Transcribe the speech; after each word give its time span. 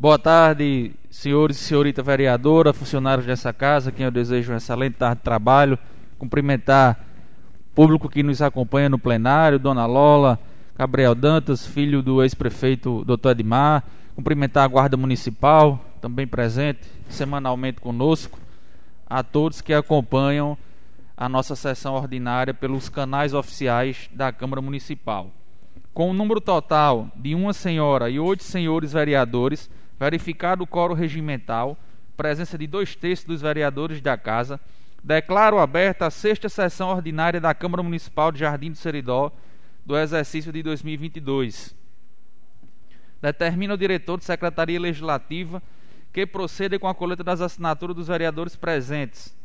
Boa 0.00 0.18
tarde, 0.18 0.92
senhores 1.10 1.60
e 1.60 1.62
senhorita 1.62 2.02
vereadora, 2.02 2.72
funcionários 2.72 3.26
dessa 3.26 3.52
casa, 3.52 3.92
quem 3.92 4.06
eu 4.06 4.10
desejo 4.10 4.50
uma 4.50 4.56
excelente 4.56 4.94
tarde 4.94 5.16
de 5.16 5.24
trabalho. 5.24 5.78
Cumprimentar 6.18 7.04
o 7.70 7.74
público 7.74 8.08
que 8.08 8.22
nos 8.22 8.40
acompanha 8.40 8.88
no 8.88 8.98
plenário, 8.98 9.58
Dona 9.58 9.84
Lola, 9.84 10.40
Gabriel 10.74 11.14
Dantas, 11.14 11.66
filho 11.66 12.00
do 12.00 12.22
ex-prefeito 12.22 13.04
Dr. 13.04 13.32
Edmar. 13.32 13.84
Cumprimentar 14.16 14.64
a 14.64 14.68
Guarda 14.68 14.96
Municipal, 14.96 15.78
também 16.00 16.26
presente 16.26 16.88
semanalmente 17.10 17.78
conosco. 17.78 18.38
A 19.06 19.22
todos 19.22 19.60
que 19.60 19.74
acompanham 19.74 20.56
a 21.14 21.28
nossa 21.28 21.54
sessão 21.54 21.92
ordinária 21.92 22.54
pelos 22.54 22.88
canais 22.88 23.34
oficiais 23.34 24.08
da 24.14 24.32
Câmara 24.32 24.62
Municipal. 24.62 25.30
Com 25.92 26.06
o 26.06 26.10
um 26.12 26.14
número 26.14 26.40
total 26.40 27.10
de 27.14 27.34
uma 27.34 27.52
senhora 27.52 28.08
e 28.08 28.18
oito 28.18 28.42
senhores 28.42 28.94
vereadores, 28.94 29.68
verificado 30.00 30.64
o 30.64 30.66
coro 30.66 30.94
regimental, 30.94 31.76
presença 32.16 32.56
de 32.56 32.66
dois 32.66 32.96
terços 32.96 33.26
dos 33.26 33.42
vereadores 33.42 34.00
da 34.00 34.16
Casa, 34.16 34.58
declaro 35.04 35.58
aberta 35.58 36.06
a 36.06 36.10
sexta 36.10 36.48
sessão 36.48 36.88
ordinária 36.88 37.38
da 37.38 37.54
Câmara 37.54 37.82
Municipal 37.82 38.32
de 38.32 38.38
Jardim 38.38 38.70
do 38.70 38.78
Seridó 38.78 39.30
do 39.84 39.94
exercício 39.98 40.50
de 40.50 40.62
2022. 40.62 41.76
Determina 43.20 43.74
o 43.74 43.76
diretor 43.76 44.16
de 44.16 44.24
Secretaria 44.24 44.80
Legislativa 44.80 45.62
que 46.10 46.26
proceda 46.26 46.78
com 46.78 46.88
a 46.88 46.94
coleta 46.94 47.22
das 47.22 47.42
assinaturas 47.42 47.94
dos 47.94 48.08
vereadores 48.08 48.56
presentes. 48.56 49.36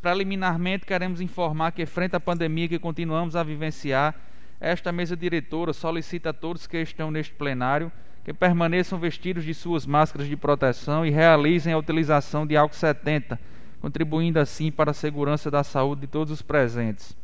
Preliminarmente, 0.00 0.86
queremos 0.86 1.20
informar 1.20 1.72
que, 1.72 1.84
frente 1.84 2.16
à 2.16 2.20
pandemia 2.20 2.68
que 2.68 2.78
continuamos 2.78 3.36
a 3.36 3.42
vivenciar, 3.42 4.14
esta 4.58 4.90
mesa 4.90 5.14
diretora 5.14 5.74
solicita 5.74 6.30
a 6.30 6.32
todos 6.32 6.66
que 6.66 6.78
estão 6.78 7.10
neste 7.10 7.34
plenário 7.34 7.92
que 8.28 8.34
permaneçam 8.34 8.98
vestidos 8.98 9.42
de 9.42 9.54
suas 9.54 9.86
máscaras 9.86 10.28
de 10.28 10.36
proteção 10.36 11.06
e 11.06 11.08
realizem 11.08 11.72
a 11.72 11.78
utilização 11.78 12.46
de 12.46 12.58
álcool 12.58 12.76
70, 12.76 13.40
contribuindo 13.80 14.38
assim 14.38 14.70
para 14.70 14.90
a 14.90 14.94
segurança 14.94 15.50
da 15.50 15.64
saúde 15.64 16.02
de 16.02 16.08
todos 16.08 16.30
os 16.30 16.42
presentes. 16.42 17.16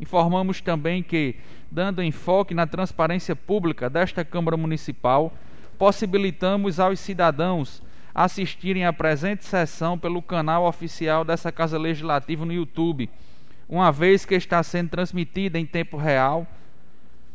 Informamos 0.00 0.62
também 0.62 1.02
que, 1.02 1.36
dando 1.70 2.02
enfoque 2.02 2.54
na 2.54 2.66
transparência 2.66 3.36
pública 3.36 3.90
desta 3.90 4.24
Câmara 4.24 4.56
Municipal, 4.56 5.30
possibilitamos 5.78 6.80
aos 6.80 6.98
cidadãos 6.98 7.82
assistirem 8.14 8.86
à 8.86 8.92
presente 8.92 9.44
sessão 9.44 9.98
pelo 9.98 10.22
canal 10.22 10.64
oficial 10.64 11.26
dessa 11.26 11.52
Casa 11.52 11.76
Legislativa 11.78 12.46
no 12.46 12.54
YouTube, 12.54 13.10
uma 13.68 13.92
vez 13.92 14.24
que 14.24 14.34
está 14.34 14.62
sendo 14.62 14.88
transmitida 14.88 15.58
em 15.58 15.66
tempo 15.66 15.98
real 15.98 16.46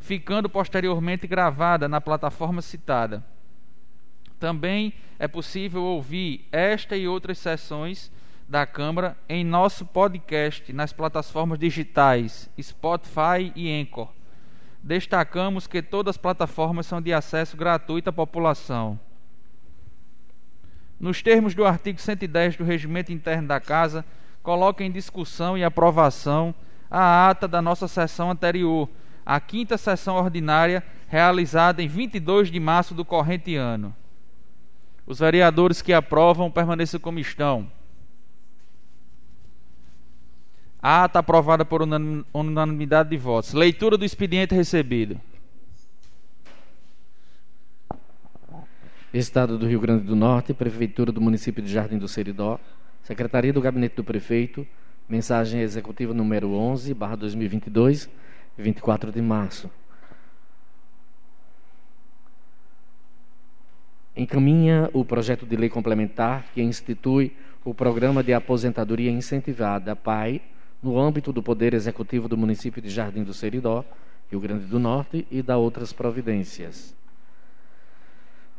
ficando 0.03 0.49
posteriormente 0.49 1.25
gravada 1.25 1.87
na 1.87 2.01
plataforma 2.01 2.61
citada. 2.61 3.23
Também 4.37 4.93
é 5.17 5.29
possível 5.29 5.81
ouvir 5.81 6.45
esta 6.51 6.97
e 6.97 7.07
outras 7.07 7.37
sessões 7.37 8.11
da 8.47 8.65
Câmara 8.65 9.15
em 9.29 9.45
nosso 9.45 9.85
podcast 9.85 10.73
nas 10.73 10.91
plataformas 10.91 11.57
digitais 11.57 12.49
Spotify 12.61 13.53
e 13.55 13.71
Anchor. 13.71 14.09
Destacamos 14.83 15.67
que 15.67 15.81
todas 15.81 16.15
as 16.15 16.17
plataformas 16.17 16.85
são 16.85 17.01
de 17.01 17.13
acesso 17.13 17.55
gratuito 17.55 18.09
à 18.09 18.13
população. 18.13 18.99
Nos 20.99 21.21
termos 21.21 21.55
do 21.55 21.65
artigo 21.65 22.01
110 22.01 22.57
do 22.57 22.65
Regimento 22.65 23.13
Interno 23.13 23.47
da 23.47 23.61
Casa, 23.61 24.03
coloca 24.41 24.83
em 24.83 24.91
discussão 24.91 25.57
e 25.57 25.63
aprovação 25.63 26.53
a 26.91 27.29
ata 27.29 27.47
da 27.47 27.61
nossa 27.61 27.87
sessão 27.87 28.29
anterior, 28.29 28.89
a 29.25 29.39
quinta 29.39 29.77
sessão 29.77 30.16
ordinária 30.16 30.83
realizada 31.07 31.81
em 31.81 31.88
22 31.88 32.52
de 32.52 32.59
março 32.59 32.93
do 32.93 33.05
corrente 33.05 33.55
ano. 33.55 33.95
Os 35.05 35.19
vereadores 35.19 35.81
que 35.81 35.93
aprovam 35.93 36.49
permaneçam 36.49 36.99
como 36.99 37.19
estão. 37.19 37.69
A 40.81 41.03
ata 41.05 41.19
aprovada 41.19 41.63
por 41.63 41.81
unanimidade 42.33 43.09
de 43.09 43.17
votos. 43.17 43.53
Leitura 43.53 43.98
do 43.98 44.03
expediente 44.03 44.53
recebido. 44.53 45.20
Estado 49.14 49.59
do 49.59 49.67
Rio 49.67 49.80
Grande 49.80 50.05
do 50.05 50.15
Norte, 50.15 50.53
Prefeitura 50.53 51.11
do 51.11 51.21
município 51.21 51.61
de 51.61 51.71
Jardim 51.71 51.99
do 51.99 52.08
Seridó, 52.08 52.59
Secretaria 53.03 53.53
do 53.53 53.61
Gabinete 53.61 53.95
do 53.95 54.03
Prefeito, 54.03 54.65
mensagem 55.08 55.61
executiva 55.61 56.15
número 56.15 56.52
11, 56.52 56.93
barra 56.95 57.15
2022, 57.15 58.09
24 58.58 59.11
de 59.11 59.21
março. 59.21 59.69
Encaminha 64.15 64.89
o 64.93 65.03
projeto 65.03 65.45
de 65.45 65.55
lei 65.55 65.69
complementar 65.69 66.45
que 66.53 66.61
institui 66.61 67.36
o 67.65 67.73
Programa 67.73 68.21
de 68.21 68.33
Aposentadoria 68.33 69.09
Incentivada 69.09 69.95
PAI 69.95 70.42
no 70.83 70.99
âmbito 70.99 71.33
do 71.33 71.42
Poder 71.42 71.73
Executivo 71.73 72.27
do 72.27 72.37
município 72.37 72.81
de 72.81 72.89
Jardim 72.89 73.23
do 73.23 73.33
Seridó, 73.33 73.83
Rio 74.30 74.39
Grande 74.39 74.65
do 74.65 74.77
Norte 74.77 75.25
e 75.31 75.42
da 75.42 75.58
outras 75.58 75.92
providências. 75.92 76.95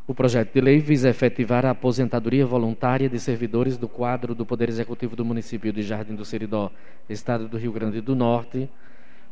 O 0.06 0.14
projeto 0.14 0.52
de 0.52 0.60
lei 0.60 0.80
visa 0.80 1.08
efetivar 1.08 1.64
a 1.64 1.70
aposentadoria 1.70 2.44
voluntária 2.44 3.08
de 3.08 3.18
servidores 3.18 3.78
do 3.78 3.88
quadro 3.88 4.34
do 4.34 4.44
Poder 4.44 4.68
Executivo 4.68 5.14
do 5.14 5.24
município 5.24 5.72
de 5.72 5.82
Jardim 5.82 6.14
do 6.14 6.24
Seridó, 6.24 6.70
Estado 7.08 7.48
do 7.48 7.56
Rio 7.56 7.72
Grande 7.72 8.00
do 8.00 8.14
Norte, 8.14 8.68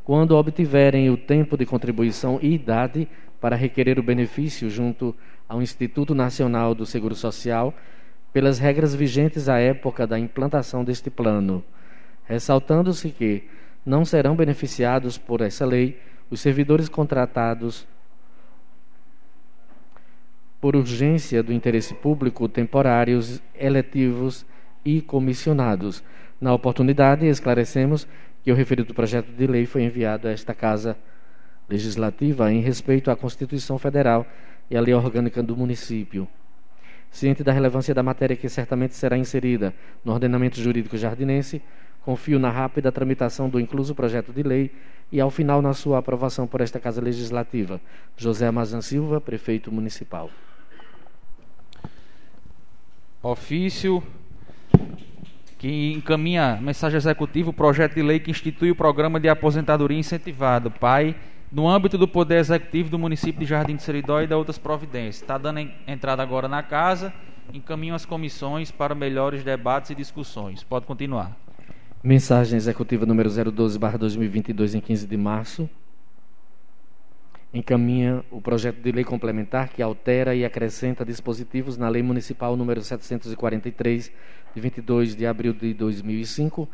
quando 0.04 0.36
obtiverem 0.36 1.10
o 1.10 1.16
tempo 1.16 1.56
de 1.56 1.64
contribuição 1.64 2.38
e 2.42 2.54
idade 2.54 3.08
para 3.40 3.56
requerer 3.56 3.98
o 3.98 4.02
benefício 4.02 4.68
junto 4.68 5.14
ao 5.48 5.62
Instituto 5.62 6.14
Nacional 6.14 6.74
do 6.74 6.86
Seguro 6.86 7.14
Social, 7.14 7.74
pelas 8.32 8.58
regras 8.58 8.94
vigentes 8.94 9.48
à 9.48 9.58
época 9.58 10.06
da 10.06 10.18
implantação 10.18 10.84
deste 10.84 11.10
plano, 11.10 11.62
ressaltando-se 12.24 13.10
que 13.10 13.44
não 13.84 14.04
serão 14.04 14.34
beneficiados 14.34 15.18
por 15.18 15.40
essa 15.40 15.66
lei 15.66 16.00
os 16.30 16.40
servidores 16.40 16.88
contratados 16.88 17.86
por 20.60 20.76
urgência 20.76 21.42
do 21.42 21.52
interesse 21.52 21.92
público, 21.92 22.48
temporários, 22.48 23.42
eletivos 23.54 24.46
e 24.84 25.02
comissionados. 25.02 26.02
Na 26.40 26.54
oportunidade, 26.54 27.26
esclarecemos 27.26 28.06
que 28.42 28.50
o 28.50 28.54
referido 28.54 28.92
projeto 28.92 29.28
de 29.28 29.46
lei 29.46 29.66
foi 29.66 29.82
enviado 29.82 30.28
a 30.28 30.30
esta 30.30 30.54
Casa 30.54 30.96
Legislativa 31.68 32.52
em 32.52 32.60
respeito 32.60 33.10
à 33.10 33.16
Constituição 33.16 33.78
Federal 33.78 34.26
e 34.68 34.76
à 34.76 34.80
Lei 34.80 34.94
Orgânica 34.94 35.42
do 35.42 35.56
Município. 35.56 36.28
Ciente 37.10 37.44
da 37.44 37.52
relevância 37.52 37.94
da 37.94 38.02
matéria 38.02 38.36
que 38.36 38.48
certamente 38.48 38.94
será 38.94 39.16
inserida 39.16 39.72
no 40.04 40.12
ordenamento 40.12 40.60
jurídico 40.60 40.96
jardinense, 40.96 41.62
confio 42.04 42.38
na 42.38 42.50
rápida 42.50 42.90
tramitação 42.90 43.48
do 43.48 43.60
incluso 43.60 43.94
projeto 43.94 44.32
de 44.32 44.42
lei 44.42 44.72
e, 45.10 45.20
ao 45.20 45.30
final, 45.30 45.62
na 45.62 45.72
sua 45.72 45.98
aprovação 45.98 46.46
por 46.46 46.60
esta 46.60 46.80
Casa 46.80 47.00
Legislativa. 47.00 47.80
José 48.16 48.46
Amazan 48.46 48.80
Silva, 48.80 49.20
Prefeito 49.20 49.70
Municipal. 49.70 50.30
Ofício 53.22 54.02
que 55.62 55.92
encaminha 55.92 56.58
mensagem 56.60 56.96
executiva 56.96 57.50
o 57.50 57.52
projeto 57.52 57.94
de 57.94 58.02
lei 58.02 58.18
que 58.18 58.32
institui 58.32 58.72
o 58.72 58.74
programa 58.74 59.20
de 59.20 59.28
aposentadoria 59.28 59.96
incentivado, 59.96 60.72
PAI, 60.72 61.14
no 61.52 61.68
âmbito 61.68 61.96
do 61.96 62.08
Poder 62.08 62.38
Executivo 62.38 62.90
do 62.90 62.98
município 62.98 63.38
de 63.38 63.46
Jardim 63.46 63.76
de 63.76 63.82
Seridó 63.84 64.20
e 64.20 64.26
da 64.26 64.36
outras 64.36 64.58
providências. 64.58 65.22
Está 65.22 65.38
dando 65.38 65.60
entrada 65.86 66.20
agora 66.20 66.48
na 66.48 66.64
casa, 66.64 67.14
encaminham 67.54 67.94
as 67.94 68.04
comissões 68.04 68.72
para 68.72 68.92
melhores 68.92 69.44
debates 69.44 69.92
e 69.92 69.94
discussões. 69.94 70.64
Pode 70.64 70.84
continuar. 70.84 71.36
Mensagem 72.02 72.56
executiva 72.56 73.06
número 73.06 73.28
012-2022, 73.28 74.74
em 74.74 74.80
15 74.80 75.06
de 75.06 75.16
março 75.16 75.70
encaminha 77.52 78.24
o 78.30 78.40
projeto 78.40 78.80
de 78.80 78.90
lei 78.90 79.04
complementar 79.04 79.68
que 79.68 79.82
altera 79.82 80.34
e 80.34 80.44
acrescenta 80.44 81.04
dispositivos 81.04 81.76
na 81.76 81.88
Lei 81.88 82.02
Municipal 82.02 82.56
número 82.56 82.80
743, 82.80 84.10
de 84.54 84.60
22 84.60 85.16
de 85.16 85.26
abril 85.26 85.52
de 85.52 85.72
2005, 85.74 86.68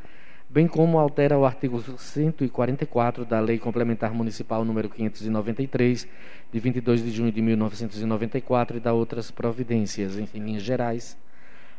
bem 0.48 0.66
como 0.66 0.98
altera 0.98 1.38
o 1.38 1.44
artigo 1.44 1.80
144 1.80 3.24
da 3.24 3.38
Lei 3.38 3.58
Complementar 3.58 4.12
Municipal 4.12 4.64
número 4.64 4.88
593, 4.88 6.08
de 6.52 6.60
22 6.60 7.04
de 7.04 7.10
junho 7.10 7.30
de 7.30 7.40
1994 7.40 8.78
e 8.78 8.80
da 8.80 8.92
outras 8.92 9.30
providências, 9.30 10.18
em 10.18 10.26
linhas 10.34 10.62
gerais. 10.62 11.16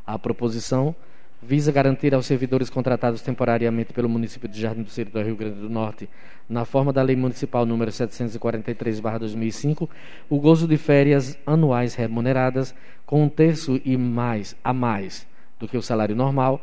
A 0.05 0.17
proposição 0.17 0.95
visa 1.41 1.71
garantir 1.71 2.13
aos 2.13 2.25
servidores 2.25 2.69
contratados 2.69 3.21
temporariamente 3.21 3.93
pelo 3.93 4.09
município 4.09 4.49
de 4.49 4.59
Jardim 4.59 4.83
do 4.83 4.89
Seridó, 4.89 5.21
Rio 5.21 5.35
Grande 5.35 5.59
do 5.59 5.69
Norte, 5.69 6.09
na 6.47 6.65
forma 6.65 6.91
da 6.93 7.01
Lei 7.01 7.15
Municipal 7.15 7.65
número 7.65 7.91
743/2005, 7.91 9.89
o 10.29 10.39
gozo 10.39 10.67
de 10.67 10.77
férias 10.77 11.37
anuais 11.45 11.95
remuneradas 11.95 12.75
com 13.05 13.23
um 13.23 13.29
terço 13.29 13.79
e 13.85 13.95
mais 13.97 14.55
a 14.63 14.73
mais 14.73 15.27
do 15.59 15.67
que 15.67 15.77
o 15.77 15.81
salário 15.81 16.15
normal, 16.15 16.61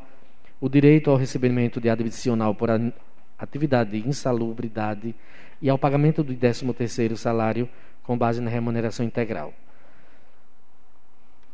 o 0.60 0.68
direito 0.68 1.10
ao 1.10 1.16
recebimento 1.16 1.80
de 1.80 1.90
adicional 1.90 2.54
por 2.54 2.70
atividade 3.38 3.90
de 3.90 4.08
insalubridade 4.08 5.14
e 5.60 5.68
ao 5.68 5.78
pagamento 5.78 6.22
do 6.22 6.34
13º 6.34 7.16
salário 7.16 7.68
com 8.02 8.16
base 8.16 8.40
na 8.40 8.50
remuneração 8.50 9.04
integral. 9.04 9.52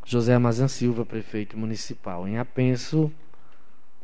José 0.04 0.34
Amazan 0.34 0.68
Silva, 0.68 1.04
prefeito 1.04 1.56
municipal. 1.56 2.26
Em 2.26 2.38
apenso, 2.38 3.10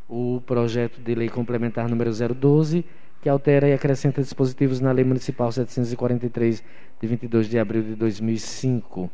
o 0.08 0.40
projeto 0.46 1.00
de 1.00 1.14
lei 1.14 1.29
complementar 1.29 1.88
número 1.88 2.11
012, 2.12 2.85
que 3.20 3.29
altera 3.29 3.69
e 3.69 3.73
acrescenta 3.73 4.23
dispositivos 4.23 4.81
na 4.81 4.93
Lei 4.93 5.05
Municipal 5.05 5.50
743, 5.50 6.62
de 7.00 7.06
22 7.06 7.49
de 7.49 7.58
abril 7.58 7.82
de 7.82 7.94
2005. 7.96 9.11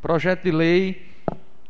Projeto 0.00 0.44
de 0.44 0.52
lei 0.52 1.11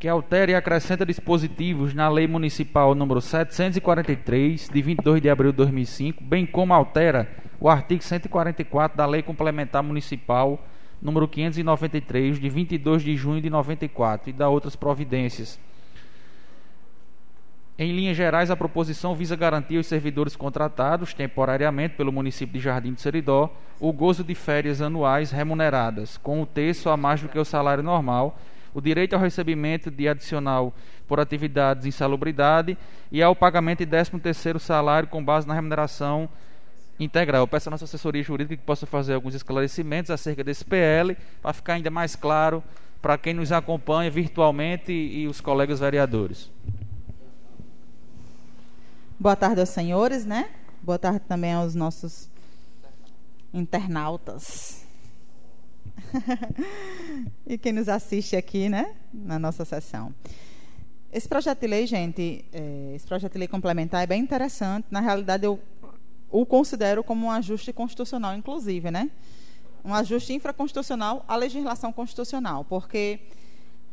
que 0.03 0.09
altera 0.09 0.51
e 0.51 0.55
acrescenta 0.57 1.07
dispositivos 1.07 1.95
na 1.95 2.09
Lei 2.09 2.27
Municipal 2.27 2.93
número 2.93 3.21
743, 3.21 4.69
de 4.69 4.83
22 4.83 5.23
de 5.23 5.31
abril 5.31 5.53
de 5.53 5.59
2005, 5.59 6.25
bem 6.25 6.45
como 6.45 6.75
altera 6.75 7.31
o 7.61 7.69
artigo 7.69 8.03
144 8.03 8.99
da 8.99 9.07
Lei 9.07 9.23
Complementar 9.23 9.81
Municipal 9.81 10.59
número 11.01 11.29
593, 11.29 12.41
de 12.41 12.49
22 12.49 13.05
de 13.05 13.17
junho 13.17 13.41
de 13.41 13.49
94, 13.49 14.31
e 14.31 14.33
da 14.33 14.49
outras 14.49 14.75
providências. 14.75 15.57
Em 17.79 17.93
linhas 17.93 18.17
gerais, 18.17 18.51
a 18.51 18.57
proposição 18.57 19.15
visa 19.15 19.37
garantir 19.37 19.77
aos 19.77 19.87
servidores 19.87 20.35
contratados 20.35 21.15
temporariamente 21.15 21.95
pelo 21.95 22.11
município 22.11 22.55
de 22.55 22.59
Jardim 22.59 22.93
do 22.93 23.01
Seridó 23.01 23.55
o 23.79 23.93
gozo 23.93 24.25
de 24.25 24.35
férias 24.35 24.83
anuais 24.83 25.31
remuneradas, 25.31 26.17
com 26.17 26.43
um 26.43 26.45
terço 26.45 26.91
a 26.91 26.97
mais 26.97 27.21
do 27.21 27.29
que 27.29 27.39
o 27.39 27.45
salário 27.45 27.85
normal, 27.85 28.37
o 28.75 28.81
direito 28.81 29.15
ao 29.15 29.21
recebimento 29.21 29.91
de 29.91 30.09
adicional 30.09 30.73
por 31.07 31.21
atividades 31.21 31.87
em 31.87 31.91
salubridade 31.91 32.77
e 33.11 33.23
ao 33.23 33.37
pagamento 33.37 33.85
de 33.85 33.87
13º 33.87 34.59
salário 34.59 35.09
com 35.09 35.23
base 35.25 35.47
na 35.47 35.55
remuneração 35.55 36.29
integral. 36.99 37.43
Eu 37.43 37.49
peço 37.49 37.69
à 37.69 37.71
nossa 37.71 37.85
assessoria 37.85 38.23
jurídica 38.23 38.57
que 38.57 38.63
possa 38.63 38.87
fazer 38.87 39.15
alguns 39.15 39.35
esclarecimentos 39.35 40.11
acerca 40.11 40.43
desse 40.43 40.65
PL, 40.65 41.17
para 41.41 41.53
ficar 41.53 41.75
ainda 41.75 41.91
mais 41.91 42.17
claro 42.17 42.63
para 43.01 43.19
quem 43.19 43.35
nos 43.35 43.51
acompanha 43.51 44.11
virtualmente 44.11 44.93
e, 44.93 45.23
e 45.23 45.27
os 45.27 45.41
colegas 45.41 45.81
vereadores. 45.81 46.51
Boa 49.19 49.37
tarde 49.37 49.61
aos 49.61 49.69
senhores, 49.69 50.25
né? 50.25 50.49
Boa 50.83 50.99
tarde 50.99 51.21
também 51.21 51.53
aos 51.53 51.75
nossos 51.75 52.29
internautas. 53.53 54.82
e 57.47 57.59
quem 57.59 57.73
nos 57.73 57.89
assiste 57.89 58.37
aqui, 58.37 58.69
né, 58.69 58.95
na 59.13 59.39
nossa 59.39 59.65
sessão. 59.65 60.15
Esse 61.13 61.29
projeto 61.29 61.61
de 61.61 61.67
lei, 61.67 61.87
gente, 61.87 62.45
é, 62.53 62.93
esse 62.95 63.07
projeto 63.07 63.33
de 63.33 63.39
lei 63.39 63.49
complementar 63.49 64.03
é 64.03 64.07
bem 64.07 64.23
interessante. 64.23 64.87
Na 64.91 65.01
realidade, 65.01 65.45
eu 65.45 65.61
o 66.31 66.47
considero 66.47 67.05
como 67.05 67.27
um 67.27 67.31
ajuste 67.31 67.73
constitucional, 67.73 68.35
inclusive, 68.35 68.91
né? 68.91 69.11
Um 69.85 69.93
ajuste 69.95 70.33
infraconstitucional 70.33 71.25
à 71.29 71.37
legislação 71.37 71.93
constitucional, 71.93 72.65
porque 72.65 73.21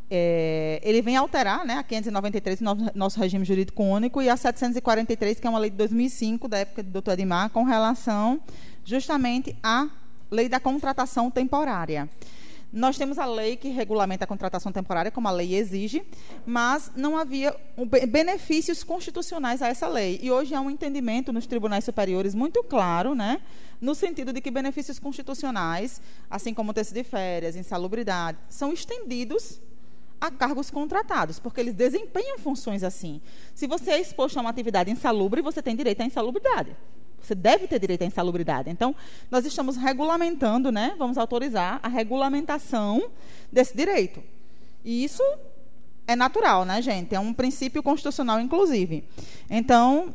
é, 0.09 0.79
ele 0.81 1.01
vem 1.01 1.17
alterar 1.17 1.65
né, 1.65 1.75
a 1.75 1.83
593, 1.83 2.61
nosso, 2.61 2.91
nosso 2.95 3.19
regime 3.19 3.43
jurídico 3.43 3.83
único, 3.83 4.21
e 4.21 4.29
a 4.29 4.37
743, 4.37 5.39
que 5.39 5.45
é 5.45 5.49
uma 5.49 5.59
lei 5.59 5.69
de 5.69 5.75
2005, 5.75 6.47
da 6.47 6.59
época 6.59 6.81
do 6.81 6.91
doutor 6.91 7.11
Edmar, 7.11 7.49
com 7.49 7.63
relação 7.63 8.39
justamente 8.85 9.55
à 9.61 9.89
lei 10.29 10.47
da 10.49 10.59
contratação 10.59 11.29
temporária. 11.31 12.09
Nós 12.71 12.97
temos 12.99 13.17
a 13.17 13.25
lei 13.25 13.57
que 13.57 13.69
regulamenta 13.69 14.25
a 14.25 14.27
contratação 14.27 14.71
temporária, 14.71 15.09
como 15.09 15.27
a 15.27 15.31
lei 15.31 15.55
exige, 15.55 16.03
mas 16.45 16.91
não 16.95 17.17
havia 17.17 17.55
benefícios 18.07 18.83
constitucionais 18.83 19.63
a 19.63 19.67
essa 19.67 19.87
lei. 19.87 20.19
E 20.21 20.29
hoje 20.29 20.53
há 20.53 20.61
um 20.61 20.69
entendimento 20.69 21.33
nos 21.33 21.47
tribunais 21.47 21.83
superiores 21.83 22.35
muito 22.35 22.63
claro, 22.63 23.15
né, 23.15 23.41
no 23.81 23.95
sentido 23.95 24.31
de 24.31 24.39
que 24.39 24.51
benefícios 24.51 24.99
constitucionais, 24.99 25.99
assim 26.29 26.53
como 26.53 26.71
texto 26.71 26.93
de 26.93 27.03
férias, 27.03 27.55
insalubridade, 27.55 28.37
são 28.49 28.71
estendidos 28.71 29.59
a 30.21 30.29
cargos 30.29 30.69
contratados, 30.69 31.39
porque 31.39 31.61
eles 31.61 31.73
desempenham 31.73 32.37
funções 32.37 32.83
assim. 32.83 33.19
Se 33.55 33.65
você 33.65 33.91
é 33.91 33.99
exposto 33.99 34.37
a 34.37 34.41
uma 34.41 34.49
atividade 34.51 34.91
insalubre, 34.91 35.41
você 35.41 35.59
tem 35.59 35.75
direito 35.75 36.01
à 36.01 36.05
insalubridade. 36.05 36.75
Você 37.21 37.35
deve 37.35 37.67
ter 37.67 37.79
direito 37.79 38.03
à 38.03 38.05
insalubridade. 38.05 38.69
Então, 38.69 38.95
nós 39.29 39.45
estamos 39.45 39.75
regulamentando, 39.75 40.71
né? 40.71 40.95
Vamos 40.97 41.17
autorizar 41.17 41.79
a 41.83 41.87
regulamentação 41.87 43.09
desse 43.51 43.75
direito. 43.75 44.23
E 44.83 45.03
isso 45.03 45.23
é 46.07 46.15
natural, 46.15 46.65
né, 46.65 46.81
gente? 46.81 47.13
É 47.13 47.19
um 47.19 47.33
princípio 47.33 47.83
constitucional, 47.83 48.39
inclusive. 48.39 49.03
Então, 49.49 50.13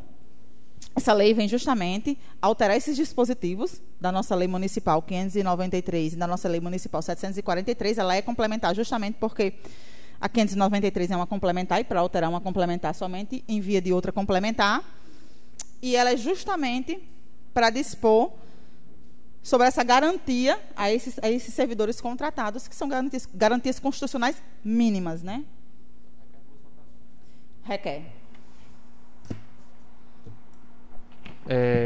essa 0.96 1.12
lei 1.12 1.34
vem 1.34 1.48
justamente 1.48 2.16
alterar 2.40 2.76
esses 2.76 2.96
dispositivos 2.96 3.80
da 4.00 4.12
nossa 4.12 4.34
lei 4.34 4.46
municipal 4.46 5.02
593 5.02 6.12
e 6.12 6.16
da 6.16 6.26
nossa 6.26 6.48
lei 6.48 6.60
municipal 6.60 7.02
743. 7.02 7.98
Ela 7.98 8.16
é 8.16 8.22
complementar 8.22 8.74
justamente 8.74 9.16
porque 9.18 9.54
a 10.20 10.28
593 10.28 11.10
é 11.10 11.16
uma 11.16 11.26
complementar 11.26 11.80
e 11.80 11.84
para 11.84 12.00
alterar 12.00 12.30
uma 12.30 12.40
complementar 12.40 12.94
somente 12.94 13.44
em 13.48 13.60
via 13.60 13.80
de 13.80 13.92
outra 13.92 14.12
complementar 14.12 14.84
e 15.84 15.96
ela 15.96 16.10
é 16.10 16.16
justamente 16.16 16.98
para 17.52 17.68
dispor 17.68 18.32
sobre 19.42 19.66
essa 19.66 19.84
garantia 19.84 20.58
a 20.74 20.90
esses, 20.90 21.18
a 21.22 21.30
esses 21.30 21.52
servidores 21.52 22.00
contratados, 22.00 22.66
que 22.66 22.74
são 22.74 22.88
garantias, 22.88 23.28
garantias 23.34 23.78
constitucionais 23.78 24.42
mínimas, 24.64 25.22
né? 25.22 25.44
Requer. 27.64 28.04
É, 31.46 31.82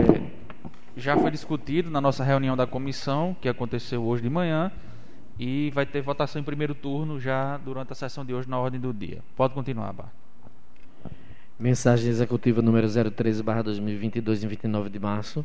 já 0.97 1.17
foi 1.17 1.33
discutido 1.33 1.91
na 1.91 2.01
nossa 2.01 2.23
reunião 2.23 2.57
da 2.57 2.69
comissão, 2.69 3.37
que 3.41 3.49
aconteceu 3.49 4.05
hoje 4.05 4.23
de 4.23 4.31
manhã, 4.31 4.71
e 5.37 5.73
vai 5.73 5.85
ter 5.85 6.03
votação 6.03 6.41
em 6.41 6.45
primeiro 6.45 6.73
turno 6.73 7.19
já 7.19 7.57
durante 7.57 7.93
a 7.93 7.97
sessão 7.97 8.25
de 8.25 8.33
hoje 8.33 8.49
na 8.49 8.61
ordem 8.61 8.79
do 8.79 8.95
dia. 8.95 9.25
Pode 9.35 9.55
continuar, 9.55 9.93
Bar. 9.93 10.13
Mensagem 11.61 12.09
executiva 12.09 12.63
número 12.63 12.87
013/2022 12.87 14.45
em 14.45 14.47
29 14.47 14.89
de 14.89 15.01
março. 15.01 15.45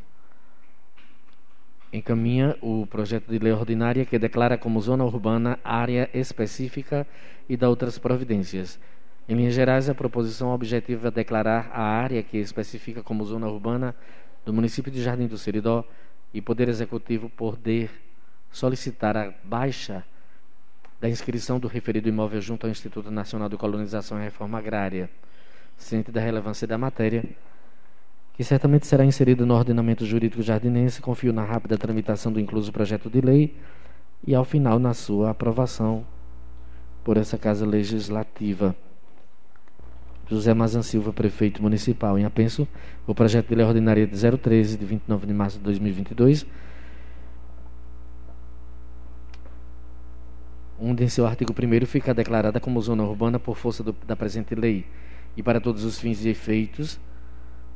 Encaminha 1.92 2.56
o 2.62 2.86
projeto 2.86 3.32
de 3.32 3.40
lei 3.40 3.52
ordinária 3.52 4.06
que 4.06 4.20
declara 4.20 4.56
como 4.56 4.80
zona 4.80 5.04
urbana 5.04 5.58
área 5.64 6.08
específica 6.14 7.08
e 7.50 7.58
dá 7.58 7.68
outras 7.68 7.98
providências. 7.98 8.80
Em 9.28 9.34
linhas 9.34 9.56
gerais, 9.56 9.90
a 9.90 9.96
proposição 9.96 10.52
objetiva 10.52 11.08
é 11.08 11.12
declarar 11.12 11.72
a 11.74 11.82
área 11.82 12.22
que 12.22 12.38
especifica 12.38 13.02
como 13.02 13.26
zona 13.26 13.48
urbana 13.48 13.96
do 14.46 14.54
município 14.54 14.92
de 14.92 15.02
Jardim 15.02 15.26
do 15.26 15.38
Seridó 15.40 15.84
e 16.32 16.40
Poder 16.44 16.70
Executivo 16.70 17.28
poder 17.28 17.90
solicitar 18.52 19.18
a 19.18 19.34
baixa 19.44 20.06
da 21.02 21.10
inscrição 21.10 21.60
do 21.60 21.68
referido 21.68 22.08
imóvel 22.08 22.40
junto 22.40 22.68
ao 22.68 22.72
Instituto 22.72 23.10
Nacional 23.10 23.50
de 23.50 23.58
Colonização 23.58 24.20
e 24.20 24.24
Reforma 24.24 24.60
Agrária 24.60 25.10
ciente 25.84 26.12
da 26.12 26.20
relevância 26.20 26.68
da 26.68 26.78
matéria, 26.78 27.24
que 28.34 28.44
certamente 28.44 28.88
será 28.88 29.06
inserido 29.06 29.46
no 29.46 29.54
ordenamento 29.54 30.06
jurídico 30.06 30.42
jardinense, 30.42 31.02
confio 31.02 31.32
na 31.32 31.44
rápida 31.44 31.78
tramitação 31.78 32.32
do 32.32 32.40
incluso 32.40 32.72
projeto 32.72 33.10
de 33.10 33.22
lei 33.22 33.56
e, 34.26 34.34
ao 34.34 34.44
final, 34.44 34.80
na 34.80 34.94
sua 34.94 35.30
aprovação 35.30 36.04
por 37.04 37.18
essa 37.18 37.38
Casa 37.38 37.66
Legislativa. 37.66 38.76
José 40.28 40.54
Mazan 40.54 40.82
Silva, 40.82 41.14
prefeito 41.14 41.62
municipal. 41.62 42.18
Em 42.18 42.26
apenso, 42.26 42.68
o 43.06 43.14
projeto 43.14 43.50
de 43.50 43.56
lei 43.56 43.66
ordinária 43.66 44.08
de 44.08 44.38
013, 44.38 44.78
de 44.78 44.86
29 44.86 45.28
de 45.28 45.34
março 45.34 45.58
de 45.58 45.64
2022, 45.66 46.46
onde 50.80 51.04
em 51.04 51.08
seu 51.10 51.26
artigo 51.26 51.54
1 51.54 51.86
fica 51.86 52.14
declarada 52.14 52.60
como 52.60 52.82
zona 52.82 53.04
urbana 53.04 53.38
por 53.38 53.56
força 53.56 53.84
do, 53.84 53.96
da 54.08 54.16
presente 54.16 54.56
lei 54.56 54.86
e 55.36 55.44
para 55.44 55.60
todos 55.60 55.84
os 55.84 56.00
fins 56.00 56.24
e 56.24 56.30
efeitos, 56.30 57.00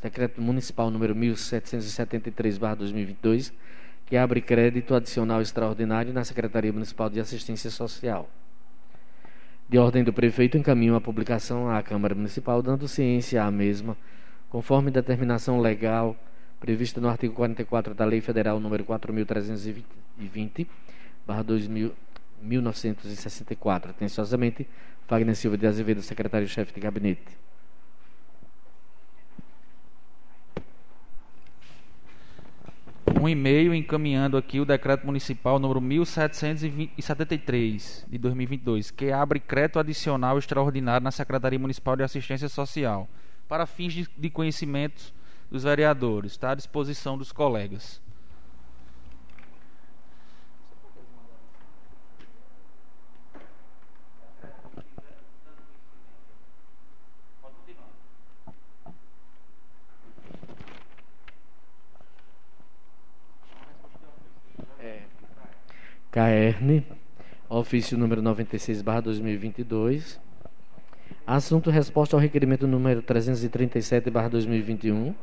decreto 0.02 0.40
municipal 0.40 0.90
número 0.90 1.14
1773/2022 1.14 3.52
que 4.06 4.16
abre 4.16 4.40
crédito 4.40 4.94
adicional 4.94 5.42
extraordinário 5.42 6.12
na 6.12 6.24
Secretaria 6.24 6.72
Municipal 6.72 7.10
de 7.10 7.18
Assistência 7.18 7.70
Social. 7.70 8.30
De 9.68 9.78
ordem 9.78 10.04
do 10.04 10.12
prefeito, 10.12 10.56
encaminho 10.56 10.94
a 10.94 11.00
publicação 11.00 11.68
à 11.68 11.82
Câmara 11.82 12.14
Municipal, 12.14 12.62
dando 12.62 12.86
ciência 12.86 13.42
à 13.42 13.50
mesma, 13.50 13.96
conforme 14.48 14.92
determinação 14.92 15.60
legal 15.60 16.16
prevista 16.60 17.00
no 17.00 17.08
artigo 17.08 17.34
44 17.34 17.92
da 17.92 18.04
Lei 18.04 18.20
Federal 18.20 18.60
número 18.60 18.84
4320, 18.84 20.68
barra 21.26 21.44
1964. 22.40 23.90
Atenciosamente, 23.90 24.68
Wagner 25.08 25.34
Silva 25.34 25.58
de 25.58 25.66
Azevedo, 25.66 26.00
secretário-chefe 26.00 26.72
de 26.72 26.78
gabinete. 26.78 27.45
Um 33.14 33.28
e-mail 33.28 33.74
encaminhando 33.74 34.36
aqui 34.36 34.60
o 34.60 34.64
decreto 34.64 35.06
municipal 35.06 35.58
número 35.58 35.80
1773 35.80 38.06
de 38.08 38.18
2022, 38.18 38.90
que 38.90 39.12
abre 39.12 39.40
crédito 39.40 39.78
adicional 39.78 40.38
extraordinário 40.38 41.04
na 41.04 41.10
Secretaria 41.10 41.58
Municipal 41.58 41.96
de 41.96 42.02
Assistência 42.02 42.48
Social, 42.48 43.08
para 43.48 43.66
fins 43.66 43.92
de, 43.92 44.08
de 44.16 44.30
conhecimentos 44.30 45.14
dos 45.50 45.62
vereadores, 45.62 46.32
está 46.32 46.50
à 46.50 46.54
disposição 46.54 47.16
dos 47.16 47.32
colegas. 47.32 48.02
Caerne, 66.16 66.82
ofício 67.46 67.98
número 67.98 68.22
96, 68.22 68.80
barra 68.80 69.02
2022. 69.02 70.18
Assunto 71.26 71.68
resposta 71.68 72.16
ao 72.16 72.20
requerimento 72.20 72.66
número 72.66 73.02
337, 73.02 74.08
barra 74.08 74.30
2021. 74.30 75.14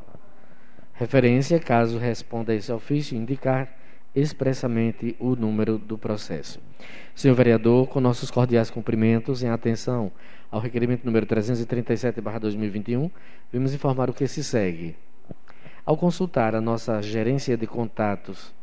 Referência, 0.92 1.58
caso 1.58 1.98
responda 1.98 2.52
a 2.52 2.54
esse 2.54 2.70
ofício, 2.70 3.18
indicar 3.18 3.74
expressamente 4.14 5.16
o 5.18 5.34
número 5.34 5.78
do 5.78 5.98
processo. 5.98 6.60
Senhor 7.12 7.34
vereador, 7.34 7.88
com 7.88 7.98
nossos 7.98 8.30
cordiais 8.30 8.70
cumprimentos, 8.70 9.42
em 9.42 9.48
atenção 9.48 10.12
ao 10.48 10.60
requerimento 10.60 11.04
número 11.04 11.26
337, 11.26 12.20
barra 12.20 12.38
2021, 12.38 13.10
vimos 13.52 13.74
informar 13.74 14.08
o 14.08 14.14
que 14.14 14.28
se 14.28 14.44
segue. 14.44 14.94
Ao 15.84 15.96
consultar 15.96 16.54
a 16.54 16.60
nossa 16.60 17.02
gerência 17.02 17.56
de 17.56 17.66
contatos 17.66 18.54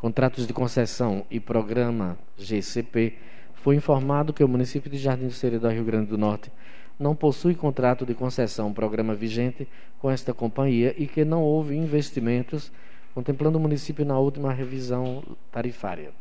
Contratos 0.00 0.46
de 0.46 0.54
Concessão 0.54 1.26
e 1.30 1.38
Programa 1.38 2.16
GCP, 2.38 3.18
foi 3.52 3.76
informado 3.76 4.32
que 4.32 4.42
o 4.42 4.48
município 4.48 4.90
de 4.90 4.96
Jardim 4.96 5.26
do 5.26 5.32
Seridó, 5.32 5.68
Rio 5.68 5.84
Grande 5.84 6.06
do 6.06 6.16
Norte, 6.16 6.50
não 6.98 7.14
possui 7.14 7.54
contrato 7.54 8.06
de 8.06 8.14
concessão 8.14 8.72
programa 8.72 9.14
vigente 9.14 9.68
com 9.98 10.10
esta 10.10 10.32
companhia 10.32 10.94
e 10.96 11.06
que 11.06 11.22
não 11.22 11.42
houve 11.42 11.76
investimentos 11.76 12.72
contemplando 13.14 13.58
o 13.58 13.60
município 13.60 14.06
na 14.06 14.18
última 14.18 14.54
revisão 14.54 15.22
tarifária. 15.52 16.12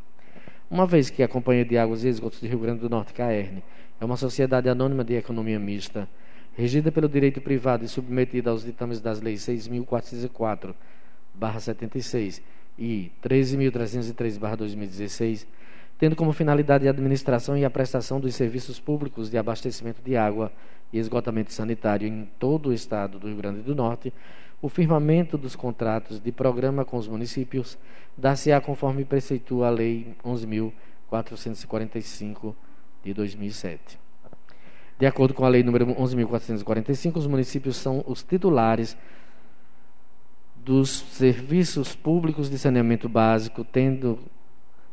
Uma 0.70 0.86
vez 0.86 1.10
que 1.10 1.24
a 1.24 1.30
Companhia 1.30 1.64
de 1.64 1.78
Águas 1.78 2.04
e 2.04 2.10
Esgotos 2.10 2.42
de 2.42 2.50
Rio 2.50 2.60
Grande 2.60 2.82
do 2.82 2.90
Norte, 2.90 3.14
CAERN, 3.14 3.64
é 4.02 4.04
uma 4.04 4.18
sociedade 4.18 4.68
anônima 4.68 5.06
de 5.06 5.14
economia 5.14 5.58
mista, 5.58 6.06
regida 6.54 6.92
pelo 6.92 7.08
direito 7.08 7.40
privado 7.40 7.86
e 7.86 7.88
submetida 7.88 8.50
aos 8.50 8.66
ditames 8.66 9.00
das 9.00 9.22
leis 9.22 9.48
6.404-76 9.48 12.42
e 12.80 13.12
13.303-2016, 13.22 15.46
tendo 16.00 16.16
como 16.16 16.32
finalidade 16.32 16.88
a 16.88 16.92
administração 16.92 17.58
e 17.58 17.66
a 17.66 17.70
prestação 17.70 18.22
dos 18.22 18.34
serviços 18.34 18.80
públicos 18.80 19.30
de 19.30 19.38
abastecimento 19.38 20.02
de 20.02 20.16
água 20.16 20.50
e 20.94 20.98
esgotamento 20.98 21.52
sanitário 21.52 22.08
em 22.08 22.30
todo 22.40 22.70
o 22.70 22.74
estado 22.74 23.20
do 23.20 23.28
Rio 23.28 23.36
Grande 23.36 23.60
do 23.62 23.76
Norte, 23.76 24.14
o 24.62 24.70
firmamento 24.70 25.38
dos 25.38 25.58
contratos 25.58 26.22
de 26.22 26.32
programa 26.32 26.86
com 26.86 26.96
os 26.98 27.08
municípios 27.08 27.78
dar-se-á 28.18 28.62
conforme 28.62 29.04
preceitua 29.04 29.68
a 29.68 29.70
Lei 29.70 30.16
11.445 30.24 32.56
de 33.04 33.14
2007. 33.14 34.00
De 34.98 35.06
acordo 35.06 35.34
com 35.34 35.44
a 35.46 35.50
Lei 35.50 35.64
número 35.64 35.86
11.445, 35.88 37.18
os 37.18 37.28
municípios 37.28 37.76
são 37.78 38.04
os 38.06 38.22
titulares 38.24 38.98
dos 40.70 41.00
serviços 41.14 41.96
públicos 41.96 42.48
de 42.48 42.60
saneamento 42.60 43.10
básico, 43.10 43.64
tendo, 43.64 44.20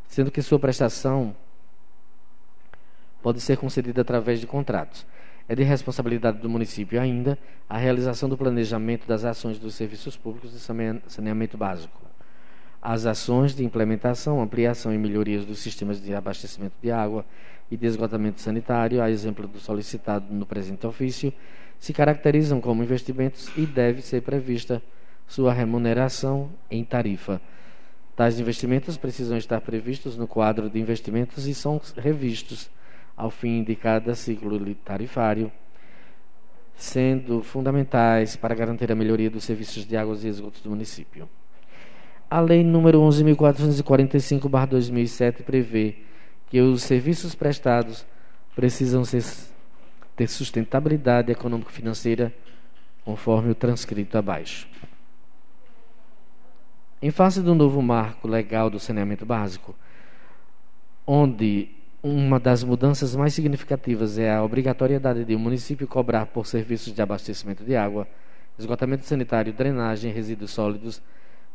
sendo 0.08 0.30
que 0.30 0.40
sua 0.40 0.58
prestação 0.58 1.36
pode 3.22 3.42
ser 3.42 3.58
concedida 3.58 4.00
através 4.00 4.40
de 4.40 4.46
contratos. 4.46 5.06
É 5.46 5.54
de 5.54 5.62
responsabilidade 5.62 6.38
do 6.38 6.48
município 6.48 6.98
ainda 6.98 7.38
a 7.68 7.76
realização 7.76 8.26
do 8.26 8.38
planejamento 8.38 9.06
das 9.06 9.22
ações 9.22 9.58
dos 9.58 9.74
serviços 9.74 10.16
públicos 10.16 10.50
de 10.50 10.58
saneamento 11.08 11.58
básico. 11.58 12.00
As 12.80 13.04
ações 13.04 13.54
de 13.54 13.62
implementação, 13.62 14.40
ampliação 14.40 14.94
e 14.94 14.96
melhorias 14.96 15.44
dos 15.44 15.58
sistemas 15.58 16.00
de 16.00 16.14
abastecimento 16.14 16.76
de 16.80 16.90
água 16.90 17.22
e 17.70 17.76
de 17.76 17.86
esgotamento 17.86 18.40
sanitário, 18.40 19.02
a 19.02 19.10
exemplo 19.10 19.46
do 19.46 19.60
solicitado 19.60 20.32
no 20.32 20.46
presente 20.46 20.86
ofício, 20.86 21.30
se 21.78 21.92
caracterizam 21.92 22.62
como 22.62 22.82
investimentos 22.82 23.50
e 23.58 23.66
deve 23.66 24.00
ser 24.00 24.22
prevista 24.22 24.80
sua 25.26 25.52
remuneração 25.52 26.50
em 26.70 26.84
tarifa. 26.84 27.40
Tais 28.14 28.38
investimentos 28.40 28.96
precisam 28.96 29.36
estar 29.36 29.60
previstos 29.60 30.16
no 30.16 30.26
quadro 30.26 30.70
de 30.70 30.80
investimentos 30.80 31.46
e 31.46 31.54
são 31.54 31.78
revistos 31.96 32.70
ao 33.16 33.30
fim 33.30 33.62
de 33.62 33.76
cada 33.76 34.14
ciclo 34.14 34.74
tarifário, 34.76 35.52
sendo 36.74 37.42
fundamentais 37.42 38.36
para 38.36 38.54
garantir 38.54 38.90
a 38.92 38.94
melhoria 38.94 39.30
dos 39.30 39.44
serviços 39.44 39.86
de 39.86 39.96
águas 39.96 40.24
e 40.24 40.28
esgotos 40.28 40.62
do 40.62 40.70
município. 40.70 41.28
A 42.28 42.40
Lei 42.40 42.64
nº 42.64 42.96
11.445-2007 43.36 45.42
prevê 45.42 45.94
que 46.48 46.60
os 46.60 46.82
serviços 46.82 47.34
prestados 47.34 48.06
precisam 48.54 49.04
ser, 49.04 49.22
ter 50.16 50.28
sustentabilidade 50.28 51.30
econômico-financeira, 51.30 52.32
conforme 53.04 53.50
o 53.50 53.54
transcrito 53.54 54.18
abaixo. 54.18 54.66
Em 57.00 57.10
face 57.10 57.42
do 57.42 57.54
novo 57.54 57.82
marco 57.82 58.26
legal 58.26 58.70
do 58.70 58.80
saneamento 58.80 59.26
básico, 59.26 59.74
onde 61.06 61.68
uma 62.02 62.40
das 62.40 62.64
mudanças 62.64 63.14
mais 63.14 63.34
significativas 63.34 64.16
é 64.16 64.34
a 64.34 64.42
obrigatoriedade 64.42 65.22
de 65.22 65.34
o 65.34 65.36
um 65.36 65.40
município 65.40 65.86
cobrar 65.86 66.24
por 66.24 66.46
serviços 66.46 66.94
de 66.94 67.02
abastecimento 67.02 67.62
de 67.64 67.76
água, 67.76 68.08
esgotamento 68.58 69.04
sanitário, 69.04 69.52
drenagem 69.52 70.10
e 70.10 70.14
resíduos 70.14 70.52
sólidos, 70.52 71.02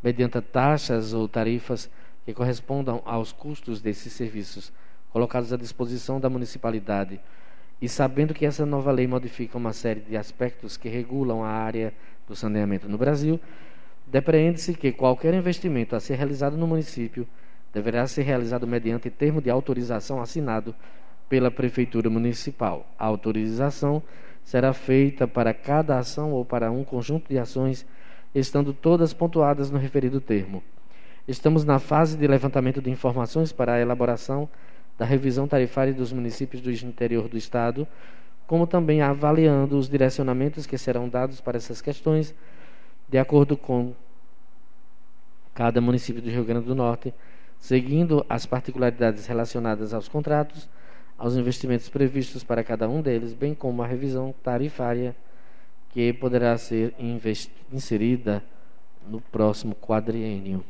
mediante 0.04 0.40
taxas 0.42 1.12
ou 1.12 1.28
tarifas 1.28 1.90
que 2.24 2.36
correspondam 2.36 3.02
aos 3.04 3.32
custos 3.32 3.82
desses 3.82 4.14
serviços 4.14 4.72
colocados 5.12 5.52
à 5.52 5.58
disposição 5.58 6.20
da 6.20 6.30
municipalidade, 6.30 7.20
e 7.82 7.90
sabendo 7.90 8.32
que 8.32 8.46
essa 8.46 8.64
nova 8.64 8.92
lei 8.92 9.08
modifica 9.08 9.58
uma 9.58 9.74
série 9.74 10.02
de 10.02 10.16
aspectos 10.16 10.78
que 10.78 10.88
regulam 10.88 11.44
a 11.44 11.50
área 11.50 11.92
do 12.28 12.36
saneamento 12.36 12.88
no 12.88 12.96
Brasil, 12.96 13.40
Depreende-se 14.12 14.74
que 14.74 14.92
qualquer 14.92 15.34
investimento 15.34 15.96
a 15.96 16.00
ser 16.02 16.16
realizado 16.16 16.58
no 16.58 16.68
município 16.68 17.26
deverá 17.74 18.06
ser 18.06 18.24
realizado 18.24 18.68
mediante 18.68 19.10
termo 19.10 19.42
de 19.42 19.50
autorização 19.50 20.22
assinado 20.22 20.76
pela 21.30 21.50
Prefeitura 21.50 22.10
Municipal. 22.10 22.86
A 23.00 23.06
autorização 23.06 24.04
será 24.44 24.74
feita 24.74 25.26
para 25.26 25.54
cada 25.54 25.98
ação 25.98 26.34
ou 26.34 26.44
para 26.44 26.70
um 26.70 26.84
conjunto 26.84 27.30
de 27.30 27.40
ações, 27.40 27.86
estando 28.36 28.74
todas 28.74 29.14
pontuadas 29.14 29.72
no 29.72 29.80
referido 29.80 30.20
termo. 30.20 30.62
Estamos 31.26 31.64
na 31.64 31.80
fase 31.80 32.18
de 32.18 32.28
levantamento 32.28 32.82
de 32.82 32.90
informações 32.90 33.54
para 33.54 33.76
a 33.76 33.80
elaboração 33.80 34.50
da 34.98 35.06
revisão 35.06 35.48
tarifária 35.48 35.94
dos 35.94 36.12
municípios 36.12 36.62
do 36.62 36.70
interior 36.70 37.30
do 37.30 37.38
Estado, 37.38 37.88
como 38.46 38.68
também 38.68 39.02
avaliando 39.02 39.78
os 39.78 39.88
direcionamentos 39.88 40.66
que 40.66 40.78
serão 40.78 41.08
dados 41.08 41.40
para 41.40 41.56
essas 41.56 41.80
questões, 41.80 42.36
de 43.12 43.18
acordo 43.18 43.58
com 43.58 43.94
cada 45.54 45.82
município 45.82 46.22
do 46.22 46.30
Rio 46.30 46.46
Grande 46.46 46.66
do 46.66 46.74
Norte, 46.74 47.14
seguindo 47.60 48.26
as 48.30 48.46
particularidades 48.46 49.28
relacionadas 49.28 49.94
aos 49.94 50.08
contratos 50.08 50.70
aos 51.18 51.36
investimentos 51.36 51.88
previstos 51.88 52.44
para 52.44 52.64
cada 52.64 52.90
um 52.90 53.00
deles, 53.00 53.32
bem 53.34 53.54
como 53.54 53.84
a 53.84 53.86
revisão 53.86 54.34
tarifária 54.42 55.16
que 55.92 56.12
poderá 56.14 56.58
ser 56.58 56.96
inserida 57.72 58.44
no 59.08 59.22
próximo 59.22 59.76
quadriênio. 59.76 60.64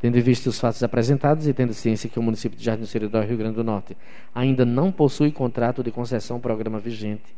Tendo 0.00 0.18
visto 0.22 0.46
os 0.46 0.58
fatos 0.58 0.82
apresentados 0.82 1.46
e 1.46 1.52
tendo 1.52 1.74
ciência 1.74 2.08
que 2.08 2.18
o 2.18 2.22
município 2.22 2.56
de 2.56 2.64
Jardim 2.64 2.86
Seridó, 2.86 3.20
Rio 3.20 3.36
Grande 3.36 3.56
do 3.56 3.64
Norte, 3.64 3.94
ainda 4.34 4.64
não 4.64 4.90
possui 4.90 5.30
contrato 5.30 5.82
de 5.82 5.90
concessão 5.90 6.40
programa 6.40 6.78
vigente 6.78 7.36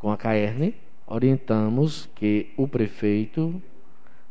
com 0.00 0.10
a 0.10 0.16
CAERN, 0.16 0.74
orientamos 1.10 2.08
que 2.14 2.54
o 2.56 2.68
prefeito 2.68 3.60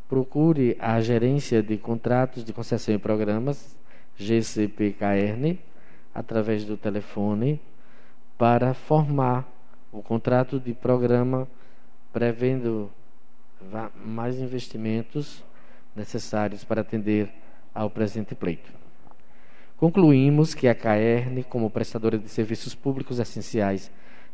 procure 0.07 0.77
a 0.79 0.99
gerência 1.01 1.61
de 1.61 1.77
contratos 1.77 2.43
de 2.43 2.53
concessão 2.53 2.95
e 2.95 2.97
programas, 2.97 3.77
GCP-CAERN, 4.17 5.59
através 6.15 6.63
do 6.63 6.77
telefone 6.77 7.61
para 8.37 8.73
formar 8.73 9.45
o 9.91 10.01
contrato 10.01 10.59
de 10.59 10.73
programa 10.73 11.47
prevendo 12.13 12.89
mais 14.05 14.39
investimentos 14.39 15.43
necessários 15.93 16.63
para 16.63 16.81
atender 16.81 17.29
ao 17.75 17.89
presente 17.89 18.33
pleito. 18.33 18.71
Concluímos 19.75 20.53
que 20.53 20.67
a 20.67 20.75
CAERN, 20.75 21.43
como 21.43 21.69
prestadora 21.69 22.17
de 22.17 22.29
serviços 22.29 22.73
públicos 22.73 23.19
essenciais, 23.19 23.91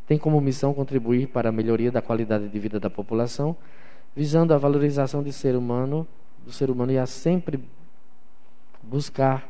tem 0.07 0.17
como 0.17 0.39
missão 0.39 0.73
contribuir 0.73 1.27
para 1.27 1.49
a 1.49 1.51
melhoria 1.51 1.91
da 1.91 2.01
qualidade 2.01 2.47
de 2.47 2.59
vida 2.59 2.79
da 2.79 2.89
população, 2.89 3.55
visando 4.15 4.53
a 4.53 4.57
valorização 4.57 5.23
do 5.23 5.31
ser 5.31 5.55
humano, 5.55 6.07
do 6.45 6.51
ser 6.51 6.69
humano 6.69 6.91
e 6.91 6.97
a 6.97 7.05
sempre 7.05 7.59
buscar 8.81 9.49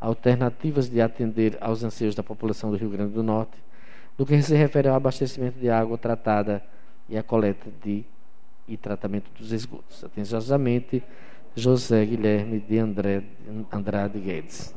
alternativas 0.00 0.88
de 0.88 1.00
atender 1.00 1.56
aos 1.60 1.84
anseios 1.84 2.14
da 2.14 2.22
população 2.22 2.70
do 2.70 2.76
Rio 2.76 2.90
Grande 2.90 3.12
do 3.12 3.22
Norte, 3.22 3.56
no 4.18 4.26
que 4.26 4.40
se 4.42 4.54
refere 4.54 4.88
ao 4.88 4.96
abastecimento 4.96 5.58
de 5.58 5.70
água 5.70 5.96
tratada 5.96 6.62
e 7.08 7.16
a 7.16 7.22
coleta 7.22 7.70
de 7.82 8.04
e 8.66 8.76
tratamento 8.76 9.30
dos 9.38 9.52
esgotos. 9.52 10.04
Atenciosamente, 10.04 11.02
José 11.54 12.04
Guilherme 12.04 12.60
de 12.60 12.78
André, 12.78 13.22
Andrade 13.70 14.18
Guedes. 14.18 14.74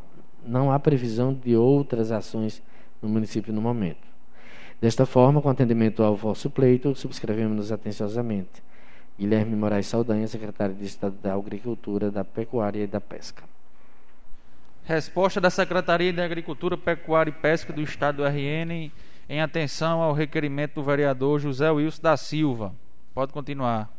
não 0.45 0.71
há 0.71 0.79
previsão 0.79 1.33
de 1.33 1.55
outras 1.55 2.11
ações 2.11 2.61
no 3.01 3.09
município 3.09 3.53
no 3.53 3.61
momento. 3.61 4.05
Desta 4.81 5.05
forma, 5.05 5.41
com 5.41 5.49
atendimento 5.49 6.03
ao 6.03 6.15
vosso 6.15 6.49
pleito, 6.49 6.93
subscrevemos-nos 6.95 7.71
atenciosamente. 7.71 8.63
Guilherme 9.17 9.55
Moraes 9.55 9.87
Saldanha, 9.87 10.27
secretário 10.27 10.75
de 10.75 10.85
Estado 10.85 11.15
da 11.21 11.33
Agricultura, 11.33 12.11
da 12.11 12.25
Pecuária 12.25 12.83
e 12.83 12.87
da 12.87 12.99
Pesca. 12.99 13.43
Resposta 14.85 15.41
da 15.41 15.49
Secretaria 15.49 16.13
de 16.13 16.21
Agricultura, 16.21 16.77
Pecuária 16.77 17.31
e 17.31 17.33
Pesca 17.33 17.73
do 17.73 17.81
Estado 17.81 18.17
do 18.17 18.23
RN 18.23 18.91
em 19.27 19.41
atenção 19.41 19.99
ao 19.99 20.13
requerimento 20.13 20.75
do 20.75 20.83
vereador 20.83 21.39
José 21.39 21.71
Wilson 21.71 22.03
da 22.03 22.15
Silva. 22.15 22.71
Pode 23.11 23.33
continuar. 23.33 23.91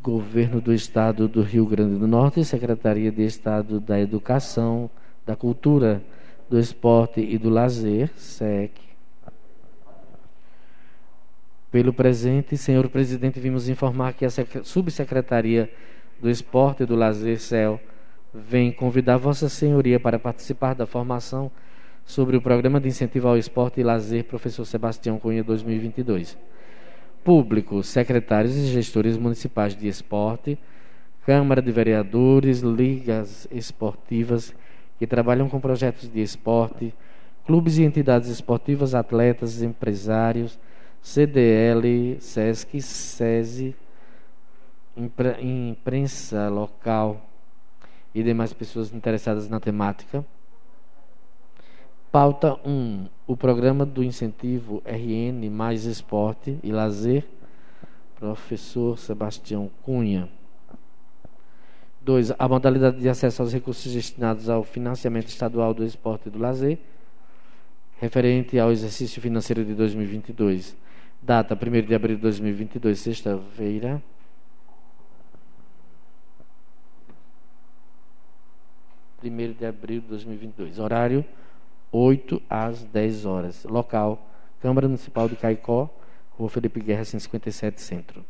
Governo 0.00 0.60
do 0.60 0.72
Estado 0.72 1.26
do 1.26 1.42
Rio 1.42 1.66
Grande 1.66 1.98
do 1.98 2.06
Norte, 2.06 2.44
Secretaria 2.44 3.10
de 3.10 3.22
Estado 3.24 3.80
da 3.80 3.98
Educação, 3.98 4.88
da 5.26 5.34
Cultura, 5.34 6.00
do 6.48 6.60
Esporte 6.60 7.20
e 7.20 7.36
do 7.36 7.50
Lazer, 7.50 8.12
SEC. 8.16 8.70
Pelo 11.68 11.92
presente, 11.92 12.56
senhor 12.56 12.88
presidente, 12.88 13.40
vimos 13.40 13.68
informar 13.68 14.12
que 14.12 14.24
a 14.24 14.30
Subsecretaria 14.30 15.68
do 16.20 16.30
Esporte 16.30 16.84
e 16.84 16.86
do 16.86 16.94
Lazer, 16.94 17.40
CEL, 17.40 17.80
vem 18.34 18.72
convidar 18.72 19.16
Vossa 19.16 19.48
Senhoria 19.48 20.00
para 20.00 20.18
participar 20.18 20.74
da 20.74 20.86
formação 20.86 21.48
sobre 22.04 22.36
o 22.36 22.42
Programa 22.42 22.80
de 22.80 22.88
Incentivo 22.88 23.28
ao 23.28 23.38
Esporte 23.38 23.80
e 23.80 23.84
Lazer 23.84 24.24
Professor 24.24 24.64
Sebastião 24.64 25.20
Cunha 25.20 25.44
2022. 25.44 26.36
Público, 27.22 27.80
secretários 27.84 28.56
e 28.56 28.66
gestores 28.66 29.16
municipais 29.16 29.76
de 29.76 29.86
esporte, 29.86 30.58
Câmara 31.24 31.62
de 31.62 31.70
Vereadores, 31.70 32.60
ligas 32.60 33.46
esportivas 33.52 34.52
que 34.98 35.06
trabalham 35.06 35.48
com 35.48 35.60
projetos 35.60 36.10
de 36.12 36.20
esporte, 36.20 36.92
clubes 37.46 37.78
e 37.78 37.84
entidades 37.84 38.28
esportivas, 38.28 38.94
atletas, 38.94 39.62
empresários, 39.62 40.58
CDL, 41.00 42.18
SESC, 42.20 42.80
SESI, 42.82 43.76
imprensa 45.40 46.48
local 46.48 47.33
e 48.14 48.22
demais 48.22 48.52
pessoas 48.52 48.92
interessadas 48.92 49.48
na 49.48 49.58
temática 49.58 50.24
Pauta 52.14 52.56
1. 52.64 53.08
O 53.26 53.36
programa 53.36 53.84
do 53.84 54.00
incentivo 54.00 54.80
RN 54.86 55.50
mais 55.50 55.84
esporte 55.84 56.56
e 56.62 56.70
lazer. 56.70 57.24
Professor 58.14 58.96
Sebastião 58.96 59.68
Cunha. 59.82 60.28
2. 62.02 62.34
A 62.38 62.48
modalidade 62.48 63.00
de 63.00 63.08
acesso 63.08 63.42
aos 63.42 63.52
recursos 63.52 63.92
destinados 63.92 64.48
ao 64.48 64.62
financiamento 64.62 65.26
estadual 65.26 65.74
do 65.74 65.84
esporte 65.84 66.28
e 66.28 66.30
do 66.30 66.38
lazer, 66.38 66.78
referente 68.00 68.60
ao 68.60 68.70
exercício 68.70 69.20
financeiro 69.20 69.64
de 69.64 69.74
2022. 69.74 70.76
Data 71.20 71.58
1 71.60 71.84
de 71.84 71.96
abril 71.96 72.14
de 72.14 72.22
2022, 72.22 72.96
sexta-feira. 72.96 74.00
Primeiro 79.24 79.54
de 79.54 79.64
abril 79.64 80.02
de 80.02 80.08
2022. 80.08 80.78
Horário 80.78 81.24
8 81.90 82.42
às 82.50 82.84
10 82.84 83.24
horas. 83.24 83.64
Local: 83.64 84.22
Câmara 84.60 84.86
Municipal 84.86 85.30
de 85.30 85.34
Caicó, 85.34 85.88
Rua 86.32 86.50
Felipe 86.50 86.78
Guerra, 86.78 87.06
157, 87.06 87.80
Centro. 87.80 88.22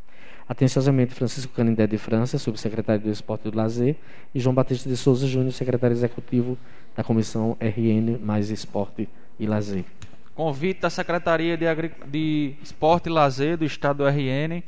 Atenciosamente, 0.48 1.12
Francisco 1.12 1.52
Canindé 1.52 1.88
de 1.88 1.98
França, 1.98 2.38
subsecretário 2.38 3.02
do 3.02 3.10
Esporte 3.10 3.48
e 3.48 3.50
do 3.50 3.56
Lazer, 3.56 3.96
e 4.32 4.38
João 4.38 4.54
Batista 4.54 4.88
de 4.88 4.96
Souza 4.96 5.26
Júnior, 5.26 5.50
secretário 5.50 5.94
executivo 5.94 6.56
da 6.94 7.02
Comissão 7.02 7.56
RN 7.60 8.16
mais 8.20 8.50
Esporte 8.50 9.08
e 9.36 9.48
Lazer. 9.48 9.84
Convite 10.32 10.82
da 10.82 10.90
Secretaria 10.90 11.56
de, 11.56 11.66
Agri... 11.66 11.90
de 12.06 12.54
Esporte 12.62 13.08
e 13.08 13.12
Lazer 13.12 13.56
do 13.56 13.64
Estado 13.64 14.04
do 14.04 14.08
RN 14.08 14.62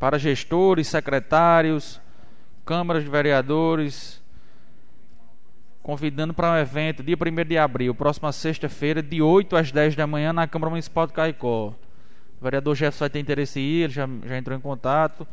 para 0.00 0.18
gestores, 0.18 0.88
secretários, 0.88 2.00
câmaras 2.64 3.04
de 3.04 3.10
vereadores, 3.10 4.24
convidando 5.86 6.34
para 6.34 6.50
um 6.50 6.56
evento 6.56 7.00
dia 7.00 7.14
1 7.14 7.48
de 7.48 7.56
abril, 7.56 7.94
próxima 7.94 8.32
sexta-feira, 8.32 9.00
de 9.00 9.22
8 9.22 9.54
às 9.54 9.70
10 9.70 9.94
da 9.94 10.04
manhã, 10.04 10.32
na 10.32 10.44
Câmara 10.48 10.70
Municipal 10.70 11.06
de 11.06 11.12
Caicó. 11.12 11.68
O 12.40 12.42
vereador 12.42 12.74
Jefferson 12.74 13.04
vai 13.04 13.10
ter 13.10 13.20
interesse 13.20 13.60
em 13.60 13.62
ir, 13.62 13.82
ele 13.84 13.92
já, 13.92 14.08
já 14.24 14.36
entrou 14.36 14.58
em 14.58 14.60
contato. 14.60 15.24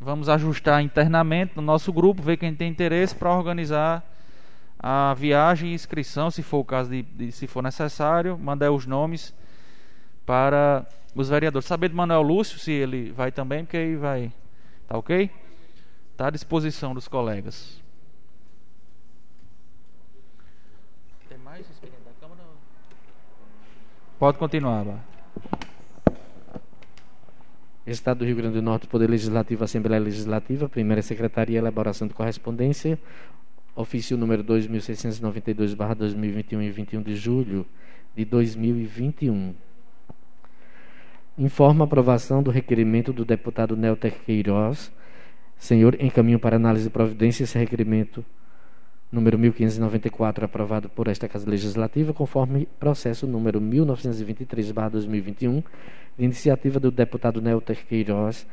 Vamos 0.00 0.28
ajustar 0.28 0.82
internamente 0.82 1.52
no 1.54 1.62
nosso 1.62 1.92
grupo, 1.92 2.20
ver 2.20 2.38
quem 2.38 2.52
tem 2.52 2.68
interesse 2.68 3.14
para 3.14 3.32
organizar 3.32 4.04
a 4.80 5.14
viagem 5.14 5.70
e 5.70 5.74
inscrição, 5.74 6.28
se 6.28 6.42
for 6.42 6.58
o 6.58 6.64
caso 6.64 6.90
de, 6.90 7.02
de, 7.02 7.30
se 7.30 7.46
for 7.46 7.62
necessário, 7.62 8.36
mandar 8.36 8.72
os 8.72 8.84
nomes 8.84 9.32
para 10.26 10.88
os 11.14 11.28
vereadores. 11.28 11.68
Saber 11.68 11.88
do 11.88 11.94
Manuel 11.94 12.22
Lúcio 12.22 12.58
se 12.58 12.72
ele 12.72 13.12
vai 13.12 13.30
também, 13.30 13.64
porque 13.64 13.76
aí 13.76 13.94
vai. 13.94 14.32
Tá 14.88 14.98
ok? 14.98 15.30
Está 16.10 16.26
à 16.26 16.30
disposição 16.30 16.94
dos 16.94 17.06
colegas. 17.06 17.80
Tem 21.28 21.36
mais 21.36 21.68
experiência 21.68 22.04
da 22.06 22.12
Câmara? 22.20 22.42
Pode 24.18 24.36
continuar, 24.36 24.84
Bar. 24.84 24.98
Estado 27.86 28.18
do 28.18 28.24
Rio 28.24 28.34
Grande 28.34 28.56
do 28.56 28.62
Norte, 28.62 28.88
Poder 28.88 29.08
Legislativo, 29.08 29.62
Assembleia 29.62 30.02
Legislativa, 30.02 30.68
Primeira 30.68 31.02
Secretaria, 31.02 31.58
Elaboração 31.58 32.08
de 32.08 32.14
Correspondência, 32.14 32.98
ofício 33.76 34.16
número 34.16 34.42
2692/2021 34.42 36.62
e 36.62 36.70
21 36.70 37.00
de 37.00 37.14
julho 37.14 37.64
de 38.16 38.24
2021. 38.24 39.54
Informa 41.38 41.84
a 41.84 41.86
aprovação 41.86 42.42
do 42.42 42.50
requerimento 42.50 43.12
do 43.12 43.24
deputado 43.24 43.76
Nelter 43.76 44.14
Queiroz. 44.26 44.90
Senhor, 45.56 45.94
encaminho 46.02 46.40
para 46.40 46.56
análise 46.56 46.86
de 46.86 46.90
providência 46.90 47.44
esse 47.44 47.56
requerimento 47.56 48.24
número 49.10 49.38
1594, 49.38 50.44
aprovado 50.44 50.88
por 50.88 51.08
esta 51.08 51.28
Casa 51.28 51.48
Legislativa, 51.48 52.12
conforme 52.12 52.68
processo 52.78 53.26
número 53.26 53.60
1923/2021, 53.60 55.64
de 56.16 56.24
iniciativa 56.24 56.78
do 56.78 56.90
deputado 56.90 57.40
Nelter 57.40 57.86
Queiroz, 57.86 58.46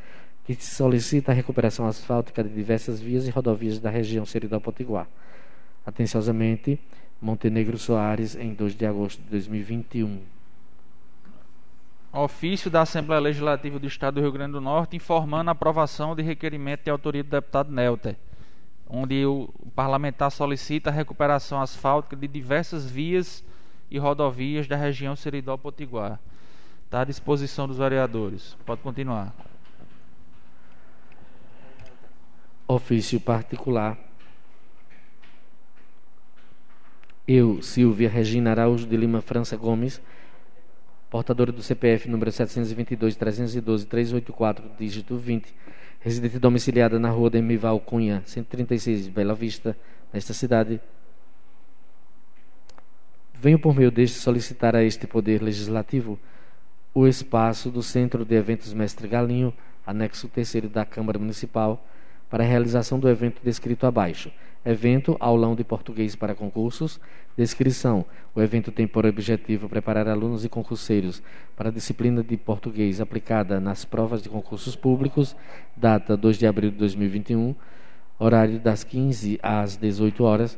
que 0.45 0.55
solicita 0.55 1.31
a 1.31 1.35
recuperação 1.35 1.87
asfáltica 1.87 2.43
de 2.43 2.49
diversas 2.49 3.01
vias 3.01 3.27
e 3.27 3.31
rodovias 3.31 3.79
da 3.79 3.89
região 3.89 4.25
Seridó 4.25 4.59
Potiguar. 4.59 5.07
Atenciosamente, 5.85 6.79
Montenegro 7.21 7.77
Soares, 7.77 8.35
em 8.35 8.53
2 8.53 8.75
de 8.75 8.85
agosto 8.85 9.21
de 9.21 9.29
2021. 9.29 10.19
Ofício 12.13 12.71
da 12.71 12.81
Assembleia 12.81 13.19
Legislativa 13.19 13.77
do 13.77 13.87
Estado 13.87 14.15
do 14.15 14.21
Rio 14.21 14.31
Grande 14.31 14.53
do 14.53 14.61
Norte 14.61 14.95
informando 14.95 15.49
a 15.49 15.51
aprovação 15.51 16.15
de 16.15 16.23
requerimento 16.23 16.85
de 16.85 16.89
autoria 16.89 17.23
do 17.23 17.29
deputado 17.29 17.71
Nelter, 17.71 18.15
onde 18.87 19.25
o 19.25 19.49
parlamentar 19.75 20.31
solicita 20.31 20.89
a 20.89 20.93
recuperação 20.93 21.61
asfáltica 21.61 22.15
de 22.15 22.27
diversas 22.27 22.89
vias 22.89 23.43
e 23.89 23.97
rodovias 23.97 24.67
da 24.67 24.75
região 24.75 25.15
Seridó 25.15 25.57
Potiguar. 25.57 26.19
Está 26.85 27.01
à 27.01 27.05
disposição 27.05 27.67
dos 27.67 27.77
vereadores. 27.77 28.55
Pode 28.65 28.81
continuar. 28.81 29.33
Ofício 32.67 33.19
particular. 33.19 33.97
Eu, 37.27 37.61
Silvia 37.61 38.07
Regina 38.07 38.51
Araújo 38.51 38.85
de 38.85 38.95
Lima 38.95 39.19
França 39.19 39.57
Gomes, 39.57 39.99
portadora 41.09 41.51
do 41.51 41.63
CPF 41.63 42.07
número 42.07 42.31
722 42.31 43.15
312 43.15 43.85
384, 43.87 44.71
dígito 44.77 45.17
20, 45.17 45.53
residente 46.05 46.37
domiciliada 46.37 46.99
na 46.99 47.09
rua 47.09 47.31
Demival 47.31 47.79
Cunha, 47.79 48.21
136, 48.27 49.07
Bela 49.07 49.33
Vista, 49.33 49.75
nesta 50.13 50.35
cidade. 50.35 50.79
Venho 53.33 53.57
por 53.57 53.75
meio 53.75 53.89
deste 53.89 54.19
solicitar 54.19 54.75
a 54.75 54.83
este 54.83 55.07
Poder 55.07 55.41
Legislativo 55.41 56.19
o 56.93 57.07
espaço 57.07 57.71
do 57.71 57.81
Centro 57.81 58.23
de 58.23 58.35
Eventos 58.35 58.71
Mestre 58.71 59.07
Galinho, 59.07 59.51
anexo 59.83 60.27
terceiro 60.27 60.69
da 60.69 60.85
Câmara 60.85 61.17
Municipal, 61.17 61.83
para 62.29 62.43
a 62.43 62.47
realização 62.47 62.99
do 62.99 63.09
evento 63.09 63.41
descrito 63.43 63.87
abaixo. 63.87 64.31
Evento 64.65 65.15
Aulão 65.19 65.53
de 65.53 65.63
Português 65.63 66.15
para 66.15 66.33
concursos. 66.33 66.99
Descrição: 67.37 68.03
O 68.33 68.41
evento 68.41 68.71
tem 68.71 68.87
por 68.87 69.05
objetivo 69.05 69.69
preparar 69.69 70.07
alunos 70.07 70.43
e 70.43 70.49
concurseiros 70.49 71.21
para 71.55 71.69
a 71.69 71.71
disciplina 71.71 72.23
de 72.23 72.35
português 72.35 72.99
aplicada 72.99 73.59
nas 73.59 73.85
provas 73.85 74.23
de 74.23 74.29
concursos 74.29 74.75
públicos. 74.75 75.35
Data 75.77 76.17
2 76.17 76.39
de 76.39 76.47
abril 76.47 76.71
de 76.71 76.77
2021. 76.77 77.53
Horário 78.17 78.59
das 78.59 78.83
15 78.83 79.39
às 79.43 79.77
18 79.77 80.23
horas. 80.23 80.57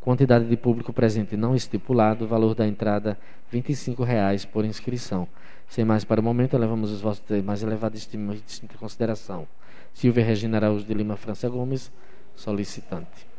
Quantidade 0.00 0.46
de 0.46 0.56
público 0.56 0.92
presente 0.92 1.36
não 1.36 1.54
estipulado. 1.54 2.26
Valor 2.26 2.56
da 2.56 2.66
entrada 2.66 3.16
25 3.52 4.02
reais 4.02 4.44
por 4.44 4.64
inscrição. 4.64 5.28
Sem 5.68 5.84
mais 5.84 6.04
para 6.04 6.20
o 6.20 6.24
momento, 6.24 6.58
levamos 6.58 6.90
os 6.90 7.20
de 7.20 7.40
mais 7.40 7.62
elevada 7.62 7.96
estima 7.96 8.34
e 8.34 8.40
distinta 8.40 8.76
consideração. 8.76 9.46
Silvia 9.92 10.24
Regina 10.24 10.56
Araújo 10.56 10.84
de 10.84 10.92
Lima 10.92 11.16
França 11.16 11.48
Gomes, 11.48 11.92
solicitante. 12.34 13.33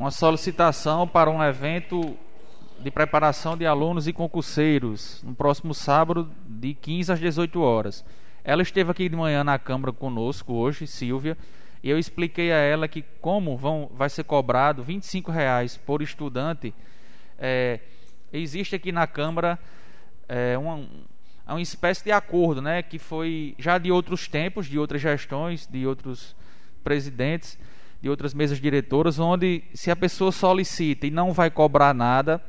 Uma 0.00 0.10
solicitação 0.10 1.06
para 1.06 1.30
um 1.30 1.44
evento 1.44 2.16
de 2.78 2.90
preparação 2.90 3.54
de 3.54 3.66
alunos 3.66 4.08
e 4.08 4.14
concurseiros 4.14 5.22
no 5.22 5.34
próximo 5.34 5.74
sábado, 5.74 6.30
de 6.48 6.72
15 6.72 7.12
às 7.12 7.20
18 7.20 7.60
horas. 7.60 8.02
Ela 8.42 8.62
esteve 8.62 8.90
aqui 8.90 9.10
de 9.10 9.14
manhã 9.14 9.44
na 9.44 9.58
Câmara 9.58 9.92
conosco 9.92 10.54
hoje, 10.54 10.86
Silvia, 10.86 11.36
e 11.82 11.90
eu 11.90 11.98
expliquei 11.98 12.50
a 12.50 12.56
ela 12.56 12.88
que 12.88 13.04
como 13.20 13.58
vão, 13.58 13.90
vai 13.92 14.08
ser 14.08 14.24
cobrado 14.24 14.82
R$ 14.82 14.98
reais 15.28 15.76
por 15.76 16.00
estudante, 16.00 16.72
é, 17.38 17.80
existe 18.32 18.74
aqui 18.74 18.92
na 18.92 19.06
Câmara 19.06 19.58
é, 20.26 20.56
uma, 20.56 20.82
uma 21.46 21.60
espécie 21.60 22.02
de 22.04 22.10
acordo, 22.10 22.62
né, 22.62 22.82
que 22.82 22.98
foi 22.98 23.54
já 23.58 23.76
de 23.76 23.92
outros 23.92 24.26
tempos, 24.26 24.66
de 24.66 24.78
outras 24.78 25.02
gestões, 25.02 25.66
de 25.66 25.86
outros 25.86 26.34
presidentes, 26.82 27.58
de 28.00 28.08
outras 28.08 28.32
mesas 28.32 28.60
diretoras, 28.60 29.18
onde 29.18 29.62
se 29.74 29.90
a 29.90 29.96
pessoa 29.96 30.32
solicita 30.32 31.06
e 31.06 31.10
não 31.10 31.32
vai 31.32 31.50
cobrar 31.50 31.94
nada, 31.94 32.42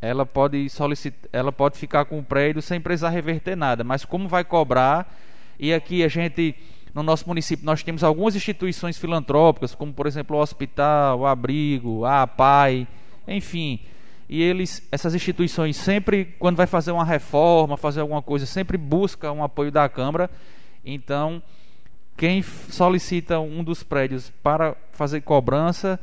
ela 0.00 0.24
pode 0.24 0.68
solicitar, 0.70 1.28
ela 1.32 1.52
pode 1.52 1.76
ficar 1.76 2.04
com 2.04 2.18
o 2.18 2.24
prédio 2.24 2.62
sem 2.62 2.80
precisar 2.80 3.10
reverter 3.10 3.56
nada, 3.56 3.84
mas 3.84 4.04
como 4.04 4.28
vai 4.28 4.44
cobrar, 4.44 5.12
e 5.58 5.74
aqui 5.74 6.02
a 6.02 6.08
gente 6.08 6.54
no 6.94 7.02
nosso 7.02 7.28
município 7.28 7.66
nós 7.66 7.82
temos 7.82 8.02
algumas 8.02 8.34
instituições 8.34 8.96
filantrópicas, 8.96 9.74
como 9.74 9.92
por 9.92 10.06
exemplo 10.06 10.36
o 10.36 10.40
hospital, 10.40 11.20
o 11.20 11.26
abrigo, 11.26 12.04
a 12.04 12.22
APAI, 12.22 12.88
enfim, 13.26 13.80
e 14.28 14.42
eles, 14.42 14.86
essas 14.92 15.14
instituições 15.14 15.76
sempre, 15.76 16.36
quando 16.38 16.56
vai 16.56 16.66
fazer 16.66 16.92
uma 16.92 17.04
reforma, 17.04 17.76
fazer 17.78 18.00
alguma 18.00 18.20
coisa, 18.20 18.44
sempre 18.44 18.76
busca 18.76 19.32
um 19.32 19.42
apoio 19.42 19.72
da 19.72 19.88
Câmara. 19.88 20.30
Então, 20.84 21.42
quem 22.18 22.42
solicita 22.42 23.38
um 23.38 23.62
dos 23.62 23.84
prédios 23.84 24.30
para 24.42 24.76
fazer 24.90 25.20
cobrança, 25.20 26.00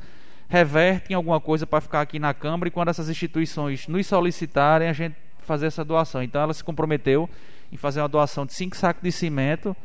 reverte 0.48 1.12
em 1.12 1.14
alguma 1.14 1.42
coisa 1.42 1.68
para 1.68 1.82
ficar 1.82 2.00
aqui 2.00 2.18
na 2.20 2.34
Câmara 2.34 2.70
e 2.70 2.72
quando 2.72 2.88
essas 2.88 3.10
instituições 3.10 3.86
nos 3.90 4.08
solicitarem, 4.08 4.88
a 4.88 4.94
gente 4.94 5.18
fazer 5.40 5.66
essa 5.66 5.84
doação. 5.84 6.24
Então, 6.24 6.42
ela 6.42 6.54
se 6.54 6.64
comprometeu 6.64 7.30
em 7.70 7.76
fazer 7.76 8.00
uma 8.00 8.08
doação 8.08 8.46
de 8.46 8.54
cinco 8.54 8.78
sacos 8.78 9.04
de 9.04 9.12
cimento 9.12 9.76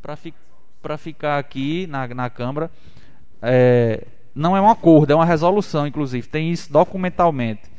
para 0.00 0.16
fi 0.16 0.34
ficar 0.98 1.38
aqui 1.38 1.86
na, 1.86 2.08
na 2.08 2.30
Câmara. 2.30 2.70
É, 3.42 4.06
não 4.34 4.56
é 4.56 4.60
um 4.62 4.70
acordo, 4.70 5.12
é 5.12 5.14
uma 5.14 5.26
resolução, 5.26 5.86
inclusive, 5.86 6.26
tem 6.26 6.50
isso 6.50 6.72
documentalmente 6.72 7.74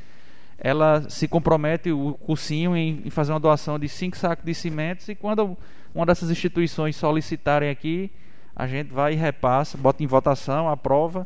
ela 0.57 1.07
se 1.09 1.27
compromete, 1.27 1.91
o 1.91 2.13
cursinho, 2.13 2.75
em, 2.75 3.01
em 3.05 3.09
fazer 3.09 3.33
uma 3.33 3.39
doação 3.39 3.77
de 3.77 3.89
5 3.89 4.17
sacos 4.17 4.45
de 4.45 4.53
cimentos 4.53 5.09
e 5.09 5.15
quando 5.15 5.57
uma 5.95 6.05
dessas 6.05 6.29
instituições 6.29 6.97
solicitarem 6.97 7.69
aqui, 7.69 8.11
a 8.53 8.67
gente 8.67 8.93
vai 8.93 9.13
e 9.13 9.15
repassa, 9.15 9.77
bota 9.77 10.03
em 10.03 10.07
votação, 10.07 10.69
aprova 10.69 11.25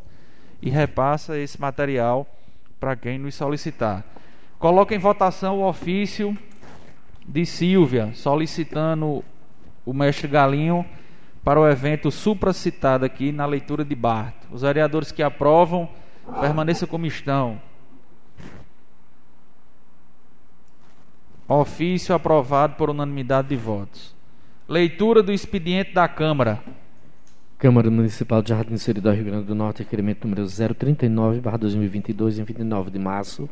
e 0.62 0.70
repassa 0.70 1.36
esse 1.36 1.60
material 1.60 2.24
para 2.78 2.94
quem 2.94 3.18
nos 3.18 3.34
solicitar. 3.34 4.04
Coloca 4.60 4.94
em 4.94 4.98
votação 4.98 5.58
o 5.58 5.68
ofício 5.68 6.38
de 7.26 7.44
Silvia, 7.44 8.12
solicitando 8.14 9.24
o 9.84 9.92
mestre 9.92 10.28
Galinho 10.28 10.86
para 11.42 11.58
o 11.58 11.68
evento 11.68 12.12
supracitado 12.12 13.04
aqui 13.04 13.32
na 13.32 13.46
leitura 13.46 13.84
de 13.84 13.96
Bart. 13.96 14.36
Os 14.52 14.62
vereadores 14.62 15.10
que 15.10 15.22
aprovam, 15.22 15.88
permaneçam 16.40 16.86
como 16.86 17.06
estão. 17.06 17.60
Ofício 21.48 22.14
aprovado 22.14 22.76
por 22.76 22.88
unanimidade 22.88 23.48
de 23.48 23.56
votos. 23.56 24.19
Leitura 24.70 25.20
do 25.20 25.32
expediente 25.32 25.92
da 25.92 26.06
Câmara. 26.06 26.62
Câmara 27.58 27.90
Municipal 27.90 28.40
de 28.40 28.50
Jardim 28.50 28.76
Seridó, 28.76 29.10
Rio 29.10 29.24
Grande 29.24 29.46
do 29.46 29.52
Norte, 29.52 29.80
requerimento 29.80 30.28
número 30.28 30.46
039, 30.46 31.40
2022, 31.58 32.38
em 32.38 32.44
29 32.44 32.88
de 32.88 32.98
março. 33.00 33.50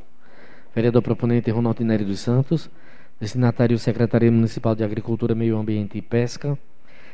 Vereador 0.72 1.02
proponente 1.02 1.50
Ronaldo 1.50 1.84
Nery 1.84 2.04
dos 2.04 2.20
Santos. 2.20 2.70
Destinatário 3.18 3.76
Secretaria 3.80 4.30
Municipal 4.30 4.76
de 4.76 4.84
Agricultura, 4.84 5.34
Meio 5.34 5.58
Ambiente 5.58 5.98
e 5.98 6.02
Pesca. 6.02 6.56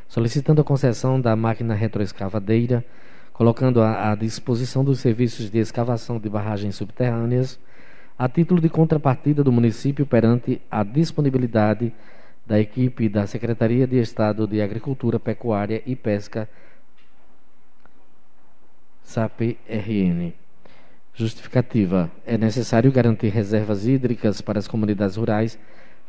Solicitando 0.07 0.61
a 0.61 0.65
concessão 0.65 1.19
da 1.19 1.35
máquina 1.35 1.73
retroescavadeira, 1.73 2.85
colocando 3.33 3.81
à 3.81 4.15
disposição 4.15 4.85
dos 4.85 5.01
serviços 5.01 5.49
de 5.49 5.61
escavação 5.61 6.19
de 6.19 6.29
barragens 6.29 6.77
subterrâneas, 6.77 7.59
a 8.19 8.29
título 8.29 8.61
de 8.61 8.69
contrapartida 8.69 9.43
do 9.43 9.51
município 9.51 10.05
perante 10.05 10.61
a 10.71 10.85
disponibilidade 10.85 11.91
da 12.47 12.61
equipe 12.61 13.09
da 13.09 13.27
Secretaria 13.27 13.87
de 13.87 13.99
Estado 13.99 14.47
de 14.47 14.61
Agricultura, 14.61 15.19
Pecuária 15.19 15.83
e 15.87 15.97
Pesca, 15.97 16.49
SAPRN. 19.03 20.35
Justificativa: 21.15 22.11
é 22.27 22.37
necessário 22.37 22.91
garantir 22.91 23.29
reservas 23.29 23.87
hídricas 23.87 24.41
para 24.41 24.59
as 24.59 24.69
comunidades 24.69 25.17
rurais, 25.17 25.59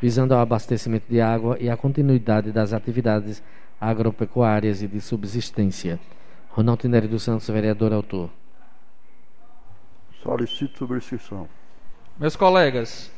visando 0.01 0.33
ao 0.33 0.39
abastecimento 0.39 1.05
de 1.09 1.21
água 1.21 1.57
e 1.59 1.69
a 1.69 1.77
continuidade 1.77 2.51
das 2.51 2.73
atividades 2.73 3.41
agropecuárias 3.79 4.81
e 4.81 4.87
de 4.87 4.99
subsistência. 4.99 5.99
Ronaldo 6.49 6.87
Nery 6.89 7.07
dos 7.07 7.23
Santos, 7.23 7.47
vereador 7.49 7.93
autor. 7.93 8.29
Solicito 10.23 10.79
subscrição. 10.79 11.47
Meus 12.17 12.35
colegas, 12.35 13.11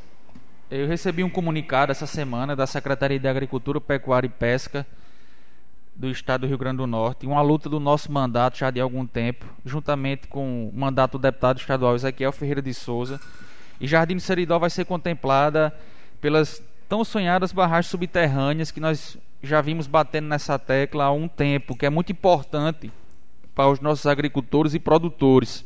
eu 0.70 0.88
recebi 0.88 1.24
um 1.24 1.30
comunicado 1.30 1.92
essa 1.92 2.06
semana 2.06 2.56
da 2.56 2.68
Secretaria 2.68 3.20
de 3.20 3.28
Agricultura, 3.28 3.80
Pecuária 3.80 4.28
e 4.28 4.30
Pesca 4.30 4.86
do 5.96 6.12
Estado 6.12 6.42
do 6.42 6.48
Rio 6.48 6.58
Grande 6.58 6.78
do 6.78 6.88
Norte, 6.88 7.26
uma 7.26 7.42
luta 7.42 7.70
do 7.70 7.80
nosso 7.80 8.12
mandato 8.12 8.58
já 8.58 8.70
de 8.70 8.80
algum 8.80 9.06
tempo, 9.08 9.46
juntamente 9.66 10.28
com 10.28 10.70
o 10.70 10.78
mandato 10.78 11.14
do 11.14 11.22
deputado 11.22 11.60
estadual 11.60 11.96
Ezequiel 11.96 12.32
Ferreira 12.32 12.62
de 12.62 12.74
Souza. 12.74 13.20
E 13.80 13.88
Jardim 13.88 14.16
do 14.16 14.22
Seridó 14.22 14.60
vai 14.60 14.70
ser 14.70 14.86
contemplada 14.86 15.74
pelas 16.20 16.62
tão 16.88 17.04
sonhadas 17.04 17.52
barragens 17.52 17.90
subterrâneas 17.90 18.70
que 18.70 18.80
nós 18.80 19.18
já 19.42 19.62
vimos 19.62 19.88
batendo 19.88 20.28
nessa 20.28 20.60
tecla 20.60 21.06
há 21.06 21.12
um 21.12 21.28
tempo, 21.28 21.76
que 21.76 21.86
é 21.86 21.90
muito 21.90 22.12
importante 22.12 22.92
para 23.56 23.70
os 23.70 23.80
nossos 23.80 24.06
agricultores 24.06 24.74
e 24.74 24.80
produtores. 24.80 25.66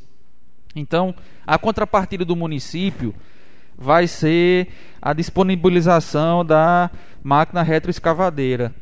Então, 0.76 1.14
a 1.46 1.58
contrapartida 1.58 2.24
do 2.24 2.36
município 2.36 3.14
vai 3.82 4.08
ser 4.08 4.68
a 5.02 5.12
disponibilização 5.12 6.46
da 6.46 6.92
máquina 7.24 7.64
retroescavadeira. 7.64 8.74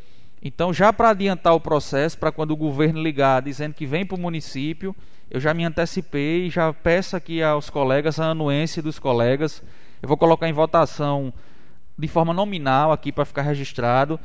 Então, 0.43 0.73
já 0.73 0.91
para 0.91 1.11
adiantar 1.11 1.53
o 1.53 1.59
processo, 1.59 2.17
para 2.17 2.31
quando 2.31 2.51
o 2.51 2.57
governo 2.57 3.01
ligar 3.01 3.41
dizendo 3.41 3.73
que 3.73 3.85
vem 3.85 4.05
para 4.05 4.17
o 4.17 4.19
município, 4.19 4.93
eu 5.31 5.39
já 5.39 5.53
me 5.53 5.63
antecipei 5.63 6.47
e 6.47 6.49
já 6.49 6.73
peço 6.73 7.15
aqui 7.15 7.41
aos 7.41 7.69
colegas 7.69 8.19
a 8.19 8.31
anuência 8.31 8.81
dos 8.81 8.99
colegas. 8.99 9.63
Eu 10.01 10.07
vou 10.07 10.17
colocar 10.17 10.49
em 10.49 10.53
votação 10.53 11.33
de 11.97 12.07
forma 12.07 12.33
nominal 12.33 12.91
aqui 12.91 13.11
para 13.11 13.25
ficar 13.25 13.43
registrado, 13.43 14.19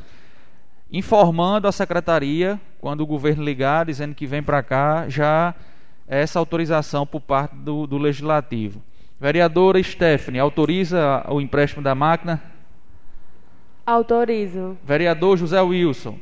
informando 0.91 1.69
a 1.69 1.73
secretaria, 1.73 2.61
quando 2.81 3.01
o 3.01 3.07
governo 3.07 3.45
ligar 3.45 3.87
dizendo 3.87 4.15
que 4.15 4.27
vem 4.27 4.43
para 4.43 4.63
cá, 4.63 5.09
já 5.09 5.55
essa 6.07 6.39
autorização 6.39 7.07
por 7.07 7.21
parte 7.21 7.55
do, 7.55 7.87
do 7.87 7.97
legislativo. 7.97 8.83
Vereadora 9.21 9.83
Stephanie, 9.83 10.41
autoriza 10.41 11.25
o 11.29 11.41
empréstimo 11.41 11.83
da 11.83 11.95
máquina? 11.95 12.43
Autorizo. 13.87 14.77
Vereador 14.85 15.39
José 15.39 15.61
Wilson. 15.61 16.19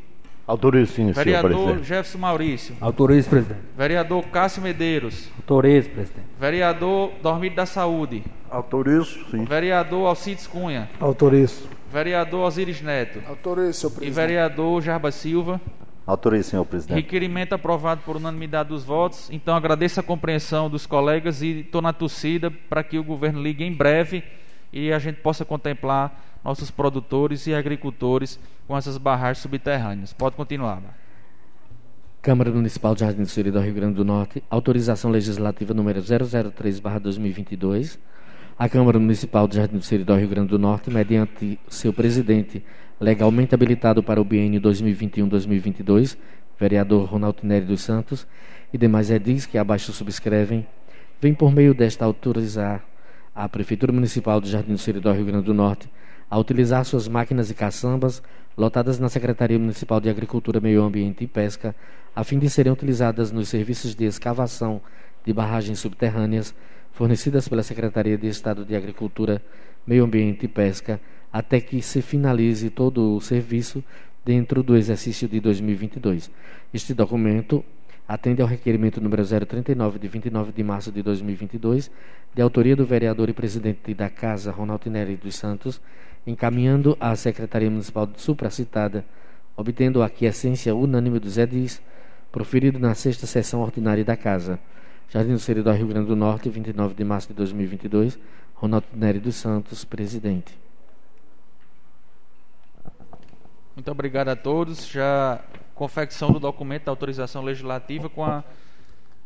Autorizo 0.47 0.93
sim, 0.95 1.13
Vereador 1.13 1.51
senhor 1.51 1.65
presidente. 1.65 1.87
Jefferson 1.89 2.19
Maurício. 2.19 2.77
Autorizo, 2.81 3.31
presidente. 3.31 3.61
Vereador 3.77 4.25
Cássio 4.25 4.61
Medeiros. 4.63 5.31
Autorizo, 5.39 5.89
presidente. 5.91 6.27
Vereador 6.39 7.13
Dormido 7.23 7.57
da 7.57 7.65
Saúde. 7.67 8.25
Autorizo 8.51 9.19
sim. 9.31 9.45
Vereador 9.45 10.09
Alcides 10.09 10.47
Cunha. 10.47 10.91
Autorizo. 11.01 11.69
Vereador 11.93 12.47
Osiris 12.47 12.81
Neto. 12.83 13.21
Autorizo, 13.29 13.73
senhor 13.75 13.93
E 13.93 13.95
presidente. 13.97 14.15
vereador 14.15 14.83
Jarba 14.83 15.11
Silva. 15.13 15.61
Autorizo, 16.07 16.51
senhor 16.51 16.65
presidente. 16.65 16.97
Requerimento 16.97 17.53
aprovado 17.53 18.03
por 18.05 18.17
unanimidade 18.17 18.69
dos 18.71 18.85
votos. 18.85 19.31
Então 19.31 19.55
agradeço 19.55 20.01
a 20.01 20.03
compreensão 20.03 20.69
dos 20.69 20.85
colegas 20.87 21.43
e 21.43 21.61
estou 21.61 21.81
na 21.81 21.93
torcida 21.93 22.51
para 22.51 22.83
que 22.83 22.99
o 22.99 23.05
governo 23.05 23.41
ligue 23.41 23.63
em 23.65 23.73
breve 23.73 24.25
e 24.73 24.93
a 24.93 24.99
gente 24.99 25.21
possa 25.21 25.45
contemplar 25.45 26.21
nossos 26.45 26.71
produtores 26.71 27.47
e 27.47 27.55
agricultores 27.55 28.41
com 28.67 28.77
essas 28.77 28.99
barragens 28.99 29.39
subterrâneas. 29.39 30.13
Pode 30.13 30.35
continuar. 30.35 30.81
Mar. 30.81 30.99
Câmara 32.21 32.51
Municipal 32.51 32.95
de 32.95 33.01
Jardim 33.01 33.23
do 33.23 33.29
Seridó, 33.29 33.61
Rio 33.61 33.75
Grande 33.75 33.95
do 33.95 34.05
Norte, 34.05 34.43
autorização 34.49 35.11
legislativa 35.11 35.75
número 35.75 36.01
003/2022. 36.01 37.99
A 38.59 38.69
Câmara 38.69 38.99
Municipal 38.99 39.49
de 39.49 39.57
Jardim 39.57 39.77
do 39.77 39.83
Seridó, 39.83 40.17
Rio 40.17 40.29
Grande 40.29 40.49
do 40.49 40.59
Norte, 40.59 40.91
mediante 40.91 41.59
seu 41.69 41.93
presidente 41.93 42.65
legalmente 43.03 43.53
habilitado 43.53 44.01
para 44.01 44.21
o 44.21 44.25
biênio 44.25 44.61
2021-2022, 44.61 46.17
vereador 46.59 47.05
Ronaldo 47.07 47.41
Nery 47.43 47.67
dos 47.67 47.81
Santos, 47.81 48.29
e 48.73 48.79
demais 48.79 49.11
edis 49.11 49.45
que 49.45 49.59
abaixo 49.59 49.93
subscrevem, 49.93 50.65
vem 51.21 51.35
por 51.35 51.51
meio 51.53 51.75
desta 51.75 52.05
autorizar 52.05 52.85
a 53.35 53.49
Prefeitura 53.49 53.93
Municipal 53.93 54.41
de 54.41 54.49
Jardim 54.49 54.73
do 54.73 54.79
Seridó, 54.79 55.11
Rio 55.11 55.25
Grande 55.25 55.47
do 55.47 55.53
Norte, 55.53 55.91
a 56.31 56.39
utilizar 56.39 56.85
suas 56.85 57.09
máquinas 57.09 57.51
e 57.51 57.55
caçambas 57.55 58.23
lotadas 58.57 59.01
na 59.01 59.09
Secretaria 59.09 59.59
Municipal 59.59 60.01
de 60.01 60.09
Agricultura, 60.09 60.61
Meio 60.61 60.83
Ambiente 60.83 61.25
e 61.25 61.27
Pesca, 61.27 61.75
a 62.15 62.23
fim 62.23 62.39
de 62.39 62.49
serem 62.49 62.73
utilizadas 62.73 63.33
nos 63.33 63.49
serviços 63.49 63.97
de 63.97 64.05
escavação 64.05 64.81
de 65.25 65.33
barragens 65.33 65.81
subterrâneas 65.81 66.55
fornecidas 66.93 67.49
pela 67.49 67.65
Secretaria 67.65 68.17
de 68.17 68.29
Estado 68.29 68.65
de 68.65 68.77
Agricultura, 68.77 69.43
Meio 69.85 70.05
Ambiente 70.05 70.45
e 70.47 70.49
Pesca, 70.49 71.01
até 71.33 71.61
que 71.61 71.81
se 71.81 72.03
finalize 72.03 72.69
todo 72.69 73.17
o 73.17 73.21
serviço 73.21 73.83
dentro 74.25 74.63
do 74.63 74.77
exercício 74.77 75.27
de 75.27 75.41
2022. 75.41 76.31
Este 76.73 76.93
documento 76.95 77.65
atende 78.07 78.43
ao 78.43 78.49
requerimento 78.49 79.01
número 79.01 79.25
039 79.25 79.99
de 79.99 80.09
29 80.09 80.53
de 80.53 80.63
março 80.63 80.93
de 80.93 81.03
2022, 81.03 81.91
de 82.35 82.43
autoria 82.43 82.77
do 82.77 82.85
vereador 82.85 83.29
e 83.29 83.33
presidente 83.33 83.95
da 83.95 84.11
Casa, 84.11 84.51
Ronaldo 84.51 84.91
Nery 84.91 85.17
dos 85.17 85.37
Santos, 85.37 85.81
encaminhando 86.27 86.97
à 87.01 87.17
Secretaria 87.17 87.71
Municipal 87.71 88.09
supracitada, 88.17 89.05
obtendo 89.57 90.03
a 90.03 90.07
aquiescência 90.07 90.75
unânime 90.75 91.19
dos 91.19 91.39
edis, 91.39 91.81
proferido 92.31 92.79
na 92.79 92.95
sexta 92.95 93.27
sessão 93.27 93.61
ordinária 93.61 94.05
da 94.05 94.17
Casa. 94.17 94.59
Jardim 95.09 95.33
do 95.33 95.39
Seridó, 95.39 95.73
Rio 95.73 95.87
Grande 95.87 96.07
do 96.07 96.17
Norte, 96.17 96.49
29 96.49 96.95
de 96.95 97.05
março 97.05 97.29
de 97.29 97.35
2022, 97.35 98.19
Ronaldo 98.55 98.87
Nery 98.95 99.21
dos 99.21 99.35
Santos, 99.35 99.85
presidente. 99.85 100.59
Muito 103.75 103.91
obrigado 103.91 104.29
a 104.29 104.37
todos. 104.37 104.87
Já 104.89 105.41
confecção 105.75 106.31
do 106.33 106.39
documento 106.39 106.85
da 106.85 106.93
autorização 106.93 107.43
legislativa 107.43 108.09
com 108.09 108.25
a 108.25 108.45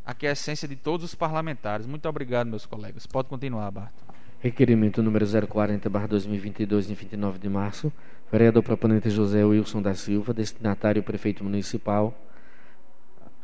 aquiescência 0.05 0.69
de 0.69 0.77
todos 0.77 1.05
os 1.05 1.15
parlamentares. 1.15 1.87
Muito 1.87 2.09
obrigado, 2.09 2.47
meus 2.47 2.65
colegas. 2.65 3.07
Pode 3.07 3.29
continuar, 3.29 3.71
Bart. 3.71 3.93
Requerimento 4.39 5.03
número 5.03 5.27
040-2022, 5.27 6.87
de 6.87 6.95
29 6.95 7.39
de 7.39 7.49
março. 7.49 7.93
Vereador 8.31 8.63
proponente 8.63 9.11
José 9.11 9.45
Wilson 9.45 9.83
da 9.83 9.95
Silva, 9.95 10.33
destinatário 10.33 11.03
prefeito 11.03 11.43
municipal 11.43 12.15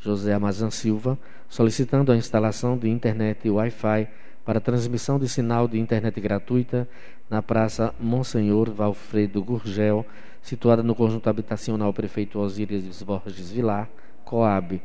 José 0.03 0.35
Amazan 0.35 0.71
Silva, 0.71 1.17
solicitando 1.49 2.11
a 2.11 2.17
instalação 2.17 2.77
de 2.77 2.89
internet 2.89 3.49
Wi-Fi 3.49 4.09
para 4.45 4.61
transmissão 4.61 5.19
de 5.19 5.29
sinal 5.29 5.69
de 5.69 5.79
internet 5.79 6.21
gratuita 6.21 6.89
na 7.31 7.41
Praça 7.41 7.95
Monsenhor 8.01 8.71
Valfredo 8.73 9.43
Gurgel, 9.43 10.05
situada 10.43 10.83
no 10.83 10.95
conjunto 10.95 11.31
habitacional 11.31 11.93
Prefeito 11.93 12.39
Osíris 12.39 13.03
Borges 13.03 13.51
Vilar, 13.51 13.89
Coab. 14.25 14.83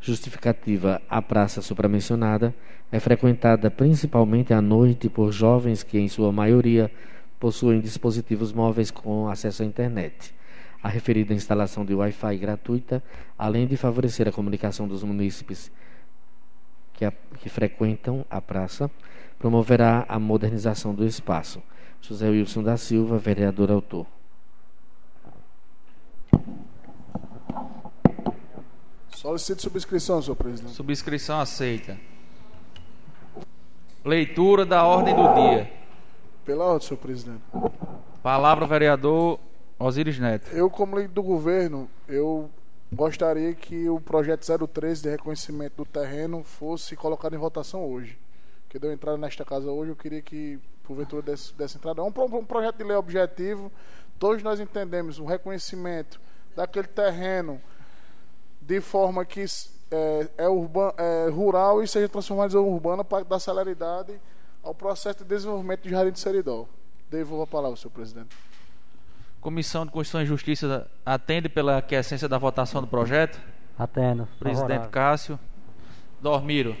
Justificativa: 0.00 1.00
a 1.08 1.22
praça 1.22 1.62
supramencionada 1.62 2.54
é 2.90 3.00
frequentada 3.00 3.70
principalmente 3.70 4.52
à 4.52 4.60
noite 4.60 5.08
por 5.08 5.32
jovens 5.32 5.82
que, 5.82 5.98
em 5.98 6.08
sua 6.08 6.32
maioria, 6.32 6.90
possuem 7.38 7.80
dispositivos 7.80 8.52
móveis 8.52 8.90
com 8.90 9.28
acesso 9.28 9.62
à 9.62 9.66
internet. 9.66 10.34
A 10.82 10.88
referida 10.88 11.34
instalação 11.34 11.84
de 11.84 11.94
Wi-Fi 11.94 12.36
gratuita, 12.36 13.02
além 13.36 13.66
de 13.66 13.76
favorecer 13.76 14.28
a 14.28 14.32
comunicação 14.32 14.86
dos 14.86 15.02
munícipes 15.02 15.72
que, 16.92 17.04
a, 17.04 17.12
que 17.40 17.48
frequentam 17.48 18.24
a 18.30 18.40
praça, 18.40 18.90
promoverá 19.38 20.04
a 20.08 20.18
modernização 20.18 20.94
do 20.94 21.04
espaço. 21.04 21.62
José 22.00 22.28
Wilson 22.28 22.62
da 22.62 22.76
Silva, 22.76 23.18
vereador 23.18 23.70
autor. 23.70 24.06
Solicito 29.18 29.60
subscrição, 29.60 30.22
senhor 30.22 30.36
presidente. 30.36 30.74
Subscrição 30.74 31.40
aceita. 31.40 31.98
Leitura 34.04 34.64
da 34.64 34.84
ordem 34.84 35.12
do 35.12 35.34
dia. 35.34 35.72
Pela 36.44 36.64
ordem, 36.66 36.86
senhor 36.86 37.00
presidente. 37.00 37.42
Palavra, 38.22 38.64
vereador 38.64 39.40
Osiris 39.76 40.20
Neto. 40.20 40.52
Eu, 40.52 40.70
como 40.70 40.96
líder 40.96 41.08
do 41.08 41.22
governo, 41.24 41.90
eu 42.06 42.48
gostaria 42.92 43.52
que 43.54 43.88
o 43.88 44.00
projeto 44.00 44.46
013 44.68 45.02
de 45.02 45.10
reconhecimento 45.10 45.78
do 45.78 45.84
terreno 45.84 46.44
fosse 46.44 46.94
colocado 46.94 47.34
em 47.34 47.38
votação 47.38 47.84
hoje. 47.90 48.16
Que 48.68 48.78
deu 48.78 48.92
entrada 48.92 49.18
nesta 49.18 49.44
casa 49.44 49.68
hoje, 49.68 49.90
eu 49.90 49.96
queria 49.96 50.22
que, 50.22 50.60
porventura, 50.84 51.22
desse, 51.22 51.52
desse 51.54 51.76
entrada. 51.76 52.00
É 52.00 52.04
um, 52.04 52.12
um 52.36 52.44
projeto 52.44 52.76
de 52.76 52.84
lei 52.84 52.96
objetivo. 52.96 53.72
Todos 54.16 54.44
nós 54.44 54.60
entendemos 54.60 55.18
o 55.18 55.24
reconhecimento 55.24 56.20
daquele 56.54 56.86
terreno 56.86 57.60
de 58.68 58.82
forma 58.82 59.24
que 59.24 59.46
é, 59.90 60.28
é, 60.36 60.46
urba, 60.46 60.94
é 60.98 61.30
rural 61.30 61.82
e 61.82 61.88
seja 61.88 62.06
transformado 62.06 62.50
em 62.50 62.52
zona 62.52 62.68
urbana 62.68 63.02
para 63.02 63.24
dar 63.24 63.38
celeridade 63.38 64.20
ao 64.62 64.74
processo 64.74 65.20
de 65.20 65.24
desenvolvimento 65.24 65.84
de 65.84 65.88
Jardim 65.88 66.12
de 66.12 66.20
Seridó. 66.20 66.66
Devolvo 67.10 67.44
a 67.44 67.46
palavra, 67.46 67.78
senhor 67.78 67.92
presidente. 67.92 68.36
Comissão 69.40 69.86
de 69.86 69.90
Constituição 69.90 70.20
e 70.20 70.26
Justiça 70.26 70.86
atende 71.06 71.48
pela 71.48 71.78
aquiescência 71.78 72.28
da 72.28 72.36
votação 72.36 72.82
do 72.82 72.86
projeto? 72.86 73.40
Atendo. 73.78 74.28
Presidente 74.38 74.68
Favorável. 74.68 74.90
Cássio. 74.90 75.40
Dormiro. 76.20 76.76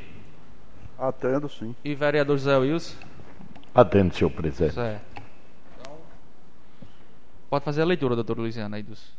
Atendo, 0.98 1.48
sim. 1.48 1.74
E 1.82 1.94
vereador 1.94 2.36
José 2.36 2.54
Wilson? 2.58 2.96
Atendo, 3.74 4.14
senhor 4.14 4.30
presidente. 4.30 4.74
Certo. 4.74 5.22
Então, 5.80 5.96
pode 7.48 7.64
fazer 7.64 7.80
a 7.80 7.86
leitura, 7.86 8.14
doutor 8.14 8.36
Luiziano, 8.36 8.74
aí 8.74 8.82
dos. 8.82 9.16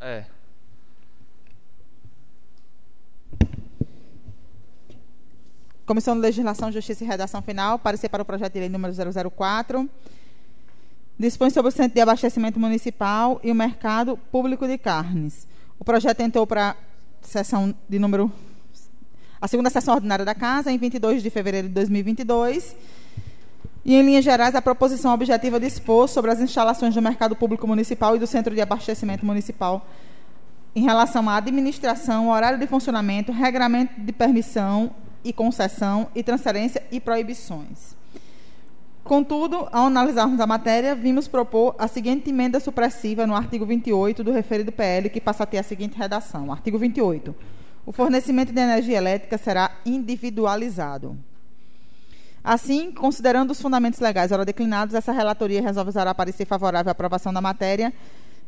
É. 0.00 0.26
Comissão 5.86 6.14
de 6.14 6.20
Legislação, 6.20 6.70
Justiça 6.70 7.02
e 7.02 7.06
Redação 7.06 7.42
Final, 7.42 7.78
parecer 7.78 8.08
para 8.08 8.22
o 8.22 8.24
projeto 8.24 8.52
de 8.52 8.60
lei 8.60 8.68
número 8.68 8.94
004. 8.94 9.88
Dispõe 11.18 11.50
sobre 11.50 11.68
o 11.68 11.72
Centro 11.72 11.94
de 11.94 12.00
Abastecimento 12.00 12.58
Municipal 12.58 13.40
e 13.42 13.50
o 13.50 13.54
Mercado 13.54 14.16
Público 14.30 14.66
de 14.66 14.78
Carnes. 14.78 15.46
O 15.78 15.84
projeto 15.84 16.20
entrou 16.20 16.46
para 16.46 16.70
a 16.70 16.76
sessão 17.20 17.74
de 17.88 17.98
número 17.98 18.30
a 19.40 19.48
segunda 19.48 19.70
sessão 19.70 19.94
ordinária 19.94 20.24
da 20.24 20.36
Casa, 20.36 20.70
em 20.70 20.78
22 20.78 21.20
de 21.20 21.28
fevereiro 21.28 21.66
de 21.66 21.74
2022. 21.74 22.76
E, 23.84 23.96
em 23.96 24.02
linhas 24.02 24.24
gerais, 24.24 24.54
a 24.54 24.62
proposição 24.62 25.12
objetiva 25.12 25.58
dispor 25.58 26.06
sobre 26.06 26.30
as 26.30 26.40
instalações 26.40 26.94
do 26.94 27.02
Mercado 27.02 27.34
Público 27.34 27.66
Municipal 27.66 28.14
e 28.14 28.20
do 28.20 28.26
Centro 28.28 28.54
de 28.54 28.60
Abastecimento 28.60 29.26
Municipal 29.26 29.84
em 30.74 30.82
relação 30.82 31.28
à 31.28 31.36
administração, 31.36 32.30
horário 32.30 32.58
de 32.58 32.68
funcionamento, 32.68 33.32
regramento 33.32 34.00
de 34.00 34.12
permissão 34.12 34.94
e 35.24 35.32
concessão 35.32 36.08
e 36.14 36.22
transferência 36.22 36.82
e 36.90 37.00
proibições. 37.00 37.96
Contudo, 39.04 39.68
ao 39.72 39.86
analisarmos 39.86 40.38
a 40.38 40.46
matéria, 40.46 40.94
vimos 40.94 41.26
propor 41.26 41.74
a 41.76 41.88
seguinte 41.88 42.30
emenda 42.30 42.60
supressiva 42.60 43.26
no 43.26 43.34
artigo 43.34 43.66
28 43.66 44.22
do 44.22 44.30
referido 44.30 44.70
PL, 44.70 45.10
que 45.10 45.20
passa 45.20 45.42
a 45.42 45.46
ter 45.46 45.58
a 45.58 45.62
seguinte 45.62 45.98
redação. 45.98 46.52
Artigo 46.52 46.78
28. 46.78 47.34
O 47.84 47.90
fornecimento 47.90 48.52
de 48.52 48.60
energia 48.60 48.96
elétrica 48.96 49.36
será 49.36 49.72
individualizado. 49.84 51.18
Assim, 52.44 52.92
considerando 52.92 53.50
os 53.50 53.60
fundamentos 53.60 53.98
legais 53.98 54.30
ora 54.30 54.44
declinados, 54.44 54.94
essa 54.94 55.12
relatoria 55.12 55.60
resolve 55.60 55.90
usar 55.90 56.12
parecer 56.14 56.44
favorável 56.44 56.90
à 56.90 56.92
aprovação 56.92 57.32
da 57.32 57.40
matéria. 57.40 57.92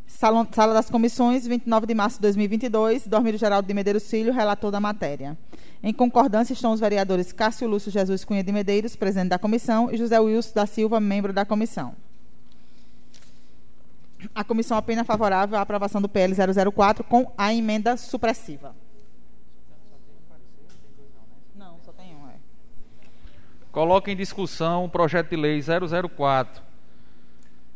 Salão- 0.07 0.47
Sala 0.53 0.75
das 0.75 0.89
Comissões, 0.91 1.47
29 1.47 1.87
de 1.87 1.95
março 1.95 2.17
de 2.17 2.23
2022. 2.23 3.07
Dormiro 3.07 3.39
Geraldo 3.39 3.67
de 3.67 3.75
Medeiros 3.75 4.09
Filho, 4.09 4.33
relator 4.33 4.71
da 4.71 4.81
matéria. 4.81 5.37
Em 5.87 5.93
concordância 5.93 6.55
estão 6.55 6.73
os 6.73 6.81
vereadores 6.81 7.31
Cássio 7.31 7.69
Lúcio 7.69 7.91
Jesus 7.91 8.25
Cunha 8.25 8.43
de 8.43 8.51
Medeiros, 8.51 8.97
presidente 8.97 9.29
da 9.29 9.39
comissão, 9.39 9.93
e 9.93 9.99
José 9.99 10.19
Wilson 10.19 10.55
da 10.55 10.65
Silva, 10.65 10.99
membro 10.99 11.31
da 11.31 11.45
comissão. 11.45 11.95
A 14.35 14.43
comissão 14.43 14.79
opina 14.79 15.05
favorável 15.05 15.59
à 15.59 15.61
aprovação 15.61 16.01
do 16.01 16.09
PL 16.09 16.35
004 16.73 17.05
com 17.05 17.31
a 17.37 17.53
emenda 17.53 17.99
supressiva. 17.99 18.75
Não, 21.55 21.77
só 21.85 21.93
tem 21.93 22.17
um, 22.17 22.31
é. 22.31 22.37
Coloca 23.71 24.11
em 24.11 24.17
discussão 24.17 24.87
o 24.87 24.89
projeto 24.89 25.29
de 25.29 25.37
lei 25.37 25.61
004, 25.61 26.63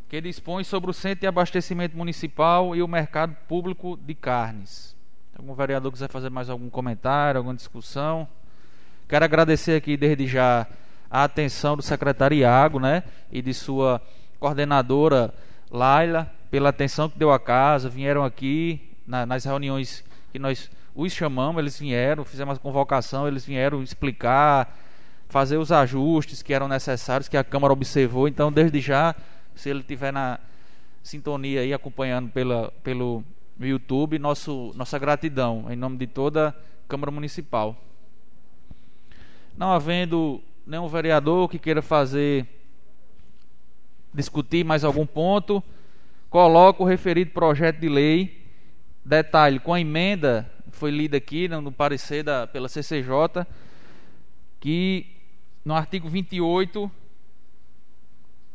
que 0.09 0.19
dispõe 0.19 0.63
sobre 0.63 0.89
o 0.89 0.95
Centro 0.95 1.21
de 1.21 1.27
Abastecimento 1.27 1.95
Municipal 1.95 2.75
e 2.75 2.81
o 2.81 2.87
Mercado 2.87 3.37
Público 3.47 3.95
de 3.97 4.15
Carnes. 4.15 4.97
Algum 5.39 5.53
vereador 5.53 5.89
quiser 5.89 6.09
fazer 6.09 6.29
mais 6.29 6.49
algum 6.49 6.69
comentário, 6.69 7.37
alguma 7.37 7.55
discussão? 7.55 8.27
Quero 9.07 9.23
agradecer 9.23 9.71
aqui 9.77 9.95
desde 9.95 10.27
já 10.27 10.67
a 11.09 11.23
atenção 11.23 11.77
do 11.77 11.81
secretário 11.81 12.35
Iago, 12.35 12.77
né, 12.77 13.03
e 13.31 13.41
de 13.41 13.53
sua 13.53 14.01
coordenadora 14.37 15.33
Laila, 15.71 16.29
pela 16.51 16.67
atenção 16.67 17.09
que 17.09 17.17
deu 17.17 17.31
à 17.31 17.39
casa, 17.39 17.87
vieram 17.87 18.25
aqui 18.25 18.81
na- 19.07 19.25
nas 19.25 19.45
reuniões 19.45 20.03
que 20.33 20.37
nós 20.37 20.69
os 20.93 21.13
chamamos, 21.13 21.61
eles 21.61 21.79
vieram, 21.79 22.25
fizemos 22.25 22.57
a 22.57 22.59
convocação, 22.59 23.25
eles 23.25 23.45
vieram 23.45 23.81
explicar, 23.81 24.77
fazer 25.29 25.55
os 25.55 25.71
ajustes 25.71 26.41
que 26.43 26.53
eram 26.53 26.67
necessários, 26.67 27.29
que 27.29 27.37
a 27.37 27.45
Câmara 27.45 27.71
observou. 27.71 28.27
Então, 28.27 28.51
desde 28.51 28.81
já, 28.81 29.15
se 29.55 29.69
ele 29.69 29.79
estiver 29.79 30.11
na 30.11 30.37
sintonia 31.01 31.61
aí 31.61 31.73
acompanhando 31.73 32.29
pela, 32.29 32.73
pelo 32.83 33.23
YouTube, 33.67 34.17
nosso, 34.17 34.71
nossa 34.75 34.97
gratidão 34.97 35.65
em 35.69 35.75
nome 35.75 35.97
de 35.97 36.07
toda 36.07 36.49
a 36.49 36.53
Câmara 36.87 37.11
Municipal. 37.11 37.75
Não 39.57 39.71
havendo 39.71 40.41
nenhum 40.65 40.87
vereador 40.87 41.49
que 41.49 41.59
queira 41.59 41.81
fazer 41.81 42.47
discutir 44.13 44.63
mais 44.63 44.83
algum 44.83 45.05
ponto, 45.05 45.61
coloco 46.29 46.83
o 46.83 46.87
referido 46.87 47.31
projeto 47.31 47.79
de 47.79 47.89
lei. 47.89 48.47
Detalhe, 49.03 49.59
com 49.59 49.73
a 49.73 49.81
emenda, 49.81 50.49
foi 50.71 50.91
lida 50.91 51.17
aqui 51.17 51.47
no, 51.47 51.61
no 51.61 51.71
parecer 51.71 52.23
da, 52.23 52.47
pela 52.47 52.69
CCJ, 52.69 53.45
que 54.59 55.05
no 55.65 55.73
artigo 55.73 56.07
28 56.07 56.91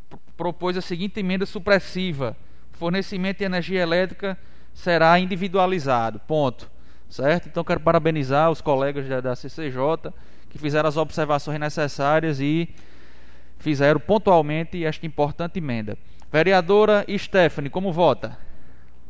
pro- 0.09 0.21
propôs 0.37 0.77
a 0.77 0.81
seguinte 0.81 1.21
emenda 1.21 1.45
supressiva: 1.45 2.37
fornecimento 2.73 3.39
de 3.39 3.45
energia 3.45 3.81
elétrica 3.83 4.39
será 4.75 5.19
individualizado. 5.19 6.21
Ponto. 6.21 6.71
Certo? 7.09 7.49
Então 7.49 7.63
quero 7.63 7.81
parabenizar 7.81 8.51
os 8.51 8.61
colegas 8.61 9.09
da, 9.09 9.21
da 9.21 9.37
CCJ 9.37 10.13
que 10.51 10.59
fizeram 10.59 10.89
as 10.89 10.97
observações 10.97 11.59
necessárias 11.59 12.41
e 12.41 12.69
fizeram 13.59 14.01
pontualmente 14.01 14.85
esta 14.85 15.07
importante 15.07 15.59
emenda. 15.59 15.97
Vereadora 16.31 17.05
Stephanie, 17.17 17.71
como 17.71 17.93
vota? 17.93 18.37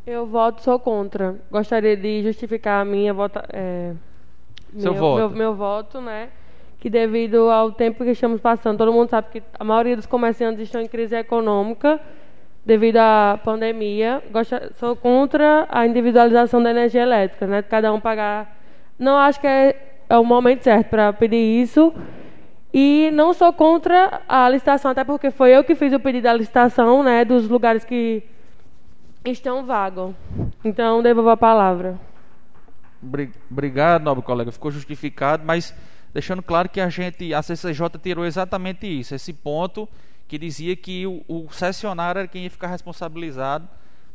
Eu 0.07 0.27
voto, 0.27 0.63
sou 0.63 0.79
contra. 0.79 1.37
Gostaria 1.51 1.97
de 1.97 2.23
justificar 2.23 2.83
a 2.83 2.85
minha 2.85 3.15
vota, 3.15 3.45
é, 3.51 3.95
Seu 4.79 4.93
meu, 4.93 5.01
voto. 5.01 5.19
Meu, 5.19 5.31
meu 5.31 5.55
voto, 5.55 6.01
né? 6.01 6.29
Que 6.79 6.91
devido 6.91 7.51
ao 7.51 7.73
tempo 7.73 8.05
que 8.05 8.11
estamos 8.11 8.41
passando, 8.41 8.77
todo 8.77 8.93
mundo 8.93 9.09
sabe 9.09 9.29
que 9.31 9.43
a 9.59 9.65
maioria 9.65 9.97
dos 9.97 10.05
comerciantes 10.05 10.61
estão 10.63 10.83
em 10.83 10.87
crise 10.87 11.17
econômica 11.17 11.99
devido 12.65 12.97
à 12.99 13.39
pandemia. 13.43 14.23
Sou 14.75 14.97
contra 14.97 15.67
a 15.71 15.87
individualização 15.87 16.63
da 16.63 16.71
energia 16.71 17.03
elétrica, 17.03 17.47
né? 17.47 17.63
Cada 17.63 17.93
um 17.93 18.01
pagar. 18.01 18.57
Não 18.99 19.17
acho 19.17 19.41
que 19.41 19.47
é, 19.47 19.99
é 20.09 20.17
o 20.19 20.25
momento 20.25 20.63
certo 20.63 20.89
para 20.89 21.13
pedir 21.13 21.37
isso. 21.63 21.93
E 22.73 23.11
não 23.13 23.33
sou 23.33 23.53
contra 23.53 24.23
a 24.29 24.49
licitação, 24.49 24.91
até 24.91 25.05
porque 25.05 25.31
foi 25.31 25.51
eu 25.57 25.63
que 25.63 25.75
fiz 25.77 25.93
o 25.93 26.01
pedido 26.01 26.25
da 26.25 26.33
licitação, 26.33 27.03
né? 27.03 27.25
Dos 27.25 27.49
lugares 27.49 27.85
que 27.85 28.23
estão 29.25 29.65
vagos. 29.65 30.13
Então, 30.65 31.03
devolvo 31.03 31.31
a 31.31 31.37
palavra. 31.37 31.99
Bri- 33.01 33.31
Obrigado, 33.51 34.03
nobre 34.03 34.25
colega. 34.25 34.51
Ficou 34.51 34.71
justificado, 34.71 35.45
mas 35.47 35.75
deixando 36.13 36.43
claro 36.43 36.69
que 36.69 36.81
a 36.81 36.89
gente, 36.89 37.33
a 37.33 37.43
CCJ 37.43 37.91
tirou 38.03 38.25
exatamente 38.25 38.87
isso, 38.87 39.15
esse 39.15 39.33
ponto 39.33 39.89
que 40.27 40.39
dizia 40.39 40.75
que 40.75 41.07
o, 41.07 41.23
o 41.29 41.47
cessionário 41.51 42.21
era 42.21 42.29
quem 42.29 42.45
ia 42.45 42.51
ficar 42.51 42.69
responsabilizado 42.69 43.69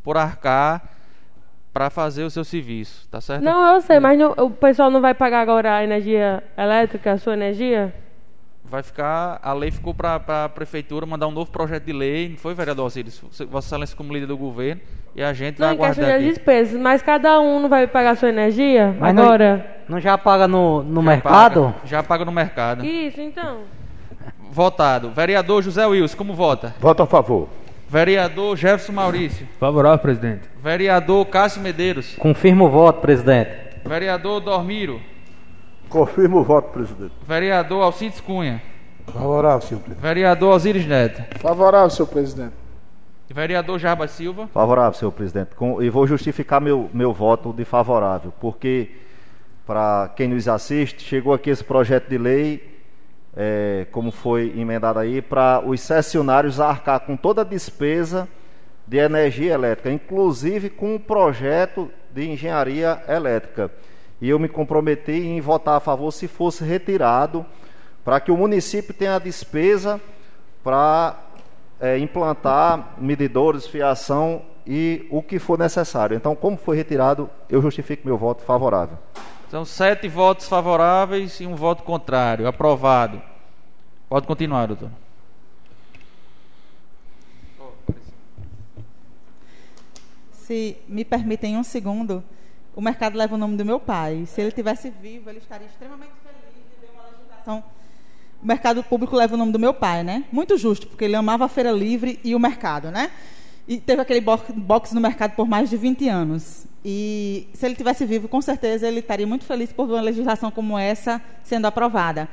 por 0.04 0.18
arcar 0.18 0.84
para 1.72 1.90
fazer 1.90 2.24
o 2.24 2.30
seu 2.32 2.44
serviço, 2.44 3.08
tá 3.10 3.22
certo? 3.22 3.44
Não, 3.44 3.76
eu 3.76 3.82
sei, 3.82 4.00
mas 4.00 4.18
não- 4.18 4.32
o 4.32 4.50
pessoal 4.50 4.90
não 4.90 5.02
vai 5.02 5.14
pagar 5.14 5.42
agora 5.42 5.76
a 5.78 5.84
energia 5.84 6.44
elétrica, 6.58 7.12
a 7.14 7.18
sua 7.18 7.34
energia? 7.34 7.94
Vai 8.66 8.84
ficar, 8.84 9.40
a 9.42 9.52
lei 9.54 9.72
ficou 9.72 9.94
para 9.96 10.16
a 10.46 10.50
prefeitura 10.50 11.06
mandar 11.06 11.28
um 11.28 11.32
novo 11.32 11.50
projeto 11.52 11.86
de 11.86 11.94
lei, 11.94 12.30
não 12.30 12.38
foi, 12.38 12.54
vereador 12.54 12.86
Osiris? 12.86 13.20
Vossa 13.50 13.68
Excelência 13.68 13.96
como 13.98 14.14
líder 14.14 14.28
do 14.28 14.38
governo, 14.38 14.82
e 15.16 15.24
a 15.24 15.34
gente 15.34 15.60
Não, 15.60 15.68
vai 15.68 15.76
aguardar 15.76 16.16
aqui. 16.16 16.26
despesas, 16.26 16.80
mas 16.80 17.02
cada 17.02 17.40
um 17.40 17.60
não 17.60 17.70
vai 17.70 17.88
pagar 17.88 18.12
a 18.12 18.16
sua 18.16 18.30
energia 18.30 18.96
Mas 19.00 19.14
não- 19.16 19.24
agora? 19.24 19.78
Não 19.88 20.00
já 20.00 20.18
paga 20.20 20.48
no, 20.48 20.84
no 20.84 21.02
Já 21.02 21.08
mercado? 21.10 21.64
paga, 21.64 21.76
já 21.86 22.04
paga 22.04 22.26
no 22.26 22.32
mercado. 22.32 22.86
Isso, 22.86 23.20
então. 23.22 23.62
Votado. 24.52 25.12
Vereador 25.12 25.64
José 25.64 25.86
Wilson, 25.86 26.18
como 26.18 26.34
vota? 26.34 26.76
Voto 26.80 27.04
a 27.04 27.08
favor. 27.08 27.48
Vereador 27.88 28.56
Jefferson 28.56 28.94
Maurício. 28.94 29.48
Favorável, 29.60 30.00
presidente. 30.00 30.50
Vereador 30.62 31.26
Cássio 31.26 31.62
Medeiros. 31.62 32.16
Confirma 32.18 32.66
o 32.66 32.70
voto, 32.70 33.02
presidente. 33.02 33.50
Vereador 33.84 34.40
Dormiro. 34.42 35.02
Confirmo 35.90 36.40
o 36.40 36.44
voto, 36.44 36.70
presidente. 36.70 37.14
Vereador 37.28 37.82
Alcides 37.82 38.22
Cunha. 38.22 38.62
Favorável, 39.08 39.62
senhor 39.62 39.82
presidente. 39.82 40.02
Vereador 40.04 40.54
Osiris 40.54 40.86
Neto. 40.86 41.40
Favorável, 41.40 41.90
senhor 41.90 42.08
presidente. 42.08 42.54
Vereador 43.34 43.80
Jarbas 43.80 44.12
Silva. 44.12 44.48
Favorável, 44.54 44.94
senhor 44.94 45.12
presidente. 45.12 45.56
Com, 45.56 45.82
e 45.82 45.90
vou 45.90 46.06
justificar 46.06 46.62
meu, 46.62 46.90
meu 46.94 47.12
voto 47.12 47.52
de 47.52 47.66
favorável, 47.66 48.32
porque, 48.40 48.92
para 49.66 50.12
quem 50.16 50.28
nos 50.28 50.48
assiste, 50.48 51.02
chegou 51.02 51.34
aqui 51.34 51.50
esse 51.50 51.64
projeto 51.64 52.08
de 52.08 52.20
lei, 52.20 52.69
é, 53.42 53.88
como 53.94 54.12
foi 54.12 54.54
emendado 54.58 55.00
aí, 55.00 55.22
para 55.22 55.64
os 55.66 55.80
cessionários 55.80 56.60
arcar 56.60 57.00
com 57.00 57.16
toda 57.16 57.40
a 57.40 57.46
despesa 57.46 58.28
de 58.86 58.98
energia 58.98 59.54
elétrica, 59.54 59.90
inclusive 59.90 60.70
com 60.70 60.96
o 60.96 61.00
projeto 61.00 61.90
de 62.14 62.30
engenharia 62.30 63.02
elétrica. 63.08 63.72
E 64.20 64.28
eu 64.28 64.38
me 64.38 64.50
comprometi 64.50 65.14
em 65.14 65.40
votar 65.40 65.78
a 65.78 65.80
favor 65.80 66.12
se 66.12 66.28
fosse 66.28 66.66
retirado, 66.66 67.46
para 68.04 68.20
que 68.20 68.30
o 68.30 68.36
município 68.36 68.94
tenha 68.94 69.16
a 69.16 69.20
despesa 69.20 70.02
para 70.62 71.18
é, 71.80 71.98
implantar 71.98 72.96
medidores, 72.98 73.66
fiação 73.66 74.42
e 74.68 75.08
o 75.10 75.24
que 75.24 75.40
for 75.40 75.58
necessário. 75.58 76.18
Então, 76.18 76.36
como 76.36 76.58
foi 76.58 76.76
retirado, 76.76 77.30
eu 77.50 77.62
justifico 77.62 78.06
meu 78.06 78.18
voto 78.18 78.44
favorável. 78.44 78.98
São 79.50 79.64
sete 79.64 80.10
votos 80.10 80.50
favoráveis 80.50 81.40
e 81.40 81.48
um 81.48 81.56
voto 81.56 81.84
contrário. 81.84 82.46
Aprovado. 82.46 83.29
Pode 84.10 84.26
continuar, 84.26 84.66
doutor. 84.66 84.90
Se 90.34 90.78
me 90.88 91.06
permitem 91.06 91.56
um 91.56 91.64
segundo, 91.64 92.24
o 92.76 92.82
mercado 92.82 93.16
leva 93.16 93.36
o 93.36 93.38
nome 93.38 93.56
do 93.56 93.64
meu 93.64 93.80
pai. 93.80 94.26
Se 94.26 94.42
ele 94.42 94.52
tivesse 94.52 94.90
vivo, 94.90 95.30
ele 95.30 95.38
estaria 95.38 95.68
extremamente 95.68 96.14
feliz 96.24 96.42
de 96.42 96.82
ver 96.82 96.92
uma 96.92 97.04
legislação. 97.04 97.64
O 98.42 98.48
mercado 98.48 98.84
público 98.84 99.16
leva 99.16 99.36
o 99.36 99.38
nome 99.38 99.52
do 99.52 99.60
meu 99.60 99.76
pai, 99.76 100.04
né? 100.04 100.24
Muito 100.32 100.58
justo, 100.58 100.88
porque 100.88 101.06
ele 101.06 101.16
amava 101.16 101.46
a 101.46 101.48
feira 101.48 101.72
livre 101.72 102.20
e 102.24 102.34
o 102.34 102.40
mercado, 102.40 102.90
né? 102.90 103.12
E 103.68 103.80
teve 103.80 104.02
aquele 104.02 104.22
box 104.22 104.92
no 104.92 105.00
mercado 105.00 105.36
por 105.36 105.48
mais 105.48 105.70
de 105.70 105.78
20 105.78 106.10
anos. 106.10 106.66
E 106.84 107.48
se 107.54 107.64
ele 107.64 107.76
tivesse 107.76 108.06
vivo, 108.06 108.28
com 108.28 108.42
certeza 108.42 108.88
ele 108.88 109.02
estaria 109.02 109.28
muito 109.28 109.46
feliz 109.46 109.72
por 109.72 109.86
ver 109.86 109.94
uma 109.94 110.02
legislação 110.02 110.50
como 110.50 110.80
essa 110.80 111.22
sendo 111.44 111.68
aprovada. 111.68 112.28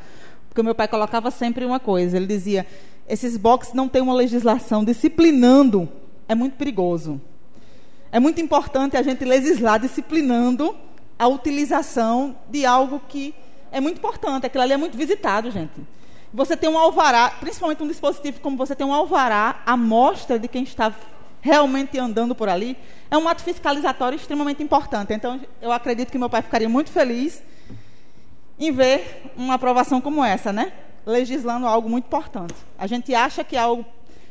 Porque 0.56 0.64
meu 0.64 0.74
pai 0.74 0.88
colocava 0.88 1.30
sempre 1.30 1.66
uma 1.66 1.78
coisa, 1.78 2.16
ele 2.16 2.26
dizia: 2.26 2.66
esses 3.06 3.36
boxes 3.36 3.74
não 3.74 3.90
têm 3.90 4.00
uma 4.00 4.14
legislação 4.14 4.82
disciplinando, 4.82 5.86
é 6.26 6.34
muito 6.34 6.56
perigoso. 6.56 7.20
É 8.10 8.18
muito 8.18 8.40
importante 8.40 8.96
a 8.96 9.02
gente 9.02 9.22
legislar 9.22 9.78
disciplinando 9.78 10.74
a 11.18 11.28
utilização 11.28 12.34
de 12.48 12.64
algo 12.64 13.02
que 13.06 13.34
é 13.70 13.82
muito 13.82 13.98
importante. 13.98 14.46
Aquilo 14.46 14.64
ali 14.64 14.72
é 14.72 14.78
muito 14.78 14.96
visitado, 14.96 15.50
gente. 15.50 15.78
Você 16.32 16.56
tem 16.56 16.70
um 16.70 16.78
alvará, 16.78 17.34
principalmente 17.38 17.82
um 17.82 17.88
dispositivo 17.88 18.40
como 18.40 18.56
você 18.56 18.74
tem 18.74 18.86
um 18.86 18.94
alvará, 18.94 19.60
a 19.66 19.76
mostra 19.76 20.38
de 20.38 20.48
quem 20.48 20.62
está 20.62 20.90
realmente 21.42 21.98
andando 21.98 22.34
por 22.34 22.48
ali, 22.48 22.78
é 23.10 23.18
um 23.18 23.28
ato 23.28 23.42
fiscalizatório 23.42 24.16
extremamente 24.16 24.62
importante. 24.62 25.12
Então, 25.12 25.38
eu 25.60 25.70
acredito 25.70 26.10
que 26.10 26.16
meu 26.16 26.30
pai 26.30 26.40
ficaria 26.40 26.68
muito 26.68 26.90
feliz 26.90 27.42
em 28.58 28.72
ver 28.72 29.32
uma 29.36 29.54
aprovação 29.54 30.00
como 30.00 30.24
essa, 30.24 30.52
né? 30.52 30.72
Legislando 31.04 31.66
algo 31.66 31.88
muito 31.88 32.06
importante. 32.06 32.54
A 32.78 32.86
gente 32.86 33.14
acha 33.14 33.44
que 33.44 33.56
é 33.56 33.58
algo 33.58 33.84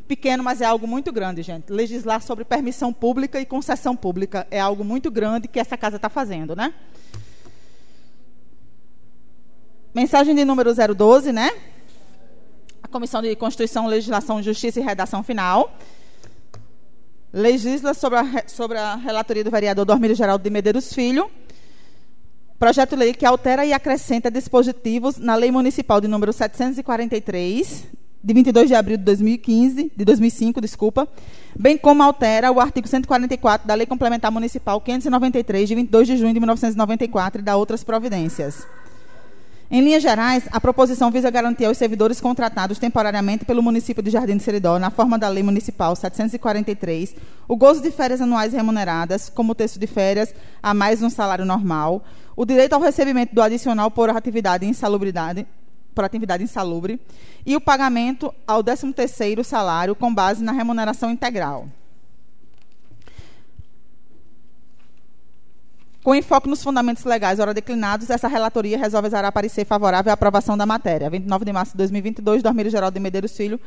pequeno, 0.07 0.43
mas 0.43 0.61
é 0.61 0.65
algo 0.65 0.88
muito 0.88 1.11
grande, 1.11 1.41
gente. 1.41 1.71
Legislar 1.71 2.21
sobre 2.21 2.43
permissão 2.43 2.91
pública 2.91 3.39
e 3.39 3.45
concessão 3.45 3.95
pública 3.95 4.47
é 4.51 4.59
algo 4.59 4.84
muito 4.84 5.09
grande 5.09 5.47
que 5.47 5.59
essa 5.59 5.78
casa 5.78 5.95
está 5.95 6.09
fazendo, 6.09 6.55
né? 6.55 6.73
Mensagem 9.93 10.36
de 10.36 10.43
número 10.43 10.73
012, 10.73 11.32
né? 11.32 11.51
A 12.84 12.88
Comissão 12.88 13.21
de 13.21 13.36
Constituição, 13.36 13.88
Legislação, 13.88 14.43
Justiça 14.43 14.80
e 14.80 14.84
Redação 14.84 15.23
Final. 15.23 15.73
Legisla 17.32 17.93
sobre 17.93 18.19
a, 18.19 18.43
sobre 18.47 18.78
a 18.78 18.95
relatoria 18.95 19.43
do 19.43 19.51
vereador 19.51 19.86
Dormírio 19.86 20.15
Geraldo 20.15 20.43
de 20.43 20.49
Medeiros 20.49 20.93
Filho. 20.93 21.32
Projeto 22.58 22.91
de 22.91 22.95
lei 22.95 23.14
que 23.14 23.26
altera 23.26 23.66
e 23.66 23.74
acrescenta 23.74 24.32
dispositivos 24.32 25.18
na 25.18 25.36
Lei 25.36 25.51
Municipal 25.51 25.99
de 25.99 26.08
número 26.08 26.32
743, 26.32 27.84
de 28.24 28.34
22 28.34 28.70
de 28.70 28.76
abril 28.76 28.97
de 28.97 29.03
2015, 29.03 29.91
de 29.93 30.06
2005, 30.06 30.62
desculpa, 30.62 31.06
bem 31.53 31.78
como 31.78 32.01
altera 32.01 32.49
o 32.53 32.62
artigo 32.62 32.88
144 32.88 33.68
da 33.68 33.74
Lei 33.74 33.86
Complementar 33.86 34.32
Municipal 34.32 34.80
593, 34.80 35.68
de 35.68 35.76
22 35.76 36.08
de 36.08 36.16
junho 36.16 36.34
de 36.34 36.39
1994 36.39 37.41
e 37.41 37.43
da 37.43 37.58
outras 37.58 37.84
providências. 37.84 38.66
Em 39.70 39.82
linhas 39.82 40.03
gerais, 40.03 40.47
a 40.51 40.62
proposição 40.62 41.12
visa 41.12 41.30
garantir 41.30 41.66
aos 41.66 41.78
servidores 41.78 42.22
contratados 42.22 42.78
temporariamente 42.78 43.43
pelo 43.43 43.64
município 43.64 44.01
de 44.01 44.12
Jardim 44.12 44.38
do 44.38 44.43
Seridó, 44.43 44.78
na 44.78 44.91
forma 44.91 45.18
da 45.18 45.28
Lei 45.28 45.43
Municipal 45.43 45.95
743, 45.95 47.16
o 47.47 47.58
gozo 47.58 47.82
de 47.82 47.91
férias 47.91 48.22
anuais 48.22 48.53
remuneradas, 48.53 49.28
como 49.28 49.56
texto 49.56 49.80
de 49.80 49.88
férias, 49.88 50.34
a 50.62 50.74
mais 50.74 51.01
um 51.01 51.10
salário 51.10 51.45
normal, 51.45 52.03
o 52.36 52.45
direito 52.45 52.73
ao 52.73 52.81
recebimento 52.81 53.33
do 53.33 53.41
adicional 53.41 53.89
por 53.89 54.09
atividade 54.09 54.65
insalubridade, 54.65 55.47
por 55.93 56.03
atividade 56.03 56.43
insalubre 56.43 56.99
e 57.45 57.55
o 57.55 57.61
pagamento 57.61 58.33
ao 58.45 58.63
13º 58.63 59.43
salário 59.43 59.95
com 59.95 60.13
base 60.13 60.43
na 60.43 60.51
remuneração 60.51 61.09
integral. 61.09 61.69
Com 66.03 66.13
enfoque 66.13 66.47
nos 66.47 66.61
fundamentos 66.61 67.03
legais 67.03 67.39
ora 67.39 67.51
declinados, 67.51 68.11
essa 68.11 68.27
relatoria 68.27 68.77
resolverá 68.77 69.31
parecer 69.31 69.65
favorável 69.65 70.11
à 70.11 70.13
aprovação 70.13 70.55
da 70.55 70.63
matéria. 70.63 71.09
29 71.09 71.45
de 71.45 71.51
março 71.51 71.71
de 71.71 71.77
2022, 71.79 72.43
Dormírio 72.43 72.69
Geraldo 72.69 72.93
de 72.93 72.99
Medeiros 72.99 73.36
Filho, 73.36 73.59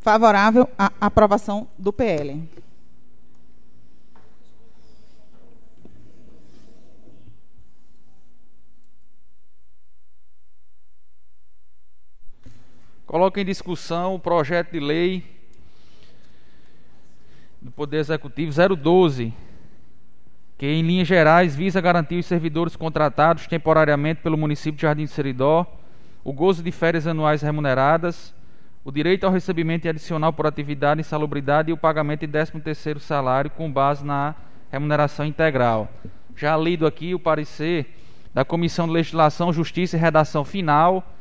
favorável 0.00 0.68
à 0.78 0.92
aprovação 1.00 1.66
do 1.78 1.94
PL. 1.94 2.46
Coloca 13.06 13.40
em 13.40 13.44
discussão 13.44 14.14
o 14.14 14.18
projeto 14.18 14.72
de 14.72 14.80
lei 14.80 15.24
do 17.60 17.70
Poder 17.70 17.98
Executivo 17.98 18.52
012, 18.76 19.32
que 20.58 20.66
em 20.66 20.82
linhas 20.82 21.06
gerais 21.06 21.54
visa 21.54 21.80
garantir 21.80 22.18
os 22.18 22.26
servidores 22.26 22.74
contratados 22.74 23.46
temporariamente 23.46 24.22
pelo 24.22 24.36
município 24.36 24.76
de 24.76 24.82
Jardim 24.82 25.04
de 25.04 25.10
Seridó 25.10 25.66
o 26.26 26.32
gozo 26.32 26.60
de 26.60 26.72
férias 26.72 27.06
anuais 27.06 27.40
remuneradas, 27.40 28.34
o 28.84 28.90
direito 28.90 29.22
ao 29.22 29.32
recebimento 29.32 29.88
adicional 29.88 30.32
por 30.32 30.44
atividade, 30.44 31.00
insalubridade 31.00 31.70
e 31.70 31.72
o 31.72 31.76
pagamento 31.76 32.26
de 32.26 32.32
13º 32.36 32.98
salário 32.98 33.48
com 33.48 33.70
base 33.70 34.04
na 34.04 34.34
remuneração 34.68 35.24
integral. 35.24 35.88
Já 36.34 36.56
lido 36.56 36.84
aqui 36.84 37.14
o 37.14 37.20
parecer 37.20 37.96
da 38.34 38.44
Comissão 38.44 38.88
de 38.88 38.94
Legislação, 38.94 39.52
Justiça 39.52 39.96
e 39.96 40.00
Redação 40.00 40.44
Final, 40.44 41.15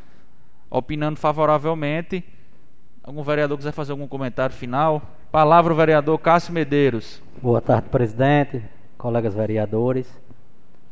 opinando 0.70 1.20
favoravelmente. 1.20 2.24
Algum 3.04 3.24
vereador 3.24 3.58
quiser 3.58 3.72
fazer 3.72 3.92
algum 3.92 4.08
comentário 4.08 4.56
final? 4.56 5.02
Palavra 5.32 5.74
o 5.74 5.76
vereador 5.76 6.18
Cássio 6.20 6.54
Medeiros. 6.54 7.22
Boa 7.42 7.62
tarde, 7.62 7.90
presidente, 7.90 8.64
colegas 8.98 9.34
vereadores, 9.36 10.08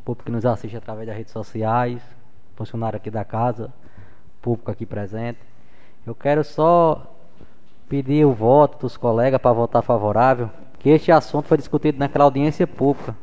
público 0.06 0.26
que 0.26 0.32
nos 0.32 0.46
assiste 0.46 0.78
através 0.78 1.08
das 1.08 1.18
redes 1.18 1.32
sociais, 1.32 2.02
funcionário 2.56 2.98
aqui 2.98 3.10
da 3.10 3.26
casa, 3.26 3.74
público 4.42 4.70
aqui 4.70 4.86
presente. 4.86 5.40
Eu 6.06 6.14
quero 6.14 6.44
só 6.44 7.16
pedir 7.90 8.26
o 8.26 8.34
voto 8.34 8.82
dos 8.82 8.98
colegas 8.98 9.42
para 9.42 9.54
votar 9.54 9.82
favorável, 9.82 10.50
que 10.80 10.90
este 10.90 11.12
assunto 11.12 11.48
foi 11.48 11.58
discutido 11.58 11.98
naquela 11.98 12.26
audiência 12.26 12.68
pública. 12.68 13.16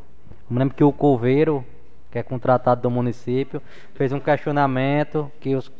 Eu 0.50 0.56
lembro 0.56 0.74
que 0.74 0.82
o 0.82 0.92
Coveiro, 0.92 1.64
que 2.10 2.18
é 2.18 2.22
contratado 2.22 2.80
do 2.80 2.90
município, 2.90 3.62
fez 3.94 4.12
um 4.12 4.18
questionamento 4.18 5.30
que 5.40 5.54
os 5.54 5.70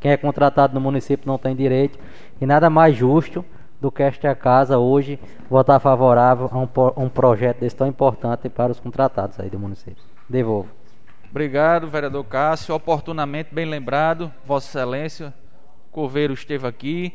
quem 0.00 0.10
é 0.10 0.16
contratado 0.16 0.74
no 0.74 0.80
município 0.80 1.28
não 1.28 1.38
tem 1.38 1.54
direito. 1.54 1.98
E 2.40 2.46
nada 2.46 2.70
mais 2.70 2.96
justo 2.96 3.44
do 3.80 3.90
que 3.90 4.02
esta 4.02 4.34
casa 4.34 4.78
hoje 4.78 5.18
votar 5.48 5.78
favorável 5.78 6.48
a 6.50 6.58
um, 6.58 7.04
um 7.04 7.08
projeto 7.08 7.60
desse 7.60 7.76
tão 7.76 7.86
importante 7.86 8.48
para 8.48 8.72
os 8.72 8.80
contratados 8.80 9.38
aí 9.38 9.50
do 9.50 9.58
município. 9.58 10.02
Devolvo. 10.28 10.68
Obrigado, 11.30 11.88
vereador 11.88 12.24
Cássio. 12.24 12.74
Oportunamente 12.74 13.54
bem 13.54 13.66
lembrado, 13.66 14.32
Vossa 14.44 14.68
Excelência, 14.68 15.34
Coveiro 15.92 16.32
esteve 16.34 16.66
aqui 16.66 17.14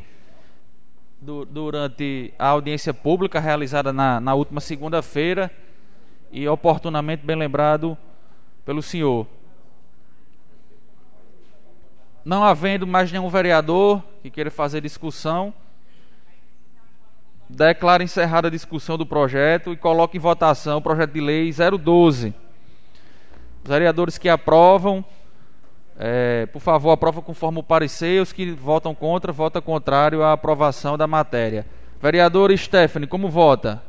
do, 1.20 1.44
durante 1.46 2.34
a 2.38 2.48
audiência 2.48 2.94
pública 2.94 3.40
realizada 3.40 3.92
na, 3.92 4.20
na 4.20 4.34
última 4.34 4.62
segunda-feira 4.62 5.52
e 6.32 6.48
oportunamente 6.48 7.26
bem 7.26 7.36
lembrado 7.36 7.98
pelo 8.64 8.82
senhor. 8.82 9.28
Não 12.26 12.44
havendo 12.44 12.88
mais 12.88 13.12
nenhum 13.12 13.30
vereador 13.30 14.02
que 14.24 14.32
queira 14.32 14.50
fazer 14.50 14.82
discussão, 14.82 15.54
declaro 17.48 18.02
encerrada 18.02 18.48
a 18.48 18.52
discussão 18.52 18.98
do 18.98 19.06
projeto 19.06 19.72
e 19.72 19.78
coloco 19.78 20.18
em 20.18 20.20
votação 20.20 20.80
o 20.80 20.82
projeto 20.82 21.12
de 21.12 21.22
lei 21.22 21.54
012. 21.54 22.34
Os 23.64 23.70
vereadores 23.70 24.18
que 24.18 24.28
aprovam, 24.28 25.06
é, 26.00 26.48
por 26.48 26.62
favor, 26.62 26.90
aprovam 26.90 27.22
conforme 27.22 27.60
o 27.60 27.64
parecer. 27.64 28.20
Os 28.20 28.34
que 28.34 28.52
votam 28.54 28.96
contra, 28.96 29.32
votam 29.32 29.62
contrário 29.62 30.24
à 30.24 30.34
aprovação 30.34 30.98
da 30.98 31.06
matéria. 31.06 31.64
Vereadora 32.02 32.58
Stephanie, 32.58 33.08
como 33.08 33.30
vota? 33.30 33.84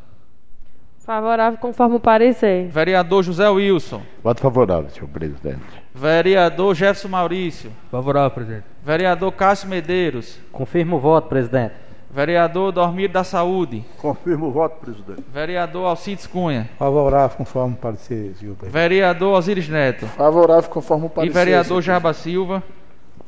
Favorável 1.06 1.56
conforme 1.60 1.96
o 1.96 2.00
parecer. 2.00 2.68
Vereador 2.68 3.24
José 3.24 3.48
Wilson. 3.48 4.02
Voto 4.24 4.40
favorável, 4.42 4.90
senhor 4.90 5.08
presidente. 5.08 5.60
Vereador 5.94 6.74
Jefferson 6.74 7.08
Maurício. 7.08 7.70
Favorável, 7.92 8.30
presidente. 8.32 8.64
Vereador 8.84 9.30
Cássio 9.32 9.68
Medeiros. 9.68 10.36
Confirmo 10.50 10.96
o 10.96 11.00
voto, 11.00 11.28
presidente. 11.28 11.74
Vereador 12.10 12.72
Dormir 12.72 13.08
da 13.08 13.22
Saúde. 13.22 13.84
Confirmo 13.98 14.48
o 14.48 14.50
voto, 14.50 14.80
presidente. 14.80 15.22
Vereador 15.32 15.86
Alcides 15.86 16.26
Cunha. 16.26 16.68
Favorável 16.76 17.36
conforme 17.36 17.74
o 17.74 17.76
parecer, 17.78 18.34
senhor 18.34 18.56
presidente. 18.56 18.72
Vereador 18.72 19.38
Osiris 19.38 19.68
Neto. 19.68 20.06
Favorável 20.06 20.68
conforme 20.70 21.04
o 21.04 21.06
E 21.06 21.10
parecer. 21.10 21.34
vereador 21.34 21.66
senhor 21.66 21.82
Jaba 21.82 22.12
Silva. 22.14 22.62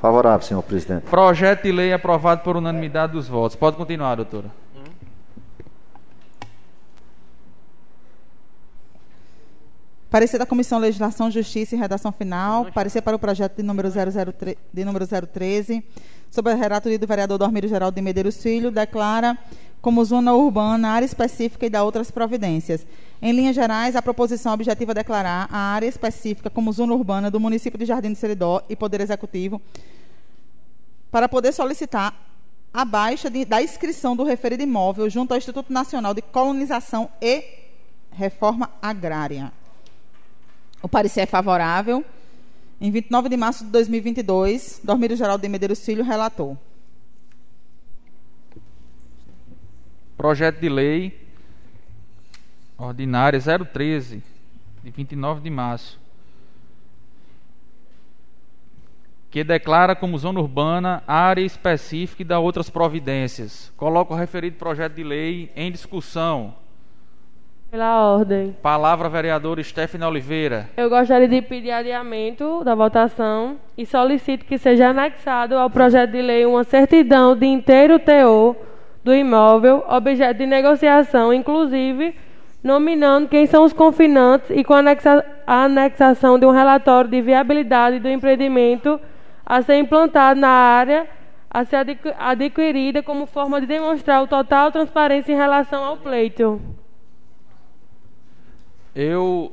Favorável, 0.00 0.42
senhor 0.42 0.62
presidente. 0.62 1.02
Projeto 1.10 1.62
de 1.64 1.72
lei 1.72 1.92
aprovado 1.92 2.42
por 2.42 2.56
unanimidade 2.56 3.12
dos 3.12 3.28
votos. 3.28 3.56
Pode 3.56 3.76
continuar, 3.76 4.16
doutora. 4.16 4.46
Parecer 10.10 10.38
da 10.38 10.46
Comissão 10.46 10.78
Legislação, 10.78 11.30
Justiça 11.30 11.74
e 11.74 11.78
Redação 11.78 12.10
Final. 12.10 12.66
Parecer 12.72 13.02
para 13.02 13.14
o 13.14 13.18
projeto 13.18 13.56
de 13.56 13.62
número, 13.62 13.90
003, 13.90 14.56
de 14.72 14.84
número 14.84 15.06
013, 15.06 15.84
sobre 16.30 16.52
a 16.52 16.54
relatoria 16.54 16.98
do 16.98 17.06
vereador 17.06 17.36
Dormírio 17.38 17.68
Geraldo 17.68 17.94
de 17.94 18.00
Medeiros 18.00 18.42
Filho, 18.42 18.70
declara 18.70 19.36
como 19.82 20.02
zona 20.04 20.32
urbana 20.32 20.88
a 20.88 20.92
área 20.92 21.06
específica 21.06 21.66
e 21.66 21.70
dá 21.70 21.84
outras 21.84 22.10
providências. 22.10 22.86
Em 23.20 23.32
linhas 23.32 23.54
gerais, 23.54 23.94
a 23.96 24.02
proposição 24.02 24.54
objetiva 24.54 24.92
é 24.92 24.94
declarar 24.94 25.46
a 25.52 25.58
área 25.74 25.86
específica 25.86 26.48
como 26.48 26.72
zona 26.72 26.94
urbana 26.94 27.30
do 27.30 27.38
município 27.38 27.78
de 27.78 27.84
Jardim 27.84 28.12
de 28.12 28.18
Seridó 28.18 28.62
e 28.68 28.74
Poder 28.74 29.00
Executivo 29.02 29.60
para 31.10 31.28
poder 31.28 31.52
solicitar 31.52 32.14
a 32.72 32.84
baixa 32.84 33.30
de- 33.30 33.44
da 33.44 33.62
inscrição 33.62 34.16
do 34.16 34.24
referido 34.24 34.62
imóvel 34.62 35.08
junto 35.10 35.32
ao 35.32 35.38
Instituto 35.38 35.72
Nacional 35.72 36.12
de 36.14 36.22
Colonização 36.22 37.08
e 37.20 37.44
Reforma 38.10 38.70
Agrária. 38.82 39.52
O 40.82 40.88
parecer 40.88 41.20
é 41.20 41.26
favorável. 41.26 42.04
Em 42.80 42.90
29 42.90 43.28
de 43.28 43.36
março 43.36 43.64
de 43.64 43.70
2022, 43.70 44.80
Dormírio 44.84 45.16
Geraldo 45.16 45.42
de 45.42 45.48
Medeiros 45.48 45.84
Filho 45.84 46.04
relatou. 46.04 46.56
Projeto 50.16 50.60
de 50.60 50.68
lei 50.68 51.28
ordinária 52.78 53.40
013, 53.40 54.22
de 54.84 54.90
29 54.90 55.40
de 55.40 55.50
março. 55.50 55.98
Que 59.30 59.42
declara 59.42 59.94
como 59.94 60.16
zona 60.16 60.40
urbana 60.40 61.02
área 61.06 61.42
específica 61.42 62.22
e 62.22 62.24
dá 62.24 62.38
outras 62.38 62.70
providências. 62.70 63.72
Coloca 63.76 64.14
o 64.14 64.16
referido 64.16 64.56
projeto 64.56 64.94
de 64.94 65.02
lei 65.02 65.52
em 65.54 65.70
discussão. 65.70 66.54
Pela 67.70 68.14
ordem. 68.14 68.56
Palavra 68.62 69.10
vereador 69.10 69.62
Stephanie 69.62 70.06
Oliveira. 70.06 70.70
Eu 70.74 70.88
gostaria 70.88 71.28
de 71.28 71.42
pedir 71.42 71.70
adiamento 71.70 72.64
da 72.64 72.74
votação 72.74 73.56
e 73.76 73.84
solicito 73.84 74.46
que 74.46 74.56
seja 74.56 74.88
anexado 74.88 75.54
ao 75.54 75.68
projeto 75.68 76.12
de 76.12 76.22
lei 76.22 76.46
uma 76.46 76.64
certidão 76.64 77.36
de 77.36 77.44
inteiro 77.44 77.98
teor 77.98 78.56
do 79.04 79.14
imóvel, 79.14 79.84
objeto 79.86 80.38
de 80.38 80.46
negociação, 80.46 81.30
inclusive 81.32 82.14
nominando 82.64 83.28
quem 83.28 83.44
são 83.46 83.64
os 83.64 83.72
confinantes 83.74 84.48
e 84.50 84.64
com 84.64 84.72
anexa- 84.72 85.24
a 85.46 85.64
anexação 85.64 86.38
de 86.38 86.46
um 86.46 86.50
relatório 86.50 87.10
de 87.10 87.20
viabilidade 87.20 87.98
do 88.00 88.08
empreendimento 88.08 88.98
a 89.44 89.60
ser 89.60 89.76
implantado 89.78 90.40
na 90.40 90.48
área 90.48 91.06
a 91.50 91.64
ser 91.64 91.76
adqui- 91.76 92.14
adquirida 92.18 93.02
como 93.02 93.26
forma 93.26 93.60
de 93.60 93.66
demonstrar 93.66 94.22
o 94.22 94.26
total 94.26 94.72
transparência 94.72 95.32
em 95.32 95.36
relação 95.36 95.84
ao 95.84 95.96
pleito. 95.98 96.60
Eu 99.00 99.52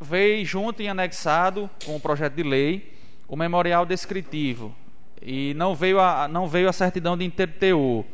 veio 0.00 0.44
junto 0.44 0.82
e 0.82 0.88
anexado 0.88 1.70
com 1.84 1.94
o 1.94 2.00
projeto 2.00 2.34
de 2.34 2.42
lei 2.42 2.92
o 3.28 3.36
memorial 3.36 3.86
descritivo 3.86 4.74
e 5.22 5.54
não 5.54 5.76
veio 5.76 6.00
a, 6.00 6.26
não 6.26 6.48
veio 6.48 6.68
a 6.68 6.72
certidão 6.72 7.16
de 7.16 7.24
inteiro 7.24 7.52
teor, 7.52 8.04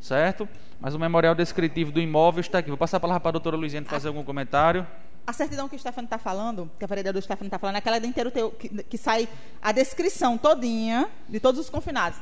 certo? 0.00 0.48
Mas 0.80 0.94
o 0.94 1.00
memorial 1.00 1.34
descritivo 1.34 1.90
do 1.90 2.00
imóvel 2.00 2.42
está 2.42 2.58
aqui. 2.58 2.68
Vou 2.68 2.78
passar 2.78 2.98
a 2.98 3.00
palavra 3.00 3.18
para 3.18 3.30
a 3.30 3.32
doutora 3.32 3.56
Luiziane 3.56 3.84
fazer 3.86 4.06
algum 4.06 4.22
comentário. 4.22 4.86
A 5.26 5.32
certidão 5.32 5.68
que 5.68 5.74
o 5.74 5.78
Stefano 5.80 6.06
está 6.06 6.16
falando, 6.16 6.70
que 6.78 6.84
a 6.84 6.86
vereadora 6.86 7.20
Stefano 7.20 7.48
está 7.48 7.58
falando, 7.58 7.74
é 7.74 7.78
aquela 7.78 7.98
do 7.98 8.06
inteiro 8.06 8.30
teu, 8.30 8.52
que, 8.52 8.68
que 8.68 8.96
sai 8.96 9.28
a 9.60 9.72
descrição 9.72 10.38
todinha 10.38 11.10
de 11.28 11.40
todos 11.40 11.60
os 11.60 11.68
confinados, 11.68 12.20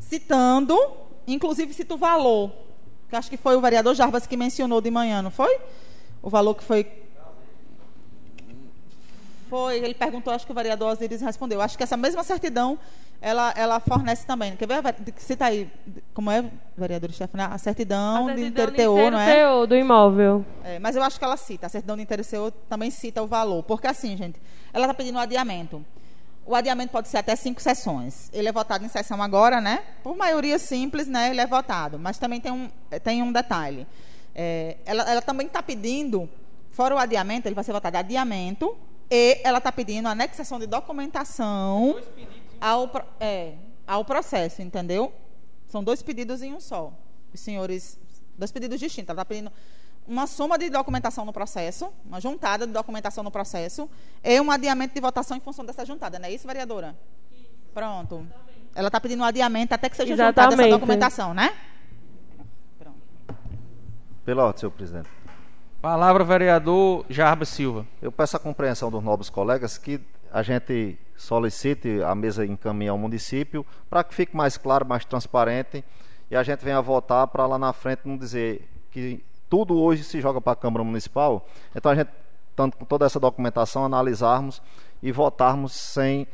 citando, 0.00 0.76
inclusive 1.24 1.72
cita 1.72 1.94
o 1.94 1.96
valor, 1.96 2.50
que 3.08 3.14
acho 3.14 3.30
que 3.30 3.36
foi 3.36 3.54
o 3.54 3.60
vereador 3.60 3.94
Jarbas 3.94 4.26
que 4.26 4.36
mencionou 4.36 4.80
de 4.80 4.90
manhã, 4.90 5.22
não 5.22 5.30
foi? 5.30 5.56
O 6.22 6.28
valor 6.28 6.54
que 6.54 6.64
foi 6.64 6.84
foi, 9.50 9.78
ele 9.78 9.94
perguntou, 9.94 10.32
acho 10.32 10.46
que 10.46 10.52
o 10.52 10.54
vereador 10.54 10.92
Osiris 10.92 11.20
respondeu. 11.20 11.60
Acho 11.60 11.76
que 11.76 11.82
essa 11.82 11.96
mesma 11.96 12.22
certidão 12.22 12.78
ela, 13.20 13.52
ela 13.56 13.80
fornece 13.80 14.24
também. 14.24 14.54
Quer 14.54 14.68
ver? 14.68 14.94
Cita 15.16 15.46
aí, 15.46 15.68
como 16.14 16.30
é, 16.30 16.48
vereador 16.76 17.12
Stefano? 17.12 17.52
A 17.52 17.58
certidão, 17.58 18.28
A 18.28 18.32
de 18.32 18.42
certidão 18.42 18.48
inteiro 18.48 18.70
de 18.70 18.76
teor, 18.76 18.94
inteiro 18.94 19.10
não 19.10 19.20
é? 19.20 19.34
teor 19.34 19.66
do 19.66 19.76
imóvel. 19.76 20.46
É, 20.62 20.78
mas 20.78 20.94
eu 20.94 21.02
acho 21.02 21.18
que 21.18 21.24
ela 21.24 21.36
cita, 21.36 21.66
a 21.66 21.68
certidão 21.68 21.96
de 21.96 22.02
interesse 22.02 22.36
também 22.68 22.92
cita 22.92 23.20
o 23.22 23.26
valor. 23.26 23.64
Porque 23.64 23.88
assim, 23.88 24.16
gente, 24.16 24.40
ela 24.72 24.84
está 24.84 24.94
pedindo 24.94 25.16
um 25.16 25.20
adiamento. 25.20 25.84
O 26.46 26.54
adiamento 26.54 26.92
pode 26.92 27.08
ser 27.08 27.18
até 27.18 27.34
cinco 27.34 27.60
sessões. 27.60 28.30
Ele 28.32 28.48
é 28.48 28.52
votado 28.52 28.84
em 28.84 28.88
sessão 28.88 29.20
agora, 29.20 29.60
né? 29.60 29.82
Por 30.02 30.16
maioria 30.16 30.60
simples, 30.60 31.08
né? 31.08 31.30
Ele 31.30 31.40
é 31.40 31.46
votado. 31.46 31.98
Mas 31.98 32.18
também 32.18 32.40
tem 32.40 32.52
um, 32.52 32.70
tem 33.02 33.20
um 33.20 33.32
detalhe. 33.32 33.84
É, 34.34 34.76
ela, 34.84 35.02
ela 35.10 35.22
também 35.22 35.46
está 35.46 35.62
pedindo, 35.62 36.28
fora 36.70 36.94
o 36.94 36.98
adiamento, 36.98 37.48
ele 37.48 37.54
vai 37.54 37.64
ser 37.64 37.72
votado 37.72 37.96
adiamento, 37.96 38.76
e 39.10 39.40
ela 39.42 39.58
está 39.58 39.72
pedindo 39.72 40.08
anexação 40.08 40.58
de 40.58 40.66
documentação 40.66 42.00
ao, 42.60 42.90
é, 43.18 43.54
ao 43.86 44.04
processo, 44.04 44.62
entendeu? 44.62 45.12
São 45.66 45.82
dois 45.82 46.02
pedidos 46.02 46.42
em 46.42 46.54
um 46.54 46.60
só. 46.60 46.92
Os 47.32 47.40
senhores, 47.40 47.98
dois 48.38 48.52
pedidos 48.52 48.78
distintos. 48.78 49.10
Ela 49.10 49.22
está 49.22 49.24
pedindo 49.24 49.52
uma 50.06 50.26
soma 50.26 50.58
de 50.58 50.70
documentação 50.70 51.24
no 51.24 51.32
processo, 51.32 51.92
uma 52.04 52.20
juntada 52.20 52.66
de 52.66 52.72
documentação 52.72 53.22
no 53.22 53.30
processo, 53.30 53.88
e 54.22 54.40
um 54.40 54.50
adiamento 54.50 54.94
de 54.94 55.00
votação 55.00 55.36
em 55.36 55.40
função 55.40 55.64
dessa 55.64 55.84
juntada, 55.84 56.18
não 56.18 56.26
é 56.26 56.32
isso, 56.32 56.46
vereadora? 56.46 56.96
Pronto. 57.72 58.26
Ela 58.74 58.88
está 58.88 59.00
pedindo 59.00 59.20
um 59.20 59.24
adiamento 59.24 59.74
até 59.74 59.88
que 59.88 59.96
seja 59.96 60.16
juntada 60.16 60.40
essa 60.40 60.54
Exatamente. 60.54 60.70
documentação, 60.70 61.34
né? 61.34 61.52
Pela 64.24 64.44
ordem, 64.44 64.60
senhor 64.60 64.72
presidente. 64.72 65.08
Palavra 65.80 66.22
vereador 66.22 67.06
Jarba 67.08 67.44
Silva. 67.46 67.86
Eu 68.02 68.12
peço 68.12 68.36
a 68.36 68.40
compreensão 68.40 68.90
dos 68.90 69.02
nobres 69.02 69.30
colegas 69.30 69.78
que 69.78 70.00
a 70.30 70.42
gente 70.42 70.98
solicite 71.16 72.02
a 72.02 72.14
mesa 72.14 72.44
encaminhar 72.44 72.92
ao 72.92 72.98
município 72.98 73.64
para 73.88 74.04
que 74.04 74.14
fique 74.14 74.36
mais 74.36 74.56
claro, 74.56 74.86
mais 74.86 75.04
transparente 75.04 75.82
e 76.30 76.36
a 76.36 76.42
gente 76.42 76.64
venha 76.64 76.80
votar 76.80 77.26
para 77.28 77.46
lá 77.46 77.58
na 77.58 77.72
frente 77.72 78.02
não 78.04 78.16
dizer 78.16 78.68
que 78.90 79.24
tudo 79.48 79.80
hoje 79.80 80.04
se 80.04 80.20
joga 80.20 80.40
para 80.40 80.52
a 80.52 80.56
Câmara 80.56 80.84
Municipal. 80.84 81.48
Então 81.74 81.90
a 81.90 81.94
gente, 81.94 82.10
tanto 82.54 82.76
com 82.76 82.84
toda 82.84 83.06
essa 83.06 83.18
documentação, 83.18 83.84
analisarmos 83.84 84.62
e 85.02 85.10
votarmos 85.10 85.72
sem, 85.72 86.28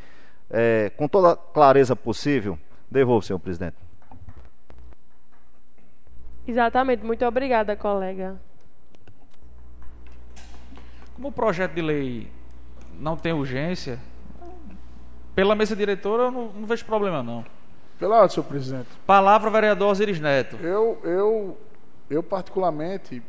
eh, 0.51 0.91
com 0.97 1.09
toda 1.09 1.33
a 1.33 1.37
clareza 1.37 1.97
possível. 1.97 2.59
Devolvo, 2.91 3.25
senhor 3.25 3.39
presidente. 3.39 3.86
Exatamente. 6.47 7.05
Muito 7.05 7.25
obrigada, 7.25 7.75
colega. 7.77 8.37
Como 11.15 11.29
o 11.29 11.33
projeto 11.33 11.73
de 11.73 11.83
lei 11.83 12.31
não 12.99 13.17
tem 13.17 13.33
urgência, 13.33 13.99
pela 15.35 15.55
mesa 15.55 15.75
diretora 15.75 16.25
eu 16.25 16.31
não, 16.31 16.49
não 16.53 16.67
vejo 16.67 16.85
problema 16.85 17.23
não. 17.23 17.45
Pela 17.99 18.17
ordem, 18.17 18.31
senhor 18.35 18.45
presidente. 18.45 18.89
Palavra 19.07 19.49
vereador 19.51 19.91
Osiris 19.91 20.21
Neto. 20.21 20.57
Eu, 20.57 20.99
eu, 21.03 21.59
eu 22.11 22.23
particularmente 22.23 23.23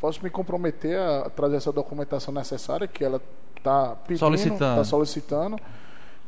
posso 0.00 0.22
me 0.22 0.30
comprometer 0.30 0.98
a 0.98 1.30
trazer 1.30 1.56
essa 1.56 1.70
documentação 1.70 2.34
necessária 2.34 2.88
que 2.88 3.04
ela 3.04 3.20
está 3.56 3.94
pedindo, 4.06 4.18
Solicitando. 4.18 4.80
está 4.80 4.84
solicitando. 4.84 5.56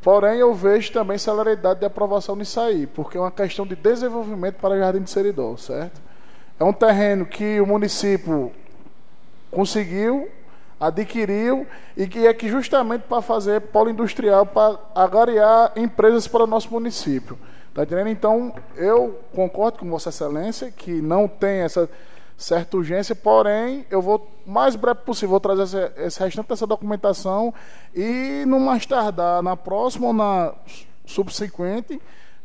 Porém, 0.00 0.38
eu 0.38 0.52
vejo 0.54 0.92
também 0.92 1.16
celeridade 1.16 1.80
de 1.80 1.86
aprovação 1.86 2.36
nisso 2.36 2.60
aí, 2.60 2.86
porque 2.86 3.16
é 3.16 3.20
uma 3.20 3.30
questão 3.30 3.66
de 3.66 3.74
desenvolvimento 3.74 4.56
para 4.56 4.76
Jardim 4.78 5.02
de 5.02 5.10
Seridó, 5.10 5.56
certo? 5.56 6.00
É 6.62 6.64
um 6.64 6.72
terreno 6.72 7.26
que 7.26 7.60
o 7.60 7.66
município 7.66 8.52
conseguiu, 9.50 10.28
adquiriu 10.78 11.66
e 11.96 12.06
que 12.06 12.24
é 12.24 12.32
que 12.32 12.48
justamente 12.48 13.02
para 13.02 13.20
fazer 13.20 13.62
polo 13.62 13.90
industrial, 13.90 14.46
para 14.46 14.78
agariar 14.94 15.72
empresas 15.74 16.28
para 16.28 16.44
o 16.44 16.46
nosso 16.46 16.70
município. 16.70 17.36
Tá 17.74 17.82
entendendo? 17.82 18.10
Então, 18.10 18.54
eu 18.76 19.18
concordo 19.34 19.80
com 19.80 19.90
Vossa 19.90 20.10
Excelência 20.10 20.70
que 20.70 21.02
não 21.02 21.26
tem 21.26 21.62
essa 21.62 21.90
certa 22.38 22.76
urgência, 22.76 23.16
porém, 23.16 23.84
eu 23.90 24.00
vou, 24.00 24.30
mais 24.46 24.76
breve 24.76 25.00
possível, 25.00 25.30
vou 25.30 25.40
trazer 25.40 25.62
essa, 25.64 25.92
esse 25.96 26.20
restante 26.20 26.46
dessa 26.46 26.64
documentação 26.64 27.52
e, 27.92 28.44
no 28.46 28.60
mais 28.60 28.86
tardar, 28.86 29.42
na 29.42 29.56
próxima 29.56 30.06
ou 30.06 30.12
na 30.12 30.54
subsequente, 31.04 32.00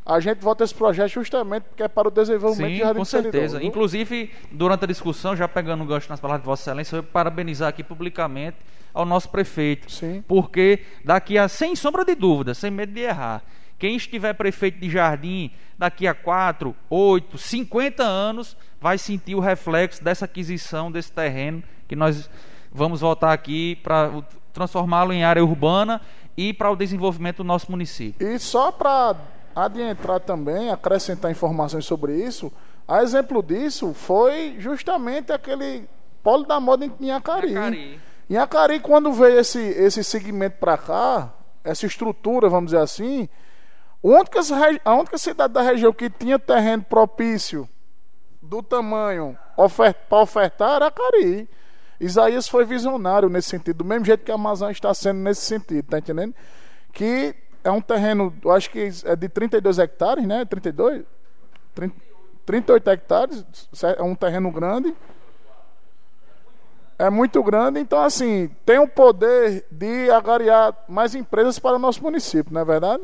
a 0.07 0.21
gente 0.21 0.39
vota 0.39 0.63
esse 0.63 0.73
projeto 0.73 1.09
justamente 1.09 1.63
porque 1.63 1.83
é 1.83 1.87
para 1.89 2.07
o 2.07 2.11
desenvolvimento 2.11 2.71
de 2.71 2.77
Sim, 2.77 2.83
Jardim 2.83 2.99
com 2.99 3.05
certeza. 3.05 3.59
viu? 3.59 3.67
Inclusive, 3.67 4.31
durante 4.49 4.85
a 4.85 4.87
discussão, 4.87 5.35
já 5.35 5.49
pegando 5.49 5.83
o 5.83 5.85
gancho 5.85 6.09
nas 6.09 6.19
palavras 6.21 6.43
de 6.43 6.45
Vossa 6.45 6.61
Excelência, 6.63 6.95
eu 6.95 7.03
parabenizar 7.03 7.67
aqui 7.67 7.83
publicamente 7.83 8.55
ao 8.93 9.05
nosso 9.05 9.27
prefeito. 9.29 9.91
Sim. 9.91 10.23
Porque 10.25 10.79
daqui 11.03 11.37
a, 11.37 11.49
sem 11.49 11.75
sombra 11.75 12.05
de 12.05 12.15
dúvida, 12.15 12.53
sem 12.53 12.71
medo 12.71 12.93
de 12.93 13.01
errar, 13.01 13.43
quem 13.77 13.97
estiver 13.97 14.33
prefeito 14.33 14.79
de 14.79 14.89
Jardim 14.89 15.51
daqui 15.77 16.07
a 16.07 16.13
4, 16.13 16.73
8, 16.89 17.37
50 17.37 18.01
anos 18.01 18.55
vai 18.79 18.97
sentir 18.97 19.35
o 19.35 19.41
reflexo 19.41 20.01
dessa 20.01 20.23
aquisição 20.23 20.89
desse 20.89 21.11
terreno 21.11 21.61
que 21.85 21.97
nós 21.97 22.29
vamos 22.71 23.01
votar 23.01 23.33
aqui 23.33 23.75
para 23.83 24.23
transformá-lo 24.53 25.11
em 25.11 25.25
área 25.25 25.43
urbana 25.43 25.99
e 26.37 26.53
para 26.53 26.71
o 26.71 26.75
desenvolvimento 26.77 27.37
do 27.37 27.43
nosso 27.43 27.69
município. 27.69 28.25
E 28.25 28.39
só 28.39 28.71
para 28.71 29.15
adentrar 29.65 30.19
também, 30.19 30.69
acrescentar 30.69 31.31
informações 31.31 31.85
sobre 31.85 32.13
isso, 32.13 32.51
a 32.87 33.01
exemplo 33.01 33.41
disso 33.41 33.93
foi 33.93 34.55
justamente 34.59 35.31
aquele 35.31 35.89
polo 36.21 36.45
da 36.45 36.59
moda 36.59 36.85
em 36.85 36.93
Inhacari. 36.99 37.51
Inhacari. 37.51 38.01
Inhacari, 38.29 38.79
quando 38.79 39.11
veio 39.11 39.39
esse, 39.39 39.59
esse 39.59 40.03
segmento 40.03 40.57
para 40.59 40.77
cá, 40.77 41.33
essa 41.63 41.85
estrutura, 41.85 42.49
vamos 42.49 42.71
dizer 42.71 42.83
assim, 42.83 43.27
a 44.03 44.07
única, 44.07 44.39
a 44.85 44.93
única 44.93 45.17
cidade 45.17 45.53
da 45.53 45.61
região 45.61 45.91
que 45.91 46.09
tinha 46.09 46.37
terreno 46.37 46.83
propício 46.83 47.67
do 48.41 48.61
tamanho 48.61 49.37
para 49.55 50.21
ofertar 50.21 50.75
era 50.75 50.87
Acari. 50.87 51.49
Isaías 51.99 52.47
foi 52.47 52.63
visionário 52.63 53.27
nesse 53.27 53.49
sentido, 53.49 53.77
do 53.77 53.85
mesmo 53.85 54.05
jeito 54.05 54.23
que 54.23 54.31
a 54.31 54.35
Amazônia 54.35 54.71
está 54.71 54.93
sendo 54.93 55.19
nesse 55.19 55.41
sentido, 55.41 55.87
tá 55.87 55.97
entendendo? 55.97 56.35
Que 56.93 57.35
é 57.63 57.71
um 57.71 57.81
terreno, 57.81 58.33
eu 58.43 58.51
acho 58.51 58.69
que 58.69 58.89
é 59.05 59.15
de 59.15 59.29
32 59.29 59.79
hectares, 59.79 60.25
né? 60.25 60.45
32? 60.45 61.03
30, 61.75 61.95
38 62.45 62.89
hectares, 62.89 63.45
é 63.97 64.01
um 64.03 64.15
terreno 64.15 64.51
grande. 64.51 64.95
É 66.99 67.09
muito 67.11 67.43
grande, 67.43 67.79
então 67.79 68.01
assim, 68.01 68.49
tem 68.65 68.79
o 68.79 68.87
poder 68.87 69.65
de 69.69 70.09
agariar 70.09 70.75
mais 70.87 71.13
empresas 71.13 71.59
para 71.59 71.75
o 71.75 71.79
nosso 71.79 72.01
município, 72.01 72.51
não 72.51 72.61
é 72.61 72.65
verdade? 72.65 73.03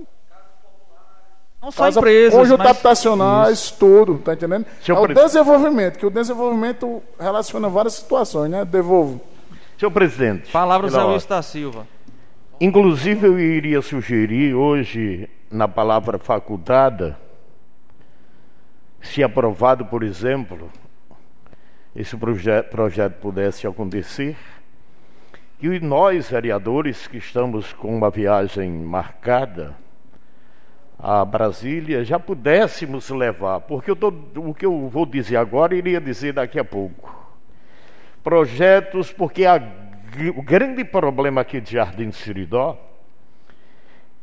Não 1.62 1.72
só 1.72 1.84
Casa, 1.86 2.00
empresas, 2.00 2.38
conjunto 2.38 2.60
mas... 2.60 2.70
habitacionais, 2.72 3.72
tudo, 3.72 4.18
tá 4.18 4.34
entendendo? 4.34 4.66
Senhor 4.82 4.98
é 4.98 5.00
o 5.00 5.04
presidente. 5.06 5.26
desenvolvimento, 5.28 6.00
que 6.00 6.06
o 6.06 6.10
desenvolvimento 6.10 7.04
relaciona 7.20 7.70
várias 7.70 7.94
situações, 7.94 8.50
né? 8.50 8.66
Devolvo. 8.66 9.22
Senhor 9.78 9.92
presidente. 9.92 10.52
Palavra 10.52 10.88
pela 10.88 10.92
Zé 10.92 11.04
ordem. 11.04 11.14
Wilson 11.14 11.30
da 11.30 11.42
Silva. 11.42 11.88
Inclusive, 12.62 13.28
eu 13.28 13.40
iria 13.40 13.82
sugerir 13.82 14.54
hoje, 14.54 15.28
na 15.50 15.68
palavra 15.68 16.20
facultada, 16.20 17.18
se 19.02 19.24
aprovado, 19.24 19.86
por 19.86 20.04
exemplo, 20.04 20.72
esse 21.96 22.16
proje 22.16 22.64
projeto 22.64 23.20
pudesse 23.20 23.68
acontecer, 23.68 24.38
que 25.60 25.80
nós, 25.80 26.30
vereadores, 26.30 27.08
que 27.08 27.18
estamos 27.18 27.74
com 27.74 27.96
uma 27.96 28.10
viagem 28.10 28.72
marcada 28.72 29.76
a 31.00 31.26
Brasília, 31.26 32.06
já 32.06 32.20
pudéssemos 32.20 33.10
levar, 33.10 33.62
porque 33.62 33.94
tô, 33.96 34.14
o 34.38 34.54
que 34.54 34.66
eu 34.66 34.88
vou 34.88 35.06
dizer 35.06 35.38
agora, 35.38 35.76
iria 35.76 36.00
dizer 36.00 36.34
daqui 36.34 36.60
a 36.60 36.64
pouco. 36.64 37.14
Projetos, 38.24 39.12
porque 39.12 39.46
a 39.46 39.83
o 40.36 40.42
grande 40.42 40.84
problema 40.84 41.42
aqui 41.42 41.60
de 41.60 41.74
Jardim 41.74 42.10
de 42.10 42.16
Siridó 42.16 42.78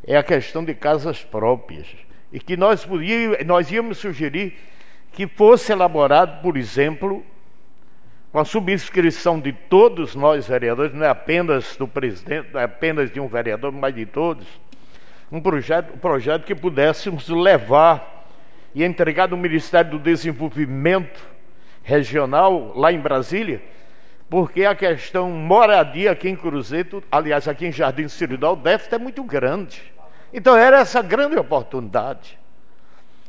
é 0.04 0.16
a 0.16 0.22
questão 0.22 0.64
de 0.64 0.74
casas 0.74 1.22
próprias. 1.22 1.86
E 2.32 2.38
que 2.38 2.56
nós, 2.56 2.86
nós 3.44 3.70
íamos 3.70 3.98
sugerir 3.98 4.56
que 5.12 5.26
fosse 5.26 5.72
elaborado, 5.72 6.40
por 6.42 6.56
exemplo, 6.56 7.24
com 8.32 8.38
a 8.38 8.44
subscrição 8.44 9.40
de 9.40 9.52
todos 9.52 10.14
nós 10.14 10.46
vereadores, 10.46 10.94
não 10.94 11.04
é 11.04 11.08
apenas 11.08 11.76
do 11.76 11.88
presidente, 11.88 12.48
não 12.52 12.60
é 12.60 12.64
apenas 12.64 13.10
de 13.10 13.18
um 13.18 13.26
vereador, 13.26 13.72
mas 13.72 13.94
de 13.94 14.06
todos, 14.06 14.46
um 15.32 15.40
projeto, 15.40 15.94
um 15.94 15.98
projeto 15.98 16.44
que 16.44 16.54
pudéssemos 16.54 17.28
levar 17.28 18.28
e 18.72 18.84
entregar 18.84 19.28
no 19.28 19.36
Ministério 19.36 19.90
do 19.90 19.98
Desenvolvimento 19.98 21.28
Regional, 21.82 22.72
lá 22.76 22.92
em 22.92 23.00
Brasília, 23.00 23.60
porque 24.30 24.64
a 24.64 24.76
questão 24.76 25.28
moradia 25.28 26.12
aqui 26.12 26.28
em 26.28 26.36
Cruzeiro, 26.36 27.02
aliás, 27.10 27.48
aqui 27.48 27.66
em 27.66 27.72
Jardim 27.72 28.06
Siridó, 28.06 28.52
o 28.52 28.56
déficit 28.56 28.94
é 28.94 28.98
muito 28.98 29.24
grande. 29.24 29.82
Então 30.32 30.56
era 30.56 30.78
essa 30.78 31.02
grande 31.02 31.36
oportunidade. 31.36 32.38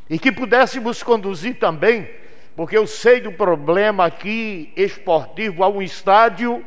E 0.08 0.20
que 0.20 0.32
pudéssemos 0.32 1.02
conduzir 1.02 1.58
também, 1.58 2.08
porque 2.56 2.78
eu 2.78 2.86
sei 2.86 3.20
do 3.20 3.32
problema 3.32 4.06
aqui 4.06 4.72
esportivo, 4.78 5.64
há 5.64 5.70
um 5.70 5.82
estádio 5.82 6.64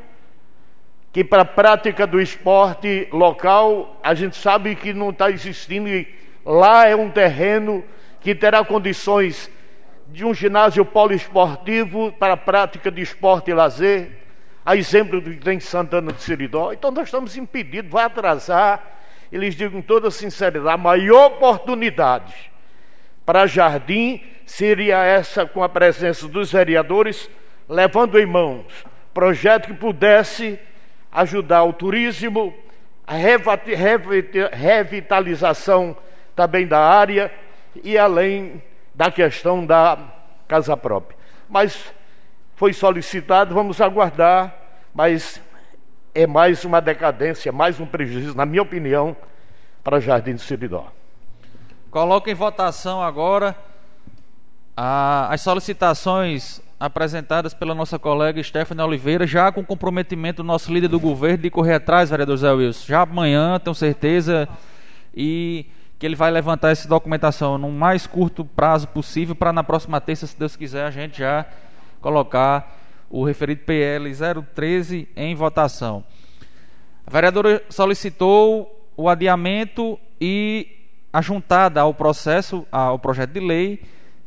que 1.12 1.22
para 1.22 1.42
a 1.42 1.44
prática 1.44 2.04
do 2.04 2.20
esporte 2.20 3.06
local, 3.12 4.00
a 4.02 4.14
gente 4.14 4.36
sabe 4.36 4.74
que 4.74 4.92
não 4.92 5.10
está 5.10 5.30
existindo, 5.30 5.88
e 5.88 6.12
lá 6.44 6.88
é 6.88 6.96
um 6.96 7.08
terreno 7.08 7.84
que 8.20 8.34
terá 8.34 8.64
condições 8.64 9.48
de 10.08 10.24
um 10.24 10.34
ginásio 10.34 10.84
poliesportivo 10.84 12.10
para 12.10 12.32
a 12.32 12.36
prática 12.36 12.90
de 12.90 13.00
esporte 13.00 13.52
e 13.52 13.54
lazer, 13.54 14.23
a 14.64 14.76
exemplo 14.76 15.20
do 15.20 15.30
que 15.30 15.36
tem 15.36 15.56
em 15.56 15.60
Santana 15.60 16.12
de 16.12 16.22
Seridó. 16.22 16.72
Então 16.72 16.90
nós 16.90 17.08
estamos 17.08 17.36
impedidos, 17.36 17.90
vai 17.90 18.04
atrasar. 18.04 18.82
E 19.30 19.36
lhes 19.36 19.54
digo 19.54 19.72
com 19.72 19.82
toda 19.82 20.10
sinceridade, 20.10 20.74
a 20.74 20.76
maior 20.76 21.26
oportunidade 21.26 22.52
para 23.26 23.46
Jardim 23.46 24.22
seria 24.46 25.02
essa 25.02 25.46
com 25.46 25.62
a 25.62 25.68
presença 25.68 26.28
dos 26.28 26.52
vereadores, 26.52 27.28
levando 27.68 28.18
em 28.18 28.26
mãos 28.26 28.64
projeto 29.14 29.68
que 29.68 29.74
pudesse 29.74 30.58
ajudar 31.12 31.62
o 31.62 31.72
turismo, 31.72 32.52
a 33.06 33.14
revitalização 34.52 35.96
também 36.34 36.66
da 36.66 36.80
área 36.80 37.32
e 37.82 37.96
além 37.96 38.60
da 38.92 39.10
questão 39.10 39.64
da 39.64 39.96
casa 40.48 40.76
própria. 40.76 41.16
Mas 41.48 41.94
foi 42.56 42.72
solicitado, 42.72 43.54
vamos 43.54 43.80
aguardar, 43.80 44.54
mas 44.94 45.40
é 46.14 46.26
mais 46.26 46.64
uma 46.64 46.80
decadência, 46.80 47.50
mais 47.50 47.80
um 47.80 47.86
prejuízo, 47.86 48.36
na 48.36 48.46
minha 48.46 48.62
opinião, 48.62 49.16
para 49.82 49.98
Jardim 50.00 50.34
de 50.34 50.42
Seridó. 50.42 50.86
Coloco 51.90 52.30
em 52.30 52.34
votação 52.34 53.02
agora 53.02 53.56
a- 54.76 55.28
as 55.32 55.40
solicitações 55.40 56.60
apresentadas 56.78 57.54
pela 57.54 57.74
nossa 57.74 57.98
colega 57.98 58.42
Stephanie 58.42 58.82
Oliveira, 58.84 59.26
já 59.26 59.50
com 59.50 59.64
comprometimento 59.64 60.42
do 60.42 60.46
nosso 60.46 60.72
líder 60.72 60.88
do 60.88 61.00
governo 61.00 61.38
de 61.38 61.50
correr 61.50 61.74
atrás, 61.74 62.10
vereador 62.10 62.36
Zé 62.36 62.52
Wilson. 62.52 62.86
Já 62.86 63.02
amanhã, 63.02 63.58
tenho 63.58 63.74
certeza, 63.74 64.48
e 65.14 65.66
que 65.98 66.06
ele 66.06 66.16
vai 66.16 66.30
levantar 66.30 66.70
essa 66.70 66.88
documentação 66.88 67.56
no 67.56 67.70
mais 67.70 68.06
curto 68.06 68.44
prazo 68.44 68.88
possível 68.88 69.34
para 69.34 69.52
na 69.52 69.62
próxima 69.62 70.00
terça, 70.00 70.26
se 70.26 70.38
Deus 70.38 70.56
quiser, 70.56 70.84
a 70.86 70.90
gente 70.90 71.18
já 71.18 71.46
colocar 72.04 72.76
o 73.08 73.24
referido 73.24 73.62
PL 73.62 74.12
013 74.54 75.08
em 75.16 75.34
votação. 75.34 76.04
A 77.06 77.10
vereadora 77.10 77.62
solicitou 77.70 78.90
o 78.94 79.08
adiamento 79.08 79.98
e 80.20 80.68
a 81.10 81.22
juntada 81.22 81.80
ao 81.80 81.94
processo, 81.94 82.66
ao 82.70 82.98
projeto 82.98 83.30
de 83.30 83.40
lei, 83.40 83.82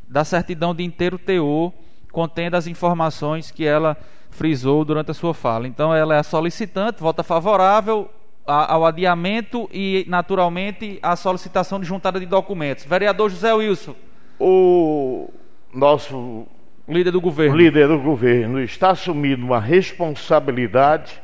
da 0.08 0.24
certidão 0.24 0.74
de 0.74 0.82
inteiro 0.82 1.18
teor, 1.18 1.72
contendo 2.10 2.56
as 2.56 2.66
informações 2.66 3.52
que 3.52 3.64
ela 3.64 3.96
frisou 4.28 4.84
durante 4.84 5.12
a 5.12 5.14
sua 5.14 5.32
fala. 5.32 5.68
Então, 5.68 5.94
ela 5.94 6.16
é 6.16 6.18
a 6.18 6.24
solicitante, 6.24 7.00
vota 7.00 7.22
favorável 7.22 8.10
ao 8.44 8.84
adiamento 8.84 9.68
e, 9.72 10.04
naturalmente, 10.08 10.98
a 11.00 11.14
solicitação 11.14 11.78
de 11.78 11.86
juntada 11.86 12.18
de 12.18 12.26
documentos. 12.26 12.84
Vereador 12.84 13.30
José 13.30 13.52
Wilson, 13.52 13.94
O 14.40 15.30
nosso 15.72 16.46
líder 16.88 17.10
do 17.10 17.20
governo. 17.20 17.56
líder 17.56 17.88
do 17.88 17.98
governo 17.98 18.60
está 18.60 18.90
assumindo 18.90 19.44
uma 19.44 19.60
responsabilidade 19.60 21.20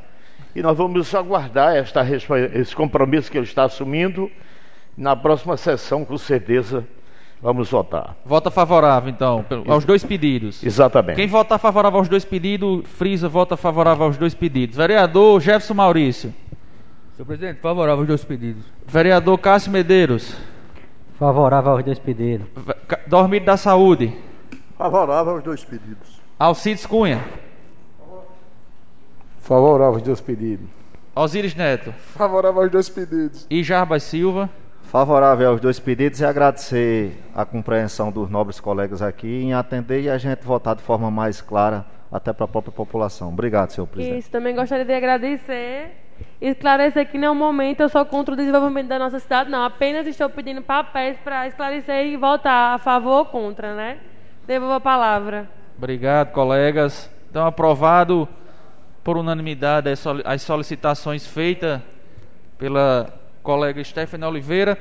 e 0.54 0.62
nós 0.62 0.76
vamos 0.76 1.14
aguardar 1.14 1.74
esta, 1.74 2.06
esse 2.54 2.74
compromisso 2.76 3.30
que 3.30 3.38
ele 3.38 3.46
está 3.46 3.64
assumindo. 3.64 4.30
Na 4.96 5.16
próxima 5.16 5.56
sessão, 5.56 6.04
com 6.04 6.16
certeza, 6.16 6.86
vamos 7.42 7.68
votar. 7.68 8.16
Vota 8.24 8.48
favorável, 8.48 9.10
então, 9.10 9.44
aos 9.66 9.84
dois 9.84 10.04
pedidos. 10.04 10.62
Exatamente. 10.62 11.16
Quem 11.16 11.26
votar 11.26 11.58
favorável 11.58 11.98
aos 11.98 12.08
dois 12.08 12.24
pedidos, 12.24 12.88
frisa, 12.88 13.28
vota 13.28 13.56
favorável 13.56 14.04
aos 14.04 14.16
dois 14.16 14.34
pedidos. 14.34 14.76
Vereador 14.76 15.40
Jefferson 15.40 15.74
Maurício. 15.74 16.32
Senhor 17.16 17.26
presidente, 17.26 17.60
favorável 17.60 18.00
aos 18.00 18.06
dois 18.06 18.24
pedidos. 18.24 18.64
Vereador 18.86 19.36
Cássio 19.38 19.72
Medeiros. 19.72 20.36
Favorável 21.18 21.72
aos 21.72 21.84
dois 21.84 21.98
pedidos. 21.98 22.46
Dormido 23.08 23.46
da 23.46 23.56
Saúde. 23.56 24.12
Favorável 24.76 25.34
aos 25.34 25.42
dois 25.42 25.64
pedidos. 25.64 26.20
Alcides 26.38 26.84
Cunha. 26.84 27.20
Favorável 29.38 29.94
aos 29.94 30.02
dois 30.02 30.20
pedidos. 30.20 30.66
Osíris 31.14 31.54
Neto. 31.54 31.92
Favorável 31.92 32.62
aos 32.62 32.70
dois 32.70 32.88
pedidos. 32.88 33.46
E 33.48 33.62
Jarbas 33.62 34.02
Silva. 34.02 34.50
Favorável 34.82 35.50
aos 35.50 35.60
dois 35.60 35.78
pedidos 35.78 36.20
e 36.20 36.24
agradecer 36.24 37.16
a 37.34 37.44
compreensão 37.44 38.10
dos 38.10 38.28
nobres 38.28 38.58
colegas 38.58 39.00
aqui 39.00 39.42
em 39.42 39.54
atender 39.54 40.02
e 40.02 40.10
a 40.10 40.18
gente 40.18 40.44
votar 40.44 40.74
de 40.74 40.82
forma 40.82 41.10
mais 41.10 41.40
clara 41.40 41.84
até 42.10 42.32
para 42.32 42.44
a 42.44 42.48
própria 42.48 42.72
população. 42.72 43.28
Obrigado, 43.28 43.70
senhor 43.70 43.86
presidente. 43.86 44.20
Isso, 44.20 44.30
também 44.30 44.54
gostaria 44.54 44.84
de 44.84 44.92
agradecer 44.92 45.90
e 46.40 46.48
esclarecer 46.48 47.10
que, 47.10 47.18
nenhum 47.18 47.34
momento, 47.34 47.80
eu 47.80 47.88
sou 47.88 48.04
contra 48.04 48.34
o 48.34 48.36
desenvolvimento 48.36 48.88
da 48.88 48.98
nossa 48.98 49.18
cidade, 49.18 49.50
não. 49.50 49.64
Apenas 49.64 50.06
estou 50.06 50.28
pedindo 50.30 50.62
papéis 50.62 51.16
para 51.24 51.46
esclarecer 51.46 52.06
e 52.06 52.16
votar 52.16 52.74
a 52.74 52.78
favor 52.78 53.18
ou 53.18 53.24
contra, 53.24 53.74
né? 53.74 53.98
Devolvo 54.46 54.74
a 54.74 54.80
palavra. 54.80 55.48
Obrigado, 55.76 56.32
colegas. 56.32 57.10
Então, 57.30 57.46
aprovado 57.46 58.28
por 59.02 59.16
unanimidade 59.16 59.88
as 60.24 60.42
solicitações 60.42 61.26
feitas 61.26 61.80
pela 62.58 63.12
colega 63.42 63.82
Stephanie 63.82 64.26
Oliveira. 64.26 64.78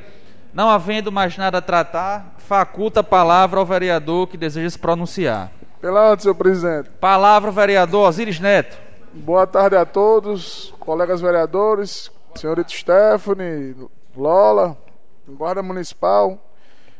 Não 0.53 0.69
havendo 0.69 1.11
mais 1.11 1.37
nada 1.37 1.57
a 1.57 1.61
tratar, 1.61 2.35
faculta 2.37 2.99
a 2.99 3.03
palavra 3.03 3.59
ao 3.59 3.65
vereador 3.65 4.27
que 4.27 4.37
deseja 4.37 4.69
se 4.69 4.77
pronunciar. 4.77 5.49
Pela 5.81 6.09
ordem, 6.09 6.23
senhor 6.23 6.35
presidente. 6.35 6.89
Palavra, 6.99 7.49
vereador 7.49 8.07
Osiris 8.07 8.39
Neto. 8.39 8.77
Boa 9.13 9.47
tarde 9.47 9.75
a 9.75 9.85
todos, 9.85 10.73
colegas 10.79 11.21
vereadores, 11.21 12.11
senhorita 12.35 12.69
Stephanie, 12.69 13.75
Lola, 14.15 14.77
Guarda 15.27 15.63
Municipal. 15.63 16.37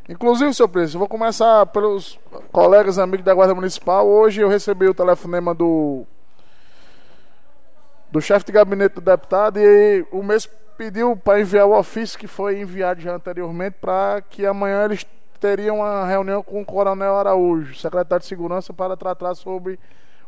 Inclusive, 0.06 0.52
senhor 0.52 0.68
presidente, 0.68 0.96
eu 0.96 0.98
vou 0.98 1.08
começar 1.08 1.64
pelos 1.66 2.18
colegas 2.52 2.98
amigos 2.98 3.24
da 3.24 3.32
Guarda 3.32 3.54
Municipal. 3.54 4.06
Hoje 4.06 4.42
eu 4.42 4.48
recebi 4.50 4.86
o 4.86 4.92
telefonema 4.92 5.54
do 5.54 6.04
do 8.10 8.20
chefe 8.20 8.44
de 8.44 8.52
gabinete 8.52 8.96
do 8.96 9.00
deputado 9.00 9.58
e 9.58 10.06
o 10.12 10.22
mês 10.22 10.46
pediu 10.76 11.16
para 11.16 11.40
enviar 11.40 11.66
o 11.66 11.76
ofício 11.76 12.18
que 12.18 12.26
foi 12.26 12.60
enviado 12.60 13.00
já 13.00 13.14
anteriormente 13.14 13.76
para 13.80 14.20
que 14.20 14.44
amanhã 14.44 14.84
eles 14.84 15.06
teriam 15.40 15.78
uma 15.78 16.06
reunião 16.06 16.42
com 16.42 16.60
o 16.60 16.66
Coronel 16.66 17.16
Araújo, 17.16 17.74
secretário 17.74 18.20
de 18.20 18.28
Segurança, 18.28 18.74
para 18.74 18.98
tratar 18.98 19.34
sobre 19.34 19.80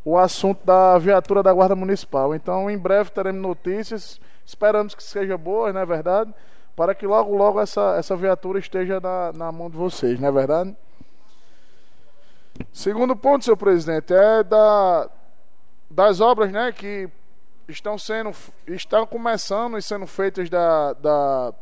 o 0.02 0.16
assunto 0.16 0.64
da 0.64 0.96
viatura 0.96 1.42
da 1.42 1.52
Guarda 1.52 1.76
Municipal. 1.76 2.34
Então, 2.34 2.70
em 2.70 2.78
breve 2.78 3.10
teremos 3.10 3.42
notícias, 3.42 4.18
esperamos 4.44 4.94
que 4.94 5.02
seja 5.02 5.36
boa, 5.36 5.70
não 5.70 5.82
é 5.82 5.86
verdade? 5.86 6.32
Para 6.76 6.94
que 6.94 7.06
logo, 7.06 7.34
logo 7.34 7.58
essa, 7.58 7.96
essa 7.96 8.14
viatura 8.14 8.58
esteja 8.58 9.00
na, 9.00 9.32
na 9.32 9.50
mão 9.50 9.70
de 9.70 9.76
vocês, 9.76 10.20
não 10.20 10.28
é 10.28 10.32
verdade? 10.32 10.76
Segundo 12.70 13.16
ponto, 13.16 13.44
senhor 13.44 13.56
presidente, 13.56 14.12
é 14.12 14.42
da, 14.44 15.08
das 15.90 16.20
obras 16.20 16.52
né, 16.52 16.70
que 16.72 17.08
estão 17.66 17.98
sendo 17.98 18.30
estão 18.66 19.06
começando 19.06 19.76
e 19.78 19.82
sendo 19.82 20.06
feitas 20.06 20.48
da, 20.48 20.92
da, 20.94 21.54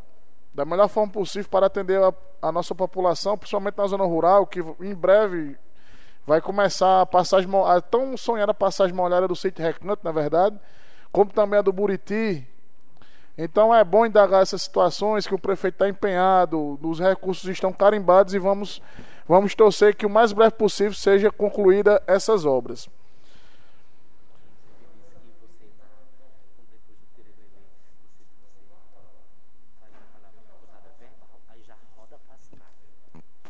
da 0.53 0.65
melhor 0.65 0.89
forma 0.89 1.13
possível 1.13 1.49
para 1.49 1.67
atender 1.67 2.03
a, 2.03 2.13
a, 2.43 2.53
nossa 2.53 2.75
população, 2.75 3.39
principalmente 3.39 3.79
na 3.79 3.87
zona 3.87 4.05
rural, 4.05 4.47
que 4.47 4.61
em 4.81 4.95
breve 4.95 5.57
vai 6.27 6.41
começar 6.41 7.03
a 7.03 7.07
passagem 7.07 7.49
a 7.67 7.81
tão 7.81 8.17
sonhada 8.17 8.53
passagem 8.53 8.95
molhada 8.95 9.29
do 9.29 9.37
sítio 9.37 9.65
Recanto, 9.65 10.01
na 10.03 10.13
verdade, 10.13 10.59
como 11.13 11.31
também 11.31 11.59
a 11.59 11.63
do 11.63 11.73
Buriti. 11.73 12.47
Então 13.37 13.75
é 13.75 13.83
bom 13.83 14.07
indagar 14.07 14.43
essas 14.43 14.63
situações 14.63 15.27
que 15.27 15.35
o 15.35 15.39
prefeito 15.39 15.75
está 15.75 15.89
empenhado, 15.89 16.79
os 16.81 17.01
recursos 17.01 17.49
estão 17.51 17.73
carimbados 17.73 18.33
e 18.33 18.39
vamos, 18.39 18.81
vamos 19.27 19.55
torcer 19.55 19.97
que 19.97 20.07
o 20.07 20.11
mais 20.11 20.33
breve 20.33 20.53
possível 20.53 20.95
seja 20.95 21.31
concluída 21.33 22.01
essas 22.07 22.45
obras. 22.45 22.89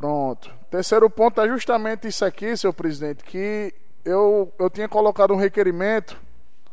Pronto. 0.04 0.50
Terceiro 0.70 1.08
ponto 1.08 1.40
é 1.40 1.48
justamente 1.48 2.08
isso 2.08 2.24
aqui, 2.24 2.56
senhor 2.56 2.72
presidente, 2.72 3.24
que 3.24 3.72
eu, 4.04 4.52
eu 4.58 4.68
tinha 4.68 4.88
colocado 4.88 5.32
um 5.32 5.36
requerimento, 5.36 6.20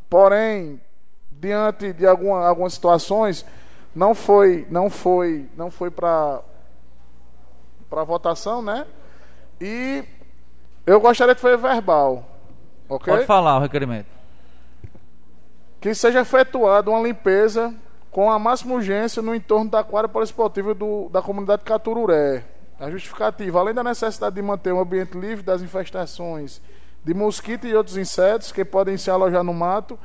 porém, 0.09 0.81
diante 1.41 1.91
de 1.91 2.05
alguma, 2.05 2.45
algumas 2.47 2.73
situações, 2.73 3.43
não 3.95 4.13
foi, 4.13 4.67
não 4.69 4.89
foi, 4.89 5.49
não 5.57 5.71
foi 5.71 5.89
para 5.89 6.41
para 7.89 8.05
votação, 8.05 8.61
né? 8.61 8.85
E 9.59 10.05
eu 10.85 11.01
gostaria 11.01 11.35
que 11.35 11.41
fosse 11.41 11.57
verbal. 11.57 12.23
ok? 12.87 13.13
Pode 13.13 13.25
falar 13.25 13.57
o 13.57 13.61
requerimento. 13.61 14.07
Que 15.81 15.93
seja 15.93 16.21
efetuada 16.21 16.89
uma 16.89 17.01
limpeza 17.01 17.73
com 18.09 18.31
a 18.31 18.39
máxima 18.39 18.75
urgência 18.75 19.21
no 19.21 19.35
entorno 19.35 19.69
da 19.69 19.83
quadra 19.83 20.07
poliesportiva 20.07 20.73
do, 20.73 21.09
da 21.09 21.21
comunidade 21.21 21.63
Catururé. 21.63 22.45
A 22.79 22.89
justificativa, 22.89 23.59
além 23.59 23.73
da 23.73 23.83
necessidade 23.83 24.35
de 24.35 24.41
manter 24.41 24.71
um 24.71 24.79
ambiente 24.79 25.17
livre 25.17 25.43
das 25.43 25.61
infestações 25.61 26.61
de 27.03 27.13
mosquito 27.13 27.67
e 27.67 27.75
outros 27.75 27.97
insetos 27.97 28.53
que 28.53 28.63
podem 28.63 28.95
se 28.95 29.11
alojar 29.11 29.43
no 29.43 29.53
mato, 29.53 29.99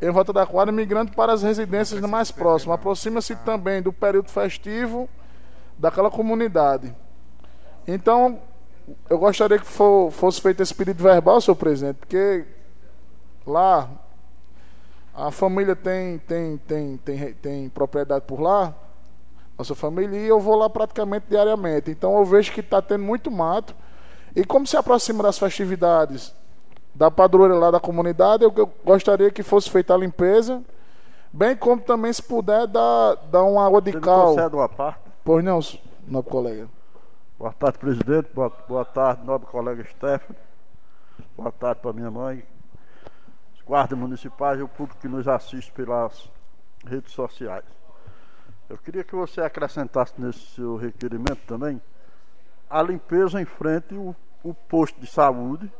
em 0.00 0.10
volta 0.10 0.32
da 0.32 0.46
quadra, 0.46 0.72
migrando 0.72 1.12
para 1.12 1.32
as 1.32 1.42
residências 1.42 2.00
mais 2.00 2.30
próximas. 2.30 2.74
Aproxima-se 2.78 3.34
também 3.36 3.82
do 3.82 3.92
período 3.92 4.30
festivo 4.30 5.08
daquela 5.76 6.10
comunidade. 6.10 6.94
Então, 7.86 8.40
eu 9.08 9.18
gostaria 9.18 9.58
que 9.58 9.66
for, 9.66 10.10
fosse 10.10 10.40
feito 10.40 10.62
esse 10.62 10.74
pedido 10.74 11.02
verbal, 11.02 11.40
senhor 11.40 11.56
presidente, 11.56 11.96
porque 11.96 12.44
lá 13.46 13.88
a 15.14 15.30
família 15.30 15.74
tem, 15.74 16.18
tem, 16.18 16.56
tem, 16.58 16.96
tem, 16.98 17.32
tem 17.34 17.68
propriedade 17.68 18.24
por 18.26 18.40
lá, 18.40 18.74
nossa 19.58 19.74
família, 19.74 20.16
e 20.16 20.28
eu 20.28 20.38
vou 20.38 20.54
lá 20.54 20.70
praticamente 20.70 21.26
diariamente. 21.28 21.90
Então 21.90 22.16
eu 22.16 22.24
vejo 22.24 22.52
que 22.52 22.60
está 22.60 22.80
tendo 22.80 23.02
muito 23.02 23.28
mato. 23.30 23.74
E 24.36 24.44
como 24.44 24.64
se 24.64 24.76
aproxima 24.76 25.22
das 25.24 25.36
festividades 25.36 26.32
da 26.94 27.10
padroeira 27.10 27.54
lá 27.54 27.70
da 27.70 27.80
comunidade, 27.80 28.44
eu, 28.44 28.52
eu 28.56 28.70
gostaria 28.84 29.30
que 29.30 29.42
fosse 29.42 29.70
feita 29.70 29.94
a 29.94 29.96
limpeza, 29.96 30.62
bem 31.32 31.56
como 31.56 31.80
também 31.80 32.12
se 32.12 32.22
puder 32.22 32.66
dar, 32.66 33.14
dar 33.30 33.44
uma 33.44 33.64
água 33.64 33.80
de 33.80 33.92
Você 33.92 34.00
cal. 34.00 34.34
Você 34.34 34.46
uma 34.46 34.68
parte? 34.68 35.00
Pois 35.24 35.44
não, 35.44 35.60
nobre 36.06 36.30
colega. 36.30 36.68
Boa 37.38 37.52
tarde, 37.52 37.78
presidente. 37.78 38.28
Boa, 38.34 38.52
boa 38.68 38.84
tarde, 38.84 39.24
nobre 39.24 39.46
colega 39.46 39.84
Stephanie. 39.84 40.40
Boa 41.36 41.52
tarde 41.52 41.80
para 41.80 41.92
minha 41.92 42.10
mãe, 42.10 42.42
os 43.54 43.62
guardas 43.62 43.96
municipais 43.96 44.58
e 44.58 44.62
o 44.62 44.68
público 44.68 45.00
que 45.00 45.08
nos 45.08 45.28
assiste 45.28 45.70
pelas 45.72 46.28
redes 46.84 47.12
sociais. 47.12 47.64
Eu 48.68 48.76
queria 48.76 49.04
que 49.04 49.14
você 49.14 49.40
acrescentasse 49.40 50.14
nesse 50.18 50.40
seu 50.40 50.76
requerimento 50.76 51.40
também 51.46 51.80
a 52.68 52.82
limpeza 52.82 53.40
em 53.40 53.44
frente 53.44 53.94
ao, 53.94 54.14
o 54.42 54.52
posto 54.52 55.00
de 55.00 55.06
saúde, 55.06 55.70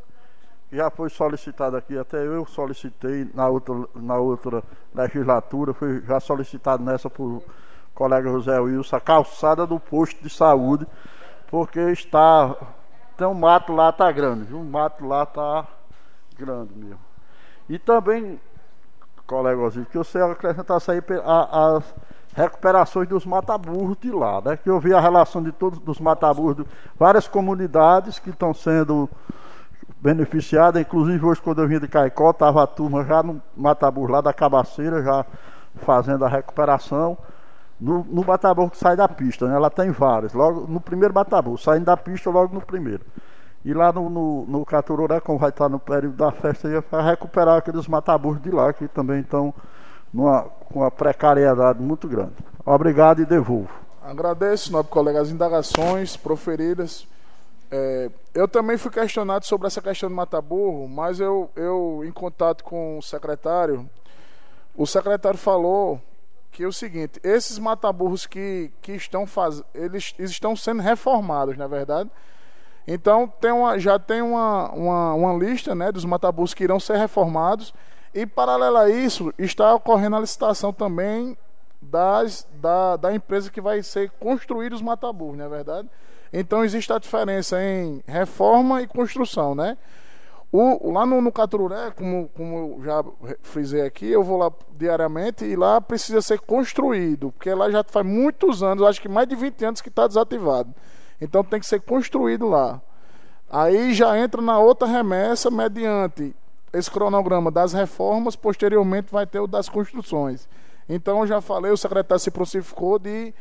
já 0.70 0.90
foi 0.90 1.08
solicitado 1.08 1.76
aqui, 1.76 1.96
até 1.96 2.18
eu 2.18 2.44
solicitei 2.44 3.28
na 3.34 3.48
outra, 3.48 3.74
na 3.94 4.16
outra 4.16 4.62
legislatura, 4.94 5.72
foi 5.72 6.02
já 6.02 6.20
solicitado 6.20 6.84
nessa 6.84 7.08
por 7.08 7.42
colega 7.94 8.30
José 8.30 8.58
Wilson, 8.60 8.96
a 8.96 9.00
calçada 9.00 9.66
do 9.66 9.80
posto 9.80 10.22
de 10.22 10.30
saúde, 10.30 10.86
porque 11.48 11.80
está. 11.90 12.54
Tem 13.16 13.26
um 13.26 13.34
mato 13.34 13.72
lá, 13.72 13.88
está 13.88 14.12
grande, 14.12 14.44
viu? 14.44 14.60
O 14.60 14.64
mato 14.64 15.04
lá 15.04 15.24
está 15.24 15.66
grande 16.38 16.72
mesmo. 16.76 17.00
E 17.68 17.76
também, 17.78 18.40
colega 19.26 19.60
Osílio, 19.60 19.88
que 19.90 19.98
você 19.98 20.20
acrescentasse 20.20 20.90
aí 20.92 21.02
a, 21.24 21.76
a 21.76 21.82
recuperações 22.34 23.08
dos 23.08 23.26
mataburros 23.26 23.96
de 24.00 24.12
lá, 24.12 24.40
né? 24.40 24.56
Que 24.56 24.70
eu 24.70 24.78
vi 24.78 24.94
a 24.94 25.00
relação 25.00 25.42
de 25.42 25.50
todos 25.50 25.80
os 25.84 25.98
mataburros, 25.98 26.64
várias 26.96 27.26
comunidades 27.26 28.20
que 28.20 28.30
estão 28.30 28.54
sendo 28.54 29.08
beneficiadas, 30.00 30.80
inclusive 30.80 31.24
hoje 31.24 31.40
quando 31.40 31.62
eu 31.62 31.68
vim 31.68 31.78
de 31.78 31.88
Caicó, 31.88 32.30
estava 32.30 32.62
a 32.62 32.66
turma 32.66 33.04
já 33.04 33.22
no 33.22 33.42
mataburro 33.56 34.12
lá 34.12 34.20
da 34.20 34.32
Cabaceira, 34.32 35.02
já 35.02 35.24
fazendo 35.76 36.24
a 36.24 36.28
recuperação. 36.28 37.16
No, 37.80 38.04
no 38.04 38.24
que 38.70 38.76
sai 38.76 38.96
da 38.96 39.08
pista, 39.08 39.46
né? 39.46 39.54
Ela 39.54 39.70
tem 39.70 39.90
vários, 39.90 40.32
logo 40.32 40.66
no 40.66 40.80
primeiro 40.80 41.14
mataburro, 41.14 41.56
saindo 41.56 41.84
da 41.84 41.96
pista 41.96 42.28
logo 42.28 42.52
no 42.52 42.60
primeiro. 42.60 43.04
E 43.64 43.72
lá 43.72 43.92
no, 43.92 44.08
no, 44.08 44.46
no 44.46 44.64
Catururé, 44.64 45.20
como 45.20 45.38
vai 45.38 45.50
estar 45.50 45.68
no 45.68 45.78
período 45.78 46.16
da 46.16 46.32
festa, 46.32 46.68
ia 46.68 46.82
recuperar 47.02 47.58
aqueles 47.58 47.86
mataburros 47.86 48.42
de 48.42 48.50
lá, 48.50 48.72
que 48.72 48.88
também 48.88 49.20
estão 49.20 49.54
numa, 50.12 50.42
com 50.42 50.80
uma 50.80 50.90
precariedade 50.90 51.80
muito 51.80 52.08
grande. 52.08 52.34
Obrigado 52.64 53.20
e 53.20 53.24
devolvo. 53.24 53.70
Agradeço, 54.02 54.72
nobre 54.72 54.90
colega, 54.90 55.20
as 55.20 55.30
indagações 55.30 56.16
proferidas. 56.16 57.06
É, 57.70 58.10
eu 58.34 58.48
também 58.48 58.78
fui 58.78 58.90
questionado 58.90 59.44
sobre 59.44 59.66
essa 59.66 59.82
questão 59.82 60.08
do 60.08 60.14
mataburro, 60.14 60.88
mas 60.88 61.20
eu, 61.20 61.50
eu, 61.54 62.02
em 62.04 62.12
contato 62.12 62.64
com 62.64 62.98
o 62.98 63.02
secretário, 63.02 63.88
o 64.74 64.86
secretário 64.86 65.38
falou 65.38 66.00
que 66.50 66.62
é 66.62 66.66
o 66.66 66.72
seguinte: 66.72 67.20
esses 67.22 67.58
mataburros 67.58 68.26
que, 68.26 68.72
que 68.80 68.92
estão 68.92 69.26
faz, 69.26 69.62
eles, 69.74 70.14
eles 70.18 70.30
estão 70.30 70.56
sendo 70.56 70.82
reformados, 70.82 71.56
na 71.56 71.64
é 71.64 71.68
verdade. 71.68 72.10
Então 72.86 73.28
tem 73.40 73.52
uma, 73.52 73.78
já 73.78 73.98
tem 73.98 74.22
uma, 74.22 74.70
uma, 74.70 75.14
uma 75.14 75.34
lista 75.34 75.74
né, 75.74 75.92
dos 75.92 76.06
mataburros 76.06 76.54
que 76.54 76.64
irão 76.64 76.80
ser 76.80 76.96
reformados 76.96 77.74
e, 78.14 78.24
paralelo 78.24 78.78
a 78.78 78.88
isso, 78.88 79.32
está 79.38 79.74
ocorrendo 79.74 80.16
a 80.16 80.20
licitação 80.20 80.72
também 80.72 81.36
das, 81.82 82.48
da, 82.54 82.96
da 82.96 83.14
empresa 83.14 83.50
que 83.50 83.60
vai 83.60 83.82
ser 83.82 84.10
construir 84.18 84.72
os 84.72 84.80
mataburros, 84.80 85.36
não 85.36 85.44
é 85.44 85.48
verdade? 85.48 85.88
Então 86.32 86.64
existe 86.64 86.92
a 86.92 86.98
diferença 86.98 87.62
em 87.62 88.02
reforma 88.06 88.82
e 88.82 88.86
construção, 88.86 89.54
né? 89.54 89.76
O, 90.50 90.90
lá 90.92 91.04
no, 91.04 91.20
no 91.20 91.30
Caturé, 91.30 91.90
como, 91.90 92.30
como 92.34 92.78
eu 92.78 92.84
já 92.84 93.04
frisei 93.42 93.82
aqui, 93.82 94.06
eu 94.06 94.22
vou 94.22 94.38
lá 94.38 94.50
diariamente 94.76 95.44
e 95.44 95.54
lá 95.54 95.78
precisa 95.78 96.22
ser 96.22 96.40
construído, 96.40 97.30
porque 97.32 97.52
lá 97.52 97.70
já 97.70 97.84
faz 97.84 98.06
muitos 98.06 98.62
anos, 98.62 98.82
acho 98.82 99.00
que 99.00 99.08
mais 99.08 99.28
de 99.28 99.36
20 99.36 99.64
anos 99.66 99.80
que 99.82 99.90
está 99.90 100.06
desativado. 100.06 100.74
Então 101.20 101.44
tem 101.44 101.60
que 101.60 101.66
ser 101.66 101.80
construído 101.82 102.48
lá. 102.48 102.80
Aí 103.50 103.92
já 103.92 104.18
entra 104.18 104.40
na 104.40 104.58
outra 104.58 104.88
remessa 104.88 105.50
mediante 105.50 106.34
esse 106.72 106.90
cronograma 106.90 107.50
das 107.50 107.72
reformas, 107.72 108.36
posteriormente 108.36 109.10
vai 109.10 109.26
ter 109.26 109.40
o 109.40 109.46
das 109.46 109.68
construções. 109.68 110.48
Então 110.88 111.20
eu 111.20 111.26
já 111.26 111.40
falei, 111.40 111.70
o 111.70 111.76
secretário 111.76 112.20
se 112.20 112.30
prontificou 112.30 112.98
de, 112.98 113.34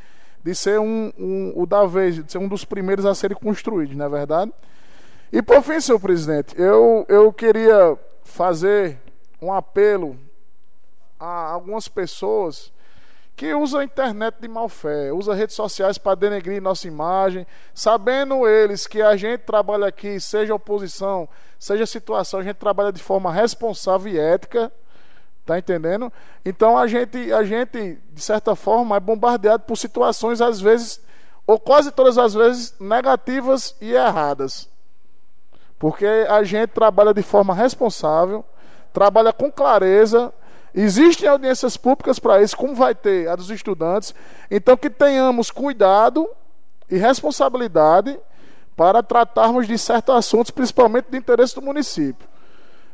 de 0.48 0.56
ser 0.56 0.80
um, 0.80 1.12
um, 1.20 1.52
o 1.58 1.66
da 1.66 1.86
vez, 1.86 2.24
de 2.24 2.32
ser 2.32 2.38
um 2.38 2.48
dos 2.48 2.64
primeiros 2.64 3.06
a 3.06 3.14
serem 3.14 3.36
construídos, 3.36 3.98
não 3.98 4.06
é 4.06 4.10
verdade? 4.10 4.54
E 5.30 5.42
por 5.42 5.62
fim, 5.62 5.82
senhor 5.82 6.00
presidente, 6.00 6.56
eu, 6.58 7.06
eu 7.10 7.34
queria 7.34 8.00
fazer 8.24 8.98
um 9.42 9.52
apelo 9.52 10.18
a 11.20 11.52
algumas 11.52 11.90
pessoas 11.90 12.72
que 13.36 13.54
usam 13.54 13.82
a 13.82 13.84
internet 13.84 14.38
de 14.40 14.48
má 14.48 14.70
fé, 14.70 15.12
usam 15.12 15.36
redes 15.36 15.54
sociais 15.54 15.98
para 15.98 16.16
denegrir 16.16 16.62
nossa 16.62 16.88
imagem, 16.88 17.46
sabendo 17.74 18.48
eles 18.48 18.88
que 18.88 19.02
a 19.02 19.18
gente 19.18 19.42
trabalha 19.42 19.88
aqui, 19.88 20.18
seja 20.18 20.56
oposição, 20.56 21.28
seja 21.60 21.86
situação, 21.86 22.40
a 22.40 22.44
gente 22.44 22.56
trabalha 22.56 22.94
de 22.94 23.04
forma 23.04 23.34
responsável 23.34 24.14
e 24.14 24.18
ética, 24.18 24.72
tá 25.48 25.58
entendendo? 25.58 26.12
Então 26.46 26.78
a 26.78 26.86
gente, 26.86 27.32
a 27.32 27.44
gente 27.44 27.98
de 28.12 28.22
certa 28.22 28.56
forma 28.56 28.98
é 28.98 29.00
bombardeado 29.00 29.64
por 29.64 29.78
situações 29.78 30.42
às 30.42 30.60
vezes 30.60 31.02
ou 31.48 31.58
quase 31.58 31.92
todas 31.92 32.18
as 32.18 32.34
vezes 32.34 32.76
negativas 32.80 33.74
e 33.80 33.94
erradas. 33.94 34.70
Porque 35.80 36.06
a 36.06 36.44
gente 36.44 36.72
trabalha 36.72 37.14
de 37.14 37.22
forma 37.22 37.54
responsável, 37.54 38.44
trabalha 38.92 39.32
com 39.32 39.50
clareza. 39.50 40.34
Existem 40.76 41.30
audiências 41.30 41.78
públicas 41.78 42.20
para 42.20 42.42
isso, 42.42 42.58
como 42.58 42.76
vai 42.76 42.94
ter 42.94 43.30
a 43.30 43.36
dos 43.36 43.50
estudantes. 43.50 44.14
Então, 44.52 44.76
que 44.76 44.90
tenhamos 44.90 45.50
cuidado 45.50 46.30
e 46.90 46.98
responsabilidade 46.98 48.20
para 48.76 49.02
tratarmos 49.02 49.66
de 49.68 49.78
certos 49.78 50.14
assuntos, 50.14 50.52
principalmente 50.52 51.10
de 51.10 51.18
interesse 51.18 51.56
do 51.56 51.62
município. 51.62 52.28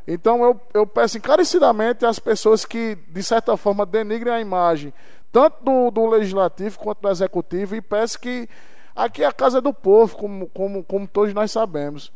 Então, 0.07 0.43
eu, 0.43 0.61
eu 0.73 0.85
peço 0.85 1.17
encarecidamente 1.17 2.05
às 2.05 2.19
pessoas 2.19 2.65
que, 2.65 2.97
de 3.07 3.23
certa 3.23 3.55
forma, 3.55 3.85
denigrem 3.85 4.33
a 4.33 4.41
imagem, 4.41 4.93
tanto 5.31 5.63
do, 5.63 5.91
do 5.91 6.05
legislativo 6.07 6.77
quanto 6.79 7.01
do 7.01 7.09
executivo, 7.09 7.75
e 7.75 7.81
peço 7.81 8.19
que 8.19 8.47
aqui 8.95 9.23
é 9.23 9.27
a 9.27 9.31
casa 9.31 9.61
do 9.61 9.73
povo, 9.73 10.17
como, 10.17 10.47
como, 10.49 10.83
como 10.83 11.07
todos 11.07 11.33
nós 11.33 11.51
sabemos. 11.51 12.11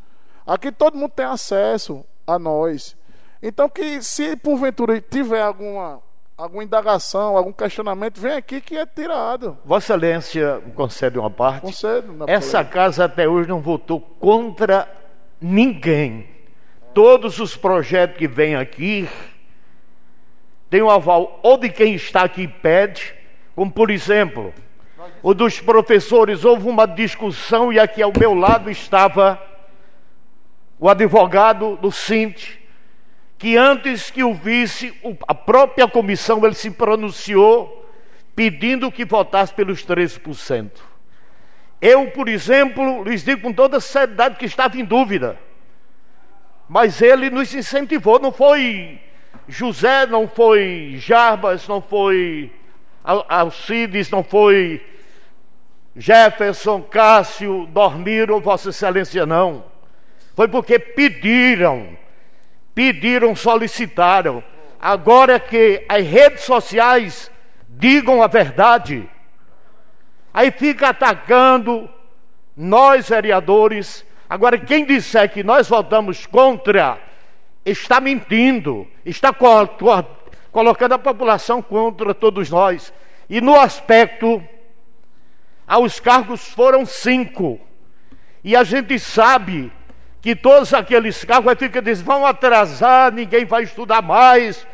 Aqui 0.46 0.72
todo 0.72 0.98
mundo 0.98 1.12
tem 1.12 1.26
acesso 1.26 2.06
a 2.26 2.38
nós. 2.38 2.96
Então 3.42 3.70
que 3.70 4.02
se 4.02 4.36
porventura 4.36 5.00
tiver 5.00 5.42
alguma 5.42 6.02
alguma 6.38 6.64
indagação, 6.64 7.36
algum 7.36 7.52
questionamento, 7.52 8.22
vem 8.22 8.34
aqui 8.34 8.62
que 8.62 8.78
é 8.78 8.86
tirado. 8.86 9.58
Vossa 9.66 9.94
Excelência 9.94 10.62
concede 10.76 11.18
uma 11.18 11.32
parte. 11.32 11.62
Concedo. 11.62 12.26
Essa 12.28 12.64
casa 12.64 13.06
até 13.06 13.28
hoje 13.28 13.50
não 13.50 13.60
votou 13.60 14.00
contra 14.00 14.88
ninguém. 15.42 16.37
Todos 16.98 17.40
os 17.40 17.56
projetos 17.56 18.18
que 18.18 18.28
vêm 18.28 18.56
aqui 18.56 19.08
têm 20.68 20.82
o 20.82 20.90
aval 20.90 21.40
ou 21.44 21.56
de 21.56 21.70
quem 21.70 21.94
está 21.94 22.24
aqui 22.24 22.42
e 22.42 22.48
pede, 22.48 23.14
como 23.56 23.72
por 23.72 23.92
exemplo, 23.92 24.52
o 25.22 25.32
dos 25.36 25.60
professores. 25.60 26.44
Houve 26.44 26.68
uma 26.68 26.88
discussão 26.88 27.72
e 27.72 27.80
aqui 27.80 28.02
ao 28.02 28.12
meu 28.20 28.34
lado 28.34 28.72
estava 28.72 29.40
o 30.80 30.90
advogado 30.90 31.76
do 31.76 31.92
Sint, 31.92 32.58
que 33.38 33.56
antes 33.56 34.10
que 34.10 34.24
o 34.24 34.34
visse, 34.34 34.92
a 35.28 35.36
própria 35.36 35.88
comissão, 35.88 36.44
ele 36.44 36.56
se 36.56 36.72
pronunciou 36.72 37.88
pedindo 38.36 38.92
que 38.92 39.06
votasse 39.06 39.54
pelos 39.54 39.86
13%. 39.86 40.72
Eu, 41.80 42.10
por 42.10 42.28
exemplo, 42.28 43.04
lhes 43.04 43.24
digo 43.24 43.44
com 43.44 43.54
toda 43.54 43.80
seriedade 43.80 44.38
que 44.38 44.46
estava 44.46 44.80
em 44.80 44.84
dúvida. 44.84 45.46
Mas 46.68 47.02
ele 47.02 47.30
nos 47.30 47.54
incentivou, 47.54 48.20
não 48.20 48.32
foi 48.32 49.00
José, 49.48 50.06
não 50.06 50.28
foi 50.28 50.96
Jarbas, 50.98 51.68
não 51.68 51.82
foi 51.82 52.52
Alcides, 53.04 54.10
não 54.10 54.24
foi 54.24 54.86
Jefferson, 55.96 56.82
Cássio, 56.82 57.66
Dormiro, 57.68 58.42
Vossa 58.42 58.70
Excelência, 58.70 59.26
não. 59.26 59.64
Foi 60.36 60.48
porque 60.48 60.78
pediram, 60.78 61.98
pediram, 62.76 63.36
solicitaram. 63.36 64.44
Agora 64.80 65.40
que 65.40 65.84
as 65.90 66.06
redes 66.06 66.44
sociais 66.44 67.32
digam 67.70 68.22
a 68.22 68.28
verdade, 68.28 69.10
aí 70.34 70.52
fica 70.52 70.90
atacando 70.90 71.90
nós, 72.56 73.10
vereadores. 73.10 74.06
Agora, 74.30 74.58
quem 74.58 74.86
disser 74.86 75.32
que 75.32 75.44
nós 75.44 75.70
votamos 75.70 76.26
contra, 76.26 77.00
está 77.66 78.02
mentindo, 78.02 78.88
está 79.06 79.34
co 79.34 79.68
co 79.68 80.06
colocando 80.52 80.94
a 80.94 81.00
população 81.00 81.62
contra 81.62 82.14
todos 82.14 82.50
nós. 82.50 82.92
E 83.30 83.40
no 83.40 83.60
aspecto, 83.60 84.44
aos 85.68 86.00
cargos 86.00 86.48
foram 86.48 86.86
cinco. 86.86 87.60
E 88.44 88.56
a 88.56 88.64
gente 88.64 88.98
sabe 88.98 89.72
que 90.22 90.36
todos 90.36 90.74
aqueles 90.74 91.24
carros 91.24 91.54
ficam 91.60 91.82
dizendo, 91.82 92.06
vão 92.06 92.26
atrasar, 92.26 93.14
ninguém 93.14 93.46
vai 93.46 93.64
estudar 93.64 94.02
mais, 94.02 94.66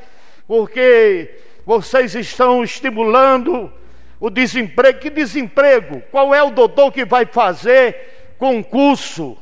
porque 0.47 1.37
vocês 1.65 2.15
estão 2.15 2.63
estimulando 2.63 3.71
o 4.19 4.29
desemprego. 4.29 4.99
Que 4.99 5.09
desemprego? 5.09 6.01
Qual 6.11 6.33
é 6.33 6.41
o 6.41 6.51
doutor 6.51 6.91
que 6.91 7.05
vai 7.05 7.25
fazer 7.25 8.35
concurso? 8.37 9.37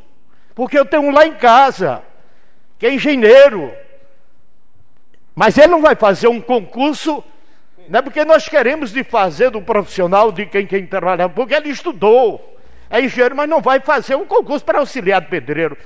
Porque 0.54 0.78
eu 0.78 0.86
tenho 0.86 1.04
um 1.04 1.12
lá 1.12 1.26
em 1.26 1.34
casa, 1.34 2.02
que 2.78 2.86
é 2.86 2.94
engenheiro. 2.94 3.72
Mas 5.36 5.58
ele 5.58 5.68
não 5.68 5.82
vai 5.82 5.96
fazer 5.96 6.28
um 6.28 6.42
concurso, 6.42 7.24
não 7.88 8.00
é 8.00 8.02
porque 8.02 8.24
nós 8.26 8.48
queremos 8.48 8.92
de 8.92 9.04
fazer 9.04 9.50
do 9.50 9.62
profissional 9.62 10.32
de 10.32 10.46
quem 10.46 10.68
quem 10.68 10.86
trabalha, 10.86 11.30
porque 11.30 11.54
ele 11.54 11.70
estudou, 11.70 12.58
é 12.90 13.02
engenheiro, 13.02 13.36
mas 13.36 13.50
não 13.50 13.62
vai 13.62 13.80
fazer 13.80 14.16
um 14.16 14.26
concurso 14.26 14.66
para 14.66 14.80
auxiliar 14.80 15.22
de 15.22 15.28
pedreiro. 15.28 15.78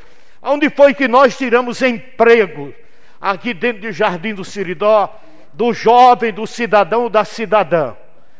Onde 0.41 0.69
foi 0.69 0.93
que 0.93 1.07
nós 1.07 1.37
tiramos 1.37 1.81
emprego? 1.81 2.73
Aqui 3.21 3.53
dentro 3.53 3.83
do 3.83 3.91
Jardim 3.91 4.33
do 4.33 4.43
Siridó, 4.43 5.09
do 5.53 5.73
jovem, 5.73 6.33
do 6.33 6.45
cidadão, 6.45 7.09
da 7.09 7.23
cidadã. 7.23 7.95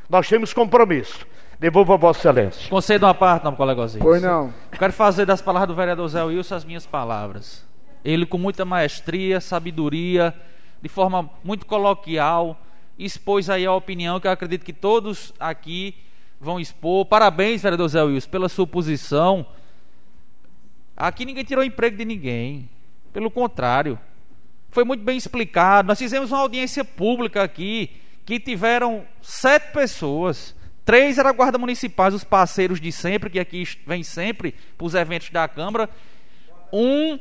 Nós 0.10 0.28
temos 0.28 0.54
compromisso. 0.54 1.26
Devolvo 1.60 1.94
a 1.94 1.98
Vossa 1.98 2.20
Excelência. 2.20 2.70
Conceda 2.70 3.08
uma 3.08 3.14
parte, 3.14 3.44
não, 3.44 3.56
colega 3.56 3.82
Ozinho. 3.82 4.04
Pois 4.04 4.22
não. 4.22 4.54
quero 4.78 4.94
fazer 4.94 5.26
das 5.26 5.42
palavras 5.42 5.70
do 5.70 5.76
vereador 5.76 6.08
Zé 6.08 6.24
Wilson 6.24 6.56
as 6.56 6.66
minhas 6.66 6.86
palavras. 6.86 7.66
Ele, 8.04 8.26
com 8.26 8.38
muita 8.38 8.66
maestria, 8.66 9.42
sabedoria, 9.42 10.34
de 10.82 10.90
forma 10.90 11.30
muito 11.44 11.66
coloquial, 11.66 12.60
expôs 13.00 13.50
aí 13.50 13.66
a 13.66 13.74
opinião 13.74 14.20
que 14.20 14.28
eu 14.28 14.32
acredito 14.32 14.64
que 14.64 14.74
todos 14.74 15.34
aqui 15.40 15.96
vão 16.40 16.60
expor. 16.60 17.06
Parabéns, 17.06 17.62
vereador 17.62 17.88
Zé 17.88 18.04
Wilson, 18.04 18.30
pela 18.30 18.50
sua 18.50 18.68
posição 18.68 19.46
Aqui 20.96 21.26
ninguém 21.26 21.44
tirou 21.44 21.64
emprego 21.64 21.98
de 21.98 22.06
ninguém. 22.06 22.70
Pelo 23.12 23.30
contrário. 23.30 24.00
Foi 24.70 24.84
muito 24.84 25.04
bem 25.04 25.18
explicado. 25.18 25.88
Nós 25.88 26.00
fizemos 26.00 26.32
uma 26.32 26.40
audiência 26.40 26.86
pública 26.86 27.44
aqui 27.44 27.92
que 28.26 28.40
tiveram 28.40 29.06
sete 29.22 29.74
pessoas. 29.74 30.55
Três 30.86 31.18
eram 31.18 31.34
guarda 31.34 31.58
municipais, 31.58 32.14
os 32.14 32.24
parceiros 32.24 32.80
de 32.80 32.92
sempre, 32.92 33.30
que 33.30 33.40
aqui 33.40 33.68
vem 33.86 34.04
sempre 34.04 34.54
para 34.78 34.86
os 34.86 34.94
eventos 34.94 35.32
da 35.32 35.48
Câmara. 35.48 35.90
Um 36.72 37.20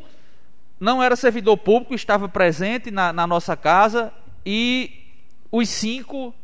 não 0.78 1.02
era 1.02 1.16
servidor 1.16 1.56
público, 1.56 1.94
estava 1.94 2.28
presente 2.28 2.90
na, 2.90 3.12
na 3.12 3.26
nossa 3.26 3.56
casa. 3.56 4.12
E 4.44 4.92
os 5.50 5.68
cinco 5.70 6.34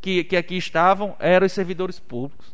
que, 0.00 0.24
que 0.24 0.36
aqui 0.36 0.56
estavam 0.56 1.14
eram 1.20 1.46
os 1.46 1.52
servidores 1.52 2.00
públicos. 2.00 2.52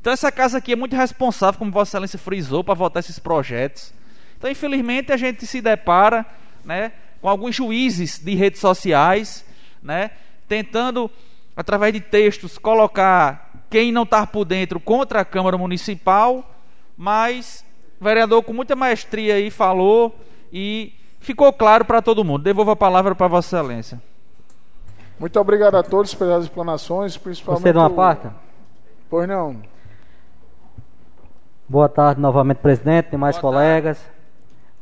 Então 0.00 0.12
essa 0.12 0.30
casa 0.30 0.58
aqui 0.58 0.72
é 0.72 0.76
muito 0.76 0.94
responsável, 0.94 1.58
como 1.58 1.72
Vossa 1.72 1.90
Excelência 1.90 2.18
frisou, 2.18 2.62
para 2.62 2.74
votar 2.74 3.00
esses 3.00 3.18
projetos. 3.18 3.92
Então, 4.36 4.50
infelizmente, 4.50 5.12
a 5.12 5.16
gente 5.16 5.46
se 5.46 5.60
depara 5.60 6.26
né, 6.64 6.92
com 7.20 7.28
alguns 7.28 7.54
juízes 7.54 8.18
de 8.18 8.34
redes 8.34 8.60
sociais, 8.60 9.44
né, 9.82 10.10
tentando, 10.46 11.10
através 11.56 11.92
de 11.92 12.00
textos, 12.00 12.58
colocar 12.58 13.64
quem 13.70 13.90
não 13.90 14.02
está 14.02 14.26
por 14.26 14.44
dentro 14.44 14.78
contra 14.78 15.20
a 15.20 15.24
Câmara 15.24 15.56
Municipal, 15.58 16.44
mas 16.96 17.64
o 18.00 18.04
vereador 18.04 18.42
com 18.42 18.52
muita 18.52 18.76
maestria 18.76 19.34
aí 19.34 19.50
falou 19.50 20.14
e 20.52 20.92
ficou 21.18 21.52
claro 21.52 21.84
para 21.84 22.02
todo 22.02 22.22
mundo. 22.24 22.42
Devolvo 22.44 22.70
a 22.72 22.76
palavra 22.76 23.14
para 23.14 23.26
Vossa 23.26 23.56
Excelência. 23.56 24.00
Muito 25.18 25.40
obrigado 25.40 25.76
a 25.76 25.82
todos 25.82 26.14
pelas 26.14 26.44
explanações, 26.44 27.16
principalmente. 27.16 27.62
Você 27.62 27.72
de 27.72 27.78
uma 27.78 27.88
o- 27.88 27.94
parte? 27.94 28.28
Pois 29.08 29.26
não. 29.26 29.56
Boa 31.68 31.88
tarde 31.88 32.20
novamente, 32.20 32.58
presidente, 32.58 33.10
demais 33.10 33.38
colegas. 33.38 33.98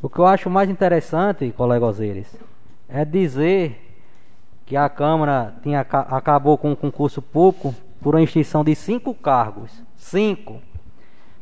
O 0.03 0.09
que 0.09 0.18
eu 0.18 0.27
acho 0.27 0.51
mais 0.51 0.68
interessante, 0.68 1.51
colega 1.57 1.87
Osiris, 1.87 2.29
é 2.89 3.05
dizer 3.05 3.84
que 4.67 4.77
a 4.77 4.89
Câmara 4.89 5.55
tinha, 5.62 5.81
aca- 5.81 6.07
acabou 6.11 6.57
com 6.57 6.73
o 6.73 6.77
concurso 6.77 7.21
público 7.21 7.75
por 8.01 8.15
uma 8.15 8.23
extinção 8.23 8.65
de 8.65 8.75
cinco 8.75 9.15
cargos. 9.15 9.71
Cinco. 9.97 10.61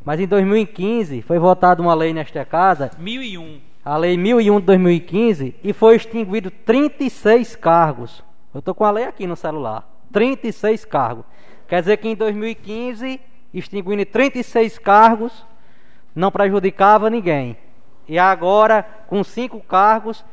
Mas 0.04 0.18
em 0.20 0.26
2015 0.26 1.22
foi 1.22 1.38
votada 1.38 1.80
uma 1.80 1.94
lei 1.94 2.12
nesta 2.12 2.44
casa, 2.44 2.90
1001. 2.98 3.60
a 3.84 3.96
Lei 3.96 4.16
1001 4.16 4.60
de 4.60 4.66
2015, 4.66 5.54
e 5.62 5.72
foi 5.72 5.96
extinguido 5.96 6.50
36 6.50 7.54
cargos. 7.56 8.22
Eu 8.52 8.58
estou 8.58 8.74
com 8.74 8.84
a 8.84 8.90
lei 8.90 9.04
aqui 9.04 9.26
no 9.26 9.36
celular. 9.36 9.88
36 10.12 10.84
cargos. 10.84 11.24
Quer 11.68 11.80
dizer 11.80 11.96
que 11.98 12.08
em 12.08 12.14
2015, 12.14 13.20
extinguindo 13.54 14.04
36 14.04 14.78
cargos, 14.78 15.44
não 16.14 16.30
prejudicava 16.30 17.08
ninguém. 17.08 17.56
E 18.08 18.18
agora, 18.18 18.84
com 19.06 19.22
cinco 19.24 19.60
cargos, 19.60 20.24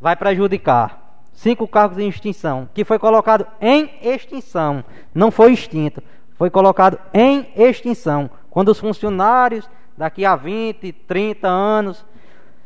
vai 0.00 0.16
prejudicar. 0.16 1.03
Cinco 1.34 1.68
cargos 1.68 1.98
em 1.98 2.08
extinção, 2.08 2.68
que 2.72 2.84
foi 2.84 2.98
colocado 2.98 3.46
em 3.60 3.90
extinção, 4.00 4.84
não 5.12 5.30
foi 5.30 5.52
extinto, 5.52 6.02
foi 6.38 6.48
colocado 6.48 6.98
em 7.12 7.48
extinção. 7.56 8.30
Quando 8.48 8.68
os 8.68 8.78
funcionários, 8.78 9.68
daqui 9.98 10.24
a 10.24 10.36
20, 10.36 10.92
30 10.92 11.48
anos, 11.48 12.04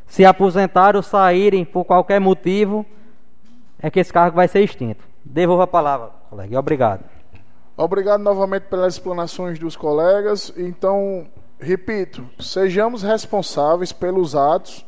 se 0.06 0.24
aposentarem 0.24 0.98
ou 0.98 1.02
saírem 1.02 1.64
por 1.64 1.84
qualquer 1.84 2.20
motivo, 2.20 2.84
é 3.80 3.90
que 3.90 4.00
esse 4.00 4.12
cargo 4.12 4.36
vai 4.36 4.46
ser 4.48 4.62
extinto. 4.62 5.02
Devolvo 5.24 5.62
a 5.62 5.66
palavra, 5.66 6.10
colega. 6.28 6.58
Obrigado. 6.58 7.04
Obrigado 7.76 8.20
novamente 8.22 8.64
pelas 8.64 8.94
explanações 8.94 9.58
dos 9.58 9.76
colegas. 9.76 10.52
Então, 10.56 11.26
repito, 11.60 12.28
sejamos 12.40 13.02
responsáveis 13.02 13.92
pelos 13.92 14.34
atos 14.34 14.84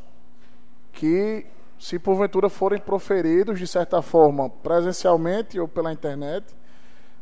que, 0.92 1.46
se 1.80 1.98
porventura 1.98 2.50
forem 2.50 2.78
proferidos 2.78 3.58
de 3.58 3.66
certa 3.66 4.02
forma 4.02 4.50
presencialmente 4.50 5.58
ou 5.58 5.66
pela 5.66 5.90
internet, 5.90 6.44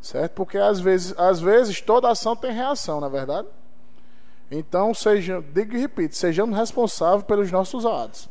certo? 0.00 0.32
Porque 0.32 0.58
às 0.58 0.80
vezes, 0.80 1.14
às 1.16 1.38
vezes 1.40 1.80
toda 1.80 2.10
ação 2.10 2.34
tem 2.34 2.50
reação, 2.50 3.00
não 3.00 3.06
é 3.06 3.10
verdade? 3.10 3.46
Então, 4.50 4.92
seja, 4.92 5.40
digo 5.54 5.76
e 5.76 5.78
repito, 5.78 6.16
sejamos 6.16 6.58
responsáveis 6.58 7.22
pelos 7.22 7.52
nossos 7.52 7.86
atos. 7.86 8.28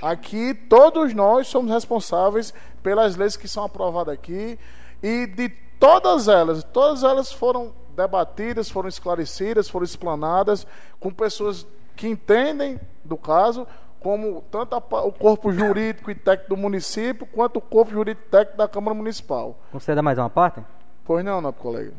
Aqui, 0.00 0.54
todos 0.54 1.12
nós 1.12 1.46
somos 1.48 1.70
responsáveis 1.70 2.54
pelas 2.82 3.16
leis 3.16 3.36
que 3.36 3.46
são 3.46 3.64
aprovadas 3.64 4.14
aqui 4.14 4.58
e 5.02 5.26
de 5.26 5.50
todas 5.78 6.26
elas, 6.26 6.64
todas 6.64 7.02
elas 7.02 7.30
foram 7.30 7.74
debatidas, 7.94 8.70
foram 8.70 8.88
esclarecidas, 8.88 9.68
foram 9.68 9.84
explanadas 9.84 10.66
com 10.98 11.12
pessoas 11.12 11.66
que 11.94 12.08
entendem 12.08 12.80
do 13.04 13.18
caso, 13.18 13.66
como 14.00 14.42
tanto 14.50 14.74
a 14.74 14.78
o 15.04 15.12
corpo 15.12 15.52
jurídico 15.52 16.10
e 16.10 16.14
técnico 16.14 16.54
do 16.54 16.56
município, 16.56 17.26
quanto 17.26 17.58
o 17.58 17.60
corpo 17.60 17.92
jurídico 17.92 18.26
e 18.26 18.30
técnico 18.30 18.56
da 18.58 18.66
Câmara 18.66 18.94
Municipal. 18.94 19.58
Conceda 19.70 20.02
mais 20.02 20.18
uma 20.18 20.30
parte? 20.30 20.60
Pois 21.04 21.24
não, 21.24 21.40
nobre 21.40 21.60
colega. 21.60 21.92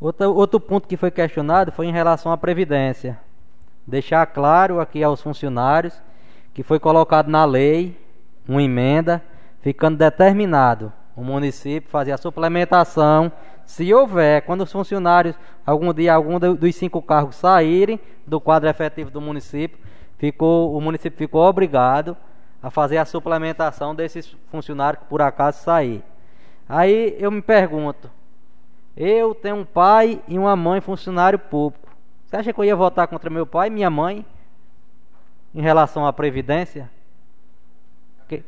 Outro, 0.00 0.34
outro 0.34 0.58
ponto 0.60 0.88
que 0.88 0.96
foi 0.96 1.10
questionado 1.10 1.70
foi 1.70 1.86
em 1.86 1.92
relação 1.92 2.32
à 2.32 2.36
Previdência. 2.36 3.18
Deixar 3.86 4.26
claro 4.26 4.80
aqui 4.80 5.02
aos 5.02 5.20
funcionários 5.22 6.00
que 6.52 6.62
foi 6.62 6.78
colocado 6.80 7.28
na 7.28 7.44
lei 7.44 7.96
uma 8.48 8.62
emenda, 8.62 9.22
ficando 9.60 9.96
determinado 9.96 10.92
o 11.16 11.22
município 11.22 11.88
fazer 11.90 12.10
a 12.12 12.16
suplementação, 12.18 13.30
se 13.64 13.92
houver, 13.94 14.42
quando 14.42 14.62
os 14.62 14.72
funcionários, 14.72 15.36
algum 15.64 15.92
dia, 15.94 16.14
algum 16.14 16.38
do- 16.38 16.56
dos 16.56 16.74
cinco 16.74 17.00
cargos 17.00 17.36
saírem 17.36 18.00
do 18.26 18.40
quadro 18.40 18.68
efetivo 18.68 19.10
do 19.10 19.20
município, 19.20 19.78
ficou, 20.22 20.72
o 20.76 20.80
município 20.80 21.18
ficou 21.18 21.42
obrigado 21.42 22.16
a 22.62 22.70
fazer 22.70 22.96
a 22.96 23.04
suplementação 23.04 23.92
desses 23.92 24.36
funcionários 24.52 25.02
que 25.02 25.08
por 25.08 25.20
acaso 25.20 25.58
sair. 25.64 26.00
Aí 26.68 27.16
eu 27.18 27.28
me 27.28 27.42
pergunto, 27.42 28.08
eu 28.96 29.34
tenho 29.34 29.56
um 29.56 29.64
pai 29.64 30.22
e 30.28 30.38
uma 30.38 30.54
mãe 30.54 30.80
funcionário 30.80 31.40
público. 31.40 31.88
Você 32.24 32.36
acha 32.36 32.52
que 32.52 32.60
eu 32.60 32.64
ia 32.64 32.76
votar 32.76 33.08
contra 33.08 33.28
meu 33.28 33.44
pai 33.44 33.66
e 33.66 33.70
minha 33.72 33.90
mãe 33.90 34.24
em 35.52 35.60
relação 35.60 36.06
à 36.06 36.12
previdência? 36.12 36.88
Que- 38.28 38.44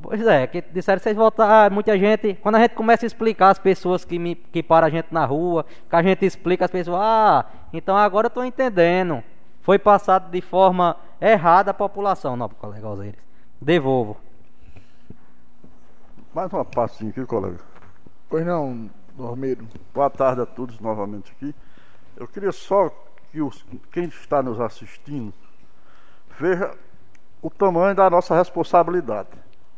Pois 0.00 0.26
é, 0.26 0.46
que 0.46 0.62
disseram 0.72 0.98
que 0.98 1.04
vocês 1.04 1.14
votar, 1.16 1.70
muita 1.70 1.98
gente, 1.98 2.32
quando 2.42 2.54
a 2.54 2.60
gente 2.60 2.74
começa 2.74 3.04
a 3.04 3.08
explicar 3.08 3.50
as 3.50 3.58
pessoas 3.58 4.06
que 4.06 4.18
me 4.18 4.34
que 4.34 4.62
param 4.62 4.86
a 4.86 4.90
gente 4.90 5.08
na 5.12 5.26
rua, 5.26 5.66
que 5.90 5.94
a 5.94 6.02
gente 6.02 6.24
explica 6.24 6.64
as 6.64 6.70
pessoas, 6.70 6.96
ah, 6.98 7.44
então 7.74 7.94
agora 7.94 8.24
eu 8.26 8.28
estou 8.28 8.42
entendendo. 8.42 9.22
Foi 9.64 9.78
passado 9.78 10.30
de 10.30 10.42
forma 10.42 10.94
errada 11.18 11.70
à 11.70 11.74
população, 11.74 12.36
não, 12.36 12.50
colega 12.50 12.86
Osiris. 12.86 13.24
Devolvo. 13.58 14.18
Mais 16.34 16.52
uma 16.52 16.66
passinha 16.66 17.08
aqui, 17.08 17.24
colega. 17.24 17.58
Pois 18.28 18.44
não, 18.44 18.90
Dormeiro. 19.14 19.66
Boa 19.94 20.10
tarde 20.10 20.42
a 20.42 20.46
todos 20.46 20.78
novamente 20.80 21.32
aqui. 21.32 21.54
Eu 22.14 22.28
queria 22.28 22.52
só 22.52 22.90
que 23.32 23.40
os, 23.40 23.64
quem 23.90 24.04
está 24.04 24.42
nos 24.42 24.60
assistindo 24.60 25.32
veja 26.38 26.76
o 27.40 27.48
tamanho 27.48 27.94
da 27.94 28.10
nossa 28.10 28.36
responsabilidade. 28.36 29.30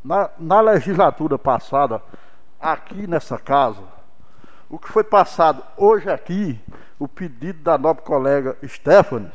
Na, 0.03 0.31
na 0.37 0.61
legislatura 0.63 1.39
passada, 1.39 2.03
aqui 2.61 3.07
nessa 3.07 3.39
casa, 3.39 3.85
o 4.69 4.81
que 4.81 4.89
foi 4.89 5.05
passado 5.05 5.63
hoje 5.77 6.11
aqui, 6.11 6.61
o 6.99 7.07
pedido 7.07 7.63
da 7.63 7.79
nobre 7.79 8.03
colega 8.03 8.59
Stephanie, 8.67 9.31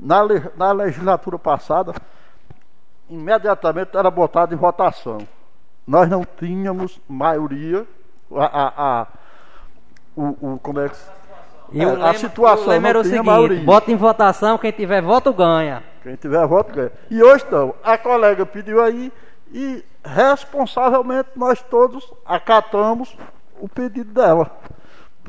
na, 0.00 0.20
na 0.56 0.72
legislatura 0.72 1.38
passada, 1.38 1.92
imediatamente 3.08 3.96
era 3.96 4.10
botado 4.10 4.54
em 4.54 4.56
votação. 4.56 5.18
Nós 5.86 6.08
não 6.08 6.24
tínhamos 6.24 7.00
maioria, 7.08 7.86
a, 8.34 8.44
a, 8.44 9.00
a- 9.02 9.06
o, 10.16 10.52
o- 10.54 10.58
como 10.62 10.80
é 10.80 10.88
que 10.88 10.96
E 11.72 11.82
É, 11.82 11.86
o 11.86 12.04
a 12.04 12.14
situação 12.14 12.66
o 12.66 12.70
lema 12.70 12.88
era 12.88 12.98
não 12.98 13.00
o 13.00 13.04
tinha 13.04 13.14
seguinte: 13.16 13.26
maioria. 13.26 13.64
bota 13.64 13.90
em 13.92 13.96
votação, 13.96 14.58
quem 14.58 14.72
tiver 14.72 15.02
voto 15.02 15.32
ganha. 15.32 15.82
Quem 16.02 16.16
tiver 16.16 16.46
voto 16.46 16.72
ganha. 16.72 16.92
E 17.10 17.22
hoje 17.22 17.44
não. 17.50 17.74
A 17.82 17.98
colega 17.98 18.46
pediu 18.46 18.80
aí 18.82 19.12
e 19.52 19.84
responsavelmente 20.04 21.30
nós 21.36 21.62
todos 21.62 22.12
acatamos 22.24 23.16
o 23.60 23.68
pedido 23.68 24.12
dela. 24.12 24.50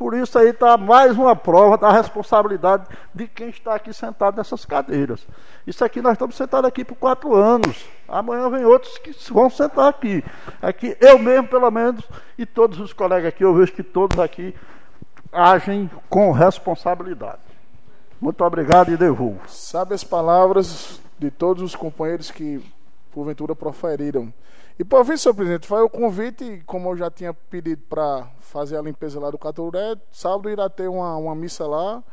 Por 0.01 0.15
isso 0.15 0.39
aí 0.39 0.49
está 0.49 0.77
mais 0.77 1.15
uma 1.15 1.35
prova 1.35 1.77
da 1.77 1.91
responsabilidade 1.91 2.87
de 3.13 3.27
quem 3.27 3.49
está 3.49 3.75
aqui 3.75 3.93
sentado 3.93 4.35
nessas 4.35 4.65
cadeiras. 4.65 5.27
Isso 5.67 5.85
aqui 5.85 6.01
nós 6.01 6.13
estamos 6.13 6.35
sentados 6.35 6.67
aqui 6.67 6.83
por 6.83 6.95
quatro 6.95 7.35
anos. 7.35 7.85
Amanhã 8.07 8.49
vem 8.49 8.65
outros 8.65 8.97
que 8.97 9.11
vão 9.31 9.47
sentar 9.47 9.87
aqui. 9.87 10.23
Aqui 10.59 10.97
eu 10.99 11.19
mesmo, 11.19 11.47
pelo 11.47 11.69
menos, 11.69 12.03
e 12.35 12.47
todos 12.47 12.79
os 12.79 12.91
colegas 12.93 13.27
aqui, 13.27 13.43
eu 13.43 13.53
vejo 13.53 13.73
que 13.73 13.83
todos 13.83 14.17
aqui 14.17 14.55
agem 15.31 15.87
com 16.09 16.31
responsabilidade. 16.31 17.37
Muito 18.19 18.43
obrigado 18.43 18.91
e 18.91 18.97
devolvo. 18.97 19.47
Sabe 19.47 19.93
as 19.93 20.03
palavras 20.03 20.99
de 21.19 21.29
todos 21.29 21.61
os 21.61 21.75
companheiros 21.75 22.31
que 22.31 22.59
porventura 23.13 23.55
proferiram. 23.55 24.33
E 24.79 24.83
por 24.83 25.05
fim, 25.05 25.17
senhor 25.17 25.35
presidente, 25.35 25.67
foi 25.67 25.81
o 25.81 25.89
convite, 25.89 26.63
como 26.65 26.89
eu 26.89 26.97
já 26.97 27.09
tinha 27.09 27.33
pedido 27.33 27.81
para 27.89 28.27
fazer 28.39 28.77
a 28.77 28.81
limpeza 28.81 29.19
lá 29.19 29.29
do 29.29 29.37
Caturé, 29.37 29.95
sábado 30.11 30.49
irá 30.49 30.69
ter 30.69 30.87
uma, 30.87 31.15
uma 31.17 31.35
missa 31.35 31.67
lá 31.67 32.03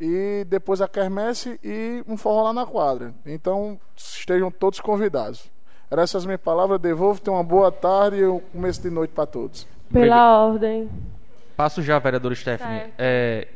e 0.00 0.44
depois 0.48 0.80
a 0.80 0.88
quermesse 0.88 1.58
e 1.62 2.02
um 2.08 2.16
forró 2.16 2.44
lá 2.44 2.52
na 2.52 2.66
quadra. 2.66 3.14
Então, 3.24 3.78
estejam 3.96 4.50
todos 4.50 4.80
convidados. 4.80 5.50
Eram 5.90 6.02
essas 6.02 6.24
minhas 6.24 6.40
palavras, 6.40 6.80
devolvo, 6.80 7.20
tenham 7.20 7.36
uma 7.36 7.44
boa 7.44 7.70
tarde 7.70 8.18
e 8.18 8.26
um 8.26 8.40
começo 8.40 8.82
de 8.82 8.90
noite 8.90 9.12
para 9.12 9.26
todos. 9.26 9.66
Pela 9.92 10.46
ordem. 10.46 10.90
Passo 11.56 11.82
já, 11.82 11.98
vereador 11.98 12.34
Stephanie. 12.34 12.92
É, 12.98 13.46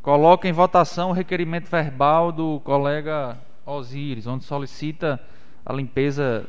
coloca 0.00 0.48
em 0.48 0.52
votação 0.52 1.10
o 1.10 1.12
requerimento 1.12 1.68
verbal 1.68 2.32
do 2.32 2.60
colega 2.60 3.36
Osíris, 3.66 4.26
onde 4.26 4.44
solicita 4.44 5.20
a 5.66 5.72
limpeza 5.72 6.46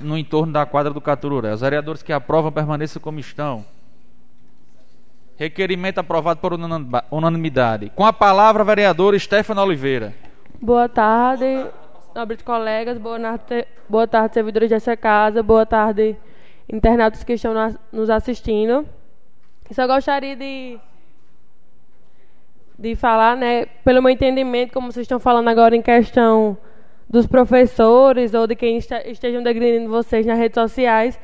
no 0.00 0.16
entorno 0.16 0.52
da 0.52 0.64
quadra 0.64 0.92
do 0.92 1.00
Catururé. 1.00 1.52
Os 1.52 1.60
vereadores 1.60 2.02
que 2.02 2.12
aprovam 2.12 2.50
permaneçam 2.50 3.00
como 3.00 3.18
estão. 3.20 3.64
Requerimento 5.36 5.98
aprovado 5.98 6.40
por 6.40 6.52
unanimidade. 7.10 7.92
Com 7.94 8.06
a 8.06 8.12
palavra, 8.12 8.64
vereador 8.64 9.18
Stefano 9.20 9.60
Oliveira. 9.62 10.14
Boa 10.60 10.88
tarde, 10.88 11.66
nobres 12.14 12.40
colegas. 12.40 12.96
Boa, 12.96 13.18
narte- 13.18 13.66
boa 13.86 14.06
tarde, 14.08 14.32
servidores 14.32 14.70
dessa 14.70 14.96
casa. 14.96 15.42
Boa 15.42 15.66
tarde, 15.66 16.16
internautas 16.72 17.22
que 17.22 17.34
estão 17.34 17.52
nos 17.92 18.08
assistindo. 18.08 18.86
Só 19.72 19.86
gostaria 19.86 20.34
de, 20.34 20.78
de 22.78 22.96
falar, 22.96 23.36
né, 23.36 23.66
pelo 23.84 24.00
meu 24.00 24.10
entendimento, 24.10 24.72
como 24.72 24.90
vocês 24.90 25.04
estão 25.04 25.20
falando 25.20 25.48
agora 25.48 25.76
em 25.76 25.82
questão 25.82 26.56
dos 27.08 27.26
professores 27.26 28.34
ou 28.34 28.46
de 28.46 28.56
quem 28.56 28.78
estejam 28.78 29.42
degradando 29.42 29.88
vocês 29.88 30.26
nas 30.26 30.38
redes 30.38 30.54
sociais, 30.54 31.18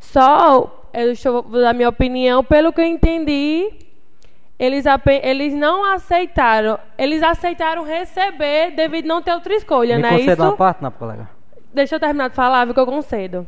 Só, 0.00 0.88
eu 0.92 1.12
estou 1.12 1.42
vou 1.42 1.60
dar 1.60 1.72
minha 1.74 1.88
opinião, 1.88 2.42
pelo 2.44 2.72
que 2.72 2.80
eu 2.80 2.84
entendi, 2.84 3.68
eles, 4.58 4.84
eles 5.22 5.54
não 5.54 5.84
aceitaram. 5.84 6.78
Eles 6.96 7.22
aceitaram 7.22 7.84
receber 7.84 8.72
devido 8.72 9.06
não 9.06 9.22
ter 9.22 9.32
outra 9.32 9.54
escolha, 9.54 9.96
Me 9.96 10.02
não 10.02 10.08
é 10.10 10.20
isso? 10.20 10.42
uma 10.42 10.56
parte, 10.56 10.82
não, 10.82 10.90
colega. 10.90 11.28
Deixa 11.72 11.96
eu 11.96 12.00
terminar 12.00 12.30
de 12.30 12.34
falar, 12.34 12.64
viu, 12.64 12.74
que 12.74 12.80
eu 12.80 12.86
concedo. 12.86 13.46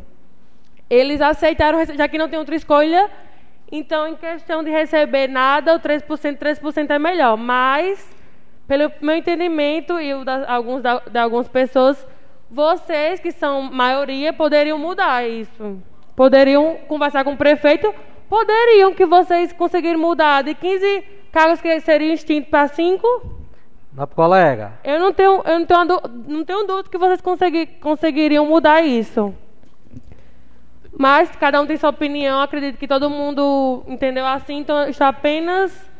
Eles 0.88 1.20
aceitaram, 1.20 1.84
já 1.84 2.08
que 2.08 2.18
não 2.18 2.28
tem 2.28 2.38
outra 2.38 2.54
escolha, 2.54 3.08
então, 3.72 4.08
em 4.08 4.16
questão 4.16 4.64
de 4.64 4.70
receber 4.70 5.28
nada, 5.28 5.76
o 5.76 5.80
3%, 5.80 6.36
3% 6.36 6.90
é 6.90 6.98
melhor. 6.98 7.36
Mas, 7.36 8.04
pelo 8.70 8.92
meu 9.00 9.16
entendimento 9.16 9.98
e 9.98 10.14
o 10.14 10.24
da, 10.24 10.48
alguns, 10.48 10.80
da, 10.80 11.00
de 11.00 11.18
algumas 11.18 11.48
pessoas, 11.48 12.06
vocês, 12.48 13.18
que 13.18 13.32
são 13.32 13.62
maioria, 13.62 14.32
poderiam 14.32 14.78
mudar 14.78 15.28
isso. 15.28 15.82
Poderiam 16.14 16.76
conversar 16.86 17.24
com 17.24 17.32
o 17.32 17.36
prefeito, 17.36 17.92
poderiam 18.28 18.94
que 18.94 19.04
vocês 19.04 19.52
conseguirem 19.52 19.96
mudar 19.96 20.42
de 20.44 20.54
15 20.54 21.02
cargos 21.32 21.60
que 21.60 21.80
seriam 21.80 22.14
extintos 22.14 22.48
para 22.48 22.68
5, 22.68 23.04
Não, 23.92 24.06
colega. 24.06 24.74
eu 24.84 25.00
não 25.00 25.12
tenho, 25.12 25.42
eu 25.44 25.58
não 25.58 25.66
tenho, 25.66 25.84
não 26.28 26.44
tenho 26.44 26.64
dúvida 26.64 26.88
que 26.88 26.96
vocês 26.98 27.20
consegui- 27.20 27.66
conseguiriam 27.66 28.46
mudar 28.46 28.82
isso. 28.82 29.34
Mas 30.96 31.28
cada 31.34 31.60
um 31.60 31.66
tem 31.66 31.76
sua 31.76 31.90
opinião, 31.90 32.40
acredito 32.40 32.78
que 32.78 32.86
todo 32.86 33.10
mundo 33.10 33.82
entendeu 33.88 34.24
assim, 34.24 34.58
então 34.58 34.88
estou 34.88 35.08
apenas 35.08 35.90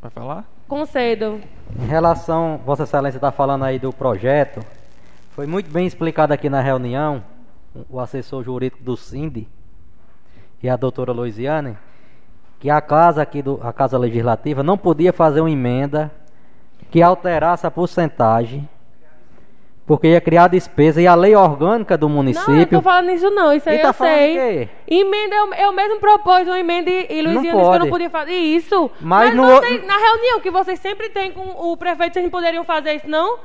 Vai 0.00 0.10
falar? 0.10 0.53
Concedo. 0.68 1.40
Em 1.78 1.86
relação, 1.86 2.60
Vossa 2.64 2.84
Excelência 2.84 3.18
está 3.18 3.30
falando 3.30 3.64
aí 3.64 3.78
do 3.78 3.92
projeto, 3.92 4.60
foi 5.30 5.46
muito 5.46 5.70
bem 5.70 5.86
explicado 5.86 6.32
aqui 6.32 6.48
na 6.48 6.60
reunião, 6.60 7.22
o 7.90 7.98
assessor 7.98 8.44
jurídico 8.44 8.82
do 8.82 8.96
SINDI 8.96 9.48
e 10.62 10.68
a 10.68 10.76
doutora 10.76 11.12
Luiziane, 11.12 11.76
que 12.60 12.70
a 12.70 12.80
casa 12.80 13.20
aqui, 13.20 13.42
do, 13.42 13.58
a 13.62 13.72
Casa 13.72 13.98
Legislativa, 13.98 14.62
não 14.62 14.78
podia 14.78 15.12
fazer 15.12 15.40
uma 15.40 15.50
emenda 15.50 16.10
que 16.90 17.02
alterasse 17.02 17.66
a 17.66 17.70
porcentagem, 17.70 18.68
porque 19.86 20.08
ia 20.08 20.20
criar 20.20 20.48
despesa 20.48 21.00
e 21.02 21.06
a 21.06 21.14
lei 21.14 21.36
orgânica 21.36 21.96
do 21.98 22.08
Não, 22.08 22.14
eu 22.14 22.16
município. 22.16 22.78
tô 22.78 22.82
falando 22.82 23.10
isso 23.10 23.28
não, 23.30 23.52
isso 23.52 23.68
aí 23.68 23.76
E 23.76 23.82
tá 23.82 23.88
eu 23.88 23.92
falando 23.94 24.14
sei. 24.14 24.34
quê? 24.34 24.68
Emenda, 24.88 25.36
eu, 25.36 25.54
eu 25.54 25.72
mesmo 25.72 26.00
propus 26.00 26.46
uma 26.46 26.58
emenda 26.58 26.88
e 26.90 27.06
e 27.10 27.22
Luiziane 27.22 27.42
disse 27.58 27.68
que 27.70 27.74
eu 27.76 27.78
não 27.80 27.88
podia 27.90 28.08
fazer 28.10 28.32
isso. 28.32 28.90
Mas 29.00 29.26
Mas, 29.28 29.36
no 29.36 29.46
vocês, 29.46 29.86
na 29.86 29.96
reunião 29.96 30.40
que 30.40 30.50
vocês 30.50 30.78
sempre 30.80 31.10
têm 31.10 31.32
com 31.32 31.42
o 31.72 31.76
prefeito, 31.76 32.14
vocês 32.14 32.24
não 32.24 32.30
poderiam 32.30 32.64
fazer 32.64 32.94
isso, 32.94 33.08
não? 33.08 33.38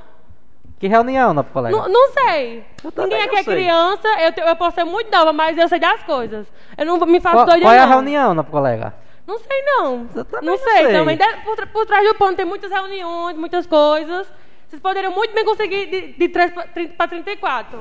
Que 0.79 0.87
reunião, 0.87 1.33
não, 1.33 1.43
colega? 1.43 1.75
Não, 1.75 1.89
não 1.89 2.09
sei. 2.13 2.63
Ninguém 2.97 3.21
aqui 3.23 3.31
não 3.33 3.39
é 3.39 3.43
sei. 3.43 3.53
criança, 3.55 4.07
eu, 4.21 4.31
te- 4.31 4.39
eu 4.39 4.55
posso 4.55 4.75
ser 4.75 4.85
muito 4.85 5.11
nova, 5.11 5.33
mas 5.33 5.57
eu 5.57 5.67
sei 5.67 5.77
das 5.77 6.01
coisas. 6.03 6.47
Eu 6.77 6.85
não 6.85 6.97
me 7.05 7.19
faço 7.19 7.45
doida, 7.45 7.59
qual 7.59 7.73
é 7.73 7.79
a 7.79 7.81
não. 7.85 7.89
reunião, 7.95 8.33
não, 8.33 8.45
colega? 8.45 8.93
Não 9.27 9.37
sei, 9.39 9.61
não. 9.63 9.97
Não 10.15 10.25
não 10.41 10.57
sei. 10.57 10.85
sei. 10.85 10.93
Também 10.93 11.17
por, 11.43 11.67
por 11.67 11.85
trás 11.85 12.07
do 12.07 12.15
pano 12.15 12.37
tem 12.37 12.45
muitas 12.45 12.71
reuniões, 12.71 13.35
muitas 13.35 13.67
coisas. 13.67 14.31
Vocês 14.69 14.79
poderiam 14.83 15.11
muito 15.15 15.33
bem 15.33 15.43
conseguir 15.43 15.87
de, 15.87 16.13
de 16.13 16.29
3 16.29 16.53
para 16.95 17.07
34. 17.07 17.79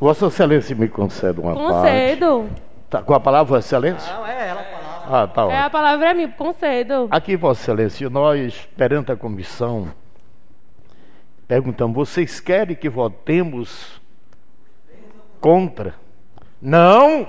Vossa 0.00 0.26
Excelência 0.28 0.74
me 0.74 0.88
concede 0.88 1.38
uma 1.38 1.54
parte. 1.54 1.68
Concedo. 1.68 2.50
Tá 2.88 3.02
com 3.02 3.12
a 3.12 3.20
palavra, 3.20 3.56
Vossa 3.56 3.66
Excelência? 3.76 4.10
Não, 4.14 4.26
é 4.26 4.48
ela 4.48 4.60
a 4.62 4.64
palavra. 4.64 5.22
Ah, 5.22 5.26
tá 5.26 5.42
É, 5.42 5.44
ótimo. 5.44 5.58
a 5.60 5.70
palavra 5.70 6.10
é 6.10 6.14
minha, 6.14 6.28
concedo. 6.28 7.08
Aqui, 7.10 7.36
Vossa 7.36 7.60
Excelência, 7.60 8.08
nós, 8.08 8.66
perante 8.74 9.12
a 9.12 9.16
comissão, 9.16 9.92
perguntamos: 11.46 11.94
vocês 11.94 12.40
querem 12.40 12.74
que 12.74 12.88
votemos 12.88 14.00
contra? 15.42 15.94
Não! 16.60 17.28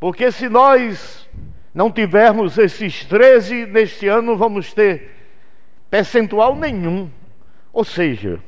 Porque 0.00 0.32
se 0.32 0.48
nós 0.48 1.28
não 1.72 1.88
tivermos 1.88 2.58
esses 2.58 3.04
13 3.04 3.66
neste 3.66 4.08
ano, 4.08 4.36
vamos 4.36 4.72
ter 4.74 5.15
percentual 5.90 6.54
nenhum. 6.54 7.10
Ou 7.72 7.84
seja, 7.84 8.40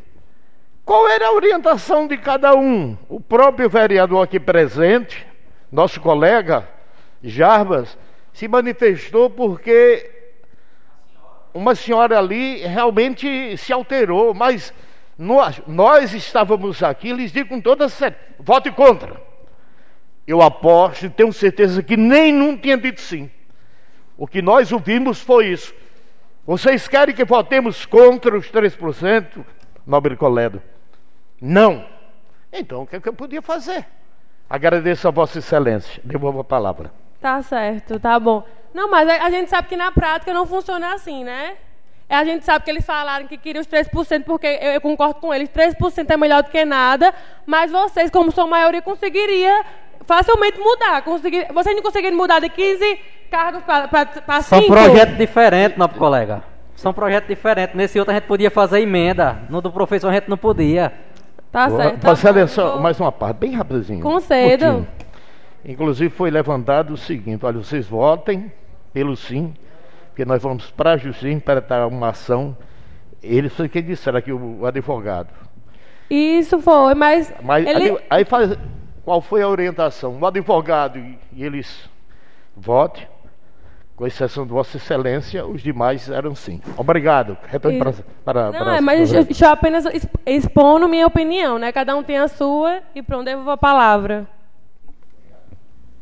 qual 0.85 1.09
era 1.09 1.27
a 1.27 1.33
orientação 1.33 2.07
de 2.07 2.17
cada 2.17 2.55
um? 2.55 2.97
O 3.09 3.21
próprio 3.21 3.69
vereador 3.69 4.25
aqui 4.25 4.41
presente, 4.41 5.27
nosso 5.71 6.01
colega 6.01 6.69
Jarbas, 7.23 7.99
se 8.33 8.49
manifestou 8.49 9.29
porque 9.29 10.11
uma 11.53 11.75
senhora 11.75 12.19
ali 12.19 12.59
realmente 12.59 13.57
se 13.57 13.73
alterou, 13.73 14.33
mas 14.33 14.73
nós, 15.19 15.61
nós 15.67 16.15
estávamos 16.15 16.83
aqui, 16.83 17.13
lhes 17.13 17.33
digo 17.33 17.49
com 17.49 17.61
toda 17.61 17.89
certeza, 17.89 18.35
vote 18.39 18.71
contra. 18.71 19.21
Eu 20.27 20.41
aposto 20.41 21.07
e 21.07 21.11
tenho 21.11 21.33
certeza 21.33 21.83
que 21.83 21.97
nenhum 21.97 22.57
tinha 22.57 22.77
dito 22.77 23.01
sim. 23.01 23.31
O 24.17 24.27
que 24.27 24.41
nós 24.41 24.71
ouvimos 24.73 25.21
foi 25.21 25.49
isso. 25.49 25.75
Vocês 26.49 26.89
querem 26.89 27.15
que 27.15 27.27
votemos 27.27 27.85
contra 27.85 28.35
os 28.35 28.51
3%, 28.51 29.45
nobre 29.87 30.17
Coledo? 30.17 30.63
Não. 31.39 31.85
Então, 32.51 32.85
o 32.85 32.87
que, 32.87 32.97
é 32.97 33.01
que 33.01 33.07
eu 33.07 33.13
podia 33.13 33.43
fazer? 33.43 33.87
Agradeço 34.49 35.07
a 35.07 35.11
Vossa 35.11 35.41
Excelência. 35.41 36.01
Devolvo 36.03 36.41
a 36.41 36.45
palavra. 36.45 36.91
Tá 37.21 37.43
certo, 37.43 38.01
tá 38.01 38.19
bom. 38.19 38.43
Não, 38.73 38.91
mas 38.91 39.07
a, 39.07 39.27
a 39.27 39.31
gente 39.31 39.51
sabe 39.51 39.69
que 39.69 39.77
na 39.77 39.93
prática 39.93 40.33
não 40.33 40.47
funciona 40.47 40.95
assim, 40.95 41.23
né? 41.23 41.59
É, 42.09 42.17
A 42.17 42.25
gente 42.25 42.45
sabe 42.45 42.65
que 42.65 42.71
eles 42.71 42.87
falaram 42.87 43.27
que 43.27 43.37
queriam 43.37 43.61
os 43.61 43.67
3%, 43.69 44.25
porque 44.25 44.47
eu, 44.47 44.73
eu 44.73 44.81
concordo 44.81 45.17
com 45.17 45.33
eles, 45.35 45.49
3% 45.51 46.09
é 46.11 46.17
melhor 46.17 46.43
do 46.43 46.51
que 46.51 46.65
nada, 46.65 47.13
mas 47.45 47.71
vocês, 47.71 48.11
como 48.11 48.31
sua 48.33 48.47
maioria, 48.47 48.81
conseguiria 48.81 49.63
facilmente 50.07 50.59
mudar. 50.59 51.03
Conseguir, 51.03 51.47
vocês 51.53 51.77
não 51.77 51.83
conseguiram 51.83 52.17
mudar 52.17 52.41
de 52.41 52.49
15 52.49 52.99
cargos 53.31 53.63
para 53.63 54.41
5? 54.41 54.43
São 54.43 54.63
projetos 54.67 55.19
diferentes, 55.19 55.77
não, 55.77 55.87
colega. 55.89 56.43
São 56.75 56.95
projetos 56.95 57.29
diferentes. 57.29 57.75
Nesse 57.75 57.99
outro 57.99 58.13
a 58.13 58.15
gente 58.15 58.27
podia 58.27 58.51
fazer 58.51 58.81
emenda. 58.81 59.43
No 59.51 59.61
do 59.61 59.71
professor 59.71 60.09
a 60.09 60.15
gente 60.15 60.31
não 60.31 60.39
podia. 60.39 60.93
Tá 61.53 61.69
certo. 61.69 62.01
tá 62.01 62.09
Vossa 62.11 62.33
bom, 62.33 62.39
Excelência, 62.39 62.65
vou- 62.65 62.81
mais 62.81 62.99
uma 63.01 63.11
parte, 63.13 63.37
bem 63.39 63.53
rapidinho. 63.55 64.01
Concedo. 64.01 64.65
curtinho. 64.65 64.89
Inclusive 65.65 66.09
foi 66.15 66.31
levantado 66.31 66.93
o 66.95 66.97
seguinte: 66.97 67.45
olha, 67.45 67.59
vocês 67.59 67.87
votem 67.87 68.51
pelo 68.93 69.17
sim, 69.17 69.53
porque 70.19 70.25
nós 70.25 70.43
vamos 70.43 70.69
para 70.73 70.95
a 70.95 70.97
justiça 70.97 71.29
interpretar 71.29 71.87
uma 71.87 72.09
ação. 72.09 72.57
Eles 73.23 73.53
foi 73.55 73.69
quem 73.69 73.85
disseram 73.85 74.19
aqui, 74.19 74.33
o, 74.33 74.63
o 74.63 74.67
advogado. 74.67 75.29
Isso 76.11 76.59
foi, 76.59 76.93
mas, 76.95 77.33
Mas 77.41 77.65
ele... 77.65 77.91
aí, 77.91 77.99
aí 78.11 78.25
faz, 78.25 78.59
qual 79.05 79.21
foi 79.21 79.43
a 79.43 79.49
orientação? 79.49 80.19
O 80.19 80.27
advogado 80.27 80.99
e, 80.99 81.17
eles 81.41 81.89
vote, 82.57 83.09
com 83.95 84.09
exceção 84.09 84.45
de 84.45 84.51
Vossa 84.51 84.77
Excelência, 84.77 85.47
os 85.47 85.63
demais 85.63 86.11
eram 86.11 86.35
sim. 86.35 86.61
Obrigado. 86.77 87.39
Retorne 87.47 87.77
E- 87.77 87.81
para, 87.81 87.93
para, 88.25 88.45
Não, 88.47 88.59
para 88.65 88.77
é, 88.77 88.81
mas 88.81 89.11
para- 89.11 89.21
eu 89.21 89.23
estou 89.31 89.49
apenas 89.51 89.85
exp- 89.87 90.17
expondo 90.27 90.89
minha 90.89 91.07
opinião, 91.07 91.61
né? 91.61 91.71
Cada 91.71 91.95
um 91.95 92.03
tem 92.03 92.19
a 92.19 92.27
sua 92.27 92.81
e 92.93 93.03
pronto, 93.03 93.25
devolvo 93.25 93.51
a 93.51 93.57
palavra. 93.57 94.27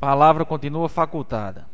Palavra 0.01 0.43
continua 0.47 0.89
facultada. 0.89 1.67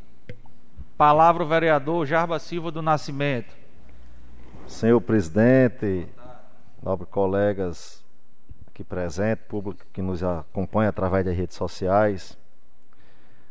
Palavra 1.03 1.43
o 1.43 1.47
vereador 1.49 2.07
Jarba 2.07 2.39
Silva 2.39 2.70
do 2.70 2.81
Nascimento. 2.81 3.53
Senhor 4.69 5.01
presidente, 5.01 6.07
nobres 6.81 7.11
colegas 7.11 8.05
aqui 8.69 8.85
presentes, 8.85 9.45
público 9.49 9.85
que 9.93 10.01
nos 10.01 10.23
acompanha 10.23 10.91
através 10.91 11.24
das 11.24 11.37
redes 11.37 11.57
sociais, 11.57 12.39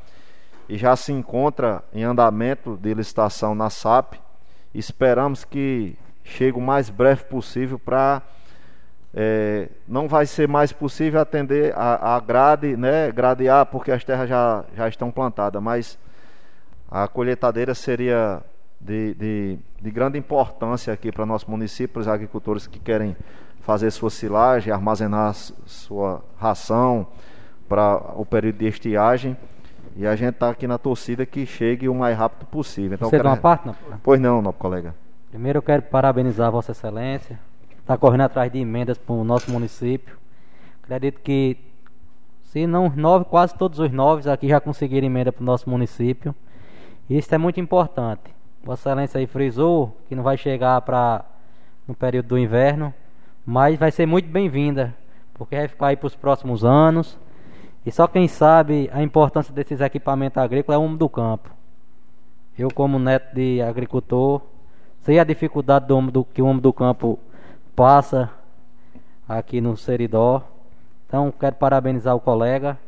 e 0.70 0.78
já 0.78 0.96
se 0.96 1.12
encontra 1.12 1.84
em 1.92 2.04
andamento 2.04 2.78
de 2.78 2.94
licitação 2.94 3.56
na 3.56 3.72
SAP. 3.72 4.14
Esperamos 4.74 5.44
que 5.44 5.98
chegue 6.24 6.58
o 6.58 6.62
mais 6.62 6.90
breve 6.90 7.24
possível 7.26 7.78
para 7.78 8.22
é, 9.14 9.70
não 9.88 10.08
vai 10.08 10.26
ser 10.26 10.48
mais 10.48 10.74
possível 10.74 11.22
atender 11.22 11.72
a, 11.76 12.16
a, 12.16 12.20
grade, 12.20 12.76
né, 12.76 13.12
gradear, 13.12 13.66
porque 13.68 13.91
as 13.91 14.04
terras 14.04 14.28
já, 14.28 14.66
já 14.76 14.88
estão 14.88 15.12
plantadas, 15.12 15.62
mas 15.62 16.00
a 16.90 17.08
colheitadeira 17.08 17.76
seria 17.76 18.41
de, 18.82 19.14
de, 19.14 19.60
de 19.80 19.91
grande 19.91 20.18
importância 20.18 20.91
aqui 20.91 21.12
para 21.12 21.26
nosso 21.26 21.50
município, 21.50 21.90
para 21.90 22.02
os 22.02 22.08
agricultores 22.08 22.66
que 22.66 22.80
querem 22.80 23.16
fazer 23.62 23.91
sua 23.91 24.10
silagem, 24.10 24.74
armazenar 24.74 25.34
sua 25.34 26.24
ração 26.38 27.08
para 27.70 28.14
o 28.16 28.26
período 28.26 28.58
de 28.58 28.68
estiagem. 28.68 29.38
E 29.95 30.08
a 30.08 30.16
gente 30.16 30.34
está 30.34 30.50
aqui 30.50 30.66
na 30.66 30.80
torcida 30.80 31.24
que 31.24 31.45
chegue 31.45 31.88
o 31.88 31.94
mais 31.94 32.18
rápido 32.18 32.48
possível. 32.48 32.95
Então, 32.95 33.10
Você 33.10 33.18
quero... 33.18 33.30
uma 33.30 33.38
parte, 33.38 33.68
não? 33.68 33.76
Pois 34.02 34.20
não, 34.20 34.41
nosso 34.41 34.58
colega. 34.58 34.95
Primeiro 35.34 35.58
eu 35.58 35.64
quero 35.64 35.82
parabenizar 35.82 36.52
Vossa 36.52 36.74
Excelência. 36.74 37.40
Está 37.80 37.98
correndo 37.98 38.22
atrás 38.22 38.52
de 38.52 38.60
emendas 38.60 39.00
para 39.00 39.16
o 39.16 39.24
nosso 39.24 39.52
município. 39.52 40.16
Acredito 40.84 41.20
que, 41.22 41.58
se 42.44 42.68
não 42.68 42.88
nove, 42.96 43.26
quase 43.26 43.56
todos 43.56 43.80
os 43.80 43.92
nove 43.92 44.30
aqui 44.30 44.48
já 44.48 44.60
conseguiram 44.60 45.08
emenda 45.08 45.32
para 45.32 45.42
o 45.42 45.44
nosso 45.44 45.68
município. 45.68 46.36
Isso 47.10 47.34
é 47.34 47.40
muito 47.40 47.60
importante. 47.60 48.22
Vossa 48.64 48.90
Excelência 48.90 49.18
aí 49.18 49.26
frisou 49.26 49.98
que 50.08 50.16
não 50.16 50.22
vai 50.22 50.38
chegar 50.38 50.80
para 50.82 51.26
no 51.88 51.96
período 51.96 52.28
do 52.28 52.38
inverno, 52.38 52.94
mas 53.44 53.80
vai 53.80 53.90
ser 53.90 54.06
muito 54.06 54.30
bem-vinda, 54.30 54.96
porque 55.34 55.56
vai 55.56 55.68
ficar 55.68 55.88
aí 55.88 55.98
para 55.98 56.06
os 56.06 56.16
próximos 56.16 56.64
anos. 56.64 57.18
E 57.84 57.92
só 57.92 58.06
quem 58.06 58.28
sabe 58.28 58.88
a 58.94 59.02
importância 59.02 59.52
desses 59.52 59.82
equipamentos 59.82 60.38
agrícolas 60.38 60.76
é 60.76 60.80
o 60.80 60.84
homem 60.84 60.96
do 60.96 61.10
campo. 61.10 61.50
Eu, 62.56 62.70
como 62.72 63.00
neto 63.00 63.34
de 63.34 63.64
agricultor, 63.64 64.53
sei 65.04 65.20
a 65.20 65.24
dificuldade 65.24 65.86
do, 65.86 66.02
do 66.10 66.24
que 66.24 66.42
o 66.42 66.46
homem 66.46 66.62
do 66.62 66.74
campo 66.74 67.20
passa 67.76 68.30
aqui 69.28 69.62
no 69.62 69.78
Seridó. 69.78 70.42
Então, 71.08 71.32
quero 71.32 71.56
parabenizar 71.56 72.16
o 72.16 72.20
colega 72.20 72.80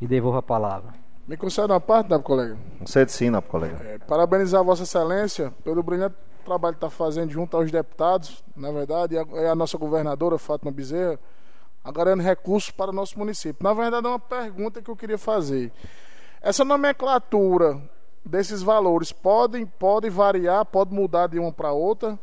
e 0.00 0.06
devolvo 0.06 0.38
a 0.38 0.42
palavra. 0.42 0.94
Me 1.26 1.36
concede 1.36 1.72
uma 1.72 1.80
parte, 1.80 2.10
né, 2.10 2.18
colega? 2.18 2.56
Concede 2.78 3.12
sim, 3.12 3.30
né, 3.30 3.40
colega. 3.40 3.76
É, 3.84 3.98
parabenizar 3.98 4.60
a 4.60 4.64
Vossa 4.64 4.82
Excelência 4.82 5.52
pelo 5.62 5.82
brilhante 5.82 6.16
trabalho 6.44 6.74
que 6.74 6.84
está 6.84 6.90
fazendo 6.90 7.30
junto 7.30 7.56
aos 7.56 7.70
deputados, 7.70 8.42
na 8.56 8.70
verdade, 8.72 9.14
e 9.14 9.18
a, 9.18 9.26
e 9.42 9.46
a 9.46 9.54
nossa 9.54 9.76
governadora, 9.76 10.38
Fátima 10.38 10.72
Bezerra, 10.72 11.18
agregando 11.84 12.22
recursos 12.22 12.70
para 12.70 12.90
o 12.90 12.94
nosso 12.94 13.18
município. 13.18 13.62
Na 13.62 13.74
verdade, 13.74 14.06
é 14.06 14.08
uma 14.08 14.18
pergunta 14.18 14.80
que 14.80 14.90
eu 14.90 14.96
queria 14.96 15.18
fazer. 15.18 15.70
Essa 16.40 16.64
nomenclatura 16.64 17.80
desses 18.28 18.62
valores 18.62 19.10
podem, 19.10 19.64
pode 19.64 20.08
variar, 20.10 20.64
pode 20.64 20.94
mudar 20.94 21.28
de 21.28 21.38
uma 21.38 21.50
para 21.50 21.72
outra? 21.72 22.18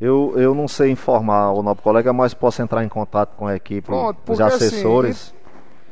Eu, 0.00 0.34
eu 0.36 0.54
não 0.54 0.68
sei 0.68 0.90
informar 0.90 1.52
o 1.52 1.62
nosso 1.62 1.80
colega, 1.82 2.12
mas 2.12 2.34
posso 2.34 2.60
entrar 2.60 2.84
em 2.84 2.88
contato 2.88 3.34
com 3.36 3.46
a 3.46 3.56
equipe, 3.56 3.86
Pronto, 3.86 4.32
os 4.32 4.40
assim, 4.40 4.56
assessores. 4.56 5.34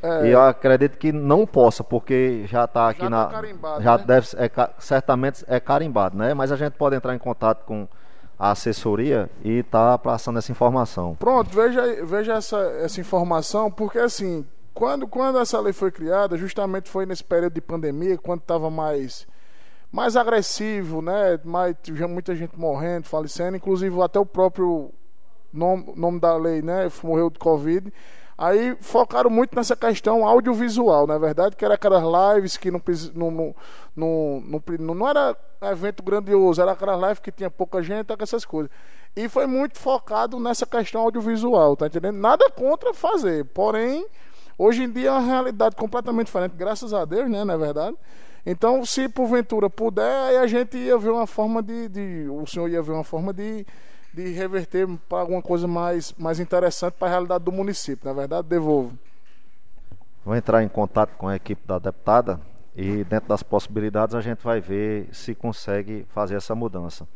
Assim, 0.02 0.24
é... 0.24 0.26
E 0.26 0.30
eu 0.32 0.42
acredito 0.42 0.98
que 0.98 1.10
não 1.10 1.46
possa, 1.46 1.82
porque 1.82 2.44
já 2.46 2.64
está 2.64 2.90
aqui 2.90 3.00
já 3.00 3.10
tá 3.10 3.42
na. 3.42 3.80
já 3.80 3.96
né? 3.96 4.04
deve 4.06 4.28
é, 4.36 4.50
certamente 4.78 5.44
é 5.48 5.58
carimbado, 5.58 6.18
né? 6.18 6.34
Mas 6.34 6.52
a 6.52 6.56
gente 6.56 6.74
pode 6.74 6.94
entrar 6.94 7.14
em 7.14 7.18
contato 7.18 7.64
com 7.64 7.88
a 8.38 8.50
assessoria 8.50 9.30
e 9.42 9.62
tá 9.62 9.96
passando 9.96 10.38
essa 10.38 10.52
informação. 10.52 11.14
Pronto, 11.18 11.48
veja, 11.54 12.04
veja 12.04 12.34
essa, 12.34 12.58
essa 12.82 13.00
informação, 13.00 13.70
porque 13.70 13.98
assim, 13.98 14.44
quando, 14.74 15.06
quando 15.06 15.38
essa 15.38 15.60
lei 15.60 15.72
foi 15.72 15.92
criada, 15.92 16.36
justamente 16.36 16.90
foi 16.90 17.06
nesse 17.06 17.22
período 17.22 17.54
de 17.54 17.60
pandemia, 17.60 18.18
quando 18.18 18.40
estava 18.40 18.70
mais 18.70 19.26
mais 19.92 20.16
agressivo, 20.16 21.00
né? 21.00 21.38
Mais, 21.44 21.76
tinha 21.80 22.08
muita 22.08 22.34
gente 22.34 22.58
morrendo, 22.58 23.04
falecendo, 23.04 23.56
inclusive 23.56 24.02
até 24.02 24.18
o 24.18 24.26
próprio 24.26 24.90
nome, 25.52 25.92
nome 25.94 26.18
da 26.18 26.36
lei, 26.36 26.60
né? 26.60 26.90
Morreu 27.04 27.30
de 27.30 27.38
Covid. 27.38 27.92
Aí 28.36 28.76
focaram 28.80 29.30
muito 29.30 29.54
nessa 29.54 29.76
questão 29.76 30.26
audiovisual, 30.26 31.06
na 31.06 31.14
é 31.14 31.18
verdade, 31.20 31.54
que 31.54 31.64
era 31.64 31.74
aquelas 31.74 32.02
lives 32.34 32.56
que 32.56 32.68
não, 32.68 32.82
não, 33.14 33.54
não, 33.94 34.60
não, 34.80 34.94
não 34.96 35.08
era 35.08 35.36
evento 35.62 36.02
grandioso, 36.02 36.60
era 36.60 36.72
aquelas 36.72 37.00
lives 37.00 37.20
que 37.20 37.30
tinha 37.30 37.48
pouca 37.48 37.80
gente, 37.80 38.08
essas 38.18 38.44
coisas. 38.44 38.72
E 39.14 39.28
foi 39.28 39.46
muito 39.46 39.78
focado 39.78 40.40
nessa 40.40 40.66
questão 40.66 41.02
audiovisual, 41.02 41.76
tá 41.76 41.86
entendendo? 41.86 42.18
Nada 42.18 42.50
contra 42.50 42.92
fazer, 42.92 43.44
porém, 43.44 44.04
hoje 44.58 44.84
em 44.84 44.90
dia 44.90 45.08
é 45.08 45.12
uma 45.12 45.20
realidade 45.20 45.76
completamente 45.76 46.26
diferente, 46.26 46.54
graças 46.56 46.92
a 46.92 47.04
Deus, 47.04 47.30
né, 47.30 47.44
na 47.44 47.54
é 47.54 47.58
verdade. 47.58 47.96
Então, 48.46 48.84
se 48.84 49.08
porventura 49.08 49.70
puder, 49.70 50.20
aí 50.28 50.36
a 50.36 50.46
gente 50.46 50.76
ia 50.76 50.98
ver 50.98 51.10
uma 51.10 51.26
forma 51.26 51.62
de, 51.62 51.88
de 51.88 52.26
o 52.28 52.46
senhor 52.46 52.68
ia 52.68 52.82
ver 52.82 52.92
uma 52.92 53.04
forma 53.04 53.32
de 53.32 53.64
de 54.14 54.28
reverter 54.30 54.86
para 55.08 55.18
alguma 55.18 55.42
coisa 55.42 55.66
mais, 55.66 56.14
mais 56.16 56.38
interessante 56.38 56.94
para 56.94 57.08
a 57.08 57.10
realidade 57.10 57.44
do 57.44 57.50
município. 57.50 58.06
Na 58.06 58.12
verdade, 58.12 58.46
devolvo. 58.46 58.96
Vou 60.24 60.36
entrar 60.36 60.62
em 60.62 60.68
contato 60.68 61.16
com 61.16 61.26
a 61.26 61.34
equipe 61.34 61.66
da 61.66 61.78
deputada 61.78 62.40
e, 62.76 63.02
dentro 63.04 63.28
das 63.28 63.42
possibilidades, 63.42 64.14
a 64.14 64.20
gente 64.20 64.42
vai 64.42 64.60
ver 64.60 65.08
se 65.12 65.34
consegue 65.34 66.06
fazer 66.14 66.36
essa 66.36 66.54
mudança. 66.54 67.06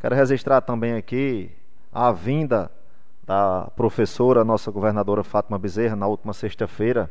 Quero 0.00 0.14
registrar 0.14 0.62
também 0.62 0.94
aqui 0.94 1.50
a 1.92 2.10
vinda 2.10 2.70
da 3.26 3.68
professora, 3.74 4.44
nossa 4.44 4.70
governadora 4.70 5.24
Fátima 5.24 5.58
Bezerra, 5.58 5.96
na 5.96 6.06
última 6.06 6.32
sexta-feira, 6.32 7.10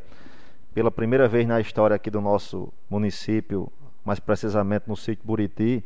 pela 0.73 0.89
primeira 0.89 1.27
vez 1.27 1.45
na 1.45 1.59
história 1.59 1.95
aqui 1.95 2.09
do 2.09 2.21
nosso 2.21 2.71
município, 2.89 3.71
mais 4.03 4.19
precisamente 4.19 4.85
no 4.87 4.95
sítio 4.95 5.25
Buriti, 5.25 5.83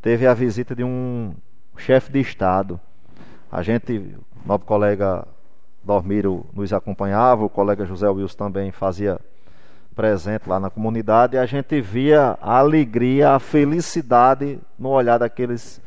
teve 0.00 0.26
a 0.26 0.34
visita 0.34 0.74
de 0.76 0.84
um 0.84 1.34
chefe 1.76 2.12
de 2.12 2.20
Estado. 2.20 2.80
A 3.50 3.62
gente, 3.62 4.16
nosso 4.46 4.64
colega 4.64 5.26
Dormiro 5.82 6.46
nos 6.52 6.72
acompanhava, 6.72 7.44
o 7.44 7.48
colega 7.48 7.84
José 7.84 8.08
Wilson 8.08 8.36
também 8.36 8.70
fazia 8.70 9.18
presente 9.94 10.48
lá 10.48 10.60
na 10.60 10.70
comunidade 10.70 11.34
e 11.34 11.38
a 11.38 11.46
gente 11.46 11.80
via 11.80 12.38
a 12.40 12.58
alegria, 12.58 13.30
a 13.30 13.40
felicidade 13.40 14.60
no 14.78 14.90
olhar 14.90 15.18
daqueles 15.18 15.80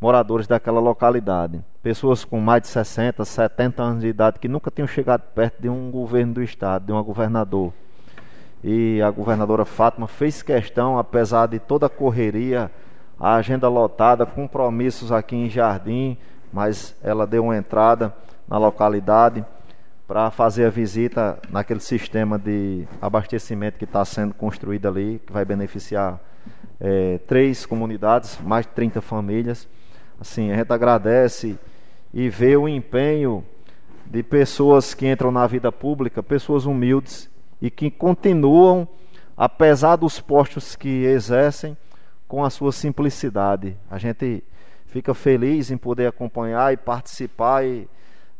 moradores 0.00 0.46
daquela 0.46 0.80
localidade. 0.80 1.62
Pessoas 1.82 2.24
com 2.24 2.40
mais 2.40 2.62
de 2.62 2.68
60, 2.68 3.24
70 3.24 3.82
anos 3.82 4.00
de 4.02 4.08
idade 4.08 4.38
que 4.38 4.48
nunca 4.48 4.70
tinham 4.70 4.88
chegado 4.88 5.22
perto 5.34 5.60
de 5.60 5.68
um 5.68 5.90
governo 5.90 6.34
do 6.34 6.42
estado, 6.42 6.86
de 6.86 6.92
um 6.92 7.02
governador. 7.02 7.72
E 8.64 9.00
a 9.02 9.10
governadora 9.10 9.64
Fátima 9.64 10.06
fez 10.06 10.42
questão, 10.42 10.98
apesar 10.98 11.46
de 11.46 11.58
toda 11.58 11.86
a 11.86 11.90
correria, 11.90 12.70
a 13.18 13.34
agenda 13.34 13.68
lotada, 13.68 14.24
compromissos 14.24 15.12
aqui 15.12 15.36
em 15.36 15.48
Jardim, 15.48 16.16
mas 16.52 16.96
ela 17.02 17.26
deu 17.26 17.44
uma 17.44 17.56
entrada 17.56 18.14
na 18.48 18.58
localidade 18.58 19.44
para 20.08 20.30
fazer 20.30 20.64
a 20.64 20.70
visita 20.70 21.38
naquele 21.50 21.80
sistema 21.80 22.38
de 22.38 22.86
abastecimento 23.00 23.78
que 23.78 23.84
está 23.84 24.04
sendo 24.04 24.34
construído 24.34 24.88
ali, 24.88 25.20
que 25.24 25.32
vai 25.32 25.44
beneficiar 25.44 26.18
é, 26.80 27.18
três 27.26 27.64
comunidades, 27.64 28.38
mais 28.42 28.66
de 28.66 28.72
30 28.72 29.00
famílias. 29.00 29.68
Assim, 30.20 30.50
a 30.52 30.56
gente 30.56 30.72
agradece 30.72 31.58
e 32.12 32.28
vê 32.28 32.56
o 32.56 32.68
empenho 32.68 33.44
de 34.04 34.22
pessoas 34.22 34.92
que 34.92 35.06
entram 35.06 35.30
na 35.30 35.46
vida 35.46 35.72
pública, 35.72 36.22
pessoas 36.22 36.66
humildes 36.66 37.30
e 37.62 37.70
que 37.70 37.90
continuam, 37.90 38.86
apesar 39.36 39.96
dos 39.96 40.20
postos 40.20 40.76
que 40.76 41.04
exercem, 41.04 41.76
com 42.28 42.44
a 42.44 42.50
sua 42.50 42.70
simplicidade. 42.70 43.76
A 43.90 43.98
gente 43.98 44.44
fica 44.86 45.14
feliz 45.14 45.70
em 45.70 45.76
poder 45.76 46.06
acompanhar 46.06 46.72
e 46.72 46.76
participar 46.76 47.64
e 47.64 47.88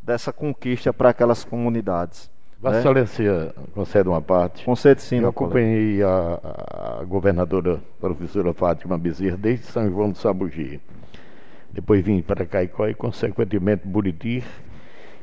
dessa 0.03 0.33
conquista 0.33 0.93
para 0.93 1.11
aquelas 1.11 1.45
comunidades. 1.45 2.31
Vossa 2.61 2.75
né? 2.75 2.81
Excelência, 2.81 3.55
concede 3.75 4.09
uma 4.09 4.21
parte. 4.21 4.65
Concede 4.65 5.01
sim, 5.01 5.21
Eu 5.21 5.31
acompanhei 5.31 6.03
a, 6.03 6.99
a, 7.01 7.05
governadora 7.05 7.81
professora 7.99 8.53
Fátima 8.53 8.99
Bezerra 8.99 9.37
desde 9.37 9.67
São 9.67 9.89
João 9.89 10.11
do 10.11 10.19
Sabugi. 10.19 10.81
Depois 11.73 12.05
vim 12.05 12.21
para 12.21 12.45
Caicó 12.45 12.89
e, 12.89 12.95
consequentemente, 12.95 13.87
Buriti. 13.87 14.43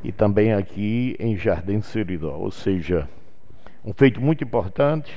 e 0.04 0.12
também 0.12 0.54
aqui 0.54 1.16
em 1.20 1.36
Jardim 1.36 1.82
Seridó. 1.82 2.38
Ou 2.38 2.52
seja, 2.52 3.10
um 3.84 3.94
feito 3.94 4.22
muito 4.22 4.44
importante, 4.44 5.12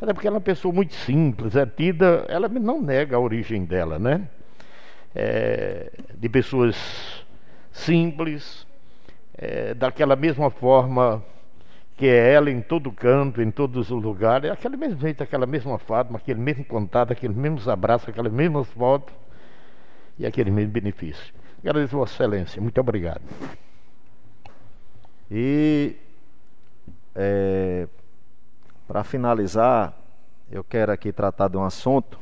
até 0.00 0.12
porque 0.12 0.28
ela 0.28 0.36
é 0.36 0.38
uma 0.38 0.44
pessoa 0.44 0.72
muito 0.72 0.94
simples, 0.94 1.56
é 1.56 1.66
tida, 1.66 2.24
ela 2.28 2.48
não 2.48 2.80
nega 2.80 3.16
a 3.16 3.20
origem 3.20 3.64
dela, 3.64 3.98
né? 3.98 4.28
É, 5.14 5.90
de 6.14 6.28
pessoas 6.28 6.76
simples, 7.72 8.66
é, 9.36 9.74
daquela 9.74 10.14
mesma 10.14 10.50
forma 10.50 11.24
que 11.96 12.06
é 12.06 12.34
ela 12.34 12.50
em 12.50 12.60
todo 12.60 12.92
canto, 12.92 13.40
em 13.40 13.50
todos 13.50 13.90
os 13.90 14.02
lugares, 14.02 14.50
é 14.50 14.52
aquele 14.52 14.76
mesmo 14.76 15.00
jeito, 15.00 15.22
aquela 15.22 15.46
mesma 15.46 15.78
forma, 15.78 16.18
aquele 16.18 16.38
mesmo 16.38 16.62
contato, 16.66 17.12
aqueles 17.12 17.34
mesmos 17.34 17.66
abraços, 17.66 18.10
aquelas 18.10 18.30
mesmas 18.30 18.68
fotos 18.68 19.14
e 20.18 20.26
aquele 20.26 20.50
mesmo 20.50 20.72
benefício. 20.72 21.34
Agradeço 21.60 21.96
Vossa 21.96 22.14
Excelência, 22.14 22.62
muito 22.62 22.80
obrigado. 22.80 23.22
E 25.30 25.96
é, 27.14 27.88
para 28.86 29.02
finalizar, 29.02 29.94
eu 30.50 30.62
quero 30.62 30.92
aqui 30.92 31.12
tratar 31.12 31.48
de 31.48 31.56
um 31.56 31.64
assunto 31.64 32.20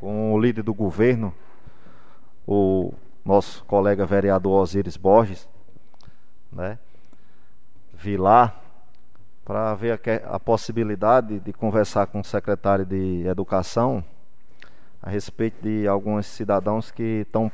com 0.00 0.32
o 0.32 0.40
líder 0.40 0.62
do 0.62 0.74
governo, 0.74 1.32
o 2.46 2.92
nosso 3.24 3.64
colega 3.64 4.04
vereador 4.04 4.62
Osíris 4.62 4.96
Borges, 4.96 5.48
né? 6.50 6.78
Vilar, 7.94 8.60
para 9.44 9.74
ver 9.74 9.92
a, 9.92 10.34
a, 10.34 10.40
possibilidade 10.40 11.38
de 11.38 11.52
conversar 11.52 12.06
com 12.06 12.20
o 12.20 12.24
secretário 12.24 12.84
de 12.84 13.24
Educação 13.26 14.04
a 15.02 15.10
respeito 15.10 15.60
de 15.62 15.88
alguns 15.88 16.26
cidadãos 16.26 16.90
que 16.90 17.26
estão 17.26 17.50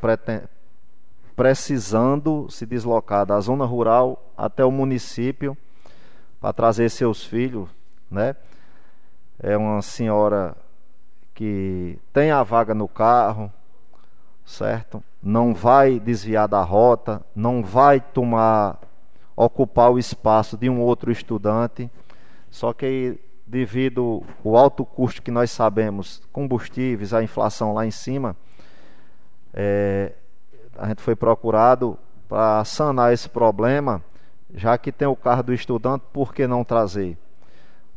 precisando 1.35 2.47
se 2.51 2.67
deslocar 2.67 3.25
da 3.25 3.41
zona 3.41 3.65
rural 3.65 4.23
até 4.37 4.65
o 4.65 4.71
município 4.71 5.57
para 6.41 6.53
trazer 6.53 6.91
seus 6.91 7.25
filhos, 7.25 7.69
né? 8.11 8.37
É 9.41 9.57
uma 9.57 9.81
senhora 9.81 10.55
que 11.35 11.99
tem 12.13 12.31
a 12.31 12.43
vaga 12.43 12.75
no 12.75 12.87
carro, 12.87 13.51
certo? 14.45 15.03
Não 15.23 15.55
vai 15.55 15.99
desviar 15.99 16.49
da 16.49 16.63
rota, 16.63 17.25
não 17.35 17.63
vai 17.63 18.01
tomar 18.01 18.79
ocupar 19.35 19.93
o 19.93 19.99
espaço 19.99 20.57
de 20.57 20.69
um 20.69 20.81
outro 20.81 21.13
estudante. 21.13 21.89
Só 22.51 22.73
que 22.73 23.21
devido 23.49 24.23
ao 24.45 24.57
alto 24.57 24.85
custo 24.85 25.23
que 25.23 25.31
nós 25.31 25.51
sabemos, 25.51 26.23
combustíveis, 26.31 27.15
a 27.15 27.23
inflação 27.23 27.73
lá 27.73 27.87
em 27.87 27.91
cima, 27.91 28.37
é, 29.55 30.13
a 30.77 30.89
gente 30.89 31.01
foi 31.01 31.17
procurado 31.17 31.99
para 32.29 32.63
sanar 32.65 33.13
esse 33.13 33.29
problema, 33.29 34.05
já 34.55 34.77
que 34.77 34.93
tem 34.93 35.09
o 35.09 35.17
carro 35.17 35.43
do 35.43 35.55
estudante, 35.55 36.05
por 36.13 36.35
que 36.35 36.47
não 36.47 36.63
trazer? 36.63 37.17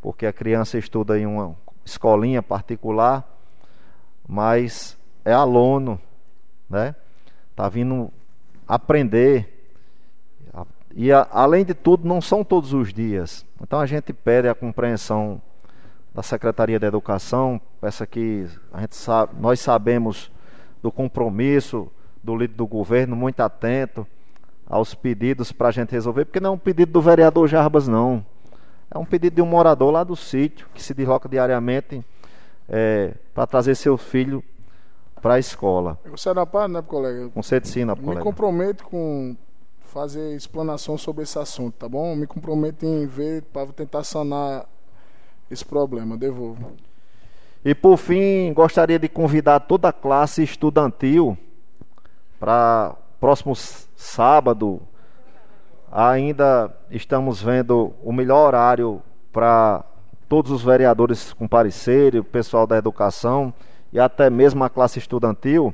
Porque 0.02 0.26
a 0.26 0.32
criança 0.32 0.78
estuda 0.78 1.19
em 1.19 1.26
uma 1.26 1.56
escolinha 1.84 2.41
particular, 2.41 3.28
mas 4.28 4.98
é 5.26 5.34
aluno, 5.34 5.99
né? 6.69 6.95
Tá 7.56 7.68
vindo 7.68 8.10
aprender 8.65 9.60
e 10.95 11.11
a, 11.11 11.27
além 11.31 11.65
de 11.65 11.73
tudo, 11.73 12.07
não 12.07 12.22
são 12.22 12.43
todos 12.43 12.73
os 12.73 12.93
dias. 12.93 13.45
Então 13.61 13.80
a 13.80 13.85
gente 13.85 14.13
pede 14.13 14.47
a 14.47 14.55
compreensão 14.55 15.41
da 16.13 16.22
Secretaria 16.22 16.80
da 16.80 16.88
Educação, 16.88 17.59
peça 17.80 18.05
que 18.05 18.45
a 18.73 18.81
gente 18.81 18.95
sabe, 18.95 19.34
nós 19.39 19.59
sabemos 19.59 20.31
do 20.81 20.91
compromisso 20.91 21.89
do 22.23 22.35
líder 22.35 22.55
do 22.55 22.68
governo, 22.68 23.15
muito 23.15 23.39
atento 23.39 24.05
aos 24.68 24.93
pedidos 24.93 25.51
para 25.51 25.69
a 25.69 25.72
gente 25.72 25.91
resolver, 25.91 26.26
porque 26.26 26.39
não 26.39 26.51
é 26.51 26.53
um 26.53 26.57
pedido 26.57 26.91
do 26.91 27.01
vereador 27.01 27.47
Jarbas, 27.47 27.88
não. 27.88 28.26
É 28.89 28.97
um 28.97 29.05
pedido 29.05 29.35
de 29.35 29.41
um 29.41 29.45
morador 29.45 29.91
lá 29.91 30.03
do 30.03 30.15
sítio, 30.15 30.68
que 30.73 30.84
se 30.84 30.93
desloca 30.93 31.27
diariamente 31.27 32.03
é, 32.69 33.13
para 33.34 33.47
trazer 33.47 33.76
seu 33.76 33.97
filho 33.97 34.43
para 35.22 35.35
a 35.35 35.39
escola. 35.39 35.99
Você 36.05 36.30
é 36.30 36.34
da 36.34 36.45
parte, 36.45 36.72
né, 36.72 36.81
colega? 36.81 37.30
Com 37.30 37.41
cedicina, 37.41 37.95
colega. 37.95 38.19
Me 38.19 38.23
comprometo 38.23 38.84
com 38.84 39.35
fazer 39.91 40.35
explanação 40.38 40.97
sobre 40.97 41.23
esse 41.23 41.38
assunto, 41.38 41.76
tá 41.76 41.89
bom? 41.89 42.15
Me 42.15 42.26
comprometo 42.26 42.85
em 42.85 43.05
ver 43.05 43.43
para 43.43 43.68
tentar 43.73 44.05
sanar 44.05 44.65
esse 45.49 45.65
problema. 45.65 46.15
Devolvo. 46.15 46.72
E 47.63 47.76
por 47.76 47.97
fim, 47.97 48.53
gostaria 48.53 48.97
de 48.97 49.09
convidar 49.09 49.59
toda 49.59 49.89
a 49.89 49.93
classe 49.93 50.41
estudantil 50.41 51.38
para 52.39 52.95
próximo 53.19 53.53
sábado. 53.53 54.81
Ainda 55.91 56.73
estamos 56.89 57.41
vendo 57.41 57.93
o 58.01 58.13
melhor 58.13 58.47
horário 58.47 59.01
para 59.30 59.84
todos 60.30 60.51
os 60.51 60.63
vereadores 60.63 61.34
comparecerem, 61.34 62.22
o 62.22 62.23
pessoal 62.23 62.65
da 62.65 62.77
educação 62.77 63.53
e 63.91 63.99
até 63.99 64.30
mesmo 64.30 64.63
a 64.63 64.69
classe 64.69 64.99
estudantil 64.99 65.73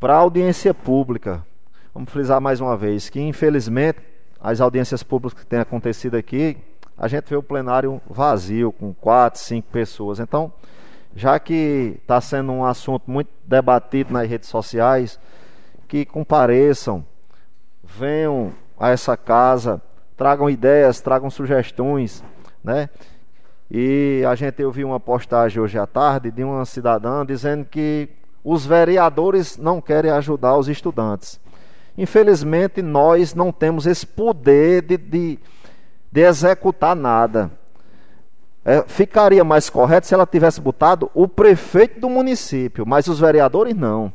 para 0.00 0.16
audiência 0.16 0.74
pública 0.74 1.46
Vamos 1.92 2.12
frisar 2.12 2.40
mais 2.40 2.60
uma 2.60 2.76
vez 2.76 3.10
que, 3.10 3.20
infelizmente, 3.20 3.98
as 4.40 4.60
audiências 4.60 5.02
públicas 5.02 5.42
que 5.42 5.44
têm 5.44 5.58
acontecido 5.58 6.16
aqui, 6.16 6.56
a 6.96 7.08
gente 7.08 7.28
vê 7.28 7.34
o 7.34 7.42
plenário 7.42 8.00
vazio, 8.08 8.70
com 8.70 8.94
quatro, 8.94 9.40
cinco 9.40 9.68
pessoas. 9.72 10.20
Então, 10.20 10.52
já 11.16 11.36
que 11.40 11.98
está 12.00 12.20
sendo 12.20 12.52
um 12.52 12.64
assunto 12.64 13.10
muito 13.10 13.28
debatido 13.44 14.12
nas 14.12 14.28
redes 14.28 14.48
sociais, 14.48 15.18
que 15.88 16.04
compareçam, 16.04 17.04
venham 17.82 18.52
a 18.78 18.90
essa 18.90 19.16
casa, 19.16 19.82
tragam 20.16 20.48
ideias, 20.48 21.00
tragam 21.00 21.28
sugestões, 21.28 22.22
né? 22.62 22.88
E 23.68 24.22
a 24.28 24.36
gente 24.36 24.62
ouviu 24.62 24.86
uma 24.86 25.00
postagem 25.00 25.60
hoje 25.60 25.76
à 25.76 25.88
tarde 25.88 26.30
de 26.30 26.44
uma 26.44 26.64
cidadã 26.64 27.26
dizendo 27.26 27.64
que 27.64 28.08
os 28.44 28.64
vereadores 28.64 29.56
não 29.56 29.80
querem 29.80 30.12
ajudar 30.12 30.56
os 30.56 30.68
estudantes. 30.68 31.40
Infelizmente, 32.00 32.80
nós 32.80 33.34
não 33.34 33.52
temos 33.52 33.86
esse 33.86 34.06
poder 34.06 34.80
de, 34.80 34.96
de, 34.96 35.38
de 36.10 36.20
executar 36.22 36.96
nada. 36.96 37.50
É, 38.64 38.82
ficaria 38.86 39.44
mais 39.44 39.68
correto 39.68 40.06
se 40.06 40.14
ela 40.14 40.24
tivesse 40.24 40.62
botado 40.62 41.10
o 41.12 41.28
prefeito 41.28 42.00
do 42.00 42.08
município, 42.08 42.86
mas 42.86 43.06
os 43.06 43.20
vereadores 43.20 43.76
não. 43.76 44.10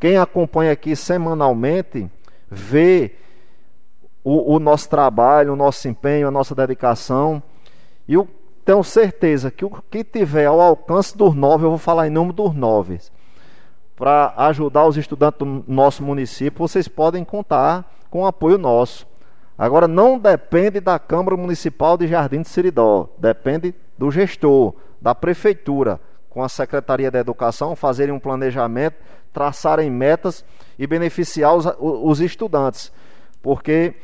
Quem 0.00 0.16
acompanha 0.16 0.72
aqui 0.72 0.96
semanalmente 0.96 2.10
vê 2.50 3.14
o, 4.24 4.54
o 4.54 4.58
nosso 4.58 4.88
trabalho, 4.88 5.52
o 5.52 5.56
nosso 5.56 5.86
empenho, 5.86 6.28
a 6.28 6.30
nossa 6.30 6.54
dedicação. 6.54 7.42
E 8.08 8.14
eu 8.14 8.26
tenho 8.64 8.82
certeza 8.82 9.50
que 9.50 9.66
o 9.66 9.70
que 9.90 10.02
tiver 10.02 10.46
ao 10.46 10.62
alcance 10.62 11.14
dos 11.14 11.34
nove, 11.34 11.66
eu 11.66 11.70
vou 11.70 11.78
falar 11.78 12.06
em 12.06 12.10
nome 12.10 12.32
dos 12.32 12.54
nove 12.54 12.98
para 13.98 14.32
ajudar 14.36 14.86
os 14.86 14.96
estudantes 14.96 15.40
do 15.40 15.64
nosso 15.66 16.04
município, 16.04 16.60
vocês 16.60 16.86
podem 16.86 17.24
contar 17.24 17.84
com 18.08 18.22
o 18.22 18.26
apoio 18.26 18.56
nosso. 18.56 19.04
Agora, 19.58 19.88
não 19.88 20.16
depende 20.16 20.78
da 20.78 21.00
Câmara 21.00 21.36
Municipal 21.36 21.98
de 21.98 22.06
Jardim 22.06 22.42
de 22.42 22.48
Seridó, 22.48 23.08
depende 23.18 23.74
do 23.98 24.08
gestor, 24.08 24.72
da 25.00 25.16
prefeitura, 25.16 26.00
com 26.30 26.44
a 26.44 26.48
Secretaria 26.48 27.10
da 27.10 27.18
Educação, 27.18 27.74
fazerem 27.74 28.14
um 28.14 28.20
planejamento, 28.20 28.94
traçarem 29.32 29.90
metas 29.90 30.44
e 30.78 30.86
beneficiar 30.86 31.56
os, 31.56 31.66
os 31.80 32.20
estudantes. 32.20 32.92
Porque, 33.42 33.96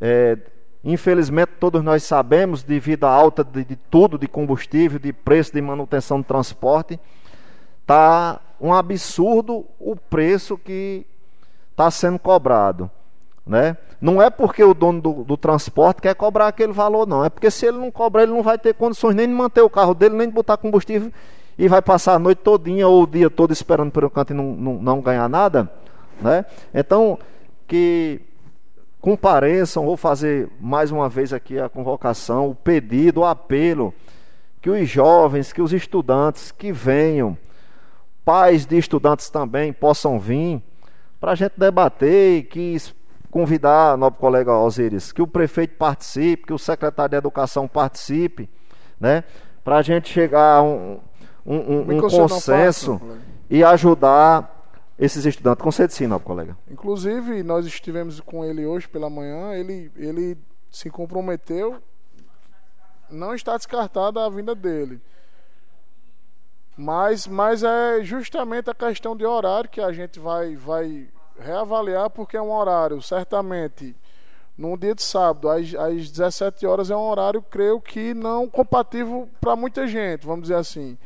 é, 0.00 0.38
infelizmente, 0.82 1.52
todos 1.60 1.82
nós 1.82 2.04
sabemos, 2.04 2.62
devido 2.62 3.04
à 3.04 3.10
alta 3.10 3.44
de, 3.44 3.66
de 3.66 3.76
tudo, 3.76 4.18
de 4.18 4.26
combustível, 4.26 4.98
de 4.98 5.12
preço 5.12 5.52
de 5.52 5.60
manutenção 5.60 6.22
de 6.22 6.26
transporte, 6.26 6.98
está 7.82 8.40
um 8.60 8.72
absurdo 8.72 9.64
o 9.78 9.96
preço 9.96 10.56
que 10.56 11.06
está 11.70 11.90
sendo 11.90 12.18
cobrado. 12.18 12.90
Né? 13.46 13.76
Não 14.00 14.20
é 14.20 14.28
porque 14.28 14.62
o 14.64 14.74
dono 14.74 15.00
do, 15.00 15.12
do, 15.24 15.36
transporte 15.36 16.02
quer 16.02 16.14
cobrar 16.14 16.48
aquele 16.48 16.72
valor, 16.72 17.06
não. 17.06 17.24
É 17.24 17.30
porque 17.30 17.50
se 17.50 17.66
ele 17.66 17.78
não 17.78 17.90
cobrar, 17.90 18.24
ele 18.24 18.32
não 18.32 18.42
vai 18.42 18.58
ter 18.58 18.74
condições 18.74 19.14
nem 19.14 19.28
de 19.28 19.34
manter 19.34 19.60
o 19.60 19.70
carro 19.70 19.94
dele, 19.94 20.16
nem 20.16 20.28
de 20.28 20.34
botar 20.34 20.56
combustível 20.56 21.12
e 21.58 21.68
vai 21.68 21.80
passar 21.80 22.14
a 22.14 22.18
noite 22.18 22.38
todinha 22.38 22.86
ou 22.86 23.04
o 23.04 23.06
dia 23.06 23.30
todo 23.30 23.52
esperando 23.52 23.90
por 23.90 24.04
um 24.04 24.10
canto 24.10 24.32
e 24.32 24.36
não, 24.36 24.52
não, 24.52 24.74
não 24.74 25.00
ganhar 25.00 25.28
nada. 25.28 25.70
Né? 26.20 26.44
Então, 26.74 27.18
que 27.66 28.20
compareçam, 29.00 29.86
vou 29.86 29.96
fazer 29.96 30.48
mais 30.60 30.90
uma 30.90 31.08
vez 31.08 31.32
aqui 31.32 31.58
a 31.58 31.68
convocação, 31.68 32.50
o 32.50 32.54
pedido, 32.54 33.20
o 33.20 33.24
apelo, 33.24 33.94
que 34.60 34.68
os 34.68 34.88
jovens, 34.88 35.52
que 35.52 35.62
os 35.62 35.72
estudantes 35.72 36.50
que 36.50 36.72
venham 36.72 37.38
pais 38.26 38.66
de 38.66 38.76
estudantes 38.76 39.30
também 39.30 39.72
possam 39.72 40.18
vir 40.18 40.60
para 41.20 41.30
a 41.30 41.34
gente 41.36 41.52
debater 41.56 42.38
e 42.38 42.42
que 42.42 42.76
convidar, 43.30 43.96
nobre 43.96 44.18
colega 44.18 44.52
Osiris, 44.52 45.12
que 45.12 45.22
o 45.22 45.28
prefeito 45.28 45.76
participe, 45.76 46.46
que 46.46 46.52
o 46.52 46.58
secretário 46.58 47.10
de 47.10 47.16
Educação 47.16 47.68
participe, 47.68 48.50
né? 48.98 49.22
Para 49.62 49.76
a 49.76 49.82
gente 49.82 50.08
chegar 50.08 50.56
a 50.56 50.62
um, 50.62 50.98
um, 51.46 51.56
um, 51.56 51.96
um 51.96 52.00
consenso 52.00 53.00
e 53.48 53.62
ajudar 53.62 54.74
esses 54.98 55.24
estudantes. 55.24 55.62
Concede 55.62 55.94
sim, 55.94 56.08
nobre 56.08 56.26
colega. 56.26 56.58
Inclusive, 56.68 57.44
nós 57.44 57.64
estivemos 57.64 58.18
com 58.20 58.44
ele 58.44 58.66
hoje 58.66 58.88
pela 58.88 59.08
manhã, 59.08 59.54
ele, 59.54 59.92
ele 59.94 60.36
se 60.68 60.90
comprometeu, 60.90 61.76
não 63.08 63.34
está 63.34 63.56
descartada 63.56 64.24
a 64.24 64.28
vinda 64.28 64.52
dele. 64.52 65.00
Mas, 66.76 67.26
mas 67.26 67.62
é 67.62 68.02
justamente 68.02 68.68
a 68.68 68.74
questão 68.74 69.16
de 69.16 69.24
horário 69.24 69.70
que 69.70 69.80
a 69.80 69.92
gente 69.92 70.20
vai, 70.20 70.54
vai 70.56 71.08
reavaliar, 71.38 72.10
porque 72.10 72.36
é 72.36 72.42
um 72.42 72.52
horário, 72.52 73.00
certamente, 73.00 73.96
num 74.56 74.76
dia 74.76 74.94
de 74.94 75.02
sábado, 75.02 75.48
às, 75.48 75.74
às 75.74 76.10
17 76.10 76.66
horas, 76.66 76.90
é 76.90 76.96
um 76.96 77.08
horário, 77.08 77.42
creio 77.42 77.80
que, 77.80 78.12
não 78.12 78.48
compatível 78.48 79.28
para 79.40 79.56
muita 79.56 79.86
gente, 79.86 80.26
vamos 80.26 80.42
dizer 80.42 80.56
assim. 80.56 80.98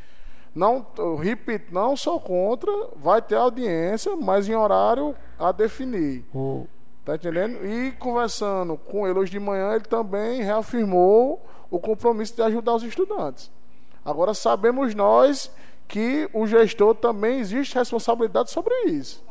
Não, 0.53 0.85
repito, 1.21 1.73
não 1.73 1.95
sou 1.95 2.19
contra, 2.19 2.71
vai 2.97 3.21
ter 3.21 3.35
audiência, 3.35 4.17
mas 4.17 4.49
em 4.49 4.55
horário 4.55 5.15
a 5.39 5.51
definir. 5.53 6.25
O, 6.33 6.67
Tá 7.03 7.15
entendendo? 7.15 7.65
E 7.65 7.91
conversando 7.93 8.77
com 8.77 9.07
ele 9.07 9.17
hoje 9.17 9.31
de 9.31 9.39
manhã, 9.39 9.73
ele 9.73 9.85
também 9.85 10.43
reafirmou 10.43 11.43
o 11.69 11.79
compromisso 11.79 12.35
de 12.35 12.43
ajudar 12.43 12.75
os 12.75 12.83
estudantes. 12.83 13.51
Agora 14.03 14.33
sabemos 14.33 14.95
nós 14.95 15.51
que 15.87 16.29
o 16.33 16.47
gestor 16.47 16.95
também 16.95 17.39
existe 17.39 17.75
responsabilidade 17.75 18.49
sobre 18.49 18.73
isso. 18.85 19.23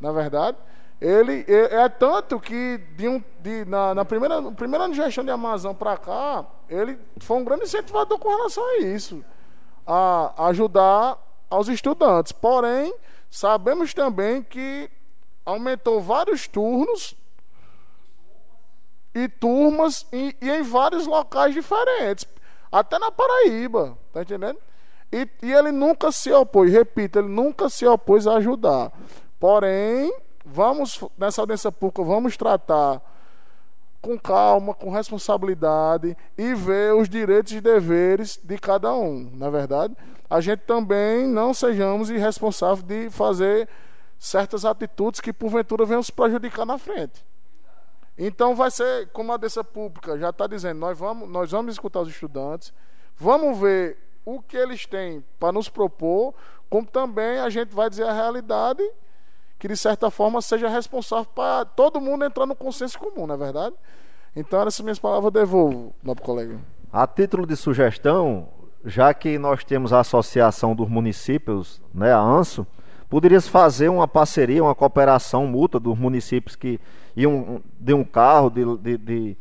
Na 0.00 0.12
verdade, 0.12 0.58
ele 1.00 1.44
é, 1.48 1.76
é 1.76 1.88
tanto 1.88 2.40
que 2.40 2.78
de 2.96 3.08
um, 3.08 3.22
de, 3.40 3.64
na, 3.64 3.94
na 3.94 4.04
primeira, 4.04 4.40
no 4.40 4.52
primeiro 4.52 4.84
ano 4.84 4.94
de 4.94 5.00
gestão 5.00 5.24
de 5.24 5.30
Amazon 5.30 5.74
para 5.74 5.96
cá, 5.96 6.44
ele 6.68 6.98
foi 7.18 7.36
um 7.36 7.44
grande 7.44 7.64
incentivador 7.64 8.18
com 8.18 8.28
relação 8.28 8.64
a 8.64 8.78
isso, 8.78 9.24
a 9.86 10.48
ajudar 10.48 11.16
aos 11.48 11.68
estudantes. 11.68 12.32
Porém, 12.32 12.94
sabemos 13.30 13.94
também 13.94 14.42
que 14.42 14.90
aumentou 15.44 16.00
vários 16.00 16.46
turnos 16.46 17.14
e 19.14 19.28
turmas 19.28 20.06
e, 20.12 20.36
e 20.40 20.50
em 20.50 20.62
vários 20.62 21.06
locais 21.06 21.54
diferentes, 21.54 22.26
até 22.70 22.98
na 22.98 23.10
Paraíba, 23.10 23.96
tá 24.12 24.22
entendendo? 24.22 24.58
E, 25.12 25.28
e, 25.42 25.52
ele 25.52 25.72
nunca 25.72 26.12
se 26.12 26.30
opôs, 26.32 26.70
repito, 26.70 27.18
ele 27.18 27.28
nunca 27.28 27.68
se 27.68 27.86
opôs 27.86 28.26
a 28.26 28.34
ajudar. 28.34 28.92
Porém, 29.40 30.12
vamos, 30.44 31.02
nessa 31.16 31.40
audiência 31.40 31.72
pública, 31.72 32.02
vamos 32.02 32.36
tratar 32.36 33.00
com 34.00 34.18
calma, 34.18 34.74
com 34.74 34.90
responsabilidade 34.90 36.16
e 36.36 36.54
ver 36.54 36.94
os 36.94 37.08
direitos 37.08 37.52
e 37.52 37.60
deveres 37.60 38.38
de 38.42 38.58
cada 38.58 38.92
um. 38.94 39.30
Na 39.34 39.50
verdade, 39.50 39.96
a 40.28 40.40
gente 40.40 40.60
também 40.60 41.26
não 41.26 41.54
sejamos 41.54 42.10
irresponsáveis 42.10 42.82
de 42.82 43.10
fazer 43.10 43.68
certas 44.18 44.64
atitudes 44.64 45.20
que 45.20 45.32
porventura 45.32 45.84
venham 45.84 46.02
se 46.02 46.12
prejudicar 46.12 46.66
na 46.66 46.78
frente. 46.78 47.24
Então 48.18 48.54
vai 48.54 48.70
ser, 48.70 49.08
como 49.12 49.30
a 49.30 49.34
audiência 49.36 49.62
pública 49.62 50.18
já 50.18 50.30
está 50.30 50.48
dizendo, 50.48 50.80
nós 50.80 50.98
vamos, 50.98 51.28
nós 51.28 51.52
vamos 51.52 51.72
escutar 51.72 52.00
os 52.00 52.08
estudantes, 52.08 52.72
vamos 53.16 53.56
ver 53.58 53.96
o 54.24 54.42
que 54.42 54.56
eles 54.56 54.84
têm 54.86 55.24
para 55.38 55.52
nos 55.52 55.68
propor, 55.68 56.34
como 56.68 56.86
também 56.86 57.38
a 57.38 57.48
gente 57.48 57.72
vai 57.74 57.88
dizer 57.88 58.04
a 58.04 58.12
realidade 58.12 58.82
que 59.58 59.68
de 59.68 59.76
certa 59.76 60.10
forma 60.10 60.42
seja 60.42 60.68
responsável 60.68 61.26
para 61.26 61.64
todo 61.64 62.00
mundo 62.00 62.24
entrar 62.24 62.44
no 62.44 62.54
consenso 62.54 62.98
comum, 62.98 63.26
não 63.26 63.34
é 63.34 63.38
verdade? 63.38 63.74
Então, 64.36 64.60
essas 64.62 64.80
minhas 64.80 64.98
palavras 64.98 65.32
devolvo, 65.32 65.92
nobre 66.02 66.22
colega. 66.22 66.60
A 66.92 67.06
título 67.06 67.46
de 67.46 67.56
sugestão, 67.56 68.48
já 68.84 69.12
que 69.12 69.38
nós 69.38 69.64
temos 69.64 69.92
a 69.92 70.00
Associação 70.00 70.74
dos 70.74 70.88
Municípios, 70.88 71.82
né, 71.92 72.12
a 72.12 72.20
ANSO, 72.20 72.66
poderia-se 73.08 73.50
fazer 73.50 73.88
uma 73.88 74.06
parceria, 74.06 74.62
uma 74.62 74.74
cooperação 74.74 75.46
mútua 75.46 75.80
dos 75.80 75.98
municípios 75.98 76.54
que 76.54 76.78
de 77.80 77.94
um 77.94 78.04
carro, 78.04 78.50
de, 78.50 78.76
de, 78.78 78.98
de 78.98 79.36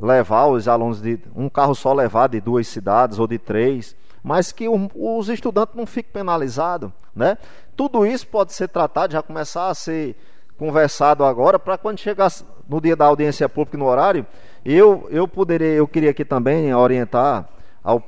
levar 0.00 0.46
os 0.46 0.68
alunos 0.68 1.00
de 1.00 1.18
um 1.34 1.48
carro 1.48 1.74
só 1.74 1.92
levar 1.92 2.28
de 2.28 2.40
duas 2.40 2.66
cidades 2.66 3.18
ou 3.18 3.26
de 3.26 3.38
três, 3.38 3.96
mas 4.22 4.52
que 4.52 4.68
o, 4.68 4.90
os 4.94 5.28
estudantes 5.28 5.74
não 5.74 5.86
fiquem 5.86 6.12
penalizados, 6.12 6.90
né? 7.14 7.38
Tudo 7.76 8.04
isso 8.06 8.26
pode 8.26 8.52
ser 8.52 8.68
tratado, 8.68 9.12
já 9.12 9.22
começar 9.22 9.68
a 9.68 9.74
ser 9.74 10.16
conversado 10.58 11.24
agora, 11.24 11.58
para 11.58 11.78
quando 11.78 11.98
chegar 11.98 12.30
no 12.68 12.80
dia 12.80 12.94
da 12.94 13.06
audiência 13.06 13.48
pública 13.48 13.78
no 13.78 13.86
horário, 13.86 14.26
eu 14.64 15.08
eu 15.10 15.26
poderia, 15.26 15.68
eu 15.68 15.88
queria 15.88 16.10
aqui 16.10 16.24
também 16.24 16.74
orientar 16.74 17.48
ao, 17.82 18.02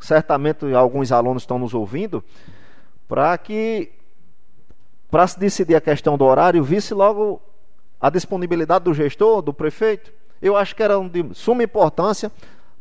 certamente 0.00 0.72
alguns 0.74 1.12
alunos 1.12 1.42
estão 1.42 1.58
nos 1.58 1.74
ouvindo, 1.74 2.24
para 3.06 3.36
que 3.36 3.92
para 5.10 5.26
se 5.26 5.38
decidir 5.38 5.76
a 5.76 5.80
questão 5.80 6.18
do 6.18 6.24
horário, 6.24 6.64
visse 6.64 6.92
logo 6.92 7.40
a 8.04 8.10
disponibilidade 8.10 8.84
do 8.84 8.92
gestor, 8.92 9.40
do 9.40 9.54
prefeito. 9.54 10.12
Eu 10.42 10.58
acho 10.58 10.76
que 10.76 10.82
era 10.82 11.00
de 11.08 11.24
suma 11.32 11.62
importância 11.62 12.30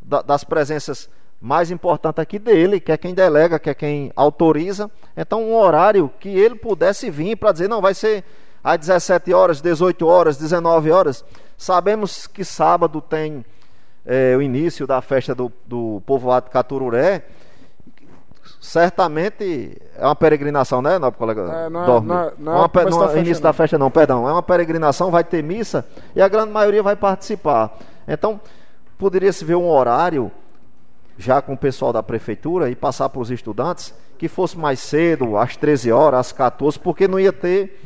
das 0.01 0.43
presenças 0.43 1.09
mais 1.39 1.71
importantes 1.71 2.21
aqui 2.21 2.37
dele, 2.37 2.77
que 2.77 2.91
é 2.91 2.97
quem 2.97 3.13
delega, 3.13 3.57
que 3.57 3.69
é 3.69 3.73
quem 3.73 4.11
autoriza. 4.17 4.91
Então, 5.15 5.41
um 5.41 5.55
horário 5.55 6.11
que 6.19 6.27
ele 6.27 6.55
pudesse 6.55 7.09
vir 7.09 7.37
para 7.37 7.53
dizer, 7.53 7.69
não, 7.69 7.79
vai 7.79 7.93
ser 7.93 8.25
às 8.61 8.77
17 8.77 9.33
horas, 9.33 9.61
18 9.61 10.05
horas, 10.05 10.35
19 10.35 10.91
horas. 10.91 11.23
Sabemos 11.57 12.27
que 12.27 12.43
sábado 12.43 12.99
tem 12.99 13.45
é, 14.05 14.35
o 14.35 14.41
início 14.41 14.85
da 14.85 15.01
festa 15.01 15.33
do, 15.33 15.49
do 15.65 16.01
povoado 16.05 16.49
Catururé 16.49 17.23
certamente 18.63 19.77
é 19.97 20.05
uma 20.05 20.15
peregrinação, 20.15 20.81
né, 20.81 20.97
nobre 20.97 21.19
colega? 21.19 21.41
É, 21.41 21.69
não, 21.69 21.83
é, 21.83 21.87
não, 21.87 21.97
é, 21.97 21.99
não, 21.99 21.99
é, 21.99 22.33
não, 22.39 22.65
é 22.65 22.89
não 22.89 23.09
é 23.09 23.19
início 23.19 23.43
da 23.43 23.51
festa, 23.51 23.77
não, 23.77 23.91
perdão. 23.91 24.27
É 24.27 24.31
uma 24.31 24.41
peregrinação, 24.41 25.11
vai 25.11 25.23
ter 25.23 25.43
missa 25.43 25.85
e 26.15 26.21
a 26.21 26.27
grande 26.29 26.51
maioria 26.51 26.81
vai 26.81 26.95
participar. 26.95 27.77
Então, 28.07 28.39
poderia 28.97 29.33
se 29.33 29.43
ver 29.43 29.55
um 29.55 29.69
horário 29.69 30.31
já 31.17 31.41
com 31.41 31.53
o 31.53 31.57
pessoal 31.57 31.91
da 31.91 32.01
prefeitura 32.01 32.69
e 32.69 32.75
passar 32.75 33.09
para 33.09 33.21
os 33.21 33.29
estudantes 33.29 33.93
que 34.17 34.29
fosse 34.29 34.57
mais 34.57 34.79
cedo, 34.79 35.37
às 35.37 35.57
13 35.57 35.91
horas, 35.91 36.21
às 36.21 36.31
14, 36.31 36.79
porque 36.79 37.05
não 37.05 37.19
ia 37.19 37.33
ter 37.33 37.81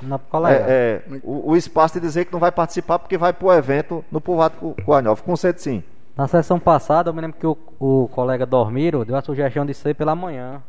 é, 0.48 0.54
é, 0.54 1.02
o, 1.24 1.52
o, 1.52 1.58
espaço 1.58 1.95
de 1.95 2.02
dizer 2.02 2.26
que 2.26 2.32
não 2.32 2.40
vai 2.40 2.52
participar 2.52 2.99
porque 2.99 3.18
vai 3.18 3.34
para 3.34 3.48
o 3.48 3.54
evento 3.54 4.06
no 4.12 4.22
povoado 4.22 4.76
Coanhov. 4.86 5.24
Concede 5.24 5.60
sim. 5.60 5.84
Na 6.18 6.27
sessão 6.27 6.60
passada, 6.60 7.11
eu 7.11 7.14
me 7.14 7.22
lembro 7.22 7.38
que 7.38 7.45
o, 7.45 7.56
o 7.80 8.07
colega 8.07 8.44
Dormiro 8.44 9.06
deu 9.06 9.15
a 9.15 9.22
sugestão 9.22 9.64
de 9.64 9.73
ser 9.76 9.94
pela 9.94 10.15
manhã, 10.15 10.64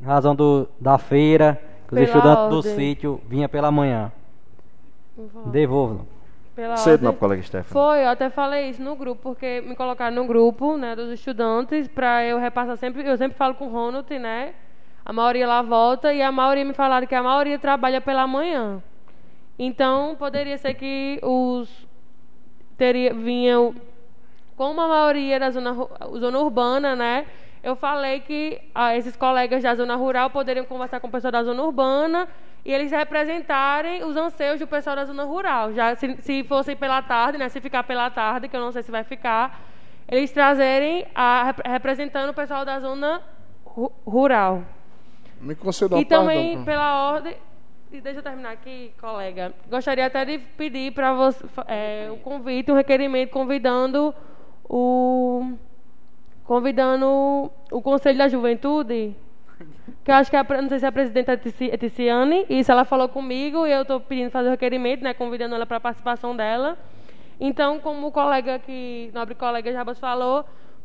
em 0.00 0.04
razão 0.04 0.34
do, 0.34 0.68
da 0.80 0.98
feira, 0.98 1.62
que 1.86 1.94
os 1.94 2.00
estudantes 2.00 2.44
ordem. 2.44 2.56
do 2.56 2.62
sítio 2.62 3.20
vinham 3.28 3.48
pela 3.48 3.70
manhã. 3.70 4.10
Devolvo. 5.46 6.08
Pela 6.56 6.76
Cedo, 6.76 7.04
não, 7.04 7.14
colega 7.14 7.40
Stefano. 7.40 7.72
Foi, 7.72 8.04
eu 8.04 8.08
até 8.08 8.30
falei 8.30 8.68
isso 8.70 8.82
no 8.82 8.96
grupo, 8.96 9.22
porque 9.22 9.60
me 9.60 9.76
colocaram 9.76 10.16
no 10.16 10.26
grupo 10.26 10.76
né, 10.76 10.96
dos 10.96 11.12
estudantes 11.12 11.86
para 11.86 12.24
eu 12.24 12.38
repassar 12.38 12.76
sempre. 12.76 13.08
Eu 13.08 13.16
sempre 13.16 13.38
falo 13.38 13.54
com 13.54 13.68
o 13.68 13.70
Ronald, 13.70 14.10
né? 14.18 14.54
A 15.04 15.12
maioria 15.12 15.46
lá 15.46 15.62
volta 15.62 16.12
e 16.12 16.20
a 16.20 16.32
maioria 16.32 16.64
me 16.64 16.74
falaram 16.74 17.06
que 17.06 17.14
a 17.14 17.22
maioria 17.22 17.60
trabalha 17.60 18.00
pela 18.00 18.26
manhã. 18.26 18.82
Então, 19.56 20.16
poderia 20.16 20.58
ser 20.58 20.74
que 20.74 21.20
os 21.22 21.86
teria, 22.76 23.14
vinham 23.14 23.74
como 24.60 24.78
a 24.78 24.86
maioria 24.86 25.40
da 25.40 25.50
zona, 25.50 25.74
zona 26.18 26.38
urbana, 26.38 26.94
né? 26.94 27.24
Eu 27.62 27.74
falei 27.74 28.20
que 28.20 28.60
ah, 28.74 28.94
esses 28.94 29.16
colegas 29.16 29.62
da 29.62 29.74
zona 29.74 29.96
rural 29.96 30.28
poderiam 30.28 30.66
conversar 30.66 31.00
com 31.00 31.08
o 31.08 31.10
pessoal 31.10 31.32
da 31.32 31.42
zona 31.42 31.62
urbana 31.62 32.28
e 32.62 32.70
eles 32.70 32.90
representarem 32.90 34.04
os 34.04 34.18
anseios 34.18 34.60
do 34.60 34.66
pessoal 34.66 34.94
da 34.96 35.06
zona 35.06 35.24
rural. 35.24 35.72
Já 35.72 35.96
se, 35.96 36.14
se 36.20 36.44
fossem 36.44 36.76
pela 36.76 37.00
tarde, 37.00 37.38
né? 37.38 37.48
Se 37.48 37.58
ficar 37.58 37.84
pela 37.84 38.10
tarde, 38.10 38.48
que 38.48 38.54
eu 38.56 38.60
não 38.60 38.70
sei 38.70 38.82
se 38.82 38.90
vai 38.90 39.02
ficar, 39.02 39.62
eles 40.06 40.30
trazerem 40.30 41.06
a, 41.14 41.54
representando 41.64 42.28
o 42.28 42.34
pessoal 42.34 42.62
da 42.62 42.78
zona 42.80 43.22
ru, 43.64 43.90
rural. 44.06 44.62
Me 45.40 45.54
conceda 45.54 45.96
E 45.96 46.04
também 46.04 46.62
pela 46.64 47.12
ordem 47.12 47.34
deixa 47.90 48.18
eu 48.18 48.22
terminar 48.22 48.52
aqui, 48.52 48.92
colega. 49.00 49.54
Gostaria 49.70 50.04
até 50.04 50.22
de 50.24 50.38
pedir 50.38 50.92
para 50.92 51.14
você 51.14 51.42
é, 51.66 52.10
um 52.12 52.18
convite, 52.18 52.70
um 52.70 52.74
requerimento 52.76 53.30
convidando 53.30 54.14
o 54.70 55.52
convidando 56.44 57.50
o 57.70 57.82
Conselho 57.82 58.18
da 58.18 58.28
Juventude, 58.28 59.16
que 60.04 60.10
eu 60.10 60.14
acho 60.14 60.30
que 60.30 60.36
a, 60.36 60.44
não 60.44 60.68
sei 60.68 60.78
se 60.78 60.84
é 60.84 60.88
a 60.88 60.92
presidenta 60.92 61.32
é 61.32 61.76
Ticiane, 61.76 62.46
isso 62.48 62.70
ela 62.70 62.84
falou 62.84 63.08
comigo 63.08 63.66
e 63.66 63.72
eu 63.72 63.82
estou 63.82 64.00
pedindo 64.00 64.30
fazer 64.30 64.48
o 64.48 64.52
requerimento, 64.52 65.02
né, 65.02 65.12
convidando 65.12 65.54
ela 65.54 65.66
para 65.66 65.78
a 65.78 65.80
participação 65.80 66.36
dela. 66.36 66.78
Então, 67.38 67.80
como 67.80 68.06
o 68.06 68.12
colega 68.12 68.58
que, 68.60 69.10
nobre 69.12 69.34
colega 69.34 69.72
Jabas 69.72 69.98
falou, 69.98 70.44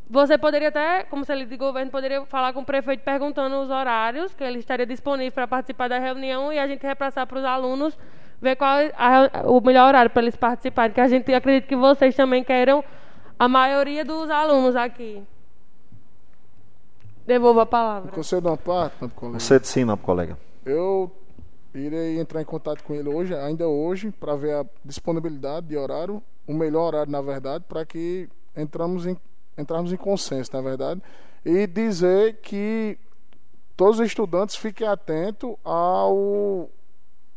você 0.10 0.38
poderia 0.38 0.70
até, 0.70 1.03
como 1.03 1.24
se 1.24 1.45
de 1.45 1.57
governo, 1.57 1.91
poderia 1.91 2.26
falar 2.26 2.53
com 2.53 2.62
o 2.62 2.66
prefeito 2.66 3.03
perguntando 3.03 3.60
os 3.60 3.70
horários, 3.70 4.34
que 4.34 4.44
ele 4.44 4.60
estaria 4.60 4.86
disponível 4.86 5.32
para 5.32 5.48
participar 5.48 5.90
da 5.90 5.99
reunião 5.99 6.52
e 6.52 6.57
a 6.57 6.68
gente 6.68 6.86
repassar 6.86 7.28
para 7.28 7.40
os 7.40 7.45
alunos, 7.45 7.98
ver 8.41 8.56
qual 8.56 8.80
é 8.80 8.91
o 9.45 9.60
melhor 9.62 9.88
horário 9.88 10.10
para 10.10 10.22
eles 10.22 10.36
participarem, 10.36 10.94
que 10.94 11.02
a 11.02 11.07
gente 11.07 11.34
acredita 11.34 11.68
que 11.68 11.76
vocês 11.76 12.16
também 12.16 12.44
queiram 12.44 12.84
a 13.38 13.48
maioria 13.48 14.03
dos 14.03 14.30
alunos 14.30 14.76
aqui. 14.76 15.24
Devolvo 17.26 17.60
a 17.60 17.66
palavra. 17.66 18.12
Concedo 18.12 18.48
uma 18.49 18.57
parte, 18.57 19.02
nobre 19.02 19.16
colega. 19.16 19.34
Concede 19.34 19.68
sim, 19.68 19.84
nobre 19.84 20.06
colega. 20.06 20.38
Eu, 20.66 21.12
irei 21.74 22.20
entrar 22.20 22.41
em 22.41 22.45
contato 22.45 22.84
com 22.84 22.94
ele 22.94 23.10
hoje, 23.10 23.34
ainda 23.34 23.68
hoje, 23.68 24.12
para 24.12 24.36
ver 24.36 24.56
a 24.56 24.66
disponibilidade 24.84 25.68
de 25.68 25.78
horário, 25.78 26.22
o 26.48 26.53
melhor 26.53 26.88
horário, 26.88 27.12
na 27.12 27.22
verdade, 27.22 27.64
para 27.68 27.86
que 27.86 28.30
entramos 28.56 29.06
em, 29.06 29.18
entrarmos 29.57 29.91
em 29.91 29.98
consenso, 29.98 30.52
na 30.53 30.62
verdade, 30.62 31.02
e 31.44 31.66
dizer 31.68 32.38
que 32.41 32.98
todos 33.76 33.99
os 33.99 34.06
estudantes 34.06 34.56
fiquem 34.56 34.88
atentos 34.88 35.56
ao 35.64 36.70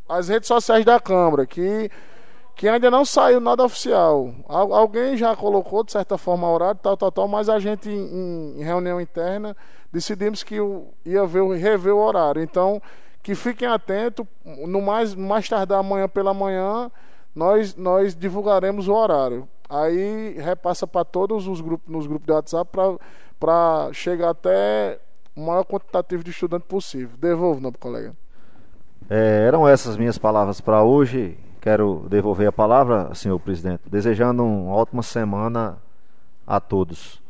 às 0.08 0.28
redes 0.28 0.48
sociais 0.48 0.84
da 0.84 0.98
Câmara, 0.98 1.46
que 1.46 1.90
que 2.59 2.66
ainda 2.68 2.90
não 2.90 3.05
saiu 3.05 3.39
nada 3.39 3.64
oficial. 3.64 4.35
Alguém 4.48 5.16
já 5.16 5.36
colocou, 5.36 5.85
de 5.85 5.93
certa 5.93 6.18
forma, 6.18 6.51
horário, 6.51 6.80
tal, 6.82 6.97
tal, 6.97 7.12
tal, 7.12 7.28
mas 7.28 7.48
a 7.48 7.60
gente, 7.60 7.89
em, 7.89 8.59
em 8.59 8.64
reunião 8.64 9.01
interna, 9.01 9.56
decidimos 9.93 10.43
que 10.43 10.56
ia 11.05 11.24
ver, 11.24 11.48
rever 11.56 11.94
o 11.94 11.98
horário. 11.98 12.43
Então, 12.43 12.82
que 13.22 13.36
fiquem 13.36 13.68
atentos, 13.68 14.26
no 14.44 14.82
mais, 14.82 15.14
mais 15.14 15.48
tardar 15.48 15.78
amanhã 15.78 16.09
pela 16.09 16.35
manhã, 16.35 16.90
nós, 17.32 17.76
nós 17.76 18.16
divulgaremos 18.16 18.89
o 18.89 18.93
horário. 18.93 19.48
Aí 19.70 20.32
repassa 20.40 20.85
para 20.85 21.05
todos 21.05 21.47
os 21.47 21.60
grupos, 21.60 21.89
nos 21.89 22.09
grupos 22.09 22.26
de 22.26 22.32
WhatsApp, 22.32 22.76
para 23.39 23.93
chegar 23.93 24.30
até 24.30 24.98
o 25.36 25.47
maior 25.47 25.62
quantitativo 25.62 26.24
de 26.24 26.32
estudantes 26.32 26.66
possível. 26.66 27.16
Devolvo, 27.18 27.60
novo 27.60 27.78
colega. 27.78 28.16
É, 29.09 29.44
eram 29.47 29.68
essas 29.68 29.97
minhas 29.97 30.18
palavras 30.18 30.60
para 30.60 30.82
hoje. 30.82 31.39
Quero 31.60 32.06
devolver 32.09 32.48
a 32.48 32.52
palavra, 32.52 33.12
senhor 33.14 33.39
presidente, 33.40 33.82
desejando 33.86 34.44
uma 34.44 34.72
ótima 34.74 35.02
semana 35.02 35.78
a 36.47 36.60
todos. 36.60 37.20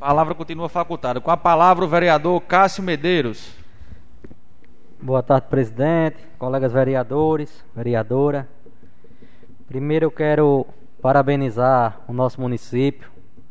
A 0.00 0.06
palavra 0.06 0.34
continua 0.34 0.68
facultada. 0.68 1.20
Com 1.20 1.30
a 1.30 1.36
palavra 1.36 1.84
o 1.84 1.88
vereador 1.88 2.40
Cássio 2.42 2.84
Medeiros. 2.84 3.52
Boa 5.02 5.22
tarde, 5.24 5.48
presidente, 5.48 6.18
colegas 6.38 6.72
vereadores, 6.72 7.64
vereadora. 7.74 8.48
Primeiro 9.66 10.06
eu 10.06 10.10
quero 10.10 10.66
parabenizar 11.02 12.00
o 12.06 12.12
nosso 12.12 12.40
município 12.40 13.10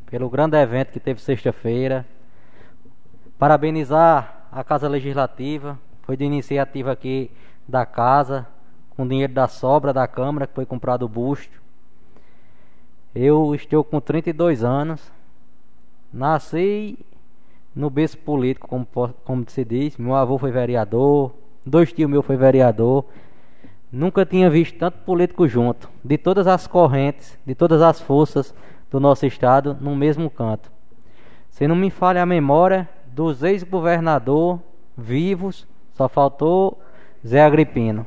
pelo 0.10 0.30
grande 0.30 0.56
evento 0.56 0.94
que 0.94 1.00
teve 1.02 1.20
sexta-feira. 1.22 2.06
Parabenizar 3.38 4.48
a 4.52 4.64
Casa 4.64 4.88
Legislativa, 4.88 5.78
foi 6.04 6.16
de 6.16 6.24
iniciativa 6.24 6.92
aqui 6.92 7.30
da 7.70 7.86
casa, 7.86 8.48
com 8.90 9.08
dinheiro 9.08 9.34
da 9.34 9.48
sobra 9.48 9.94
da 9.94 10.08
Câmara, 10.08 10.48
que 10.48 10.54
foi 10.54 10.66
comprado 10.66 11.04
o 11.04 11.10
busto. 11.10 11.62
Eu 13.14 13.54
estou 13.56 13.84
com 13.84 14.00
32 14.02 14.64
anos, 14.64 15.12
nasci 16.12 16.98
no 17.76 17.90
berço 17.90 18.18
político, 18.18 18.68
como, 18.68 18.88
como 19.24 19.50
se 19.50 19.64
diz. 19.64 19.98
Meu 19.98 20.16
avô 20.16 20.38
foi 20.38 20.52
vereador, 20.52 21.32
dois 21.66 21.94
tios 21.94 22.10
meus 22.10 22.26
foi 22.26 22.36
vereador. 22.36 23.06
Nunca 23.92 24.26
tinha 24.26 24.50
visto 24.50 24.78
tanto 24.78 25.00
político 25.00 25.48
junto, 25.48 25.90
de 26.04 26.18
todas 26.18 26.46
as 26.46 26.68
correntes, 26.68 27.38
de 27.46 27.56
todas 27.56 27.82
as 27.82 28.00
forças 28.00 28.54
do 28.92 29.00
nosso 29.00 29.26
estado, 29.26 29.78
no 29.80 29.96
mesmo 29.96 30.30
canto. 30.30 30.72
Se 31.50 31.68
não 31.68 31.76
me 31.76 31.90
falha 31.90 32.22
a 32.22 32.26
memória, 32.26 32.88
dos 33.08 33.44
ex-governador 33.44 34.60
vivos, 34.96 35.68
só 35.94 36.08
faltou 36.08 36.80
Zé 37.26 37.42
Agripino. 37.42 38.06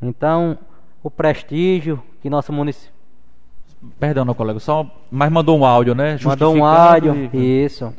Então, 0.00 0.58
o 1.02 1.10
prestígio 1.10 2.02
que 2.20 2.30
nosso 2.30 2.52
município. 2.52 2.94
Perdão, 4.00 4.24
meu 4.24 4.34
colega, 4.34 4.58
só. 4.58 4.90
Mas 5.10 5.30
mandou 5.30 5.58
um 5.58 5.64
áudio, 5.64 5.94
né? 5.94 6.18
Mandou 6.24 6.54
um 6.54 6.64
áudio, 6.64 7.30
e... 7.32 7.64
isso. 7.64 7.94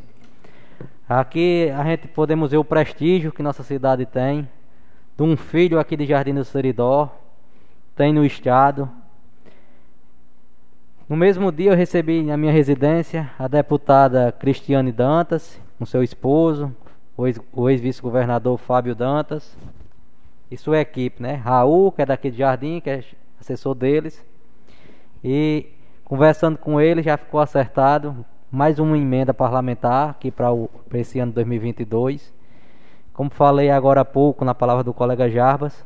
Aqui 1.08 1.72
a 1.74 1.82
gente 1.84 2.08
podemos 2.08 2.50
ver 2.50 2.58
o 2.58 2.64
prestígio 2.64 3.32
que 3.32 3.42
nossa 3.42 3.62
cidade 3.62 4.04
tem. 4.04 4.48
De 5.16 5.22
um 5.22 5.36
filho 5.36 5.80
aqui 5.80 5.96
de 5.96 6.04
Jardim 6.04 6.34
do 6.34 6.44
Seridó. 6.44 7.10
Tem 7.96 8.12
no 8.12 8.24
estado. 8.24 8.88
No 11.08 11.16
mesmo 11.16 11.50
dia 11.50 11.70
eu 11.70 11.76
recebi 11.76 12.22
na 12.22 12.36
minha 12.36 12.52
residência 12.52 13.30
a 13.38 13.48
deputada 13.48 14.30
Cristiane 14.30 14.92
Dantas, 14.92 15.58
com 15.78 15.86
seu 15.86 16.02
esposo, 16.02 16.70
o 17.52 17.70
ex-vice-governador 17.70 18.58
Fábio 18.58 18.94
Dantas 18.94 19.56
e 20.50 20.56
sua 20.56 20.80
equipe, 20.80 21.22
né? 21.22 21.34
Raul, 21.34 21.92
que 21.92 22.02
é 22.02 22.06
daqui 22.06 22.30
de 22.30 22.38
Jardim, 22.38 22.80
que 22.80 22.90
é 22.90 23.04
assessor 23.40 23.74
deles. 23.74 24.24
E 25.22 25.66
conversando 26.04 26.56
com 26.56 26.80
ele 26.80 27.02
já 27.02 27.16
ficou 27.16 27.40
acertado 27.40 28.24
mais 28.50 28.78
uma 28.78 28.96
emenda 28.96 29.34
parlamentar 29.34 30.10
aqui 30.10 30.30
para 30.30 30.50
esse 30.94 31.18
ano 31.18 31.32
2022. 31.32 32.32
Como 33.12 33.30
falei 33.30 33.70
agora 33.70 34.00
há 34.00 34.04
pouco 34.04 34.44
na 34.44 34.54
palavra 34.54 34.84
do 34.84 34.94
colega 34.94 35.28
Jarbas, 35.28 35.84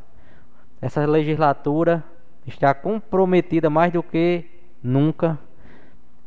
essa 0.81 1.05
legislatura 1.05 2.03
está 2.45 2.73
comprometida 2.73 3.69
mais 3.69 3.91
do 3.91 4.03
que 4.03 4.45
nunca 4.81 5.37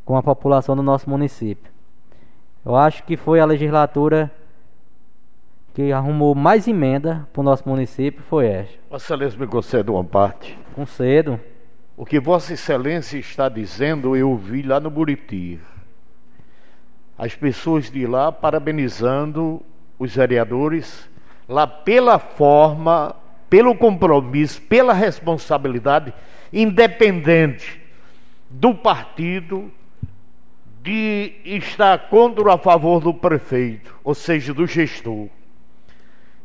com 0.03 0.15
a 0.15 0.23
população 0.23 0.75
do 0.75 0.83
nosso 0.83 1.09
município. 1.09 1.71
Eu 2.65 2.75
acho 2.75 3.03
que 3.03 3.15
foi 3.15 3.39
a 3.39 3.45
legislatura 3.45 4.31
que 5.77 5.91
arrumou 5.91 6.33
mais 6.33 6.67
emenda 6.67 7.29
para 7.31 7.39
o 7.39 7.43
nosso 7.43 7.69
município 7.69 8.23
foi 8.27 8.47
esta. 8.47 8.73
Vossa 8.89 9.13
Excelência 9.13 9.39
me 9.39 9.45
concede 9.45 9.91
uma 9.91 10.03
parte. 10.03 10.57
Concedo. 10.73 11.39
O 11.95 12.03
que 12.03 12.19
Vossa 12.19 12.53
Excelência 12.53 13.19
está 13.19 13.47
dizendo 13.47 14.15
eu 14.15 14.35
vi 14.35 14.63
lá 14.63 14.79
no 14.79 14.89
Buriti. 14.89 15.59
As 17.15 17.35
pessoas 17.35 17.91
de 17.91 18.07
lá 18.07 18.31
parabenizando 18.31 19.61
os 19.99 20.15
vereadores 20.15 21.07
lá 21.47 21.67
pela 21.67 22.17
forma, 22.17 23.15
pelo 23.47 23.75
compromisso, 23.75 24.59
pela 24.63 24.93
responsabilidade, 24.93 26.11
independente 26.51 27.79
do 28.49 28.73
partido, 28.73 29.71
de 30.81 31.33
estar 31.45 32.09
contra 32.09 32.45
ou 32.45 32.51
a 32.51 32.57
favor 32.57 32.99
do 32.99 33.13
prefeito, 33.13 33.95
ou 34.03 34.15
seja, 34.15 34.55
do 34.55 34.65
gestor. 34.65 35.29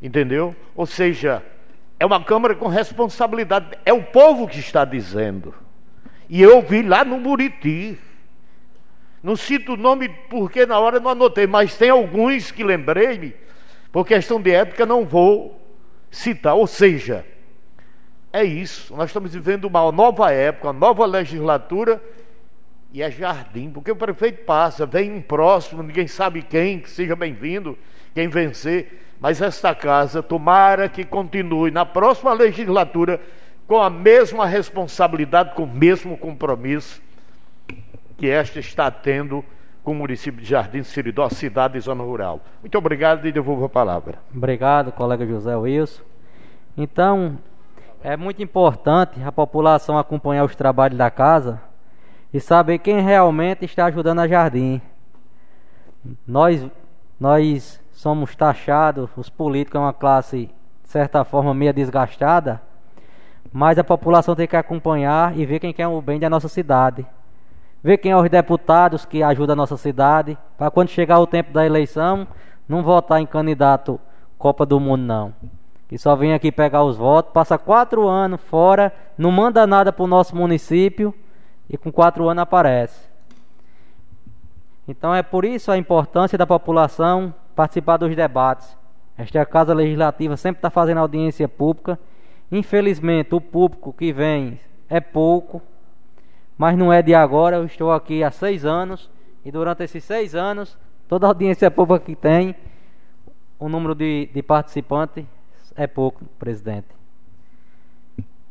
Entendeu? 0.03 0.57
Ou 0.75 0.85
seja, 0.85 1.43
é 2.01 2.05
uma 2.05 2.23
Câmara 2.25 2.57
com 2.57 2.67
responsabilidade. 2.67 3.79
É 3.85 3.93
o 3.93 4.03
povo 4.03 4.49
que 4.49 4.59
está 4.59 4.85
dizendo. 4.85 5.55
E 6.29 6.43
eu 6.43 6.61
vi 6.61 6.83
lá 6.83 7.05
no 7.05 7.19
Buriti. 7.19 7.97
Não 9.23 9.37
cito 9.37 9.75
o 9.75 9.77
nome 9.77 10.09
porque 10.29 10.67
na 10.67 10.81
hora 10.81 10.99
não 10.99 11.13
anotei, 11.13 11.47
mas 11.47 11.77
tem 11.79 11.91
alguns 11.91 12.51
que 12.51 12.65
lembrei-me. 12.65 13.33
Por 13.93 14.05
questão 14.05 14.43
de 14.43 14.51
ética, 14.51 14.85
não 14.85 15.05
vou 15.05 15.61
citar. 16.11 16.57
Ou 16.57 16.67
seja, 16.67 17.25
é 18.33 18.43
isso. 18.43 18.97
Nós 18.97 19.11
estamos 19.11 19.33
vivendo 19.33 19.67
uma 19.67 19.93
nova 19.93 20.33
época, 20.33 20.69
uma 20.69 20.73
nova 20.73 21.07
legislatura. 21.07 22.03
E 22.93 23.01
é 23.01 23.11
jardim, 23.11 23.71
porque 23.71 23.93
o 23.93 23.97
prefeito 23.97 24.45
passa, 24.45 24.85
vem 24.85 25.13
um 25.13 25.23
próximo, 25.23 25.83
ninguém 25.83 26.07
sabe 26.07 26.43
quem, 26.43 26.79
que 26.79 26.91
seja 26.91 27.17
bem-vindo, 27.17 27.79
quem 28.13 28.29
vencer. 28.29 29.01
Mas 29.23 29.41
esta 29.41 29.73
casa, 29.73 30.21
tomara 30.21 30.89
que 30.89 31.05
continue 31.05 31.71
na 31.71 31.87
próxima 31.87 32.33
legislatura 32.33 33.21
com 33.69 33.81
a 33.81 33.89
mesma 33.89 34.45
responsabilidade, 34.45 35.55
com 35.55 35.63
o 35.63 35.73
mesmo 35.73 36.19
compromisso 36.19 37.01
que 38.19 38.29
esta 38.29 38.59
está 38.59 38.91
tendo 38.91 39.45
com 39.85 39.93
o 39.93 39.95
município 39.95 40.41
de 40.41 40.49
Jardim 40.49 40.83
Siridó, 40.83 41.29
cidade 41.29 41.79
e 41.79 41.81
zona 41.81 42.03
rural. 42.03 42.41
Muito 42.61 42.77
obrigado 42.77 43.25
e 43.25 43.31
devolvo 43.31 43.65
a 43.65 43.69
palavra. 43.69 44.19
Obrigado, 44.35 44.91
colega 44.91 45.25
José 45.25 45.55
Wilson. 45.55 46.03
Então, 46.77 47.39
é 48.03 48.17
muito 48.17 48.43
importante 48.43 49.23
a 49.23 49.31
população 49.31 49.97
acompanhar 49.97 50.45
os 50.45 50.57
trabalhos 50.57 50.99
da 50.99 51.13
casa 51.13 51.63
e 52.35 52.41
saber 52.41 52.79
quem 52.79 53.01
realmente 53.01 53.65
está 53.65 53.85
ajudando 53.85 54.19
a 54.19 54.27
Jardim. 54.27 54.83
Nós, 56.27 56.67
nós 57.21 57.82
somos 58.03 58.35
taxados, 58.35 59.09
os 59.17 59.31
políticos 59.31 59.79
é 59.79 59.85
uma 59.85 59.93
classe, 59.93 60.51
de 60.83 60.89
certa 60.89 61.23
forma, 61.23 61.55
meio 61.55 61.73
desgastada, 61.73 62.61
mas 63.53 63.79
a 63.79 63.85
população 63.85 64.35
tem 64.35 64.49
que 64.49 64.57
acompanhar 64.57 65.39
e 65.39 65.47
ver 65.47 65.61
quem 65.61 65.73
quer 65.73 65.87
o 65.87 66.03
bem 66.03 66.19
da 66.19 66.29
nossa 66.29 66.49
cidade. 66.49 67.07
Ver 67.81 67.99
quem 67.99 68.11
é 68.11 68.17
os 68.17 68.29
deputados 68.29 69.05
que 69.05 69.23
ajudam 69.23 69.53
a 69.53 69.57
nossa 69.57 69.77
cidade, 69.77 70.37
para 70.59 70.69
quando 70.69 70.89
chegar 70.89 71.21
o 71.21 71.29
tempo 71.29 71.53
da 71.53 71.65
eleição, 71.65 72.27
não 72.69 72.83
votar 72.83 73.21
em 73.21 73.27
candidato 73.27 74.01
Copa 74.37 74.67
do 74.67 74.81
Mundo, 74.81 75.03
não. 75.03 75.33
Que 75.89 75.97
só 75.97 76.17
vem 76.17 76.35
aqui 76.35 76.51
pegar 76.51 76.83
os 76.83 76.97
votos, 76.97 77.33
passa 77.33 77.57
quatro 77.57 78.09
anos 78.09 78.41
fora, 78.41 78.93
não 79.17 79.31
manda 79.31 79.65
nada 79.65 79.93
para 79.93 80.03
o 80.03 80.09
nosso 80.09 80.35
município 80.35 81.15
e 81.71 81.77
com 81.77 81.93
quatro 81.93 82.29
anos 82.29 82.43
aparece. 82.43 83.01
Então 84.89 85.15
é 85.15 85.23
por 85.23 85.45
isso 85.45 85.71
a 85.71 85.79
importância 85.79 86.37
da 86.37 86.45
população 86.45 87.33
participar 87.63 87.97
dos 87.97 88.17
debates. 88.17 88.77
Esta 89.17 89.39
é 89.39 89.45
Casa 89.45 89.73
Legislativa 89.73 90.37
sempre 90.37 90.59
está 90.59 90.69
fazendo 90.69 90.99
audiência 90.99 91.47
pública. 91.47 91.97
Infelizmente, 92.51 93.37
o 93.37 93.41
público 93.41 93.93
que 93.93 94.13
vem 94.13 94.59
é 94.89 95.01
pouco, 95.01 95.63
mas 96.59 96.77
não 96.77 96.93
é 96.93 97.01
de 97.01 97.15
agora. 97.15 97.57
Eu 97.57 97.65
estou 97.65 97.93
aqui 97.93 98.25
há 98.25 98.33
seis 98.33 98.65
anos 98.65 99.09
e 99.45 99.53
durante 99.53 99.85
esses 99.85 100.03
seis 100.03 100.35
anos, 100.35 100.77
toda 101.09 101.29
audiência 101.29 101.71
pública 101.71 102.05
que 102.05 102.17
tem, 102.17 102.57
o 103.61 103.69
número 103.69 103.95
de, 103.95 104.29
de 104.35 104.43
participantes 104.43 105.25
é 105.77 105.87
pouco, 105.87 106.25
presidente. 106.41 106.89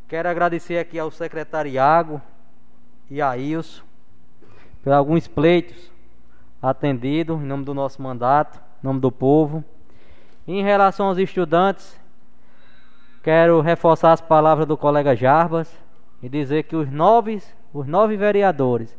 Quero 0.07 0.29
agradecer 0.29 0.77
aqui 0.77 0.97
ao 0.97 1.11
secretário 1.11 1.69
Iago 1.69 2.21
e 3.09 3.21
a 3.21 3.37
Ilson 3.37 3.83
por 4.81 4.93
alguns 4.93 5.27
pleitos 5.27 5.91
atendidos 6.61 7.41
em 7.41 7.45
nome 7.45 7.65
do 7.65 7.73
nosso 7.73 8.01
mandato, 8.01 8.70
nome 8.81 8.99
do 8.99 9.11
povo. 9.11 9.63
Em 10.47 10.63
relação 10.63 11.07
aos 11.07 11.17
estudantes, 11.17 11.99
quero 13.23 13.61
reforçar 13.61 14.11
as 14.11 14.21
palavras 14.21 14.67
do 14.67 14.75
colega 14.75 15.15
Jarbas 15.15 15.71
e 16.21 16.27
dizer 16.27 16.63
que 16.63 16.75
os 16.75 16.91
nove, 16.91 17.41
os 17.73 17.87
nove 17.87 18.17
vereadores 18.17 18.97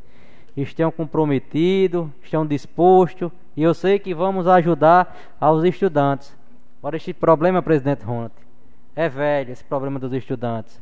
estão 0.57 0.91
comprometidos, 0.91 2.09
estão 2.23 2.47
dispostos 2.47 3.31
e 3.57 3.63
eu 3.63 3.75
sei 3.75 3.99
que 3.99 4.15
vamos 4.15 4.47
ajudar 4.47 5.17
aos 5.41 5.65
estudantes. 5.65 6.37
Agora, 6.79 6.97
este 6.97 7.13
problema, 7.13 7.63
presidente 7.63 8.05
Ronald, 8.05 8.33
é 8.95 9.09
velho, 9.09 9.53
esse 9.53 9.65
problema 9.65 9.99
dos 9.99 10.13
estudantes. 10.13 10.81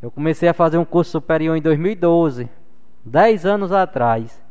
Eu 0.00 0.10
comecei 0.10 0.48
a 0.48 0.54
fazer 0.54 0.78
um 0.78 0.84
curso 0.84 1.12
superior 1.12 1.56
em 1.56 1.62
2012, 1.62 2.48
10 3.04 3.46
anos 3.46 3.72
atrás. 3.72 4.42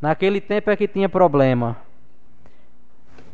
Naquele 0.00 0.40
tempo 0.40 0.70
é 0.70 0.76
que 0.76 0.88
tinha 0.88 1.08
problema. 1.08 1.76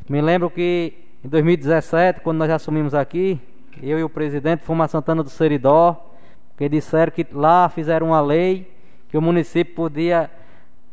Me 0.09 0.21
lembro 0.21 0.49
que 0.49 0.95
em 1.25 1.29
2017, 1.29 2.21
quando 2.21 2.39
nós 2.39 2.49
assumimos 2.49 2.95
aqui, 2.95 3.41
eu 3.83 3.99
e 3.99 4.05
o 4.05 4.09
presidente 4.09 4.63
fomos 4.63 4.85
a 4.85 4.89
Santana 4.89 5.21
do 5.21 5.29
Seridó, 5.29 6.13
que 6.57 6.69
disseram 6.69 7.11
que 7.11 7.27
lá 7.33 7.69
fizeram 7.69 8.09
uma 8.09 8.21
lei 8.21 8.73
que 9.09 9.19
o 9.19 9.23
município 9.23 9.75
podia 9.75 10.31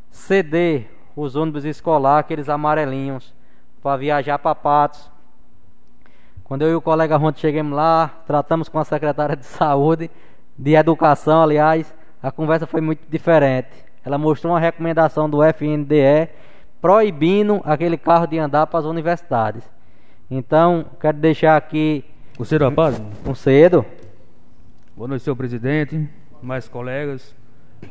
ceder 0.09 0.89
os 1.15 1.35
ônibus 1.35 1.63
escolar, 1.63 2.17
aqueles 2.17 2.49
amarelinhos, 2.49 3.35
para 3.83 3.97
viajar 3.97 4.39
para 4.39 4.55
Patos. 4.55 5.11
Quando 6.43 6.63
eu 6.63 6.71
e 6.71 6.75
o 6.75 6.81
colega 6.81 7.15
Ronto 7.15 7.39
chegamos 7.39 7.73
lá, 7.73 8.23
tratamos 8.25 8.67
com 8.67 8.79
a 8.79 8.83
secretária 8.83 9.35
de 9.35 9.45
saúde, 9.45 10.09
de 10.57 10.73
educação, 10.73 11.43
aliás, 11.43 11.93
a 12.21 12.31
conversa 12.31 12.65
foi 12.65 12.81
muito 12.81 13.07
diferente. 13.07 13.69
Ela 14.03 14.17
mostrou 14.17 14.53
uma 14.53 14.59
recomendação 14.59 15.29
do 15.29 15.43
FNDE 15.43 16.29
proibindo 16.83 17.61
aquele 17.63 17.95
carro 17.95 18.27
de 18.27 18.37
andar 18.37 18.67
para 18.67 18.79
as 18.79 18.85
universidades. 18.85 19.63
Então, 20.29 20.85
quero 20.99 21.17
deixar 21.17 21.55
aqui. 21.55 22.03
Conselho 22.35 22.65
Rapaz? 22.65 23.01
Conselho. 23.23 23.85
Boa 24.93 25.07
noite, 25.07 25.23
senhor 25.23 25.37
presidente, 25.37 26.09
mais 26.41 26.67
colegas, 26.67 27.33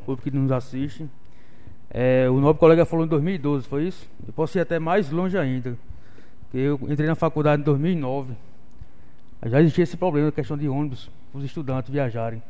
público 0.05 0.25
que 0.25 0.31
nos 0.31 0.53
assiste. 0.53 1.09
É, 1.89 2.29
o 2.29 2.39
nobre 2.39 2.61
colega 2.61 2.85
falou 2.85 3.07
em 3.07 3.09
2012, 3.09 3.67
foi 3.67 3.85
isso? 3.85 4.07
Eu 4.27 4.33
posso 4.35 4.59
ir 4.59 4.61
até 4.61 4.79
mais 4.79 5.11
longe 5.11 5.39
ainda. 5.39 5.75
Eu 6.53 6.79
entrei 6.83 7.09
na 7.09 7.15
faculdade 7.15 7.63
em 7.63 7.65
2009. 7.65 8.35
Já 9.47 9.59
existia 9.59 9.85
esse 9.85 9.97
problema, 9.97 10.29
a 10.29 10.33
questão 10.33 10.59
de 10.59 10.69
ônibus, 10.69 11.11
os 11.33 11.43
estudantes 11.43 11.91
viajarem. 11.91 12.43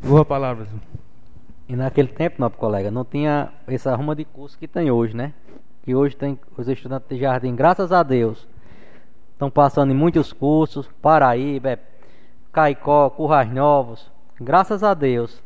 Boa 0.00 0.24
palavra. 0.24 0.68
E 1.68 1.76
naquele 1.76 2.08
tempo, 2.08 2.36
nobre 2.38 2.58
colega, 2.58 2.90
não 2.90 3.04
tinha 3.04 3.52
essa 3.66 3.92
arruma 3.92 4.16
de 4.16 4.24
curso 4.24 4.58
que 4.58 4.66
tem 4.66 4.90
hoje, 4.90 5.14
né? 5.14 5.34
Que 5.82 5.94
hoje 5.94 6.16
tem 6.16 6.38
os 6.56 6.66
estudantes 6.66 7.06
de 7.08 7.18
jardim, 7.18 7.54
graças 7.54 7.92
a 7.92 8.02
Deus, 8.02 8.48
estão 9.32 9.50
passando 9.50 9.92
em 9.92 9.94
muitos 9.94 10.32
cursos, 10.32 10.88
Paraíba, 11.02 11.78
Caicó, 12.50 13.10
Currais 13.10 13.52
Novos, 13.52 14.10
graças 14.40 14.82
a 14.82 14.94
Deus. 14.94 15.42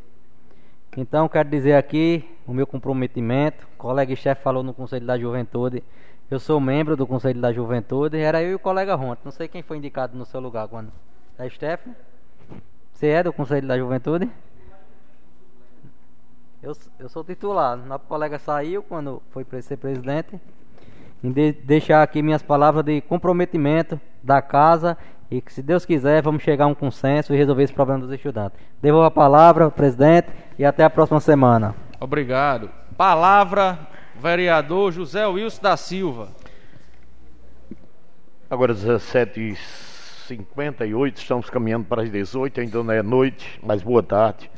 Então 0.96 1.28
quero 1.28 1.48
dizer 1.48 1.74
aqui 1.74 2.24
o 2.46 2.52
meu 2.52 2.66
comprometimento. 2.66 3.66
O 3.74 3.76
colega 3.78 4.14
chefe 4.14 4.42
falou 4.42 4.62
no 4.62 4.72
Conselho 4.72 5.06
da 5.06 5.18
Juventude. 5.18 5.82
Eu 6.30 6.38
sou 6.38 6.60
membro 6.60 6.96
do 6.96 7.06
Conselho 7.06 7.40
da 7.40 7.52
Juventude. 7.52 8.18
Era 8.18 8.42
eu 8.42 8.50
e 8.50 8.54
o 8.54 8.58
colega 8.58 8.94
Ronto. 8.94 9.20
Não 9.24 9.32
sei 9.32 9.48
quem 9.48 9.62
foi 9.62 9.78
indicado 9.78 10.16
no 10.16 10.24
seu 10.24 10.38
lugar 10.38 10.68
quando. 10.68 10.92
É 11.38 11.48
Stephanie? 11.48 11.96
Você 12.92 13.08
é 13.08 13.22
do 13.22 13.32
Conselho 13.32 13.66
da 13.66 13.76
Juventude? 13.76 14.30
Eu, 16.62 16.72
eu 17.00 17.08
sou 17.08 17.24
titular. 17.24 17.76
Nosso 17.76 18.04
colega 18.04 18.38
saiu 18.38 18.84
quando 18.84 19.20
foi 19.30 19.44
para 19.44 19.60
ser 19.60 19.78
presidente. 19.78 20.40
E 21.20 21.28
de, 21.28 21.50
deixar 21.50 22.04
aqui 22.04 22.22
minhas 22.22 22.40
palavras 22.40 22.84
de 22.84 23.00
comprometimento 23.00 24.00
da 24.22 24.40
casa 24.40 24.96
e 25.28 25.40
que, 25.40 25.52
se 25.52 25.60
Deus 25.60 25.84
quiser, 25.84 26.22
vamos 26.22 26.44
chegar 26.44 26.66
a 26.66 26.68
um 26.68 26.74
consenso 26.74 27.34
e 27.34 27.36
resolver 27.36 27.64
esse 27.64 27.72
problema 27.72 27.98
dos 28.00 28.12
estudantes. 28.12 28.60
Devolvo 28.80 29.06
a 29.06 29.10
palavra, 29.10 29.72
presidente, 29.72 30.28
e 30.56 30.64
até 30.64 30.84
a 30.84 30.90
próxima 30.90 31.18
semana. 31.18 31.74
Obrigado. 31.98 32.70
Palavra, 32.96 33.80
vereador 34.20 34.92
José 34.92 35.26
Wilson 35.26 35.62
da 35.62 35.76
Silva. 35.76 36.28
Agora 38.48 38.72
17h58, 38.72 41.16
estamos 41.16 41.50
caminhando 41.50 41.86
para 41.86 42.02
as 42.02 42.10
18 42.10 42.60
ainda 42.60 42.84
não 42.84 42.92
é 42.92 43.02
noite, 43.02 43.58
mas 43.64 43.82
boa 43.82 44.02
tarde. 44.02 44.48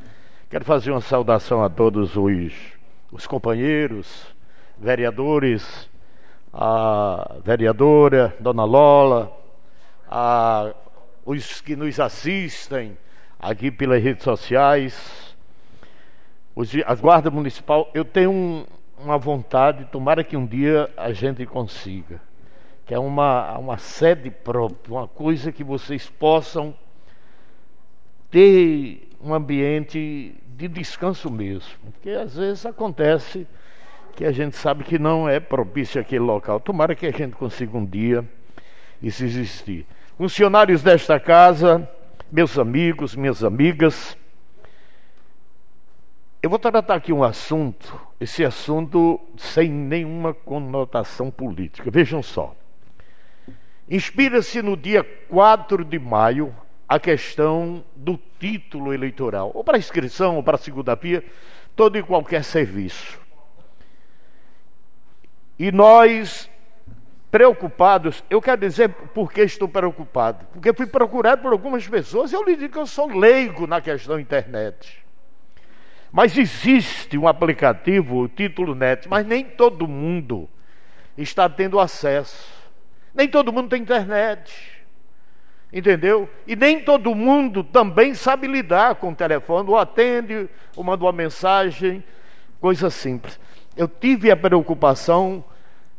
Quero 0.54 0.64
fazer 0.64 0.92
uma 0.92 1.00
saudação 1.00 1.64
a 1.64 1.68
todos 1.68 2.16
os, 2.16 2.52
os 3.10 3.26
companheiros, 3.26 4.24
vereadores, 4.78 5.90
a 6.52 7.38
vereadora 7.44 8.36
Dona 8.38 8.62
Lola, 8.62 9.36
a 10.08 10.72
os 11.26 11.60
que 11.60 11.74
nos 11.74 11.98
assistem 11.98 12.96
aqui 13.36 13.68
pelas 13.68 14.00
redes 14.00 14.22
sociais, 14.22 15.36
os, 16.54 16.70
a 16.86 16.94
Guarda 16.94 17.32
Municipal. 17.32 17.90
Eu 17.92 18.04
tenho 18.04 18.30
um, 18.30 18.64
uma 18.96 19.18
vontade, 19.18 19.86
tomara 19.86 20.22
que 20.22 20.36
um 20.36 20.46
dia 20.46 20.88
a 20.96 21.12
gente 21.12 21.44
consiga, 21.46 22.22
que 22.86 22.94
é 22.94 22.98
uma, 23.00 23.58
uma 23.58 23.76
sede 23.76 24.30
própria, 24.30 24.94
uma 24.94 25.08
coisa 25.08 25.50
que 25.50 25.64
vocês 25.64 26.08
possam 26.08 26.72
ter 28.30 29.08
um 29.24 29.32
ambiente 29.32 30.34
de 30.56 30.68
descanso 30.68 31.30
mesmo, 31.30 31.72
porque 31.92 32.10
às 32.10 32.36
vezes 32.36 32.64
acontece 32.64 33.46
que 34.14 34.24
a 34.24 34.30
gente 34.30 34.56
sabe 34.56 34.84
que 34.84 34.98
não 34.98 35.28
é 35.28 35.40
propício 35.40 36.00
aquele 36.00 36.24
local. 36.24 36.60
Tomara 36.60 36.94
que 36.94 37.06
a 37.06 37.10
gente 37.10 37.34
consiga 37.34 37.76
um 37.76 37.84
dia 37.84 38.24
isso 39.02 39.24
existir 39.24 39.86
funcionários 40.16 40.82
desta 40.82 41.18
casa, 41.18 41.88
meus 42.30 42.58
amigos, 42.58 43.16
minhas 43.16 43.42
amigas. 43.42 44.16
Eu 46.40 46.50
vou 46.50 46.58
tratar 46.58 46.94
aqui 46.94 47.12
um 47.12 47.24
assunto, 47.24 48.00
esse 48.20 48.44
assunto 48.44 49.20
sem 49.36 49.68
nenhuma 49.68 50.32
conotação 50.32 51.30
política. 51.30 51.90
Vejam 51.90 52.22
só. 52.22 52.54
Inspira-se 53.88 54.62
no 54.62 54.76
dia 54.76 55.02
4 55.28 55.84
de 55.84 55.98
maio 55.98 56.54
a 56.88 56.98
questão 56.98 57.84
do 57.96 58.18
título 58.38 58.92
eleitoral, 58.92 59.50
ou 59.54 59.64
para 59.64 59.78
inscrição, 59.78 60.36
ou 60.36 60.42
para 60.42 60.58
segunda-feira, 60.58 61.24
todo 61.74 61.96
e 61.96 62.02
qualquer 62.02 62.44
serviço. 62.44 63.18
E 65.58 65.70
nós 65.72 66.50
preocupados. 67.34 68.22
Eu 68.30 68.40
quero 68.40 68.60
dizer 68.60 68.88
por 68.88 69.32
que 69.32 69.40
estou 69.40 69.68
preocupado. 69.68 70.46
Porque 70.52 70.72
fui 70.72 70.86
procurado 70.86 71.42
por 71.42 71.50
algumas 71.50 71.84
pessoas 71.88 72.30
e 72.30 72.36
eu 72.36 72.44
lhe 72.44 72.54
digo 72.54 72.74
que 72.74 72.78
eu 72.78 72.86
sou 72.86 73.08
leigo 73.08 73.66
na 73.66 73.80
questão 73.80 74.20
internet. 74.20 75.04
Mas 76.12 76.38
existe 76.38 77.18
um 77.18 77.26
aplicativo, 77.26 78.18
o 78.18 78.28
Título 78.28 78.76
Net, 78.76 79.08
mas 79.08 79.26
nem 79.26 79.44
todo 79.44 79.88
mundo 79.88 80.48
está 81.18 81.48
tendo 81.48 81.80
acesso. 81.80 82.54
Nem 83.12 83.26
todo 83.26 83.52
mundo 83.52 83.68
tem 83.68 83.82
internet. 83.82 84.73
Entendeu? 85.74 86.30
E 86.46 86.54
nem 86.54 86.78
todo 86.78 87.16
mundo 87.16 87.64
também 87.64 88.14
sabe 88.14 88.46
lidar 88.46 88.94
com 88.94 89.10
o 89.10 89.14
telefone, 89.14 89.68
ou 89.68 89.76
atende, 89.76 90.48
ou 90.76 90.84
manda 90.84 91.04
uma 91.04 91.10
mensagem, 91.10 92.04
coisa 92.60 92.88
simples. 92.90 93.40
Eu 93.76 93.88
tive 93.88 94.30
a 94.30 94.36
preocupação 94.36 95.44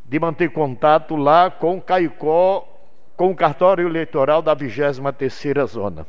de 0.06 0.18
manter 0.18 0.50
contato 0.52 1.18
lá 1.18 1.52
com 1.52 1.82
Caicó, 1.82 2.66
com 3.18 3.32
o 3.32 3.36
cartório 3.36 3.86
eleitoral 3.86 4.42
da 4.42 4.56
23ª 4.56 5.66
zona, 5.68 6.08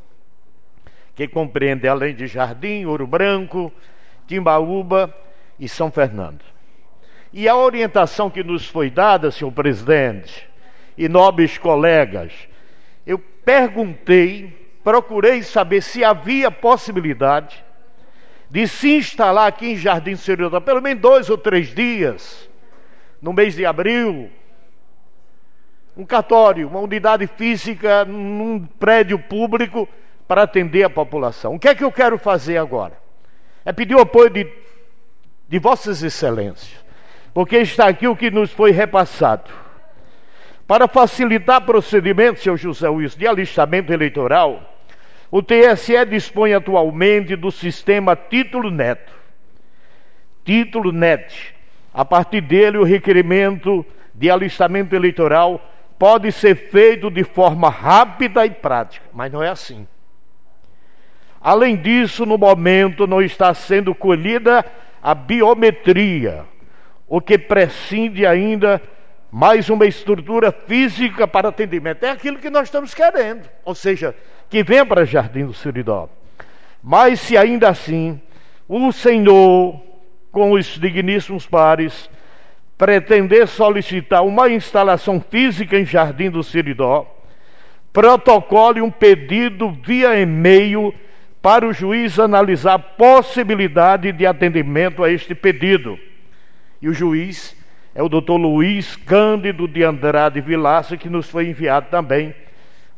que 1.17 1.27
compreende 1.27 1.89
além 1.89 2.15
de 2.15 2.29
Jardim, 2.29 2.85
Ouro 2.85 3.07
Branco, 3.07 3.73
Timbaúba 4.29 5.13
e 5.59 5.69
São 5.69 5.91
Fernando. 5.91 6.45
E 7.33 7.49
a 7.49 7.57
orientação 7.57 8.31
que 8.31 8.45
nos 8.45 8.69
foi 8.69 8.91
dada, 8.91 9.33
senhor 9.33 9.51
presidente, 9.51 10.49
e 10.97 11.09
nobres 11.09 11.59
colegas, 11.59 12.33
eu 13.05 13.19
perguntei, 13.47 14.53
procurei 14.83 15.41
saber 15.45 15.81
se 15.81 16.03
havia 16.03 16.51
possibilidade 16.51 17.65
de 18.51 18.67
se 18.67 18.97
instalar 18.97 19.47
aqui 19.47 19.69
em 19.69 19.77
Jardim 19.77 20.17
Seridó, 20.17 20.61
pelo 20.61 20.83
menos 20.83 21.01
dois 21.01 21.31
ou 21.31 21.39
três 21.39 21.73
dias, 21.73 22.51
no 23.23 23.33
mês 23.33 23.55
de 23.55 23.65
abril, 23.65 24.29
um 25.97 26.05
cartório, 26.05 26.69
uma 26.69 26.81
unidade 26.81 27.29
física 27.29 28.05
num 28.05 28.67
prédio 28.81 29.17
público 29.17 29.89
para 30.27 30.43
atender 30.43 30.83
a 30.83 30.91
população. 30.91 31.55
O 31.55 31.59
que 31.59 31.69
é 31.69 31.75
que 31.75 31.85
eu 31.85 31.93
quero 31.93 32.19
fazer 32.19 32.59
agora? 32.59 32.99
É 33.65 33.73
pedir 33.73 33.95
o 33.95 34.01
apoio 34.01 34.29
de, 34.29 34.53
de 35.49 35.59
Vossas 35.61 36.03
Excelências, 36.03 36.85
porque 37.33 37.59
está 37.59 37.87
aqui 37.87 38.09
o 38.09 38.17
que 38.17 38.29
nos 38.29 38.51
foi 38.51 38.73
repassado. 38.73 39.66
Para 40.67 40.89
facilitar 40.89 41.61
procedimentos, 41.61 42.43
seu 42.43 42.57
José 42.57 42.89
Wilson, 42.89 43.19
de 43.19 43.27
alistamento 43.27 43.93
eleitoral, 43.93 44.77
o 45.31 45.43
TSE 45.43 46.05
dispõe 46.07 46.55
atualmente 46.55 47.37
do 47.37 47.51
sistema 47.51 48.17
Título 48.17 48.71
Neto. 48.71 49.13
Título 50.45 50.93
NET. 50.93 51.55
A 51.93 52.05
partir 52.05 52.41
dele, 52.41 52.79
o 52.79 52.85
requerimento 52.85 53.85
de 54.15 54.31
alistamento 54.31 54.95
eleitoral 54.95 55.61
pode 55.99 56.31
ser 56.31 56.55
feito 56.55 57.11
de 57.11 57.25
forma 57.25 57.69
rápida 57.69 58.47
e 58.47 58.51
prática, 58.51 59.05
mas 59.13 59.33
não 59.33 59.43
é 59.43 59.49
assim. 59.49 59.87
Além 61.41 61.77
disso, 61.77 62.25
no 62.25 62.39
momento 62.39 63.07
não 63.07 63.21
está 63.21 63.53
sendo 63.55 63.95
colhida 63.95 64.65
a 65.03 65.15
biometria, 65.15 66.45
o 67.09 67.21
que 67.21 67.39
prescinde 67.39 68.25
ainda 68.25 68.81
mais 69.31 69.69
uma 69.69 69.87
estrutura 69.87 70.53
física 70.53 71.27
para 71.27 71.49
atendimento. 71.49 72.05
É 72.05 72.11
aquilo 72.11 72.39
que 72.39 72.51
nós 72.51 72.69
estamos 72.69 72.95
querendo, 72.95 73.49
ou 73.65 73.75
seja, 73.75 74.15
que 74.49 74.63
venha 74.63 74.87
para 74.87 75.05
Jardim 75.05 75.47
do 75.47 75.55
Siridó. 75.55 76.09
Mas 76.83 77.21
se 77.21 77.37
ainda 77.37 77.69
assim 77.69 78.21
o 78.69 78.93
Senhor, 78.93 79.81
com 80.31 80.53
os 80.53 80.67
digníssimos 80.79 81.47
pares, 81.47 82.09
pretender 82.77 83.47
solicitar 83.47 84.25
uma 84.25 84.49
instalação 84.49 85.21
física 85.21 85.79
em 85.79 85.85
Jardim 85.85 86.31
do 86.31 86.43
Siridó, 86.43 87.07
protocole 87.93 88.81
um 88.81 88.91
pedido 88.91 89.71
via 89.71 90.21
e-mail 90.21 90.95
para 91.41 91.67
o 91.67 91.73
juiz 91.73 92.19
analisar 92.19 92.75
a 92.75 92.79
possibilidade 92.79 94.13
de 94.13 94.27
atendimento 94.27 95.03
a 95.03 95.11
este 95.11 95.35
pedido. 95.35 95.99
E 96.83 96.89
o 96.89 96.93
juiz 96.93 97.57
é 97.97 98.03
o 98.03 98.11
doutor 98.11 98.37
Luiz 98.37 98.95
Cândido 98.95 99.67
de 99.67 99.83
Andrade 99.83 100.39
Vilaça, 100.43 100.99
que 100.99 101.09
nos 101.09 101.31
foi 101.31 101.49
enviado 101.49 101.87
também 101.91 102.35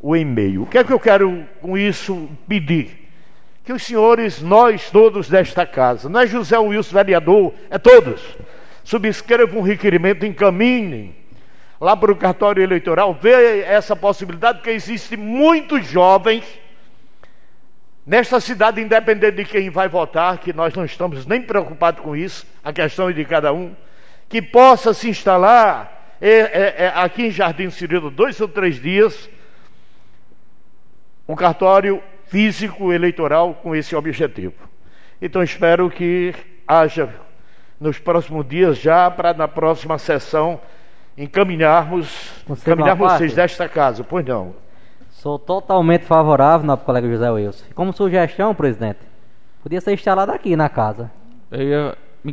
o 0.00 0.16
e-mail. 0.16 0.64
O 0.64 0.66
que 0.66 0.76
é 0.76 0.82
que 0.82 0.92
eu 0.92 0.98
quero 0.98 1.46
com 1.60 1.78
isso 1.78 2.28
pedir? 2.48 3.08
Que 3.64 3.72
os 3.72 3.84
senhores, 3.84 4.42
nós 4.42 4.90
todos 4.90 5.28
desta 5.28 5.64
casa, 5.64 6.08
não 6.08 6.18
é 6.18 6.26
José 6.26 6.58
Wilson 6.58 6.96
vereador, 6.96 7.54
é 7.70 7.78
todos, 7.78 8.20
subscrevam 8.82 9.60
um 9.60 9.62
requerimento, 9.62 10.26
encaminhem 10.26 11.14
lá 11.80 11.96
para 11.96 12.10
o 12.10 12.16
cartório 12.16 12.60
eleitoral, 12.60 13.14
ver 13.14 13.64
essa 13.68 13.94
possibilidade, 13.94 14.58
porque 14.58 14.70
existem 14.70 15.16
muitos 15.16 15.86
jovens 15.86 16.44
nesta 18.04 18.40
cidade, 18.40 18.80
independente 18.80 19.36
de 19.36 19.44
quem 19.44 19.70
vai 19.70 19.88
votar, 19.88 20.38
que 20.38 20.52
nós 20.52 20.74
não 20.74 20.84
estamos 20.84 21.24
nem 21.24 21.40
preocupados 21.40 22.02
com 22.02 22.16
isso, 22.16 22.44
a 22.64 22.72
questão 22.72 23.08
é 23.08 23.12
de 23.12 23.24
cada 23.24 23.52
um 23.52 23.72
que 24.28 24.42
possa 24.42 24.92
se 24.92 25.08
instalar 25.08 26.16
é, 26.20 26.30
é, 26.30 26.74
é, 26.84 26.92
aqui 26.94 27.26
em 27.26 27.30
Jardim 27.30 27.70
Cirilo 27.70 28.10
dois 28.10 28.40
ou 28.40 28.48
três 28.48 28.80
dias 28.80 29.28
um 31.28 31.34
cartório 31.34 32.02
físico 32.26 32.92
eleitoral 32.92 33.54
com 33.54 33.74
esse 33.74 33.94
objetivo. 33.94 34.54
Então 35.20 35.42
espero 35.42 35.90
que 35.90 36.34
haja 36.66 37.14
nos 37.80 37.98
próximos 37.98 38.46
dias 38.46 38.78
já 38.78 39.10
para 39.10 39.34
na 39.34 39.46
próxima 39.46 39.98
sessão 39.98 40.60
encaminharmos, 41.16 42.32
encaminhar 42.48 42.96
vocês 42.96 43.34
desta 43.34 43.68
casa, 43.68 44.04
pois 44.04 44.24
não. 44.24 44.54
Sou 45.10 45.38
totalmente 45.38 46.04
favorável, 46.04 46.66
nosso 46.66 46.84
colega 46.84 47.08
José 47.08 47.28
Wilson. 47.30 47.64
Como 47.74 47.92
sugestão, 47.92 48.54
presidente, 48.54 49.00
podia 49.62 49.80
ser 49.80 49.92
instalado 49.92 50.30
aqui 50.30 50.54
na 50.54 50.68
casa. 50.68 51.10
Eu 51.50 51.62
ia 51.62 51.98
me 52.22 52.32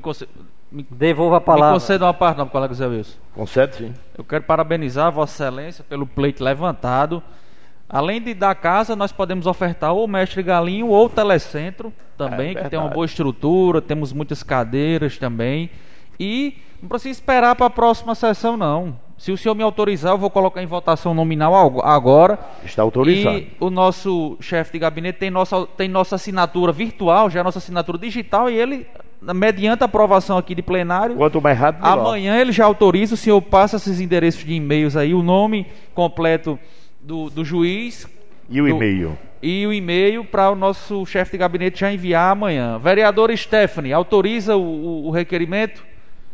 me, 0.75 0.85
Devolva 0.91 1.37
a 1.37 1.41
palavra. 1.41 1.67
Me 1.69 1.73
conceda 1.79 2.05
uma 2.05 2.13
parte, 2.13 2.37
não, 2.37 2.47
colega 2.47 2.73
Zé 2.73 2.85
Wilson. 2.85 3.17
Concede, 3.33 3.75
sim. 3.75 3.93
Eu 4.17 4.23
quero 4.23 4.43
parabenizar 4.43 5.11
Vossa 5.11 5.43
Excelência 5.43 5.85
pelo 5.87 6.05
pleito 6.05 6.43
levantado. 6.43 7.23
Além 7.87 8.21
de 8.21 8.33
dar 8.33 8.55
casa, 8.55 8.95
nós 8.95 9.11
podemos 9.11 9.47
ofertar 9.47 9.93
ou 9.93 10.03
o 10.03 10.07
Mestre 10.07 10.43
Galinho 10.43 10.87
ou 10.87 11.05
o 11.05 11.09
Telecentro 11.09 11.93
também, 12.17 12.51
é, 12.51 12.63
que 12.63 12.69
tem 12.69 12.79
uma 12.79 12.89
boa 12.89 13.05
estrutura, 13.05 13.81
temos 13.81 14.11
muitas 14.11 14.43
cadeiras 14.43 15.17
também. 15.17 15.69
E 16.19 16.57
não 16.81 16.89
precisa 16.89 17.11
esperar 17.11 17.55
para 17.55 17.67
a 17.67 17.69
próxima 17.69 18.13
sessão, 18.15 18.57
não. 18.57 18.99
Se 19.17 19.31
o 19.31 19.37
senhor 19.37 19.55
me 19.55 19.63
autorizar, 19.63 20.13
eu 20.13 20.17
vou 20.17 20.29
colocar 20.29 20.61
em 20.61 20.65
votação 20.65 21.13
nominal 21.13 21.79
agora. 21.83 22.37
Está 22.65 22.81
autorizado. 22.81 23.37
E 23.37 23.51
o 23.59 23.69
nosso 23.69 24.35
chefe 24.41 24.73
de 24.73 24.79
gabinete 24.79 25.19
tem 25.19 25.29
nossa, 25.29 25.65
tem 25.77 25.87
nossa 25.87 26.15
assinatura 26.15 26.71
virtual, 26.71 27.29
já 27.29 27.39
é 27.39 27.43
nossa 27.43 27.59
assinatura 27.59 27.97
digital, 27.97 28.49
e 28.49 28.55
ele 28.55 28.85
mediante 29.33 29.83
a 29.83 29.85
aprovação 29.85 30.37
aqui 30.37 30.53
de 30.53 30.61
plenário. 30.61 31.15
Quanto 31.15 31.41
mais 31.41 31.57
rápido, 31.57 31.83
melhor. 31.83 31.99
Amanhã 31.99 32.37
ele 32.37 32.51
já 32.51 32.65
autoriza, 32.65 33.13
o 33.15 33.17
senhor 33.17 33.41
passa 33.41 33.77
esses 33.77 33.99
endereços 33.99 34.43
de 34.43 34.53
e-mails 34.53 34.95
aí, 34.95 35.13
o 35.13 35.23
nome 35.23 35.67
completo 35.93 36.59
do, 37.01 37.29
do 37.29 37.43
juiz. 37.43 38.07
E 38.49 38.61
o 38.61 38.67
e-mail. 38.67 39.17
E 39.41 39.65
o 39.65 39.73
e-mail 39.73 40.23
para 40.23 40.49
o 40.49 40.55
nosso 40.55 41.05
chefe 41.05 41.31
de 41.31 41.37
gabinete 41.37 41.79
já 41.79 41.91
enviar 41.91 42.31
amanhã. 42.31 42.77
Vereador 42.79 43.35
Stephanie, 43.37 43.93
autoriza 43.93 44.55
o, 44.55 44.61
o, 44.61 45.07
o 45.07 45.11
requerimento? 45.11 45.83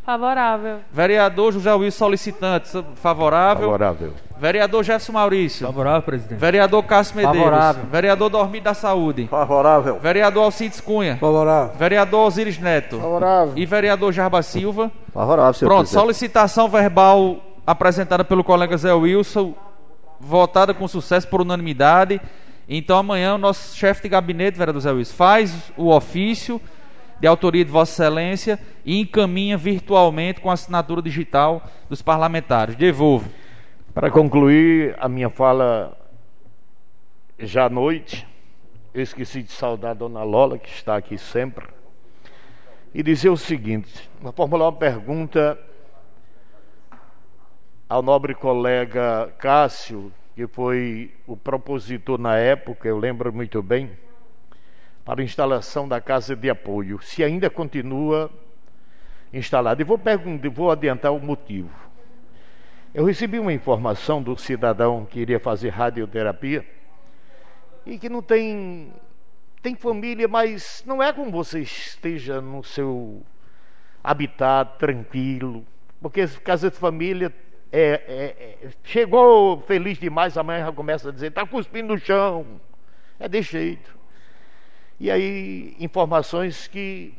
Favorável. 0.04 0.80
Vereador 0.92 1.54
José 1.54 1.72
Luiz 1.74 1.94
solicitante, 1.94 2.70
favorável. 2.96 3.66
Favorável. 3.66 4.14
Vereador 4.40 4.84
Jefferson 4.84 5.14
Maurício. 5.14 5.68
Favorável, 5.68 6.02
presidente. 6.02 6.40
Vereador 6.40 6.84
Cássio 6.84 7.16
Medeiros. 7.16 7.44
Favorável. 7.44 7.84
Vereador 7.92 8.30
Dormir 8.30 8.62
da 8.62 8.74
Saúde. 8.74 9.28
Favorável. 9.28 10.00
Vereador 10.00 10.46
Alcides 10.46 10.82
Cunha. 10.82 11.18
Favorável. 11.18 11.76
Vereador 11.78 12.28
Osiris 12.28 12.58
Neto. 12.58 12.98
Favorável. 12.98 13.54
E 13.56 13.66
vereador 13.68 14.12
Jarba 14.12 14.42
Silva. 14.42 14.92
Favorável, 15.14 15.54
senhor 15.54 15.70
Pronto, 15.70 15.82
presidente. 15.82 16.02
solicitação 16.02 16.68
verbal 16.68 17.38
apresentada 17.68 18.24
pelo 18.24 18.44
colega 18.44 18.76
Zé 18.76 18.92
Wilson, 18.92 19.54
votada 20.20 20.74
com 20.74 20.88
sucesso 20.88 21.28
por 21.28 21.42
unanimidade. 21.42 22.20
Então 22.68 22.98
amanhã 22.98 23.36
o 23.36 23.38
nosso 23.38 23.78
chefe 23.78 24.02
de 24.02 24.10
gabinete, 24.10 24.58
vereador 24.58 24.82
Zé 24.82 24.92
Wilson, 24.92 25.14
faz 25.16 25.72
o 25.78 25.90
ofício 25.90 26.60
de 27.22 27.28
autoria 27.28 27.64
de 27.64 27.70
Vossa 27.70 27.92
Excelência 27.92 28.60
e 28.84 29.00
encaminha 29.00 29.56
virtualmente 29.56 30.42
com 30.42 30.50
assinatura 30.50 31.04
digital 31.04 31.62
dos 31.88 32.02
parlamentares. 32.02 32.76
Devolvo. 32.76 33.30
Para 33.94 34.10
concluir 34.10 34.96
a 35.00 35.08
minha 35.08 35.30
fala 35.30 35.96
já 37.38 37.66
à 37.66 37.70
noite, 37.70 38.28
eu 38.92 39.04
esqueci 39.04 39.44
de 39.44 39.52
saudar 39.52 39.92
a 39.92 39.94
dona 39.94 40.24
Lola, 40.24 40.58
que 40.58 40.68
está 40.68 40.96
aqui 40.96 41.16
sempre, 41.16 41.68
e 42.92 43.04
dizer 43.04 43.30
o 43.30 43.38
seguinte: 43.38 44.10
vou 44.20 44.34
formular 44.34 44.66
uma 44.66 44.74
pergunta 44.74 45.60
ao 47.88 48.02
nobre 48.02 48.34
colega 48.34 49.32
Cássio, 49.38 50.12
que 50.36 50.48
foi 50.48 51.14
o 51.28 51.38
propositor 51.38 52.18
na 52.18 52.36
época, 52.36 52.88
eu 52.88 52.98
lembro 52.98 53.32
muito 53.32 53.62
bem 53.62 53.92
para 55.04 55.22
a 55.22 55.24
instalação 55.24 55.88
da 55.88 56.00
casa 56.00 56.36
de 56.36 56.50
apoio, 56.50 57.02
se 57.02 57.24
ainda 57.24 57.50
continua 57.50 58.30
instalada. 59.34 59.82
E 59.82 59.86
vou, 59.86 60.00
vou 60.54 60.72
adiantar 60.72 61.12
o 61.12 61.20
motivo. 61.20 61.70
Eu 62.94 63.06
recebi 63.06 63.40
uma 63.40 63.54
informação 63.54 64.22
do 64.22 64.36
cidadão 64.38 65.06
que 65.06 65.20
iria 65.20 65.40
fazer 65.40 65.70
radioterapia 65.70 66.66
e 67.86 67.98
que 67.98 68.10
não 68.10 68.22
tem 68.22 68.94
tem 69.62 69.76
família, 69.76 70.28
mas 70.28 70.84
não 70.88 71.02
é 71.04 71.14
como 71.14 71.32
você 71.32 71.60
esteja 71.60 72.42
no 72.42 72.64
seu 72.64 73.22
habitat 74.04 74.80
tranquilo, 74.80 75.64
porque 76.02 76.28
casa 76.44 76.72
de 76.72 76.78
família 76.78 77.32
é, 77.72 77.80
é, 77.80 78.58
é, 78.66 78.70
chegou 78.84 79.62
feliz 79.62 80.00
demais, 80.00 80.36
amanhã 80.36 80.66
já 80.66 80.72
começa 80.72 81.10
a 81.10 81.12
dizer, 81.12 81.28
está 81.28 81.46
cuspindo 81.46 81.94
no 81.94 82.00
chão. 82.00 82.60
É 83.20 83.30
de 83.30 83.42
jeito. 83.44 84.01
E 85.02 85.10
aí, 85.10 85.76
informações 85.80 86.68
que 86.68 87.12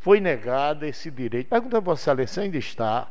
foi 0.00 0.20
negado 0.20 0.86
esse 0.86 1.10
direito. 1.10 1.48
Pergunta 1.48 1.76
a 1.76 1.80
Vossa 1.80 2.00
Excelência, 2.12 2.42
ainda 2.42 2.56
está 2.56 3.08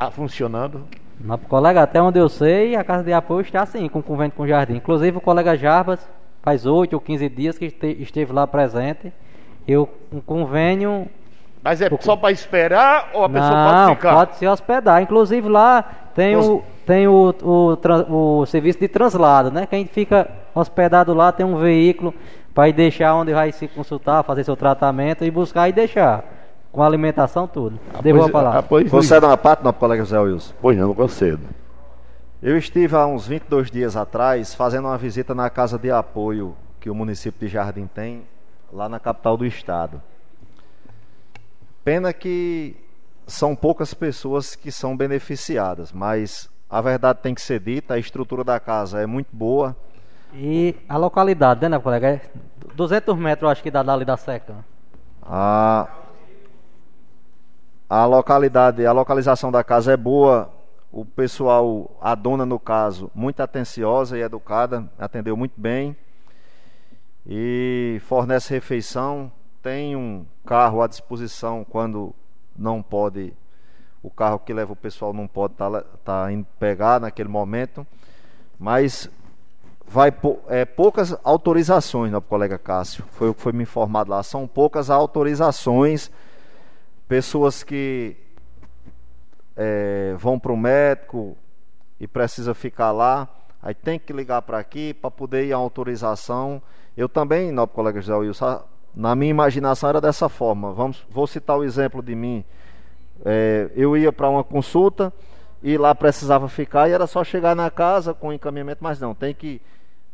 ah, 0.00 0.10
funcionando? 0.10 0.88
Não, 1.20 1.36
colega, 1.36 1.82
até 1.82 2.00
onde 2.00 2.18
eu 2.18 2.26
sei, 2.30 2.74
a 2.74 2.82
Casa 2.82 3.04
de 3.04 3.12
Apoio 3.12 3.42
está 3.42 3.64
assim, 3.64 3.86
com 3.86 4.00
convênio 4.00 4.32
com 4.34 4.44
o 4.44 4.48
Jardim. 4.48 4.76
Inclusive 4.76 5.18
o 5.18 5.20
colega 5.20 5.58
Jarbas, 5.58 6.08
faz 6.40 6.64
8 6.64 6.94
ou 6.94 7.00
15 7.02 7.28
dias 7.28 7.58
que 7.58 7.66
esteve 7.98 8.32
lá 8.32 8.46
presente. 8.46 9.12
Eu, 9.68 9.90
um 10.10 10.22
convênio 10.22 11.06
mas 11.62 11.82
é 11.82 11.90
só 12.00 12.16
para 12.16 12.32
esperar 12.32 13.10
ou 13.12 13.26
a 13.26 13.28
não, 13.28 13.34
pessoa 13.34 13.64
pode 13.64 13.94
ficar? 13.94 14.14
pode 14.14 14.36
se 14.36 14.46
hospedar. 14.46 15.02
Inclusive 15.02 15.50
lá 15.50 15.84
tem, 16.14 16.34
o, 16.34 16.62
tem 16.86 17.06
o, 17.06 17.34
o, 17.42 18.40
o, 18.40 18.46
serviço 18.46 18.80
de 18.80 18.88
translado, 18.88 19.50
né? 19.50 19.66
Quem 19.66 19.84
fica 19.84 20.30
hospedado 20.54 21.12
lá 21.12 21.30
tem 21.30 21.44
um 21.44 21.58
veículo 21.58 22.14
para 22.54 22.68
ir 22.68 22.72
deixar 22.72 23.14
onde 23.14 23.32
vai 23.32 23.52
se 23.52 23.66
consultar, 23.68 24.22
fazer 24.22 24.44
seu 24.44 24.56
tratamento 24.56 25.24
e 25.24 25.30
buscar 25.30 25.68
e 25.68 25.72
deixar. 25.72 26.24
Com 26.70 26.82
alimentação, 26.82 27.46
tudo. 27.46 27.78
Ah, 27.92 28.00
Devolva 28.00 28.28
a 28.28 28.32
palavra. 28.32 28.58
Ah, 28.60 28.62
pois, 28.62 28.90
Conceda 28.90 29.26
uma 29.26 29.36
parte, 29.36 29.62
não, 29.62 29.72
colega 29.72 30.04
José 30.04 30.18
Wilson? 30.18 30.54
Pois 30.60 30.76
não, 30.78 30.88
não 30.88 30.94
concedo. 30.94 31.42
Eu 32.42 32.56
estive 32.56 32.96
há 32.96 33.06
uns 33.06 33.26
22 33.26 33.70
dias 33.70 33.94
atrás 33.94 34.54
fazendo 34.54 34.88
uma 34.88 34.96
visita 34.96 35.34
na 35.34 35.50
casa 35.50 35.78
de 35.78 35.90
apoio 35.90 36.56
que 36.80 36.90
o 36.90 36.94
município 36.94 37.46
de 37.46 37.52
Jardim 37.52 37.86
tem, 37.86 38.22
lá 38.72 38.88
na 38.88 38.98
capital 38.98 39.36
do 39.36 39.46
estado. 39.46 40.02
Pena 41.84 42.12
que 42.12 42.74
são 43.26 43.54
poucas 43.54 43.94
pessoas 43.94 44.56
que 44.56 44.72
são 44.72 44.96
beneficiadas, 44.96 45.92
mas 45.92 46.50
a 46.68 46.80
verdade 46.80 47.20
tem 47.22 47.34
que 47.34 47.42
ser 47.42 47.60
dita, 47.60 47.94
a 47.94 47.98
estrutura 47.98 48.42
da 48.42 48.58
casa 48.58 49.00
é 49.00 49.06
muito 49.06 49.28
boa. 49.32 49.76
E 50.32 50.74
a 50.88 50.96
localidade, 50.96 51.68
né, 51.68 51.78
colega? 51.78 52.08
É 52.08 52.20
200 52.74 53.16
metros, 53.16 53.50
acho 53.50 53.62
que 53.62 53.70
dá 53.70 53.82
dali 53.82 54.04
da 54.04 54.16
seca. 54.16 54.64
A, 55.22 55.88
a 57.88 58.06
localidade, 58.06 58.84
a 58.86 58.92
localização 58.92 59.52
da 59.52 59.62
casa 59.62 59.92
é 59.92 59.96
boa. 59.96 60.50
O 60.90 61.04
pessoal, 61.04 61.90
a 62.00 62.14
dona 62.14 62.44
no 62.44 62.58
caso, 62.58 63.10
muito 63.14 63.40
atenciosa 63.40 64.18
e 64.18 64.22
educada, 64.22 64.88
atendeu 64.98 65.36
muito 65.36 65.54
bem. 65.58 65.96
E 67.26 68.00
fornece 68.04 68.52
refeição, 68.52 69.30
tem 69.62 69.94
um 69.94 70.26
carro 70.44 70.82
à 70.82 70.86
disposição 70.86 71.64
quando 71.64 72.14
não 72.56 72.82
pode, 72.82 73.32
o 74.02 74.10
carro 74.10 74.38
que 74.38 74.52
leva 74.52 74.72
o 74.72 74.76
pessoal 74.76 75.12
não 75.12 75.26
pode 75.26 75.54
estar 75.54 75.70
tá, 75.70 75.84
tá 76.04 76.32
indo 76.32 76.46
pegar 76.58 77.00
naquele 77.00 77.28
momento, 77.28 77.86
mas 78.58 79.08
vai 79.92 80.10
é, 80.48 80.64
poucas 80.64 81.14
autorizações, 81.22 82.10
né, 82.10 82.18
colega 82.26 82.56
Cássio, 82.56 83.04
foi 83.10 83.28
o 83.28 83.34
que 83.34 83.42
foi 83.42 83.52
me 83.52 83.64
informado 83.64 84.10
lá, 84.10 84.22
são 84.22 84.46
poucas 84.46 84.88
autorizações, 84.88 86.10
pessoas 87.06 87.62
que 87.62 88.16
é, 89.54 90.14
vão 90.16 90.38
para 90.38 90.50
o 90.50 90.56
médico 90.56 91.36
e 92.00 92.06
precisa 92.06 92.54
ficar 92.54 92.90
lá, 92.90 93.28
aí 93.62 93.74
tem 93.74 93.98
que 93.98 94.14
ligar 94.14 94.40
para 94.40 94.58
aqui 94.58 94.94
para 94.94 95.10
poder 95.10 95.44
ir 95.44 95.52
a 95.52 95.58
autorização. 95.58 96.62
Eu 96.96 97.06
também, 97.06 97.52
nobre 97.52 97.74
colega 97.74 98.00
José 98.00 98.14
Wilson, 98.14 98.62
na 98.96 99.14
minha 99.14 99.30
imaginação 99.30 99.90
era 99.90 100.00
dessa 100.00 100.26
forma. 100.26 100.72
Vamos, 100.72 101.04
vou 101.10 101.26
citar 101.26 101.58
o 101.58 101.64
exemplo 101.64 102.02
de 102.02 102.14
mim. 102.14 102.42
É, 103.26 103.70
eu 103.74 103.94
ia 103.94 104.10
para 104.10 104.30
uma 104.30 104.42
consulta 104.42 105.12
e 105.62 105.76
lá 105.76 105.94
precisava 105.94 106.48
ficar 106.48 106.88
e 106.88 106.92
era 106.92 107.06
só 107.06 107.22
chegar 107.22 107.54
na 107.54 107.70
casa 107.70 108.14
com 108.14 108.32
encaminhamento, 108.32 108.82
mas 108.82 108.98
não, 108.98 109.14
tem 109.14 109.34
que 109.34 109.60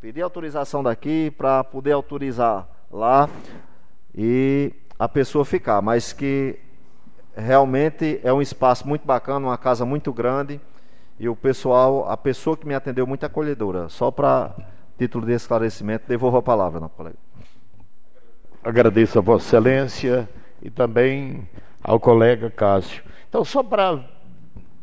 pedir 0.01 0.23
autorização 0.23 0.83
daqui 0.83 1.31
para 1.31 1.65
poder 1.65 1.93
autorizar 1.93 2.69
lá 2.91 3.29
e 4.15 4.73
a 4.99 5.09
pessoa 5.09 5.45
ficar, 5.45 5.83
mas 5.83 6.13
que 6.13 6.59
realmente 7.37 8.21
é 8.23 8.33
um 8.33 8.41
espaço 8.41 8.87
muito 8.87 9.05
bacana, 9.05 9.47
uma 9.47 9.59
casa 9.59 9.85
muito 9.85 10.13
grande 10.13 10.61
e 11.19 11.29
o 11.29 11.35
pessoal, 11.35 12.09
a 12.09 12.17
pessoa 12.17 12.57
que 12.57 12.67
me 12.67 12.75
atendeu 12.75 13.07
muito 13.07 13.27
acolhedora. 13.27 13.89
Só 13.89 14.11
para 14.11 14.55
título 14.97 15.27
de 15.27 15.33
esclarecimento, 15.33 16.05
devolvo 16.07 16.37
a 16.37 16.43
palavra, 16.43 16.79
não, 16.79 16.89
colega. 16.89 17.17
Agradeço 18.63 19.19
a 19.19 19.23
Vossa 19.23 19.47
Excelência 19.47 20.29
e 20.63 20.71
também 20.71 21.49
ao 21.83 21.99
colega 21.99 22.51
Cássio. 22.51 23.03
Então, 23.29 23.45
só 23.45 23.63
para 23.63 24.05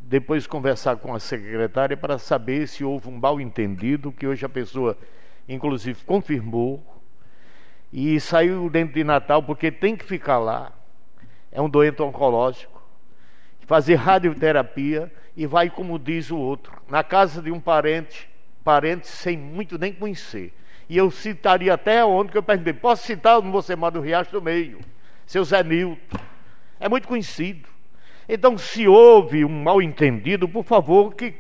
depois 0.07 0.45
conversar 0.45 0.97
com 0.97 1.15
a 1.15 1.19
secretária 1.19 1.97
para 1.97 2.19
saber 2.19 2.67
se 2.67 2.83
houve 2.83 3.09
um 3.09 3.17
mal 3.17 3.41
entendido, 3.41 4.11
que 4.11 4.27
hoje 4.27 4.45
a 4.45 4.49
pessoa, 4.49 4.95
inclusive, 5.49 6.03
confirmou 6.05 6.83
e 7.91 8.19
saiu 8.19 8.69
dentro 8.69 8.93
de 8.93 9.03
Natal 9.03 9.41
porque 9.41 9.71
tem 9.71 9.95
que 9.95 10.05
ficar 10.05 10.37
lá. 10.37 10.71
É 11.51 11.59
um 11.59 11.67
doente 11.67 12.03
oncológico, 12.03 12.83
fazer 13.61 13.95
radioterapia 13.95 15.11
e 15.35 15.47
vai, 15.47 15.71
como 15.71 15.97
diz 15.97 16.29
o 16.29 16.37
outro, 16.37 16.79
na 16.87 17.03
casa 17.03 17.41
de 17.41 17.51
um 17.51 17.59
parente, 17.59 18.29
parente 18.63 19.07
sem 19.07 19.35
muito 19.35 19.79
nem 19.79 19.91
conhecer. 19.91 20.53
E 20.87 20.97
eu 20.97 21.09
citaria 21.09 21.73
até 21.73 22.05
onde 22.05 22.31
que 22.31 22.37
eu 22.37 22.43
perguntei, 22.43 22.73
posso 22.73 23.07
citar, 23.07 23.41
não 23.41 23.51
vou 23.51 23.63
ser 23.63 23.75
do 23.75 24.01
Riacho 24.01 24.31
do 24.31 24.41
Meio, 24.41 24.81
seu 25.25 25.43
Zé 25.43 25.63
Nilton. 25.63 26.19
É 26.79 26.87
muito 26.87 27.07
conhecido. 27.07 27.74
Então, 28.27 28.57
se 28.57 28.87
houve 28.87 29.45
um 29.45 29.63
mal 29.63 29.81
entendido, 29.81 30.47
por 30.49 30.63
favor, 30.63 31.13
que 31.13 31.33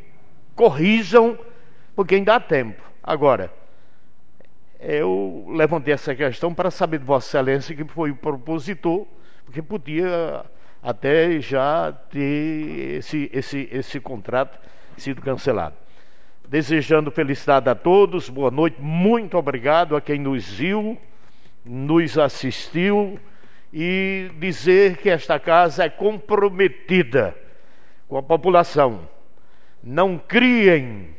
corrijam, 0.55 1.37
porque 1.95 2.15
ainda 2.15 2.35
há 2.35 2.39
tempo. 2.39 2.81
Agora, 3.03 3.51
eu 4.79 5.45
levantei 5.49 5.93
essa 5.93 6.13
questão 6.13 6.53
para 6.53 6.69
saber 6.69 6.99
de 6.99 7.05
Vossa 7.05 7.27
Excelência 7.37 7.75
que 7.75 7.83
foi 7.85 8.11
o 8.11 8.15
propositor, 8.15 9.05
porque 9.43 9.61
podia 9.61 10.45
até 10.81 11.39
já 11.39 11.91
ter 11.91 12.97
esse, 12.97 13.29
esse, 13.33 13.67
esse 13.71 13.99
contrato 13.99 14.59
sido 14.97 15.21
cancelado. 15.21 15.75
Desejando 16.47 17.09
felicidade 17.09 17.67
a 17.67 17.73
todos, 17.73 18.29
boa 18.29 18.51
noite, 18.51 18.79
muito 18.79 19.35
obrigado 19.35 19.95
a 19.95 20.01
quem 20.01 20.19
nos 20.19 20.47
viu, 20.53 20.95
nos 21.65 22.17
assistiu 22.19 23.19
e 23.77 24.31
dizer 24.39 24.95
que 24.95 25.09
esta 25.09 25.37
casa 25.37 25.83
é 25.83 25.89
comprometida 25.89 27.35
com 28.07 28.17
a 28.17 28.23
população. 28.23 29.05
Não 29.83 30.17
criem 30.17 31.13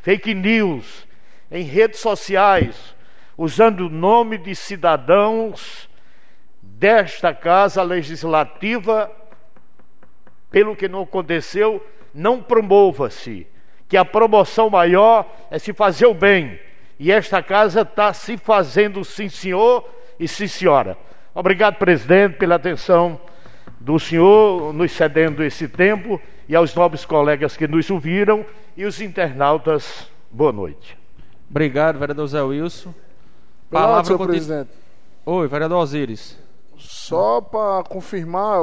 fake 0.00 0.34
news 0.34 1.08
em 1.50 1.62
redes 1.62 2.00
sociais 2.00 2.94
usando 3.34 3.86
o 3.86 3.88
nome 3.88 4.36
de 4.36 4.54
cidadãos 4.54 5.88
desta 6.60 7.32
casa 7.32 7.82
legislativa, 7.82 9.10
pelo 10.50 10.76
que 10.76 10.88
não 10.88 11.04
aconteceu, 11.04 11.82
não 12.12 12.42
promova-se. 12.42 13.46
Que 13.88 13.96
a 13.96 14.04
promoção 14.04 14.68
maior 14.68 15.26
é 15.50 15.58
se 15.58 15.72
fazer 15.72 16.04
o 16.04 16.12
bem. 16.12 16.60
E 16.98 17.10
esta 17.10 17.42
casa 17.42 17.80
está 17.80 18.12
se 18.12 18.36
fazendo, 18.36 19.02
sim, 19.02 19.30
senhor 19.30 19.88
e 20.20 20.28
sim, 20.28 20.46
senhora. 20.46 20.98
Obrigado, 21.34 21.76
presidente, 21.76 22.36
pela 22.36 22.56
atenção 22.56 23.18
do 23.80 23.98
senhor, 23.98 24.72
nos 24.72 24.92
cedendo 24.92 25.42
esse 25.42 25.66
tempo, 25.66 26.20
e 26.48 26.54
aos 26.54 26.74
nobres 26.74 27.04
colegas 27.04 27.56
que 27.56 27.66
nos 27.66 27.88
ouviram, 27.90 28.44
e 28.76 28.84
os 28.84 29.00
internautas, 29.00 30.08
boa 30.30 30.52
noite. 30.52 30.98
Obrigado, 31.48 31.98
vereador 31.98 32.26
Zé 32.26 32.42
Wilson. 32.42 32.94
Palavra, 33.70 34.04
senhor 34.04 34.26
presidente. 34.26 34.70
Oi, 35.24 35.48
vereador 35.48 35.78
Osiris. 35.78 36.38
Só 36.76 37.40
para 37.40 37.84
confirmar, 37.84 38.60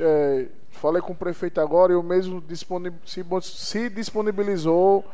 é, 0.00 0.46
falei 0.70 1.00
com 1.00 1.12
o 1.12 1.16
prefeito 1.16 1.60
agora 1.60 1.92
e 1.92 1.96
o 1.96 2.02
mesmo 2.02 2.42
se 3.04 3.88
disponibilizou 3.88 5.04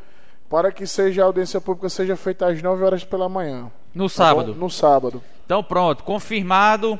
para 0.48 0.70
que 0.70 0.86
seja 0.86 1.22
a 1.22 1.26
audiência 1.26 1.60
pública 1.60 1.88
seja 1.88 2.16
feita 2.16 2.46
às 2.46 2.62
9 2.62 2.84
horas 2.84 3.04
pela 3.04 3.28
manhã. 3.28 3.70
No 3.94 4.08
tá 4.08 4.14
sábado. 4.14 4.54
no 4.54 4.70
sábado. 4.70 5.22
Então 5.44 5.62
pronto, 5.62 6.04
confirmado. 6.04 6.98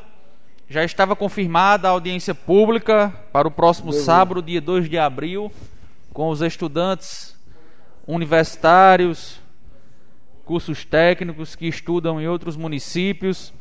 Já 0.68 0.82
estava 0.82 1.14
confirmada 1.14 1.86
a 1.86 1.92
audiência 1.92 2.34
pública 2.34 3.14
para 3.32 3.46
o 3.46 3.52
próximo 3.52 3.90
Beleza. 3.90 4.04
sábado, 4.04 4.42
dia 4.42 4.60
2 4.60 4.88
de 4.90 4.98
abril, 4.98 5.52
com 6.12 6.28
os 6.28 6.40
estudantes 6.40 7.36
universitários, 8.04 9.40
cursos 10.44 10.84
técnicos 10.84 11.54
que 11.54 11.66
estudam 11.66 12.20
em 12.20 12.26
outros 12.26 12.56
municípios, 12.56 13.52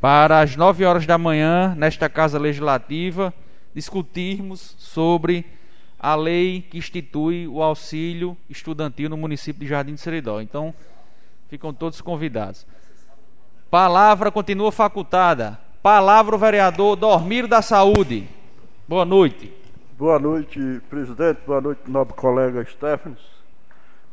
para 0.00 0.40
as 0.40 0.56
9 0.56 0.84
horas 0.84 1.06
da 1.06 1.18
manhã, 1.18 1.74
nesta 1.76 2.08
Casa 2.08 2.38
Legislativa, 2.38 3.32
discutirmos 3.72 4.74
sobre 4.76 5.46
a 6.00 6.14
lei 6.14 6.62
que 6.62 6.78
institui 6.78 7.46
o 7.46 7.62
auxílio 7.62 8.34
estudantil 8.48 9.10
no 9.10 9.18
município 9.18 9.60
de 9.60 9.66
Jardim 9.66 9.94
de 9.94 10.00
Seridó. 10.00 10.40
Então, 10.40 10.74
ficam 11.46 11.74
todos 11.74 12.00
convidados. 12.00 12.66
Palavra 13.70 14.30
continua 14.32 14.72
facultada. 14.72 15.60
Palavra 15.82 16.34
o 16.34 16.38
vereador 16.38 16.96
Dormir 16.96 17.46
da 17.46 17.60
Saúde. 17.60 18.26
Boa 18.88 19.04
noite. 19.04 19.52
Boa 19.98 20.18
noite, 20.18 20.80
presidente. 20.88 21.40
Boa 21.46 21.60
noite, 21.60 21.82
nobre 21.86 22.14
colega 22.14 22.64
Stephens. 22.64 23.18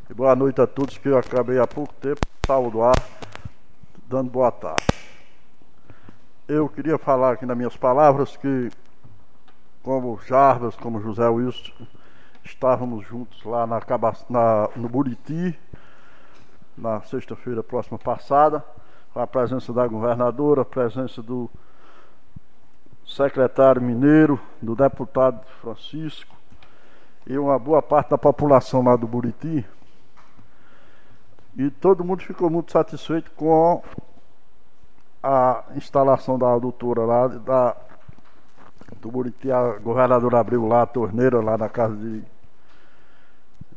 E 0.10 0.14
boa 0.14 0.36
noite 0.36 0.60
a 0.60 0.68
todos 0.68 0.98
que 0.98 1.08
eu 1.08 1.18
acabei 1.18 1.58
há 1.58 1.66
pouco 1.66 1.94
tempo 1.96 2.20
de 2.20 2.48
saudar, 2.48 2.96
dando 4.08 4.30
boa 4.30 4.52
tarde. 4.52 4.86
Eu 6.48 6.68
queria 6.68 6.98
falar 6.98 7.34
aqui 7.34 7.46
nas 7.46 7.58
minhas 7.58 7.76
palavras 7.76 8.36
que 8.38 8.70
como 9.88 10.20
Jarbas, 10.28 10.76
como 10.76 11.00
José 11.00 11.26
Wilson, 11.30 11.72
estávamos 12.44 13.08
juntos 13.08 13.42
lá 13.46 13.66
na, 13.66 13.80
na 14.30 14.70
no 14.76 14.90
Buriti, 14.90 15.58
na 16.78 17.00
sexta-feira 17.04 17.64
próxima 17.64 17.98
passada, 17.98 18.62
com 19.14 19.22
a 19.22 19.26
presença 19.26 19.72
da 19.72 19.88
governadora, 19.88 20.64
a 20.64 20.66
presença 20.66 21.22
do 21.24 21.50
secretário 23.06 23.82
mineiro, 23.82 24.38
do 24.62 24.76
deputado 24.76 25.42
Francisco 25.62 26.36
e 27.26 27.38
uma 27.38 27.58
boa 27.58 27.82
parte 27.82 28.10
da 28.10 28.18
população 28.18 28.84
lá 28.84 28.98
do 28.98 29.08
Buriti. 29.08 29.66
E 31.56 31.72
todo 31.72 32.04
mundo 32.04 32.24
ficou 32.24 32.50
muito 32.50 32.74
satisfeito 32.74 33.32
com 33.32 33.82
a 35.24 35.64
instalação 35.78 36.38
da 36.38 36.60
doutora 36.60 37.06
lá, 37.06 37.28
da 37.30 37.88
do 38.96 39.12
Buriti, 39.12 39.52
a 39.52 39.74
governadora 39.80 40.40
abriu 40.40 40.66
lá 40.66 40.84
a 40.84 40.86
torneira 40.86 41.42
lá 41.42 41.58
na 41.58 41.70
casa 41.70 41.96
de, 41.96 42.24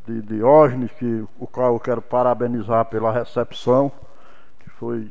de 0.06 0.22
Diógenes, 0.22 0.90
que, 0.92 1.26
o 1.38 1.46
qual 1.46 1.74
eu 1.74 1.80
quero 1.80 2.00
parabenizar 2.00 2.84
pela 2.86 3.12
recepção, 3.12 3.90
que 4.60 4.70
foi 4.70 5.10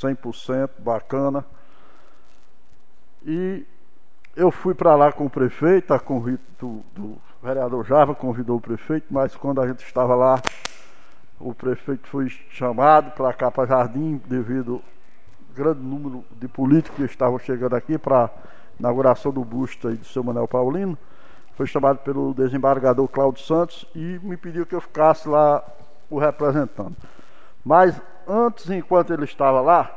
100% 0.00 0.70
bacana. 0.78 1.44
E 3.24 3.66
eu 4.36 4.50
fui 4.50 4.74
para 4.74 4.94
lá 4.94 5.12
com 5.12 5.26
o 5.26 5.30
prefeito, 5.30 5.92
a 5.92 5.98
convite 5.98 6.42
do, 6.58 6.82
do 6.94 7.18
vereador 7.42 7.84
Java 7.84 8.14
convidou 8.14 8.58
o 8.58 8.60
prefeito, 8.60 9.06
mas 9.10 9.34
quando 9.34 9.60
a 9.60 9.66
gente 9.66 9.84
estava 9.84 10.14
lá, 10.14 10.40
o 11.40 11.54
prefeito 11.54 12.06
foi 12.08 12.28
chamado 12.50 13.12
para 13.12 13.32
cá, 13.32 13.50
para 13.50 13.66
Jardim, 13.66 14.20
devido 14.26 14.74
ao 14.74 14.82
grande 15.54 15.80
número 15.80 16.24
de 16.32 16.46
políticos 16.48 16.96
que 16.96 17.04
estavam 17.04 17.38
chegando 17.38 17.74
aqui 17.74 17.98
para 17.98 18.30
inauguração 18.78 19.32
do 19.32 19.44
busto 19.44 19.88
aí 19.88 19.96
do 19.96 20.06
seu 20.06 20.22
Manuel 20.22 20.48
Paulino. 20.48 20.96
Foi 21.56 21.66
chamado 21.66 21.98
pelo 21.98 22.32
desembargador 22.34 23.08
Cláudio 23.08 23.44
Santos 23.44 23.84
e 23.94 24.20
me 24.22 24.36
pediu 24.36 24.64
que 24.64 24.74
eu 24.74 24.80
ficasse 24.80 25.28
lá 25.28 25.64
o 26.08 26.18
representando. 26.18 26.96
Mas 27.64 28.00
antes, 28.26 28.70
enquanto 28.70 29.12
ele 29.12 29.24
estava 29.24 29.60
lá, 29.60 29.90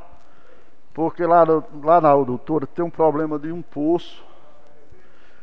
porque 0.94 1.26
lá, 1.26 1.44
lá 1.84 2.02
na 2.02 2.16
doutora 2.16 2.66
tem 2.66 2.84
um 2.84 2.90
problema 2.90 3.38
de 3.38 3.52
um 3.52 3.62
poço, 3.62 4.24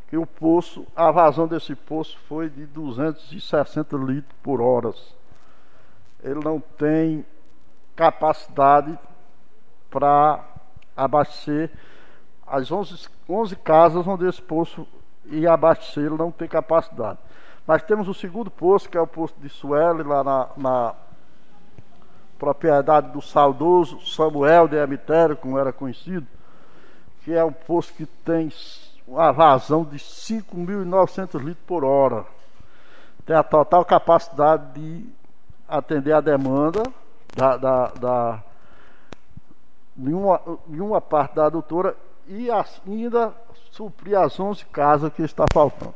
que 0.09 0.17
o 0.17 0.27
poço, 0.27 0.87
a 0.97 1.11
vazão 1.11 1.47
desse 1.47 1.75
poço 1.75 2.19
foi 2.29 2.49
de 2.49 2.67
260 2.67 3.97
litros 3.97 4.35
por 4.43 4.61
hora. 4.61 4.93
Ele 6.23 6.41
não 6.43 6.59
tem 6.61 7.25
capacidade 7.95 8.99
para 9.91 10.45
abastecer 10.97 11.71
as 12.51 12.71
11, 12.71 13.09
11 13.29 13.57
casas 13.57 14.07
onde 14.07 14.27
esse 14.27 14.41
poço 14.41 14.87
ia 15.27 15.53
abastecer, 15.53 16.05
ele 16.05 16.17
não 16.17 16.31
tem 16.31 16.49
capacidade. 16.49 17.19
Mas 17.67 17.83
temos 17.83 18.09
o 18.09 18.15
segundo 18.15 18.51
poço, 18.51 18.89
que 18.89 18.97
é 18.97 19.01
o 19.01 19.07
poço 19.07 19.35
de 19.39 19.49
Sueli, 19.49 20.03
lá 20.03 20.25
na, 20.25 20.49
na 20.57 20.95
propriedade 22.39 23.11
do 23.11 23.21
saudoso 23.21 24.01
Samuel 24.07 24.69
de 24.69 24.77
Emitério, 24.77 25.37
como 25.37 25.59
era 25.59 25.73
conhecido, 25.73 26.27
que 27.23 27.35
é 27.35 27.45
um 27.45 27.53
poço 27.53 27.93
que 27.93 28.07
tem 28.07 28.51
uma 29.07 29.33
vazão 29.33 29.85
de 29.85 29.99
5.900 29.99 31.39
litros 31.41 31.65
por 31.67 31.85
hora. 31.85 32.25
Tem 33.27 33.37
a 33.37 33.43
total 33.43 33.85
capacidade 33.85 34.73
de 34.73 35.05
atender 35.69 36.13
a 36.13 36.21
demanda 36.21 36.83
da, 37.37 37.57
da, 37.57 37.87
da 37.89 38.43
de, 39.95 40.15
uma, 40.15 40.41
de 40.67 40.81
uma 40.81 41.01
parte 41.01 41.35
da 41.35 41.47
adutora 41.47 41.95
e 42.29 42.49
ainda 42.51 43.33
suprir 43.71 44.19
as 44.19 44.39
11 44.39 44.67
casas 44.67 45.13
que 45.13 45.23
está 45.23 45.45
faltando. 45.53 45.95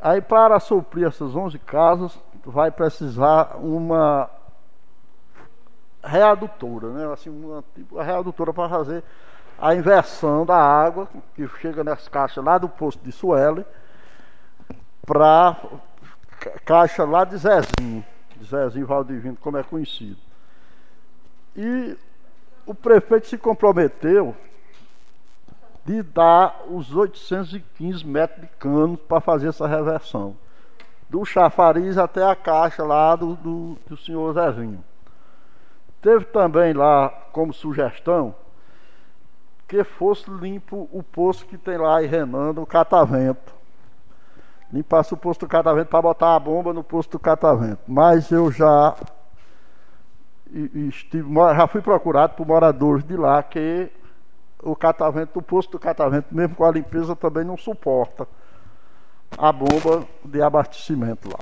Aí 0.00 0.20
para 0.20 0.58
suprir 0.60 1.06
essas 1.06 1.34
11 1.34 1.58
casas 1.60 2.18
vai 2.44 2.70
precisar 2.70 3.56
uma 3.56 4.28
readutora, 6.02 6.88
né? 6.88 7.12
Assim, 7.12 7.30
uma, 7.30 7.64
tipo, 7.74 7.98
readutora 7.98 8.52
para 8.52 8.68
fazer 8.68 9.04
a 9.58 9.74
inversão 9.74 10.44
da 10.44 10.56
água 10.56 11.08
que 11.34 11.46
chega 11.60 11.84
nas 11.84 12.08
caixas 12.08 12.44
lá 12.44 12.58
do 12.58 12.68
posto 12.68 13.02
de 13.02 13.12
Sueli 13.12 13.64
para 15.06 15.56
caixa 16.64 17.04
lá 17.04 17.24
de 17.24 17.36
Zezinho, 17.36 18.04
de 18.36 18.44
Zezinho 18.44 18.86
Valdivino, 18.86 19.36
como 19.40 19.56
é 19.56 19.62
conhecido. 19.62 20.18
E 21.56 21.96
o 22.66 22.74
prefeito 22.74 23.28
se 23.28 23.38
comprometeu 23.38 24.34
de 25.84 26.02
dar 26.02 26.62
os 26.68 26.94
815 26.94 28.06
metros 28.06 28.40
de 28.40 28.46
cano 28.56 28.96
para 28.96 29.20
fazer 29.20 29.48
essa 29.48 29.66
reversão. 29.66 30.36
Do 31.08 31.24
chafariz 31.24 31.98
até 31.98 32.24
a 32.24 32.34
caixa 32.34 32.82
lá 32.82 33.14
do, 33.14 33.36
do, 33.36 33.78
do 33.86 33.96
senhor 33.96 34.32
Zezinho. 34.32 34.82
Teve 36.00 36.24
também 36.26 36.72
lá 36.72 37.08
como 37.32 37.52
sugestão 37.52 38.34
que 39.66 39.82
fosse 39.84 40.30
limpo 40.30 40.88
o 40.92 41.02
poço 41.02 41.46
que 41.46 41.56
tem 41.56 41.78
lá 41.78 42.02
em 42.02 42.06
Renando, 42.06 42.62
o 42.62 42.66
catavento. 42.66 43.54
Limpasse 44.72 45.14
o 45.14 45.16
posto 45.16 45.46
do 45.46 45.48
catavento 45.48 45.88
para 45.88 46.02
botar 46.02 46.34
a 46.34 46.38
bomba 46.38 46.72
no 46.72 46.82
posto 46.82 47.12
do 47.12 47.18
catavento. 47.18 47.80
Mas 47.86 48.30
eu 48.30 48.50
já 48.50 48.94
estive, 50.88 51.28
já 51.56 51.66
fui 51.66 51.80
procurado 51.80 52.34
por 52.34 52.46
moradores 52.46 53.04
de 53.04 53.16
lá 53.16 53.42
que 53.42 53.90
o 54.64 54.74
catavento, 54.74 55.38
o 55.38 55.42
posto 55.42 55.72
do 55.72 55.78
catavento, 55.78 56.34
mesmo 56.34 56.56
com 56.56 56.64
a 56.64 56.70
limpeza, 56.70 57.14
também 57.14 57.44
não 57.44 57.56
suporta 57.56 58.26
a 59.36 59.52
bomba 59.52 60.06
de 60.24 60.40
abastecimento 60.40 61.28
lá. 61.28 61.38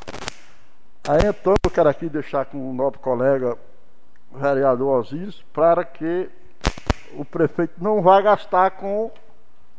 Aí 1.08 1.28
então 1.28 1.54
eu 1.64 1.70
quero 1.70 1.88
aqui 1.88 2.08
deixar 2.08 2.44
com 2.46 2.70
o 2.70 2.74
nosso 2.74 2.98
colega 2.98 3.56
vereador 4.34 5.00
Osíris 5.00 5.42
para 5.52 5.84
que 5.84 6.28
o 7.14 7.24
prefeito 7.24 7.74
não 7.78 8.00
vá 8.02 8.20
gastar 8.20 8.70
com 8.72 9.10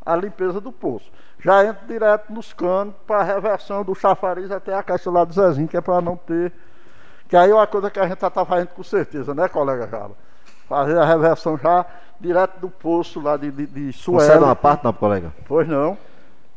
a 0.05 0.15
limpeza 0.15 0.61
do 0.61 0.71
poço. 0.71 1.11
Já 1.39 1.65
entra 1.65 1.85
direto 1.87 2.31
nos 2.31 2.53
canos 2.53 2.93
para 3.05 3.17
a 3.17 3.23
reversão 3.23 3.83
do 3.83 3.95
chafariz 3.95 4.51
até 4.51 4.73
a 4.73 4.83
caixa 4.83 5.09
lá 5.09 5.25
do 5.25 5.33
Zezinho, 5.33 5.67
que 5.67 5.75
é 5.75 5.81
para 5.81 5.99
não 6.01 6.15
ter. 6.15 6.53
Que 7.27 7.35
aí 7.35 7.51
é 7.51 7.53
uma 7.53 7.67
coisa 7.67 7.89
que 7.89 7.99
a 7.99 8.03
gente 8.03 8.23
está 8.23 8.45
fazendo 8.45 8.69
com 8.69 8.83
certeza, 8.83 9.33
né, 9.33 9.47
colega 9.49 9.87
Java? 9.87 10.15
Fazer 10.73 10.97
a 10.97 11.05
reversão 11.05 11.55
já 11.55 11.85
direto 12.19 12.59
do 12.59 12.67
poço 12.67 13.21
lá 13.21 13.37
de, 13.37 13.51
de, 13.51 13.67
de 13.67 13.93
Sueli. 13.93 14.43
uma 14.43 14.55
parte, 14.55 14.83
não, 14.83 14.91
colega? 14.91 15.31
Pois 15.47 15.67
não. 15.67 15.95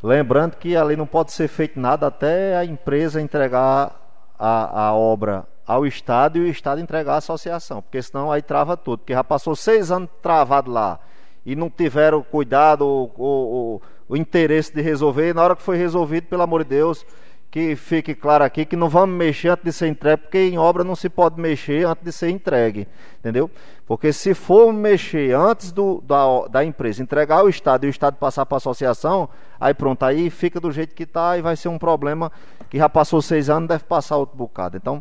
Lembrando 0.02 0.56
que 0.56 0.74
ali 0.74 0.96
não 0.96 1.06
pode 1.06 1.32
ser 1.32 1.48
feito 1.48 1.78
nada 1.78 2.06
até 2.06 2.56
a 2.56 2.64
empresa 2.64 3.20
entregar 3.20 3.94
a, 4.38 4.86
a 4.86 4.94
obra 4.94 5.44
ao 5.66 5.84
Estado 5.84 6.38
e 6.38 6.40
o 6.40 6.46
Estado 6.46 6.80
entregar 6.80 7.12
à 7.12 7.16
associação, 7.16 7.82
porque 7.82 8.00
senão 8.00 8.32
aí 8.32 8.40
trava 8.40 8.74
tudo. 8.74 9.00
Porque 9.00 9.12
já 9.12 9.22
passou 9.22 9.54
seis 9.54 9.90
anos 9.90 10.08
travado 10.22 10.70
lá 10.70 10.98
e 11.44 11.54
não 11.54 11.68
tiveram 11.68 12.22
cuidado 12.22 12.86
ou, 12.86 13.12
ou, 13.18 13.82
o 14.08 14.16
interesse 14.16 14.74
de 14.74 14.80
resolver. 14.80 15.28
E 15.28 15.34
na 15.34 15.42
hora 15.42 15.54
que 15.54 15.62
foi 15.62 15.76
resolvido, 15.76 16.26
pelo 16.26 16.42
amor 16.42 16.64
de 16.64 16.70
Deus, 16.70 17.04
que 17.50 17.74
fique 17.74 18.14
claro 18.14 18.44
aqui 18.44 18.64
que 18.64 18.76
não 18.76 18.88
vamos 18.88 19.16
mexer 19.16 19.48
antes 19.48 19.64
de 19.64 19.72
ser 19.72 19.86
entregue, 19.88 20.22
porque 20.22 20.38
em 20.38 20.58
obra 20.58 20.84
não 20.84 20.94
se 20.94 21.08
pode 21.08 21.40
mexer 21.40 21.86
antes 21.86 22.04
de 22.04 22.12
ser 22.12 22.28
entregue, 22.28 22.86
entendeu? 23.18 23.50
Porque 23.86 24.12
se 24.12 24.34
for 24.34 24.72
mexer 24.72 25.32
antes 25.32 25.70
do, 25.70 26.02
da, 26.04 26.48
da 26.50 26.64
empresa 26.64 27.00
entregar 27.00 27.38
ao 27.38 27.48
Estado 27.48 27.84
e 27.84 27.88
o 27.88 27.90
Estado 27.90 28.16
passar 28.16 28.44
para 28.44 28.56
a 28.56 28.58
associação, 28.58 29.28
aí 29.60 29.72
pronto, 29.72 30.02
aí 30.02 30.28
fica 30.28 30.58
do 30.58 30.72
jeito 30.72 30.92
que 30.92 31.04
está 31.04 31.38
e 31.38 31.42
vai 31.42 31.54
ser 31.54 31.68
um 31.68 31.78
problema 31.78 32.32
que 32.68 32.78
já 32.78 32.88
passou 32.88 33.22
seis 33.22 33.48
anos, 33.48 33.68
deve 33.68 33.84
passar 33.84 34.16
outro 34.16 34.36
bocado. 34.36 34.76
Então, 34.76 35.00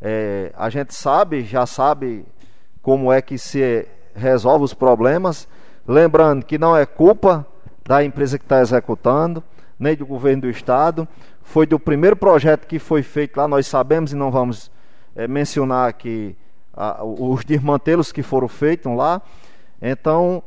é, 0.00 0.50
a 0.56 0.70
gente 0.70 0.94
sabe, 0.94 1.44
já 1.44 1.66
sabe 1.66 2.24
como 2.80 3.12
é 3.12 3.20
que 3.20 3.36
se 3.36 3.86
resolve 4.14 4.64
os 4.64 4.72
problemas. 4.72 5.46
Lembrando 5.86 6.46
que 6.46 6.56
não 6.56 6.74
é 6.74 6.86
culpa 6.86 7.46
da 7.86 8.02
empresa 8.02 8.38
que 8.38 8.44
está 8.46 8.62
executando, 8.62 9.44
nem 9.78 9.94
do 9.94 10.06
governo 10.06 10.42
do 10.42 10.50
estado. 10.50 11.06
Foi 11.42 11.66
do 11.66 11.78
primeiro 11.78 12.16
projeto 12.16 12.66
que 12.66 12.78
foi 12.78 13.02
feito 13.02 13.36
lá, 13.36 13.46
nós 13.46 13.66
sabemos 13.66 14.12
e 14.12 14.16
não 14.16 14.30
vamos 14.30 14.70
é, 15.14 15.28
mencionar 15.28 15.90
aqui 15.90 16.34
a, 16.76 17.04
os 17.04 17.44
desmantelos 17.44 18.12
que 18.12 18.22
foram 18.22 18.48
feitos 18.48 18.94
lá. 18.94 19.20
Então, 19.80 20.42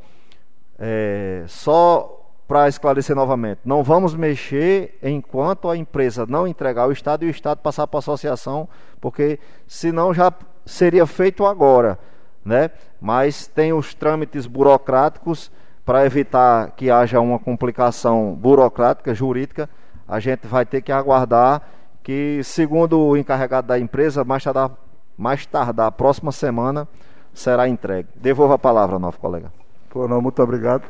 é, 0.80 1.44
só 1.48 2.14
para 2.48 2.70
esclarecer 2.70 3.16
novamente, 3.16 3.60
não 3.66 3.84
vamos 3.84 4.16
mexer 4.16 4.98
enquanto 5.04 5.70
a 5.70 5.76
empresa 5.76 6.26
não 6.26 6.48
entregar 6.48 6.88
o 6.88 6.94
Estado 6.94 7.26
e 7.26 7.28
o 7.28 7.32
Estado 7.32 7.60
passar 7.60 7.86
para 7.88 7.98
a 7.98 8.00
associação, 8.00 8.70
porque 9.02 9.38
senão 9.68 10.14
já 10.14 10.32
seria 10.66 11.06
feito 11.06 11.46
agora, 11.46 12.00
né? 12.46 12.72
Mas 13.02 13.48
tem 13.48 13.74
os 13.74 13.94
trâmites 13.94 14.46
burocráticos 14.46 15.52
para 15.86 16.06
evitar 16.06 16.72
que 16.72 16.90
haja 16.90 17.20
uma 17.20 17.38
complicação 17.38 18.34
burocrática, 18.34 19.14
jurídica, 19.14 19.70
a 20.08 20.20
gente 20.20 20.48
vai 20.48 20.66
ter 20.66 20.82
que 20.82 20.92
aguardar 20.92 21.62
que, 22.02 22.42
segundo 22.44 23.00
o 23.00 23.18
encarregado 23.18 23.68
da 23.68 23.78
empresa, 23.78 24.24
mais 24.24 24.42
tardar, 24.42 24.72
mais 25.18 25.46
tardar 25.46 25.92
próxima 25.94 26.32
semana 26.32 26.88
será 27.34 27.68
entregue. 27.68 28.10
Devolvo 28.16 28.54
a 28.54 28.60
palavra, 28.60 29.00
novo 29.00 29.20
colega. 29.20 29.52
Pô, 29.90 30.08
não, 30.08 30.22
muito 30.22 30.42
obrigado. 30.42 30.84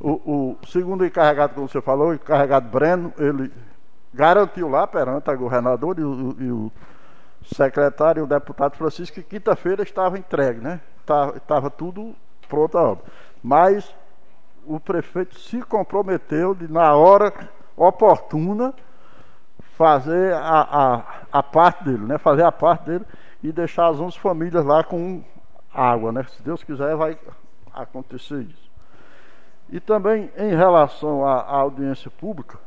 O, 0.00 0.56
o 0.62 0.66
segundo 0.66 1.04
encarregado, 1.04 1.54
como 1.54 1.68
você 1.68 1.80
falou, 1.80 2.08
o 2.08 2.14
encarregado 2.14 2.68
Breno, 2.68 3.12
ele 3.18 3.52
garantiu 4.12 4.68
lá 4.68 4.86
perante 4.86 5.30
a 5.30 5.34
governador 5.34 5.98
e 5.98 6.02
o, 6.02 6.36
e 6.38 6.50
o 6.50 6.72
secretário 7.44 8.20
e 8.20 8.24
o 8.24 8.26
deputado 8.26 8.76
Francisco 8.76 9.14
que 9.14 9.22
quinta-feira 9.22 9.82
estava 9.82 10.18
entregue, 10.18 10.60
né? 10.60 10.80
Estava 11.36 11.70
tudo 11.70 12.14
pronto 12.48 12.76
a 12.76 12.82
obra. 12.82 13.04
Mas 13.42 13.94
o 14.66 14.78
prefeito 14.78 15.38
se 15.38 15.62
comprometeu 15.62 16.54
de, 16.54 16.70
na 16.70 16.94
hora 16.94 17.32
oportuna, 17.76 18.74
fazer 19.76 20.34
a, 20.34 20.60
a, 21.32 21.38
a 21.38 21.42
parte 21.42 21.84
dele, 21.84 22.04
né? 22.04 22.18
Fazer 22.18 22.44
a 22.44 22.52
parte 22.52 22.84
dele 22.84 23.04
e 23.42 23.52
deixar 23.52 23.88
as 23.88 23.98
11 23.98 24.18
famílias 24.18 24.64
lá 24.64 24.84
com 24.84 25.22
água, 25.72 26.12
né? 26.12 26.24
Se 26.24 26.42
Deus 26.42 26.62
quiser, 26.62 26.94
vai 26.96 27.18
acontecer 27.72 28.42
isso. 28.42 28.70
E 29.70 29.78
também 29.78 30.30
em 30.36 30.54
relação 30.54 31.24
à, 31.24 31.42
audiência 31.42 32.10
pública, 32.10 32.58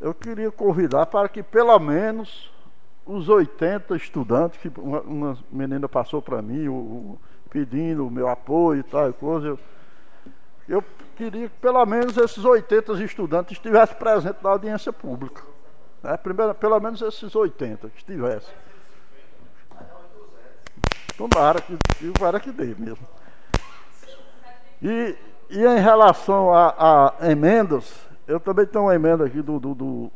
eu 0.00 0.14
queria 0.14 0.50
convidar 0.50 1.06
para 1.06 1.28
que 1.28 1.42
pelo 1.42 1.76
menos 1.78 2.50
os 3.04 3.28
80 3.28 3.96
estudantes, 3.96 4.60
que 4.60 4.70
uma, 4.80 5.00
uma 5.00 5.38
menina 5.50 5.88
passou 5.88 6.22
para 6.22 6.40
mim, 6.40 6.68
o, 6.68 6.74
o, 6.74 7.18
pedindo 7.50 8.06
o 8.06 8.10
meu 8.10 8.28
apoio 8.28 8.80
e 8.80 8.82
tal 8.84 9.12
coisa, 9.12 9.48
eu, 9.48 9.58
eu 10.68 10.84
queria 11.16 11.48
que 11.48 11.56
pelo 11.60 11.84
menos 11.84 12.16
esses 12.16 12.44
80 12.44 12.92
estudantes 13.04 13.52
estivessem 13.52 13.96
presentes 13.96 14.40
na 14.42 14.50
audiência 14.50 14.92
pública. 14.92 15.42
Né? 16.02 16.16
Primeiro, 16.16 16.54
pelo 16.54 16.78
menos 16.80 17.02
esses 17.02 17.34
80 17.34 17.88
que 17.88 17.98
estivesse. 17.98 18.50
Tomara 21.28 21.60
que, 21.60 21.78
tomara 22.12 22.40
que 22.40 22.50
dê 22.50 22.74
mesmo. 22.76 23.06
E, 24.82 25.16
e 25.50 25.64
em 25.64 25.78
relação 25.78 26.52
a, 26.52 27.12
a, 27.20 27.30
emendas, 27.30 27.94
eu 28.26 28.40
também 28.40 28.66
tenho 28.66 28.86
uma 28.86 28.94
emenda 28.94 29.24
aqui 29.24 29.40
do, 29.40 29.60
do, 29.60 29.74
do 29.74 30.12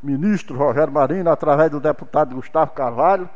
ministro 0.00 0.56
Rogério 0.56 0.92
Marinho, 0.92 1.28
através 1.28 1.70
do 1.70 1.80
deputado 1.80 2.36
Gustavo 2.36 2.70
Carvalho, 2.70 3.28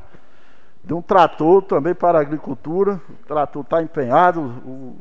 de 0.84 0.94
um 0.94 1.02
trator 1.02 1.62
também 1.62 1.94
para 1.94 2.18
a 2.18 2.20
agricultura. 2.20 3.00
O 3.08 3.26
trator 3.26 3.62
está 3.62 3.82
empenhado, 3.82 4.94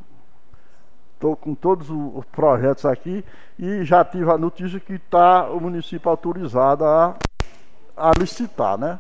estou 1.13 1.35
com 1.35 1.53
todos 1.53 1.91
os 1.91 2.25
projetos 2.31 2.85
aqui 2.85 3.23
e 3.59 3.83
já 3.83 4.03
tive 4.03 4.31
a 4.31 4.37
notícia 4.37 4.79
que 4.79 4.93
está 4.93 5.47
o 5.47 5.59
município 5.59 6.09
autorizado 6.09 6.85
a, 6.85 7.15
a 7.95 8.11
licitar, 8.17 8.79
né? 8.79 8.99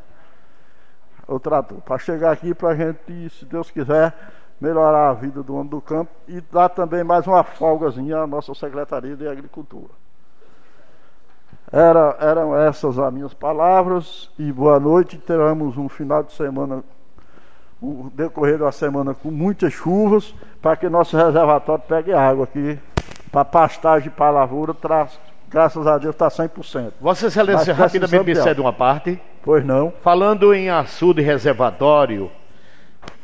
O 1.31 1.39
trator. 1.39 1.79
Para 1.81 1.97
chegar 1.99 2.31
aqui 2.31 2.53
para 2.53 2.69
a 2.69 2.75
gente, 2.75 3.29
se 3.29 3.45
Deus 3.45 3.69
quiser, 3.69 4.13
melhorar 4.59 5.09
a 5.09 5.13
vida 5.13 5.43
do 5.43 5.55
homem 5.55 5.69
do 5.69 5.79
campo 5.79 6.11
e 6.27 6.41
dar 6.41 6.69
também 6.69 7.03
mais 7.03 7.27
uma 7.27 7.43
folgazinha 7.43 8.17
à 8.17 8.27
nossa 8.27 8.53
Secretaria 8.55 9.15
de 9.15 9.27
Agricultura. 9.27 9.93
Era, 11.71 12.17
eram 12.19 12.57
essas 12.57 12.97
as 12.97 13.13
minhas 13.13 13.33
palavras 13.33 14.31
e 14.39 14.51
boa 14.51 14.79
noite. 14.79 15.19
Teremos 15.19 15.77
um 15.77 15.87
final 15.87 16.23
de 16.23 16.33
semana, 16.33 16.83
o 17.79 18.09
decorrer 18.13 18.57
da 18.57 18.71
semana 18.71 19.13
com 19.13 19.29
muitas 19.29 19.71
chuvas, 19.71 20.33
para 20.59 20.75
que 20.75 20.89
nosso 20.89 21.15
reservatório 21.15 21.83
pegue 21.87 22.11
água 22.11 22.45
aqui 22.45 22.79
para 23.31 23.45
pastagem 23.45 24.07
e 24.07 24.11
para 24.11 24.31
lavoura, 24.31 24.75
graças 25.47 25.85
a 25.85 25.97
Deus 25.99 26.15
está 26.15 26.27
100%. 26.27 26.93
Vossa 26.99 27.27
Excelência, 27.27 27.71
rapidamente 27.71 28.25
me 28.25 28.35
cede 28.35 28.59
uma 28.59 28.73
parte. 28.73 29.21
Pois 29.43 29.65
não. 29.65 29.91
Falando 30.03 30.53
em 30.53 30.69
açude 30.69 31.21
reservatório, 31.21 32.31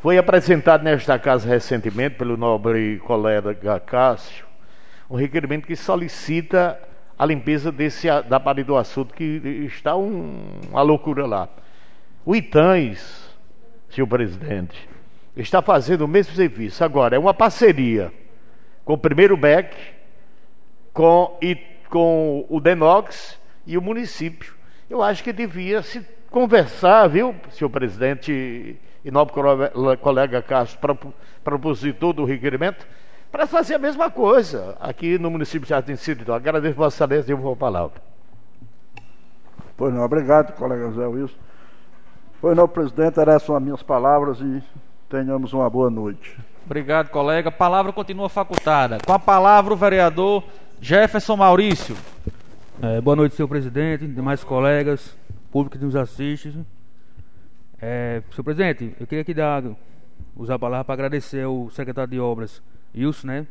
foi 0.02 0.18
apresentado 0.18 0.82
nesta 0.82 1.18
casa 1.18 1.48
recentemente 1.48 2.16
pelo 2.16 2.36
nobre 2.36 2.98
colega 3.00 3.80
Cássio 3.80 4.46
um 5.08 5.16
requerimento 5.16 5.66
que 5.66 5.76
solicita 5.76 6.78
a 7.18 7.24
limpeza 7.24 7.72
desse, 7.72 8.08
da 8.22 8.38
parede 8.38 8.66
do 8.66 8.76
açude, 8.76 9.12
que 9.12 9.24
está 9.66 9.96
um, 9.96 10.60
uma 10.68 10.82
loucura 10.82 11.26
lá. 11.26 11.48
O 12.24 12.34
Itães, 12.34 13.30
senhor 13.88 14.06
presidente, 14.06 14.88
está 15.36 15.62
fazendo 15.62 16.02
o 16.02 16.08
mesmo 16.08 16.34
serviço. 16.34 16.82
Agora, 16.84 17.16
é 17.16 17.18
uma 17.18 17.32
parceria 17.32 18.12
com 18.84 18.94
o 18.94 18.98
primeiro 18.98 19.36
BEC, 19.36 19.74
com, 20.92 21.38
com 21.88 22.44
o 22.48 22.60
Denox 22.60 23.38
e 23.66 23.78
o 23.78 23.82
município. 23.82 24.55
Eu 24.88 25.02
acho 25.02 25.22
que 25.22 25.32
devia 25.32 25.82
se 25.82 26.04
conversar, 26.30 27.08
viu, 27.08 27.34
senhor 27.50 27.70
presidente 27.70 28.78
e 29.04 29.10
nobre 29.10 29.34
colega 30.00 30.42
Castro, 30.42 30.98
propositor 31.42 32.12
do 32.12 32.24
requerimento, 32.24 32.86
para 33.30 33.46
fazer 33.46 33.74
a 33.74 33.78
mesma 33.78 34.10
coisa 34.10 34.76
aqui 34.80 35.18
no 35.18 35.30
município 35.30 35.62
de 35.62 35.70
Jardim 35.70 35.96
Círio. 35.96 36.32
Agradeço 36.32 36.74
Vossa 36.76 37.04
Excelência 37.04 37.32
e 37.32 37.34
vou 37.34 37.52
a 37.52 37.56
palavra. 37.56 38.00
Pois 39.76 39.92
não, 39.92 40.02
obrigado, 40.02 40.54
colega 40.54 40.90
Zé 40.92 41.06
Wilson. 41.06 41.36
Pois 42.40 42.56
não, 42.56 42.68
presidente, 42.68 43.18
essas 43.20 43.42
são 43.42 43.56
as 43.56 43.62
minhas 43.62 43.82
palavras 43.82 44.40
e 44.40 44.62
tenhamos 45.08 45.52
uma 45.52 45.68
boa 45.68 45.90
noite. 45.90 46.38
Obrigado, 46.64 47.10
colega. 47.10 47.48
A 47.48 47.52
palavra 47.52 47.92
continua 47.92 48.28
facultada. 48.28 48.98
Com 49.04 49.12
a 49.12 49.18
palavra, 49.18 49.72
o 49.72 49.76
vereador 49.76 50.42
Jefferson 50.80 51.36
Maurício. 51.36 51.96
É, 52.82 53.00
boa 53.00 53.16
noite, 53.16 53.34
senhor 53.34 53.48
presidente, 53.48 54.06
demais 54.06 54.44
colegas, 54.44 55.16
público 55.50 55.78
que 55.78 55.82
nos 55.82 55.96
assiste. 55.96 56.52
É, 57.80 58.22
senhor 58.30 58.44
presidente, 58.44 58.94
eu 59.00 59.06
queria 59.06 59.22
aqui 59.22 59.32
dar, 59.32 59.64
usar 60.36 60.56
a 60.56 60.58
palavra 60.58 60.84
para 60.84 60.92
agradecer 60.92 61.42
ao 61.42 61.70
secretário 61.70 62.10
de 62.10 62.20
Obras, 62.20 62.62
Wilson, 62.94 63.28
né? 63.28 63.46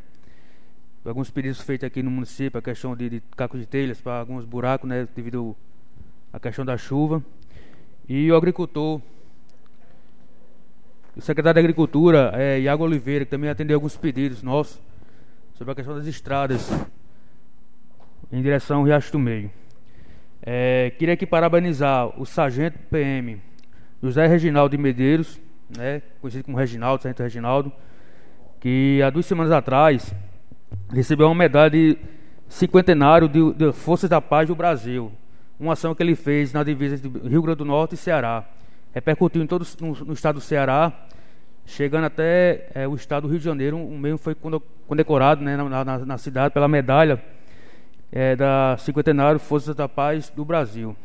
Alguns 1.04 1.28
pedidos 1.28 1.60
feitos 1.60 1.84
aqui 1.84 2.04
no 2.04 2.10
município, 2.10 2.56
a 2.56 2.62
questão 2.62 2.94
de, 2.94 3.10
de 3.10 3.22
cacos 3.36 3.58
de 3.58 3.66
telhas 3.66 4.00
para 4.00 4.20
alguns 4.20 4.44
buracos, 4.44 4.88
né? 4.88 5.08
Devido 5.16 5.56
à 6.32 6.38
questão 6.38 6.64
da 6.64 6.76
chuva. 6.76 7.20
E 8.08 8.30
o 8.30 8.36
agricultor, 8.36 9.00
o 11.16 11.20
secretário 11.20 11.54
de 11.54 11.60
Agricultura, 11.66 12.30
é, 12.32 12.60
Iago 12.60 12.84
Oliveira, 12.84 13.24
que 13.24 13.32
também 13.32 13.50
atendeu 13.50 13.76
alguns 13.76 13.96
pedidos 13.96 14.40
nossos 14.40 14.80
sobre 15.54 15.72
a 15.72 15.74
questão 15.74 15.96
das 15.96 16.06
estradas 16.06 16.70
em 18.32 18.42
direção 18.42 18.78
ao 18.78 18.84
Riacho 18.84 19.12
do 19.12 19.18
Meio. 19.18 19.50
É, 20.42 20.92
queria 20.98 21.14
aqui 21.14 21.26
parabenizar 21.26 22.08
o 22.20 22.24
sargento 22.24 22.78
PM 22.90 23.40
José 24.02 24.26
Reginaldo 24.26 24.76
de 24.76 24.82
Medeiros, 24.82 25.40
né, 25.76 26.02
conhecido 26.20 26.44
como 26.44 26.56
Reginaldo, 26.56 27.02
sargento 27.02 27.22
Reginaldo, 27.22 27.72
que 28.60 29.00
há 29.02 29.10
duas 29.10 29.26
semanas 29.26 29.52
atrás 29.52 30.14
recebeu 30.92 31.26
uma 31.26 31.34
medalha 31.34 31.70
de 31.70 31.98
cinquentenário 32.48 33.28
de, 33.28 33.52
de 33.54 33.72
Forças 33.72 34.08
da 34.08 34.20
Paz 34.20 34.48
do 34.48 34.54
Brasil, 34.54 35.10
uma 35.58 35.72
ação 35.72 35.94
que 35.94 36.02
ele 36.02 36.14
fez 36.14 36.52
na 36.52 36.62
divisa 36.62 36.96
de 36.96 37.08
Rio 37.28 37.42
Grande 37.42 37.58
do 37.58 37.64
Norte 37.64 37.94
e 37.94 37.98
Ceará. 37.98 38.44
Repercutiu 38.94 39.42
em 39.42 39.46
todo 39.46 39.66
no, 39.80 39.92
no 40.04 40.12
estado 40.12 40.36
do 40.36 40.40
Ceará, 40.40 40.92
chegando 41.64 42.04
até 42.04 42.68
é, 42.74 42.86
o 42.86 42.94
estado 42.94 43.22
do 43.22 43.28
Rio 43.28 43.38
de 43.38 43.44
Janeiro. 43.44 43.76
Um 43.76 43.98
mesmo 43.98 44.18
foi 44.18 44.36
condecorado 44.86 45.42
né, 45.42 45.56
na, 45.56 45.84
na, 45.84 45.98
na 45.98 46.18
cidade 46.18 46.54
pela 46.54 46.68
medalha 46.68 47.22
é, 48.10 48.36
da 48.36 48.76
cinquentenário 48.78 49.38
Forças 49.38 49.74
da 49.74 49.88
Paz 49.88 50.30
do 50.30 50.44
Brasil. 50.44 50.96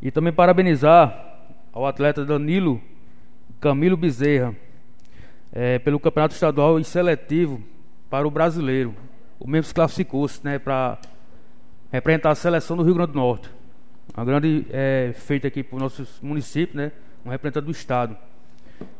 E 0.00 0.10
também 0.10 0.32
parabenizar 0.32 1.40
ao 1.72 1.86
atleta 1.86 2.24
Danilo 2.24 2.80
Camilo 3.60 3.96
Bezerra 3.96 4.54
é, 5.52 5.78
pelo 5.78 5.98
campeonato 5.98 6.34
estadual 6.34 6.78
e 6.78 6.84
seletivo 6.84 7.60
para 8.08 8.26
o 8.26 8.30
brasileiro. 8.30 8.94
O 9.40 9.48
mesmo 9.48 9.64
se 9.64 9.74
classificou-se 9.74 10.44
né, 10.44 10.58
para 10.58 10.98
representar 11.90 12.30
a 12.30 12.34
seleção 12.34 12.76
do 12.76 12.82
Rio 12.82 12.94
Grande 12.94 13.12
do 13.12 13.18
Norte. 13.18 13.50
Uma 14.16 14.24
grande 14.24 14.66
é, 14.70 15.12
feita 15.14 15.48
aqui 15.48 15.62
para 15.62 15.76
o 15.76 15.80
nosso 15.80 16.06
município, 16.22 16.76
né, 16.76 16.92
um 17.24 17.30
representante 17.30 17.64
do 17.64 17.72
Estado. 17.72 18.16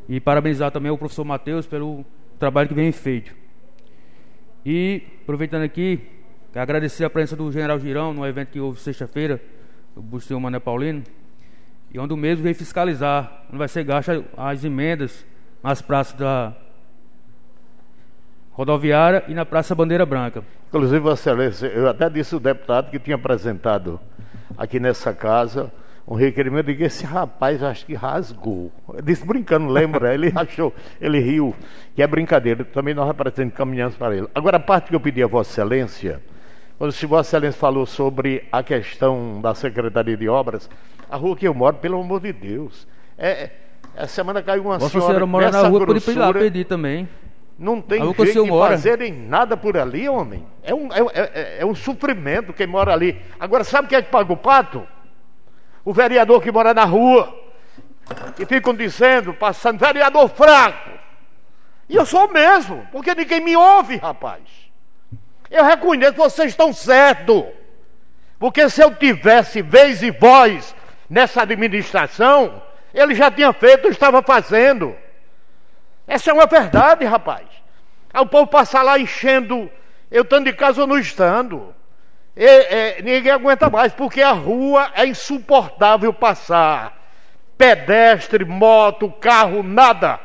E 0.07 0.19
parabenizar 0.19 0.71
também 0.71 0.91
o 0.91 0.97
professor 0.97 1.23
Matheus 1.23 1.65
pelo 1.65 2.05
trabalho 2.37 2.67
que 2.67 2.75
vem 2.75 2.91
feito. 2.91 3.33
E, 4.65 5.03
aproveitando 5.23 5.63
aqui, 5.63 6.01
agradecer 6.55 7.03
a 7.05 7.09
presença 7.09 7.35
do 7.35 7.51
General 7.51 7.79
Girão 7.79 8.13
no 8.13 8.25
evento 8.25 8.49
que 8.49 8.59
houve 8.59 8.79
sexta-feira, 8.79 9.39
o 9.95 10.01
Busto 10.01 10.39
Mané 10.39 10.59
Paulino, 10.59 11.03
e 11.93 11.99
onde 11.99 12.13
o 12.13 12.17
mesmo 12.17 12.43
vem 12.43 12.53
fiscalizar, 12.53 13.43
onde 13.49 13.57
vai 13.57 13.67
ser 13.67 13.83
gasta 13.83 14.23
as 14.37 14.63
emendas 14.63 15.25
nas 15.63 15.81
praças 15.81 16.13
da 16.13 16.55
rodoviária 18.51 19.23
e 19.27 19.33
na 19.33 19.45
Praça 19.45 19.75
Bandeira 19.75 20.05
Branca. 20.05 20.43
Inclusive, 20.69 20.99
Vossa 20.99 21.29
Excelência, 21.29 21.67
eu 21.67 21.87
até 21.87 22.09
disse 22.09 22.33
ao 22.33 22.39
deputado 22.39 22.91
que 22.91 22.99
tinha 22.99 23.15
apresentado 23.15 23.99
aqui 24.57 24.79
nessa 24.79 25.13
casa 25.13 25.71
um 26.09 26.15
requerimento, 26.15 26.75
que 26.75 26.83
esse 26.83 27.05
rapaz 27.05 27.61
acho 27.61 27.85
que 27.85 27.93
rasgou. 27.93 28.71
Eu 28.95 29.01
disse 29.01 29.23
brincando, 29.23 29.67
lembra? 29.67 30.11
Ele 30.11 30.31
achou, 30.35 30.73
ele 30.99 31.19
riu, 31.19 31.55
que 31.95 32.01
é 32.01 32.07
brincadeira. 32.07 32.65
Também 32.65 32.95
nós 32.95 33.07
apresentamos, 33.07 33.53
caminhamos 33.53 33.95
para 33.95 34.15
ele. 34.15 34.27
Agora, 34.33 34.57
a 34.57 34.59
parte 34.59 34.89
que 34.89 34.95
eu 34.95 34.99
pedi 34.99 35.21
a 35.21 35.27
Vossa 35.27 35.51
Excelência, 35.51 36.19
quando 36.79 36.93
se 36.93 37.05
Vossa 37.05 37.35
Excelência 37.35 37.59
falou 37.59 37.85
sobre 37.85 38.47
a 38.49 38.63
questão 38.63 39.41
da 39.41 39.53
Secretaria 39.53 40.15
de 40.15 40.29
Obras, 40.29 40.69
a 41.09 41.17
rua 41.17 41.35
que 41.35 41.45
eu 41.45 41.53
moro, 41.53 41.75
pelo 41.75 41.99
amor 41.99 42.21
de 42.21 42.31
Deus. 42.31 42.87
É, 43.17 43.49
a 43.97 44.07
semana 44.07 44.41
caiu 44.41 44.63
uma 44.63 44.77
Vossa 44.77 44.91
senhora, 44.91 45.07
senhora 45.07 45.25
mora 45.25 45.51
na 45.51 45.67
rua, 45.67 45.85
pode 45.85 46.09
ir 46.09 46.15
lá 46.15 46.31
pedir 46.31 46.63
também. 46.63 47.09
Não 47.57 47.81
tem 47.81 48.01
jeito 48.01 48.43
de 48.43 48.49
mora. 48.49 48.71
fazerem 48.71 49.11
nada 49.11 49.57
por 49.57 49.75
ali, 49.75 50.07
homem. 50.07 50.47
É 50.63 50.73
um, 50.73 50.87
é, 50.93 50.99
é, 51.13 51.57
é, 51.59 51.65
um 51.65 51.75
sofrimento 51.75 52.53
quem 52.53 52.65
mora 52.65 52.93
ali. 52.93 53.21
Agora, 53.37 53.65
sabe 53.65 53.89
quem 53.89 53.97
é 53.97 54.01
que 54.01 54.09
paga 54.09 54.31
o 54.31 54.37
pato? 54.37 54.87
O 55.83 55.91
vereador 55.91 56.41
que 56.41 56.49
mora 56.49 56.73
na 56.73 56.85
rua. 56.85 57.37
E 58.39 58.45
ficam 58.45 58.73
dizendo, 58.73 59.33
passando, 59.33 59.79
vereador 59.79 60.29
fraco. 60.29 60.91
E 61.89 61.97
eu 61.97 62.05
sou 62.05 62.31
mesmo, 62.31 62.87
porque 62.89 63.13
ninguém 63.13 63.41
me 63.41 63.57
ouve, 63.57 63.97
rapaz. 63.97 64.68
Eu 65.49 65.63
reconheço, 65.63 66.13
vocês 66.13 66.51
estão 66.51 66.71
certos. 66.71 67.43
Porque 68.37 68.69
se 68.69 68.81
eu 68.81 68.95
tivesse 68.95 69.61
vez 69.61 70.01
e 70.01 70.11
voz 70.11 70.75
nessa 71.09 71.41
administração, 71.41 72.61
ele 72.93 73.15
já 73.15 73.29
tinha 73.29 73.51
feito, 73.51 73.87
estava 73.89 74.21
fazendo. 74.21 74.95
Essa 76.07 76.31
é 76.31 76.33
uma 76.33 76.45
verdade, 76.45 77.05
rapaz. 77.05 77.45
Aí 78.13 78.21
o 78.21 78.25
povo 78.25 78.47
passa 78.47 78.81
lá 78.81 78.97
enchendo, 78.97 79.69
eu 80.09 80.23
estando 80.23 80.45
de 80.45 80.53
casa 80.53 80.81
ou 80.81 80.87
não 80.87 80.97
estando. 80.97 81.73
E, 82.35 82.45
é, 82.45 83.01
ninguém 83.01 83.31
aguenta 83.31 83.69
mais, 83.69 83.91
porque 83.91 84.21
a 84.21 84.31
rua 84.31 84.91
é 84.95 85.05
insuportável 85.05 86.13
passar. 86.13 86.97
Pedestre, 87.57 88.45
moto, 88.45 89.11
carro, 89.11 89.61
nada. 89.61 90.19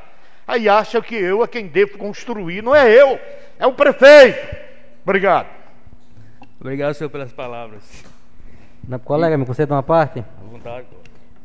Aí 0.47 0.69
acha 0.69 1.03
que 1.03 1.17
eu 1.17 1.43
é 1.43 1.49
quem 1.49 1.67
devo 1.67 1.99
construir, 1.99 2.63
não 2.63 2.75
é 2.75 2.89
eu, 2.89 3.19
é 3.59 3.67
o 3.67 3.73
prefeito. 3.73 4.64
Obrigado. 5.05 5.48
Obrigado, 6.59 6.94
senhor, 6.94 7.10
pelas 7.10 7.31
palavras. 7.31 8.05
Não, 8.89 8.98
colega, 8.98 9.36
me 9.36 9.44
conceda 9.44 9.74
uma 9.74 9.82
parte? 9.82 10.20
À 10.20 10.44
vontade. 10.51 10.86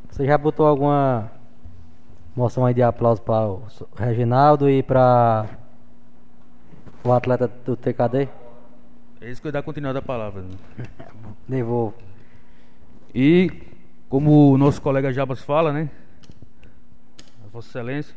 Você 0.10 0.26
já 0.26 0.38
botou 0.38 0.66
alguma 0.66 1.30
moção 2.34 2.66
aí 2.66 2.74
de 2.74 2.82
aplauso 2.82 3.22
para 3.22 3.48
o 3.48 3.62
Reginaldo 3.98 4.70
e 4.70 4.82
para 4.82 5.46
o 7.04 7.12
atleta 7.12 7.50
do 7.66 7.76
TKD? 7.76 8.30
É 9.20 9.30
isso 9.30 9.42
que 9.42 9.50
eu 9.50 9.52
dar 9.52 9.62
continuidade 9.62 9.98
à 9.98 10.02
palavra. 10.02 10.42
né? 10.42 10.86
Devolvo. 11.46 11.96
E 13.14 13.52
como 14.08 14.54
o 14.54 14.58
nosso 14.58 14.82
colega 14.82 15.12
Jabas 15.12 15.42
fala, 15.42 15.74
né? 15.74 15.90
Vossa 17.52 17.68
Excelência, 17.68 18.16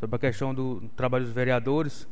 sobre 0.00 0.16
a 0.16 0.18
questão 0.18 0.52
do 0.52 0.80
trabalho 0.96 1.24
dos 1.24 1.32
vereadores. 1.32 2.08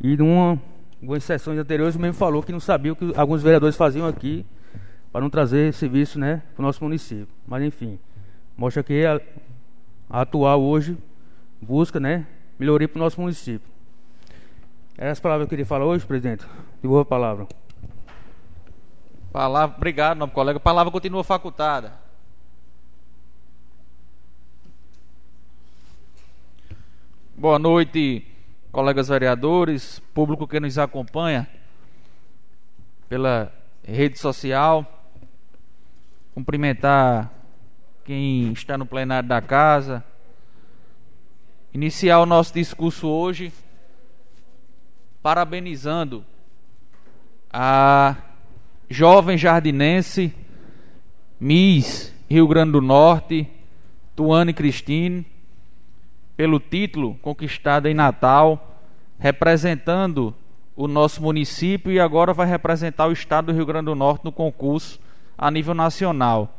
E 0.00 0.16
numa 0.16 0.58
algumas 1.04 1.22
sessões 1.22 1.58
anteriores 1.58 1.94
o 1.94 2.00
mesmo 2.00 2.14
falou 2.14 2.42
que 2.42 2.50
não 2.50 2.58
sabia 2.58 2.92
o 2.92 2.96
que 2.96 3.12
alguns 3.14 3.42
vereadores 3.42 3.76
faziam 3.76 4.06
aqui 4.06 4.44
para 5.12 5.20
não 5.20 5.30
trazer 5.30 5.72
serviço 5.74 6.18
né, 6.18 6.42
para 6.54 6.62
o 6.62 6.66
nosso 6.66 6.82
município. 6.82 7.28
Mas 7.46 7.62
enfim, 7.62 7.98
mostra 8.56 8.82
que 8.82 9.04
a, 9.04 9.20
a 10.08 10.22
atual 10.22 10.62
hoje 10.62 10.96
busca 11.60 12.00
né, 12.00 12.26
melhoria 12.58 12.88
para 12.88 12.98
o 12.98 13.02
nosso 13.02 13.20
município. 13.20 13.70
Essas 14.96 15.20
palavras 15.20 15.44
que 15.46 15.48
eu 15.48 15.50
queria 15.50 15.66
falar 15.66 15.84
hoje, 15.84 16.06
presidente. 16.06 16.44
Devolvo 16.80 17.02
a 17.02 17.04
palavra. 17.04 17.46
Palavra, 19.30 19.76
obrigado, 19.76 20.18
nobre 20.18 20.34
colega. 20.34 20.56
A 20.56 20.60
palavra 20.60 20.90
continua 20.90 21.22
facultada. 21.22 21.92
Boa 27.36 27.58
noite, 27.58 28.26
colegas 28.74 29.06
vereadores, 29.06 30.02
público 30.12 30.48
que 30.48 30.58
nos 30.58 30.76
acompanha 30.78 31.48
pela 33.08 33.54
rede 33.86 34.18
social. 34.18 34.84
Cumprimentar 36.34 37.30
quem 38.04 38.52
está 38.52 38.76
no 38.76 38.84
plenário 38.84 39.28
da 39.28 39.40
casa. 39.40 40.04
Iniciar 41.72 42.18
o 42.18 42.26
nosso 42.26 42.52
discurso 42.52 43.06
hoje 43.06 43.52
parabenizando 45.22 46.24
a 47.52 48.16
jovem 48.90 49.38
jardinense 49.38 50.34
Miss 51.38 52.12
Rio 52.28 52.48
Grande 52.48 52.72
do 52.72 52.80
Norte, 52.80 53.48
Tuane 54.16 54.52
Cristine, 54.52 55.24
pelo 56.36 56.58
título 56.58 57.14
conquistado 57.22 57.88
em 57.88 57.94
Natal, 57.94 58.80
representando 59.18 60.34
o 60.76 60.88
nosso 60.88 61.22
município 61.22 61.92
e 61.92 62.00
agora 62.00 62.32
vai 62.32 62.46
representar 62.46 63.06
o 63.06 63.12
estado 63.12 63.46
do 63.46 63.52
Rio 63.52 63.66
Grande 63.66 63.86
do 63.86 63.94
Norte 63.94 64.24
no 64.24 64.32
concurso 64.32 64.98
a 65.38 65.50
nível 65.50 65.74
nacional. 65.74 66.58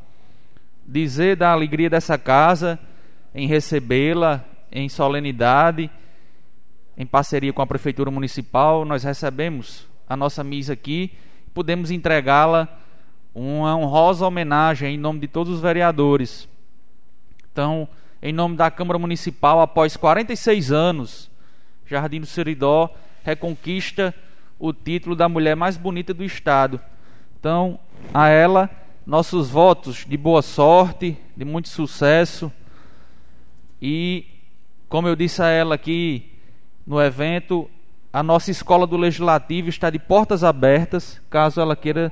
Dizer 0.88 1.36
da 1.36 1.52
alegria 1.52 1.90
dessa 1.90 2.18
casa 2.18 2.80
em 3.34 3.48
recebê-la 3.48 4.44
em 4.72 4.88
solenidade, 4.88 5.90
em 6.98 7.06
parceria 7.06 7.52
com 7.52 7.62
a 7.62 7.68
prefeitura 7.68 8.10
municipal, 8.10 8.86
nós 8.86 9.04
recebemos 9.04 9.88
a 10.08 10.16
nossa 10.16 10.44
misa 10.44 10.74
aqui, 10.74 11.12
podemos 11.54 11.92
entregá-la 11.92 12.70
uma 13.34 13.76
honrosa 13.76 14.26
homenagem 14.26 14.96
em 14.96 14.98
nome 14.98 15.20
de 15.20 15.28
todos 15.28 15.54
os 15.54 15.60
vereadores. 15.60 16.48
Então, 17.52 17.88
em 18.26 18.34
nome 18.34 18.56
da 18.56 18.72
Câmara 18.72 18.98
Municipal, 18.98 19.62
após 19.62 19.96
46 19.96 20.72
anos, 20.72 21.30
Jardim 21.86 22.20
do 22.20 22.26
Seridó 22.26 22.90
reconquista 23.24 24.16
o 24.58 24.74
título 24.74 25.16
da 25.16 25.30
mulher 25.30 25.56
mais 25.56 25.78
bonita 25.78 26.12
do 26.12 26.24
estado. 26.24 26.82
Então, 27.40 27.80
a 28.12 28.28
ela, 28.28 28.68
nossos 29.06 29.52
votos 29.52 30.08
de 30.10 30.18
boa 30.18 30.42
sorte, 30.42 31.16
de 31.38 31.46
muito 31.46 31.70
sucesso. 31.70 32.52
E, 33.80 34.26
como 34.90 35.08
eu 35.08 35.16
disse 35.16 35.44
a 35.44 35.50
ela 35.50 35.76
aqui 35.76 36.32
no 36.84 37.00
evento, 37.00 37.70
a 38.12 38.24
nossa 38.24 38.50
escola 38.50 38.88
do 38.88 38.98
Legislativo 38.98 39.70
está 39.70 39.92
de 39.92 40.00
portas 40.00 40.44
abertas, 40.44 41.22
caso 41.30 41.62
ela 41.62 41.76
queira 41.76 42.12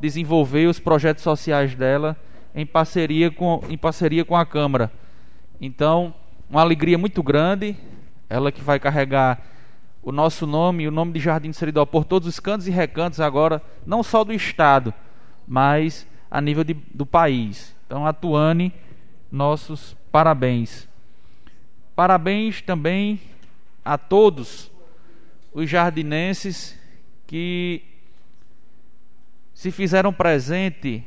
desenvolver 0.00 0.66
os 0.66 0.78
projetos 0.78 1.22
sociais 1.22 1.74
dela 1.74 2.16
em 2.54 2.64
parceria 2.64 3.30
com, 3.30 3.62
em 3.68 3.76
parceria 3.76 4.24
com 4.24 4.34
a 4.34 4.46
Câmara. 4.46 4.90
Então, 5.64 6.12
uma 6.50 6.60
alegria 6.60 6.98
muito 6.98 7.22
grande, 7.22 7.76
ela 8.28 8.50
que 8.50 8.60
vai 8.60 8.80
carregar 8.80 9.40
o 10.02 10.10
nosso 10.10 10.44
nome 10.44 10.82
e 10.82 10.88
o 10.88 10.90
nome 10.90 11.12
de 11.12 11.20
Jardim 11.20 11.50
do 11.50 11.54
Seridó 11.54 11.86
por 11.86 12.04
todos 12.04 12.26
os 12.26 12.40
cantos 12.40 12.66
e 12.66 12.70
recantos 12.72 13.20
agora, 13.20 13.62
não 13.86 14.02
só 14.02 14.24
do 14.24 14.32
Estado, 14.32 14.92
mas 15.46 16.04
a 16.28 16.40
nível 16.40 16.64
de, 16.64 16.74
do 16.74 17.06
país. 17.06 17.76
Então, 17.86 18.04
Atuane, 18.04 18.72
nossos 19.30 19.96
parabéns. 20.10 20.88
Parabéns 21.94 22.60
também 22.60 23.20
a 23.84 23.96
todos 23.96 24.68
os 25.54 25.70
jardinenses 25.70 26.76
que 27.24 27.84
se 29.54 29.70
fizeram 29.70 30.12
presente 30.12 31.06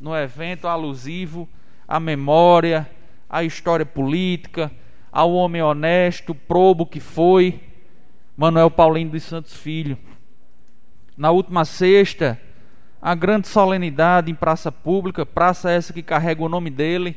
no 0.00 0.16
evento 0.16 0.66
alusivo 0.66 1.46
à 1.86 2.00
memória, 2.00 2.88
à 3.30 3.44
história 3.44 3.86
política, 3.86 4.72
ao 5.12 5.32
homem 5.32 5.62
honesto, 5.62 6.34
probo 6.34 6.84
que 6.84 6.98
foi 6.98 7.60
Manuel 8.36 8.70
Paulino 8.70 9.12
dos 9.12 9.22
Santos 9.22 9.54
Filho. 9.54 9.96
Na 11.16 11.30
última 11.30 11.64
sexta, 11.64 12.40
a 13.00 13.14
grande 13.14 13.46
solenidade 13.46 14.30
em 14.30 14.34
praça 14.34 14.72
pública, 14.72 15.24
praça 15.24 15.70
essa 15.70 15.92
que 15.92 16.02
carrega 16.02 16.42
o 16.42 16.48
nome 16.48 16.70
dele, 16.70 17.16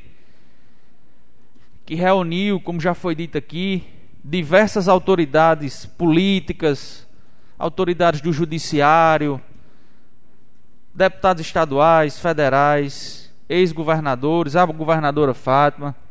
que 1.85 1.95
reuniu, 1.95 2.61
como 2.61 2.79
já 2.79 2.93
foi 2.93 3.15
dito 3.15 3.37
aqui, 3.37 3.83
diversas 4.23 4.87
autoridades 4.87 5.85
políticas, 5.85 7.07
autoridades 7.57 8.21
do 8.21 8.31
judiciário, 8.31 9.41
deputados 10.93 11.41
estaduais, 11.41 12.19
federais, 12.19 13.33
ex-governadores, 13.49 14.55
a 14.55 14.65
governadora 14.65 15.33
Fátima. 15.33 16.02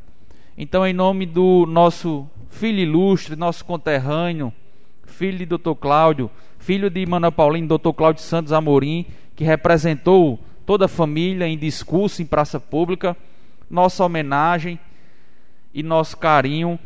Então, 0.56 0.86
em 0.86 0.92
nome 0.92 1.24
do 1.24 1.64
nosso 1.66 2.28
filho 2.50 2.78
ilustre, 2.78 3.34
nosso 3.34 3.64
conterrâneo, 3.64 4.52
filho 5.06 5.38
de 5.38 5.46
Dr. 5.46 5.72
Cláudio, 5.80 6.30
filho 6.58 6.90
de 6.90 7.06
Manuel 7.06 7.32
Paulino, 7.32 7.78
Dr. 7.78 7.92
Cláudio 7.92 8.22
Santos 8.22 8.52
Amorim, 8.52 9.06
que 9.34 9.44
representou 9.44 10.38
toda 10.66 10.84
a 10.84 10.88
família 10.88 11.48
em 11.48 11.56
discurso 11.56 12.20
em 12.20 12.26
praça 12.26 12.60
pública, 12.60 13.16
nossa 13.70 14.04
homenagem 14.04 14.78
e 15.72 15.82
nosso 15.82 16.18
carinho. 16.18 16.78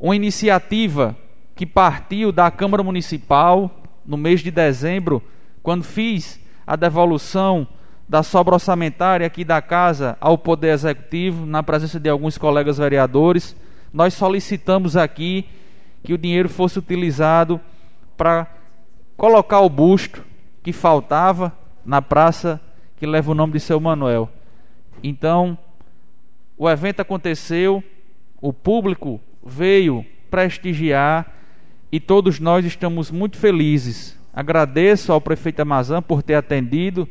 Uma 0.00 0.16
iniciativa 0.16 1.14
que 1.54 1.66
partiu 1.66 2.32
da 2.32 2.50
Câmara 2.50 2.82
Municipal 2.82 3.70
no 4.04 4.16
mês 4.16 4.40
de 4.40 4.50
dezembro, 4.50 5.22
quando 5.62 5.84
fiz 5.84 6.40
a 6.66 6.74
devolução 6.74 7.68
da 8.12 8.22
sobra 8.22 8.56
orçamentária 8.56 9.26
aqui 9.26 9.42
da 9.42 9.62
casa 9.62 10.18
ao 10.20 10.36
Poder 10.36 10.74
Executivo, 10.74 11.46
na 11.46 11.62
presença 11.62 11.98
de 11.98 12.10
alguns 12.10 12.36
colegas 12.36 12.76
vereadores, 12.76 13.56
nós 13.90 14.12
solicitamos 14.12 14.98
aqui 14.98 15.46
que 16.04 16.12
o 16.12 16.18
dinheiro 16.18 16.46
fosse 16.46 16.78
utilizado 16.78 17.58
para 18.14 18.46
colocar 19.16 19.60
o 19.60 19.70
busto 19.70 20.22
que 20.62 20.74
faltava 20.74 21.56
na 21.86 22.02
praça 22.02 22.60
que 22.98 23.06
leva 23.06 23.30
o 23.30 23.34
nome 23.34 23.54
de 23.54 23.60
seu 23.60 23.80
Manuel. 23.80 24.28
Então, 25.02 25.56
o 26.58 26.68
evento 26.68 27.00
aconteceu, 27.00 27.82
o 28.42 28.52
público 28.52 29.22
veio 29.42 30.04
prestigiar 30.30 31.32
e 31.90 31.98
todos 31.98 32.38
nós 32.38 32.66
estamos 32.66 33.10
muito 33.10 33.38
felizes. 33.38 34.18
Agradeço 34.34 35.14
ao 35.14 35.20
prefeito 35.20 35.60
Amazã 35.60 36.02
por 36.02 36.22
ter 36.22 36.34
atendido 36.34 37.08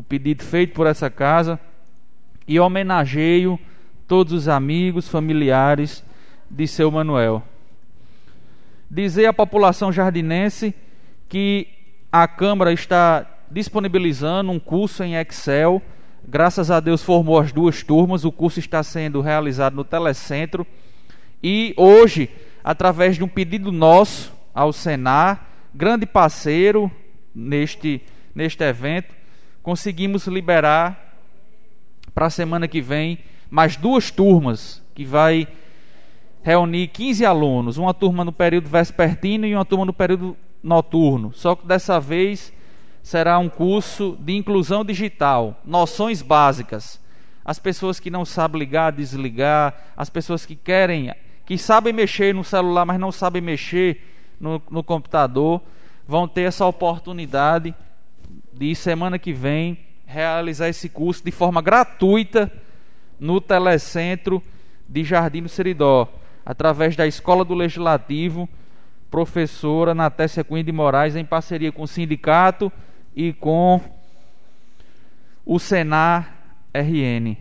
o 0.00 0.02
pedido 0.02 0.42
feito 0.42 0.72
por 0.72 0.86
essa 0.86 1.10
casa 1.10 1.60
e 2.48 2.58
homenageio 2.58 3.60
todos 4.08 4.32
os 4.32 4.48
amigos, 4.48 5.06
familiares 5.06 6.02
de 6.50 6.66
seu 6.66 6.90
Manuel. 6.90 7.42
Dizer 8.90 9.26
à 9.26 9.32
população 9.34 9.92
jardinense 9.92 10.74
que 11.28 11.68
a 12.10 12.26
Câmara 12.26 12.72
está 12.72 13.26
disponibilizando 13.50 14.50
um 14.50 14.58
curso 14.58 15.04
em 15.04 15.16
Excel. 15.16 15.82
Graças 16.26 16.70
a 16.70 16.80
Deus 16.80 17.02
formou 17.02 17.38
as 17.38 17.52
duas 17.52 17.82
turmas. 17.82 18.24
O 18.24 18.32
curso 18.32 18.58
está 18.58 18.82
sendo 18.82 19.20
realizado 19.20 19.76
no 19.76 19.84
Telecentro. 19.84 20.66
E 21.42 21.74
hoje, 21.76 22.30
através 22.64 23.16
de 23.16 23.22
um 23.22 23.28
pedido 23.28 23.70
nosso 23.70 24.32
ao 24.54 24.72
Senar, 24.72 25.46
grande 25.74 26.06
parceiro 26.06 26.90
neste, 27.34 28.02
neste 28.34 28.64
evento, 28.64 29.19
conseguimos 29.62 30.26
liberar 30.26 31.16
para 32.14 32.26
a 32.26 32.30
semana 32.30 32.66
que 32.66 32.80
vem 32.80 33.18
mais 33.50 33.76
duas 33.76 34.10
turmas 34.10 34.82
que 34.94 35.04
vai 35.04 35.46
reunir 36.42 36.88
15 36.88 37.24
alunos, 37.24 37.76
uma 37.76 37.92
turma 37.92 38.24
no 38.24 38.32
período 38.32 38.68
vespertino 38.68 39.46
e 39.46 39.54
uma 39.54 39.64
turma 39.64 39.84
no 39.84 39.92
período 39.92 40.36
noturno. 40.62 41.32
Só 41.34 41.54
que 41.54 41.66
dessa 41.66 42.00
vez 42.00 42.52
será 43.02 43.38
um 43.38 43.48
curso 43.48 44.16
de 44.20 44.36
inclusão 44.36 44.84
digital, 44.84 45.60
noções 45.64 46.22
básicas. 46.22 47.00
As 47.44 47.58
pessoas 47.58 47.98
que 47.98 48.10
não 48.10 48.24
sabem 48.24 48.58
ligar, 48.58 48.92
desligar, 48.92 49.74
as 49.96 50.08
pessoas 50.10 50.46
que 50.46 50.54
querem, 50.54 51.12
que 51.44 51.58
sabem 51.58 51.92
mexer 51.92 52.34
no 52.34 52.44
celular, 52.44 52.84
mas 52.84 53.00
não 53.00 53.10
sabem 53.10 53.42
mexer 53.42 54.02
no, 54.38 54.62
no 54.70 54.82
computador, 54.82 55.60
vão 56.06 56.28
ter 56.28 56.42
essa 56.42 56.64
oportunidade 56.66 57.74
de 58.52 58.74
semana 58.74 59.18
que 59.18 59.32
vem 59.32 59.78
realizar 60.06 60.68
esse 60.68 60.88
curso 60.88 61.24
de 61.24 61.30
forma 61.30 61.62
gratuita 61.62 62.52
no 63.18 63.40
Telecentro 63.40 64.42
de 64.88 65.04
Jardim 65.04 65.42
do 65.42 65.48
Seridó, 65.48 66.08
através 66.44 66.96
da 66.96 67.06
Escola 67.06 67.44
do 67.44 67.54
Legislativo, 67.54 68.48
professora 69.10 69.94
Natécia 69.94 70.42
Cunha 70.42 70.64
de 70.64 70.72
Moraes, 70.72 71.14
em 71.14 71.24
parceria 71.24 71.70
com 71.70 71.82
o 71.82 71.88
sindicato 71.88 72.72
e 73.14 73.32
com 73.32 73.80
o 75.44 75.58
Senar 75.58 76.34
RN. 76.72 77.36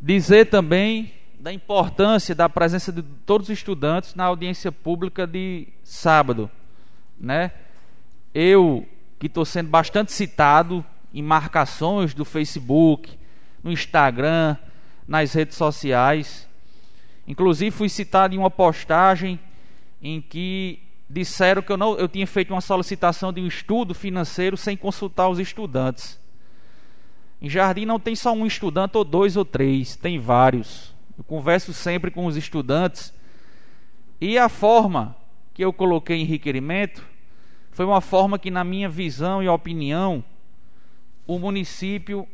Dizer 0.00 0.46
também 0.46 1.12
da 1.38 1.52
importância 1.52 2.34
da 2.34 2.48
presença 2.48 2.90
de 2.90 3.02
todos 3.02 3.48
os 3.48 3.58
estudantes 3.58 4.14
na 4.14 4.24
audiência 4.24 4.72
pública 4.72 5.26
de 5.26 5.68
sábado, 5.82 6.50
né? 7.18 7.52
Eu 8.38 8.86
que 9.18 9.28
estou 9.28 9.46
sendo 9.46 9.70
bastante 9.70 10.12
citado 10.12 10.84
em 11.14 11.22
marcações 11.22 12.12
do 12.12 12.22
Facebook, 12.22 13.18
no 13.64 13.72
Instagram, 13.72 14.58
nas 15.08 15.32
redes 15.32 15.56
sociais. 15.56 16.46
Inclusive 17.26 17.70
fui 17.70 17.88
citado 17.88 18.34
em 18.34 18.38
uma 18.38 18.50
postagem 18.50 19.40
em 20.02 20.20
que 20.20 20.80
disseram 21.08 21.62
que 21.62 21.72
eu, 21.72 21.78
não, 21.78 21.96
eu 21.96 22.06
tinha 22.06 22.26
feito 22.26 22.52
uma 22.52 22.60
solicitação 22.60 23.32
de 23.32 23.40
um 23.40 23.46
estudo 23.46 23.94
financeiro 23.94 24.54
sem 24.54 24.76
consultar 24.76 25.30
os 25.30 25.38
estudantes. 25.38 26.20
Em 27.40 27.48
Jardim 27.48 27.86
não 27.86 27.98
tem 27.98 28.14
só 28.14 28.34
um 28.34 28.44
estudante 28.44 28.98
ou 28.98 29.04
dois 29.04 29.38
ou 29.38 29.46
três, 29.46 29.96
tem 29.96 30.18
vários. 30.18 30.94
Eu 31.16 31.24
converso 31.24 31.72
sempre 31.72 32.10
com 32.10 32.26
os 32.26 32.36
estudantes 32.36 33.14
e 34.20 34.36
a 34.36 34.50
forma 34.50 35.16
que 35.54 35.64
eu 35.64 35.72
coloquei 35.72 36.18
em 36.18 36.26
requerimento 36.26 37.15
foi 37.76 37.84
uma 37.84 38.00
forma 38.00 38.38
que, 38.38 38.50
na 38.50 38.64
minha 38.64 38.88
visão 38.88 39.42
e 39.42 39.48
opinião, 39.50 40.24
o 41.26 41.38
município 41.38 42.26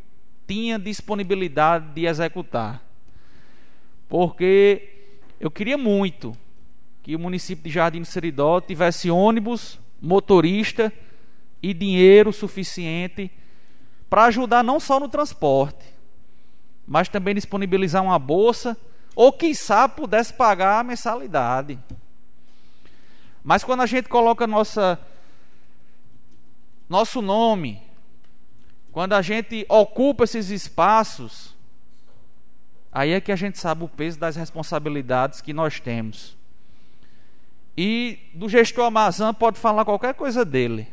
tinha 0.47 0.79
disponibilidade 0.79 1.87
de 1.95 2.07
executar. 2.07 2.81
Porque 4.09 5.09
eu 5.41 5.51
queria 5.51 5.77
muito 5.77 6.33
que 7.03 7.17
o 7.17 7.19
município 7.19 7.65
de 7.65 7.71
Jardim 7.71 8.03
do 8.03 8.07
Seridó 8.07 8.61
tivesse 8.61 9.11
ônibus, 9.11 9.81
motorista 10.01 10.93
e 11.61 11.75
dinheiro 11.75 12.33
suficiente 12.33 13.29
para 14.09 14.27
ajudar 14.27 14.63
não 14.63 14.79
só 14.79 15.01
no 15.01 15.09
transporte, 15.09 15.85
mas 16.87 17.09
também 17.09 17.35
disponibilizar 17.35 18.01
uma 18.01 18.17
bolsa 18.17 18.77
ou 19.17 19.33
quiçá 19.33 19.89
pudesse 19.89 20.33
pagar 20.35 20.79
a 20.79 20.85
mensalidade. 20.85 21.81
Mas 23.43 23.65
quando 23.65 23.81
a 23.81 23.87
gente 23.87 24.09
coloca 24.09 24.47
nossa 24.47 25.01
nosso 26.93 27.23
nome, 27.23 27.81
quando 28.93 29.15
a 29.15 29.23
gente 29.23 29.65
ocupa 29.67 30.25
esses 30.25 30.51
espaços, 30.51 31.57
aí 32.93 33.13
é 33.13 33.21
que 33.21 33.33
a 33.33 33.37
gente 33.37 33.59
sabe 33.59 33.83
o 33.83 33.89
peso 33.89 34.19
das 34.19 34.37
responsabilidades 34.37 35.41
que 35.41 35.55
nós 35.55 35.81
temos. 35.81 36.37
E 37.75 38.19
do 38.35 38.47
gestor 38.47 38.85
Amazon 38.85 39.33
pode 39.33 39.59
falar 39.59 39.87
qualquer 39.87 40.13
coisa 40.13 40.45
dele, 40.45 40.87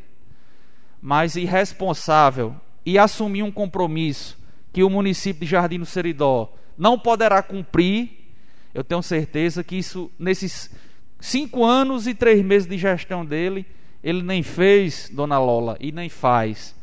mas 1.01 1.35
irresponsável 1.35 2.55
e 2.85 2.97
assumir 2.97 3.43
um 3.43 3.51
compromisso 3.51 4.37
que 4.71 4.81
o 4.81 4.89
município 4.89 5.41
de 5.41 5.51
Jardim 5.51 5.79
do 5.79 5.85
Seridó 5.85 6.53
não 6.77 6.97
poderá 6.97 7.43
cumprir, 7.43 8.31
eu 8.73 8.85
tenho 8.85 9.03
certeza 9.03 9.65
que 9.65 9.75
isso, 9.75 10.09
nesses 10.17 10.73
cinco 11.19 11.65
anos 11.65 12.07
e 12.07 12.13
três 12.13 12.41
meses 12.41 12.69
de 12.69 12.77
gestão 12.77 13.25
dele, 13.25 13.65
ele 14.03 14.21
nem 14.21 14.43
fez, 14.43 15.09
dona 15.13 15.37
Lola, 15.37 15.77
e 15.79 15.91
nem 15.91 16.09
faz. 16.09 16.75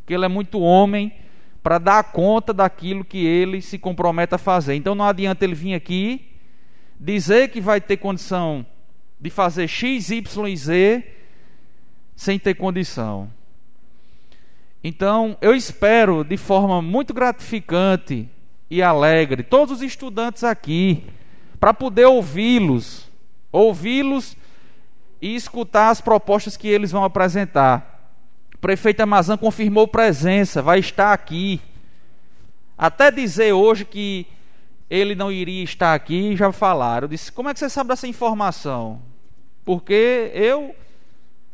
Porque 0.00 0.14
ele 0.14 0.24
é 0.24 0.28
muito 0.28 0.60
homem 0.60 1.12
para 1.62 1.78
dar 1.78 2.04
conta 2.04 2.52
daquilo 2.52 3.04
que 3.04 3.24
ele 3.24 3.60
se 3.60 3.78
compromete 3.78 4.34
a 4.34 4.38
fazer. 4.38 4.74
Então 4.74 4.94
não 4.94 5.04
adianta 5.04 5.44
ele 5.44 5.54
vir 5.54 5.74
aqui 5.74 6.26
dizer 6.98 7.48
que 7.48 7.60
vai 7.60 7.80
ter 7.80 7.96
condição 7.96 8.64
de 9.18 9.30
fazer 9.30 9.68
X, 9.68 10.10
Y 10.10 10.48
e 10.48 10.56
Z 10.56 11.04
sem 12.14 12.38
ter 12.38 12.54
condição. 12.54 13.30
Então, 14.82 15.36
eu 15.42 15.54
espero 15.54 16.24
de 16.24 16.36
forma 16.36 16.80
muito 16.80 17.12
gratificante 17.12 18.28
e 18.70 18.82
alegre 18.82 19.42
todos 19.42 19.76
os 19.76 19.82
estudantes 19.82 20.42
aqui 20.42 21.04
para 21.58 21.74
poder 21.74 22.06
ouvi-los, 22.06 23.10
ouvi-los 23.52 24.36
e 25.20 25.34
escutar 25.34 25.90
as 25.90 26.00
propostas 26.00 26.56
que 26.56 26.68
eles 26.68 26.90
vão 26.90 27.04
apresentar. 27.04 28.14
O 28.54 28.58
prefeito 28.58 29.00
Amazã 29.00 29.36
confirmou 29.36 29.88
presença, 29.88 30.62
vai 30.62 30.78
estar 30.78 31.12
aqui. 31.12 31.60
Até 32.76 33.10
dizer 33.10 33.52
hoje 33.52 33.84
que 33.84 34.26
ele 34.88 35.14
não 35.14 35.30
iria 35.30 35.62
estar 35.62 35.94
aqui, 35.94 36.36
já 36.36 36.50
falaram. 36.50 37.04
Eu 37.04 37.10
disse: 37.10 37.30
Como 37.30 37.48
é 37.48 37.52
que 37.54 37.60
você 37.60 37.68
sabe 37.68 37.88
dessa 37.88 38.08
informação? 38.08 39.00
Porque 39.64 40.30
eu 40.34 40.74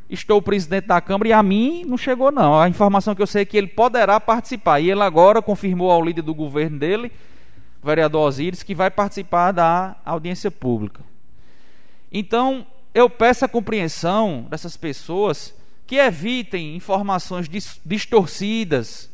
estou 0.09 0.41
presidente 0.41 0.87
da 0.87 1.01
Câmara 1.01 1.29
e 1.29 1.33
a 1.33 1.43
mim 1.43 1.85
não 1.85 1.99
chegou, 1.99 2.31
não. 2.31 2.59
A 2.59 2.69
informação 2.69 3.15
que 3.15 3.21
eu 3.21 3.27
sei 3.27 3.43
é 3.43 3.45
que 3.45 3.57
ele 3.57 3.67
poderá 3.67 4.19
participar. 4.21 4.81
E 4.81 4.91
ele 4.91 5.03
agora 5.03 5.43
confirmou 5.43 5.91
ao 5.91 6.03
líder 6.03 6.23
do 6.23 6.35
governo 6.35 6.79
dele, 6.79 7.13
vereador 7.83 8.27
Osíris, 8.27 8.63
que 8.63 8.75
vai 8.75 8.91
participar 8.91 9.53
da 9.53 9.97
audiência 10.05 10.51
pública. 10.51 11.03
Então, 12.11 12.67
eu 12.97 13.11
peço 13.11 13.45
a 13.45 13.49
compreensão 13.49 14.47
dessas 14.49 14.75
pessoas 14.75 15.55
que 15.87 15.97
evitem 15.97 16.75
informações 16.75 17.47
distorcidas. 17.85 19.11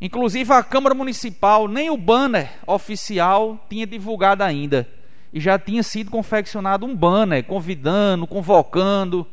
Inclusive 0.00 0.52
a 0.52 0.60
Câmara 0.60 0.92
Municipal, 0.92 1.68
nem 1.68 1.88
o 1.88 1.96
banner 1.96 2.50
oficial 2.66 3.64
tinha 3.70 3.86
divulgado 3.86 4.42
ainda. 4.42 4.88
E 5.32 5.38
já 5.38 5.56
tinha 5.56 5.84
sido 5.84 6.10
confeccionado 6.10 6.84
um 6.84 6.96
banner 6.96 7.44
convidando, 7.44 8.26
convocando. 8.26 9.24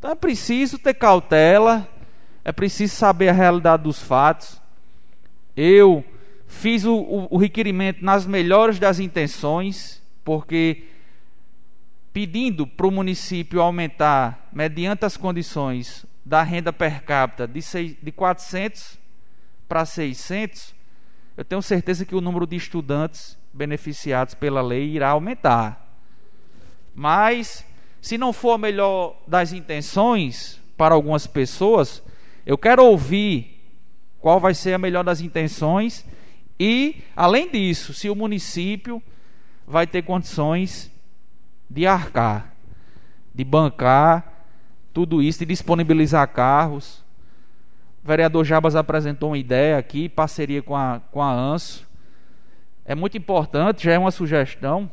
Então 0.00 0.10
é 0.10 0.16
preciso 0.16 0.80
ter 0.80 0.94
cautela, 0.94 1.88
é 2.44 2.50
preciso 2.50 2.96
saber 2.96 3.28
a 3.28 3.32
realidade 3.32 3.84
dos 3.84 4.02
fatos. 4.02 4.60
Eu 5.56 6.04
fiz 6.44 6.84
o, 6.84 6.96
o, 6.96 7.28
o 7.30 7.38
requerimento 7.38 8.04
nas 8.04 8.26
melhores 8.26 8.80
das 8.80 8.98
intenções, 8.98 10.02
porque 10.24 10.88
pedindo 12.12 12.66
para 12.66 12.86
o 12.86 12.90
município 12.90 13.60
aumentar, 13.60 14.48
mediante 14.52 15.04
as 15.04 15.16
condições 15.16 16.04
da 16.24 16.42
renda 16.42 16.72
per 16.72 17.02
capita, 17.02 17.48
de, 17.48 17.60
de 18.02 18.12
400 18.12 18.98
para 19.66 19.84
600, 19.84 20.74
eu 21.36 21.44
tenho 21.44 21.62
certeza 21.62 22.04
que 22.04 22.14
o 22.14 22.20
número 22.20 22.46
de 22.46 22.56
estudantes 22.56 23.38
beneficiados 23.52 24.34
pela 24.34 24.60
lei 24.60 24.90
irá 24.90 25.08
aumentar. 25.08 25.96
Mas, 26.94 27.64
se 28.00 28.18
não 28.18 28.32
for 28.32 28.52
a 28.52 28.58
melhor 28.58 29.16
das 29.26 29.52
intenções 29.52 30.60
para 30.76 30.94
algumas 30.94 31.26
pessoas, 31.26 32.02
eu 32.44 32.58
quero 32.58 32.84
ouvir 32.84 33.58
qual 34.20 34.38
vai 34.38 34.52
ser 34.52 34.74
a 34.74 34.78
melhor 34.78 35.02
das 35.02 35.22
intenções 35.22 36.04
e, 36.60 37.02
além 37.16 37.50
disso, 37.50 37.94
se 37.94 38.10
o 38.10 38.14
município 38.14 39.02
vai 39.66 39.86
ter 39.86 40.02
condições 40.02 40.91
de 41.72 41.86
arcar, 41.86 42.54
de 43.34 43.42
bancar 43.44 44.30
tudo 44.92 45.22
isso, 45.22 45.38
de 45.38 45.46
disponibilizar 45.46 46.28
carros. 46.28 47.02
O 48.04 48.08
vereador 48.08 48.44
Jabas 48.44 48.76
apresentou 48.76 49.30
uma 49.30 49.38
ideia 49.38 49.78
aqui, 49.78 50.08
parceria 50.08 50.62
com 50.62 50.76
a, 50.76 51.00
com 51.10 51.22
a 51.22 51.32
ANSO. 51.32 51.88
É 52.84 52.94
muito 52.94 53.16
importante, 53.16 53.84
já 53.84 53.92
é 53.92 53.98
uma 53.98 54.10
sugestão. 54.10 54.90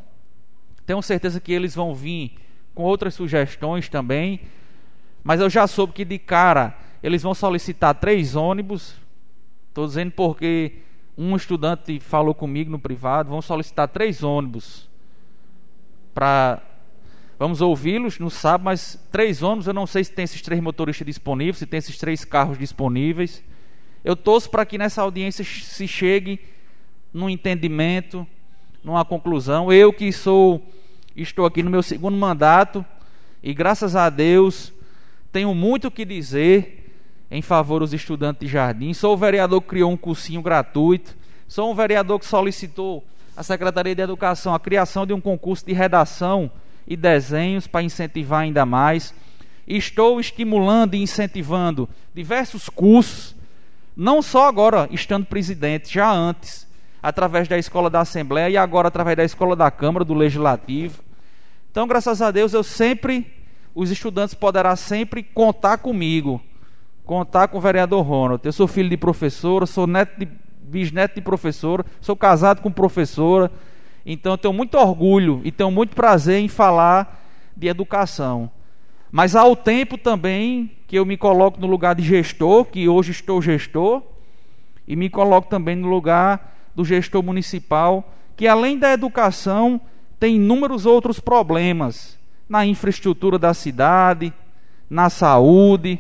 Tenho 0.86 1.02
certeza 1.02 1.42
que 1.42 1.52
eles 1.52 1.76
vão 1.76 1.94
vir 1.94 2.36
com 2.74 2.84
outras 2.84 3.14
sugestões 3.14 3.90
também. 3.90 4.42
Mas 5.22 5.42
eu 5.42 5.50
já 5.50 5.68
soube 5.68 5.92
que 5.92 6.06
de 6.06 6.18
cara 6.18 6.78
eles 7.04 7.22
vão 7.22 7.34
solicitar 7.34 7.94
três 7.96 8.36
ônibus. 8.36 8.96
Estou 9.68 9.86
dizendo 9.86 10.12
porque 10.12 10.78
um 11.18 11.36
estudante 11.36 12.00
falou 12.00 12.34
comigo 12.34 12.72
no 12.72 12.80
privado. 12.80 13.30
Vão 13.30 13.42
solicitar 13.42 13.88
três 13.90 14.24
ônibus 14.24 14.89
para 16.14 16.62
Vamos 17.40 17.62
ouvi-los 17.62 18.20
no 18.20 18.30
sábado, 18.30 18.66
mas 18.66 19.00
três 19.10 19.42
ônibus, 19.42 19.66
eu 19.66 19.74
não 19.74 19.88
sei 19.88 20.04
se 20.04 20.12
tem 20.12 20.26
esses 20.26 20.42
três 20.42 20.60
motoristas 20.62 21.08
disponíveis, 21.08 21.60
se 21.60 21.66
tem 21.66 21.78
esses 21.78 21.98
três 21.98 22.26
carros 22.26 22.58
disponíveis. 22.58 23.42
Eu 24.04 24.14
torço 24.14 24.50
para 24.50 24.66
que 24.66 24.78
nessa 24.78 25.02
audiência 25.02 25.46
se 25.46 25.88
chegue 25.88 26.42
num 27.14 27.30
entendimento, 27.30 28.28
numa 28.84 29.06
conclusão. 29.06 29.72
Eu 29.72 29.94
que 29.94 30.12
sou, 30.12 30.62
estou 31.16 31.46
aqui 31.46 31.64
no 31.64 31.70
meu 31.70 31.82
segundo 31.82 32.18
mandato, 32.18 32.86
E 33.42 33.54
graças 33.54 33.96
a 33.96 34.10
Deus, 34.10 34.74
tenho 35.32 35.56
muito 35.56 35.90
que 35.90 36.04
dizer 36.04 36.94
em 37.32 37.42
favor 37.42 37.80
dos 37.80 37.94
estudantes 37.94 38.46
de 38.46 38.52
jardim. 38.52 38.94
Sou 38.94 39.14
o 39.14 39.18
vereador 39.18 39.62
que 39.62 39.70
criou 39.70 39.90
um 39.90 39.96
cursinho 39.96 40.42
gratuito. 40.42 41.16
Sou 41.48 41.72
um 41.72 41.74
vereador 41.74 42.20
que 42.20 42.26
solicitou 42.26 43.02
à 43.40 43.44
Secretaria 43.44 43.96
de 43.96 44.02
Educação 44.02 44.54
a 44.54 44.60
criação 44.60 45.06
de 45.06 45.14
um 45.14 45.22
concurso 45.22 45.66
de 45.66 45.72
redação 45.72 46.52
e 46.86 46.98
desenhos 46.98 47.68
para 47.68 47.82
incentivar 47.82 48.42
ainda 48.42 48.66
mais. 48.66 49.14
Estou 49.66 50.20
estimulando 50.20 50.94
e 50.96 51.02
incentivando 51.02 51.88
diversos 52.14 52.68
cursos, 52.68 53.34
não 53.96 54.22
só 54.22 54.46
agora 54.46 54.90
estando 54.92 55.26
presidente, 55.26 55.94
já 55.94 56.12
antes, 56.12 56.68
através 57.02 57.48
da 57.48 57.58
Escola 57.58 57.90
da 57.90 58.02
Assembleia 58.02 58.50
e 58.50 58.58
agora 58.58 58.90
através 58.90 59.16
da 59.16 59.24
Escola 59.24 59.56
da 59.56 59.72
Câmara, 59.72 60.04
do 60.04 60.14
Legislativo. 60.14 61.02
Então, 61.72 61.88
graças 61.88 62.22
a 62.22 62.32
Deus, 62.32 62.52
eu 62.52 62.62
sempre, 62.62 63.26
os 63.74 63.90
estudantes 63.90 64.36
poderão 64.36 64.76
sempre 64.76 65.24
contar 65.24 65.78
comigo, 65.78 66.42
contar 67.06 67.48
com 67.48 67.58
o 67.58 67.62
vereador 67.62 68.06
Ronald. 68.06 68.42
Eu 68.44 68.52
sou 68.52 68.68
filho 68.68 68.90
de 68.90 68.98
professora, 68.98 69.66
sou 69.66 69.88
neto 69.88 70.20
de, 70.20 70.28
bisneto 70.60 71.16
de 71.16 71.22
professora, 71.22 71.86
sou 72.02 72.16
casado 72.16 72.62
com 72.62 72.72
professora, 72.72 73.52
então 74.06 74.38
tenho 74.38 74.54
muito 74.54 74.78
orgulho 74.78 75.42
e 75.44 75.52
tenho 75.52 75.72
muito 75.72 75.96
prazer 75.96 76.40
em 76.40 76.48
falar 76.48 77.26
de 77.56 77.68
educação. 77.68 78.50
Mas 79.12 79.36
há 79.36 79.46
o 79.46 79.56
tempo 79.56 79.98
também 79.98 80.72
que 80.88 80.98
eu 80.98 81.06
me 81.06 81.18
coloco 81.18 81.60
no 81.60 81.68
lugar 81.68 81.96
de 81.96 82.04
gestor, 82.04 82.66
que 82.66 82.88
hoje 82.88 83.12
estou 83.12 83.42
gestor, 83.42 84.04
e 84.88 84.96
me 84.96 85.10
coloco 85.10 85.50
também 85.50 85.76
no 85.76 85.88
lugar 85.88 86.56
do 86.76 86.84
gestor 86.84 87.22
municipal, 87.22 88.14
que 88.36 88.48
além 88.48 88.78
da 88.78 88.92
educação, 88.92 89.82
tem 90.20 90.36
inúmeros 90.36 90.86
outros 90.86 91.20
problemas 91.20 92.18
na 92.48 92.66
infraestrutura 92.66 93.38
da 93.38 93.54
cidade, 93.54 94.34
na 94.90 95.10
saúde, 95.10 96.00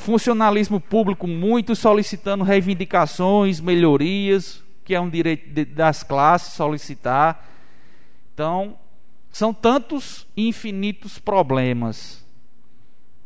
funcionalismo 0.00 0.80
público 0.80 1.26
muito 1.26 1.76
solicitando 1.76 2.42
reivindicações, 2.42 3.60
melhorias, 3.60 4.64
que 4.84 4.94
é 4.94 5.00
um 5.00 5.08
direito 5.08 5.64
das 5.66 6.02
classes 6.02 6.54
solicitar. 6.54 7.48
Então, 8.34 8.76
são 9.30 9.54
tantos 9.54 10.26
infinitos 10.36 11.18
problemas 11.18 12.24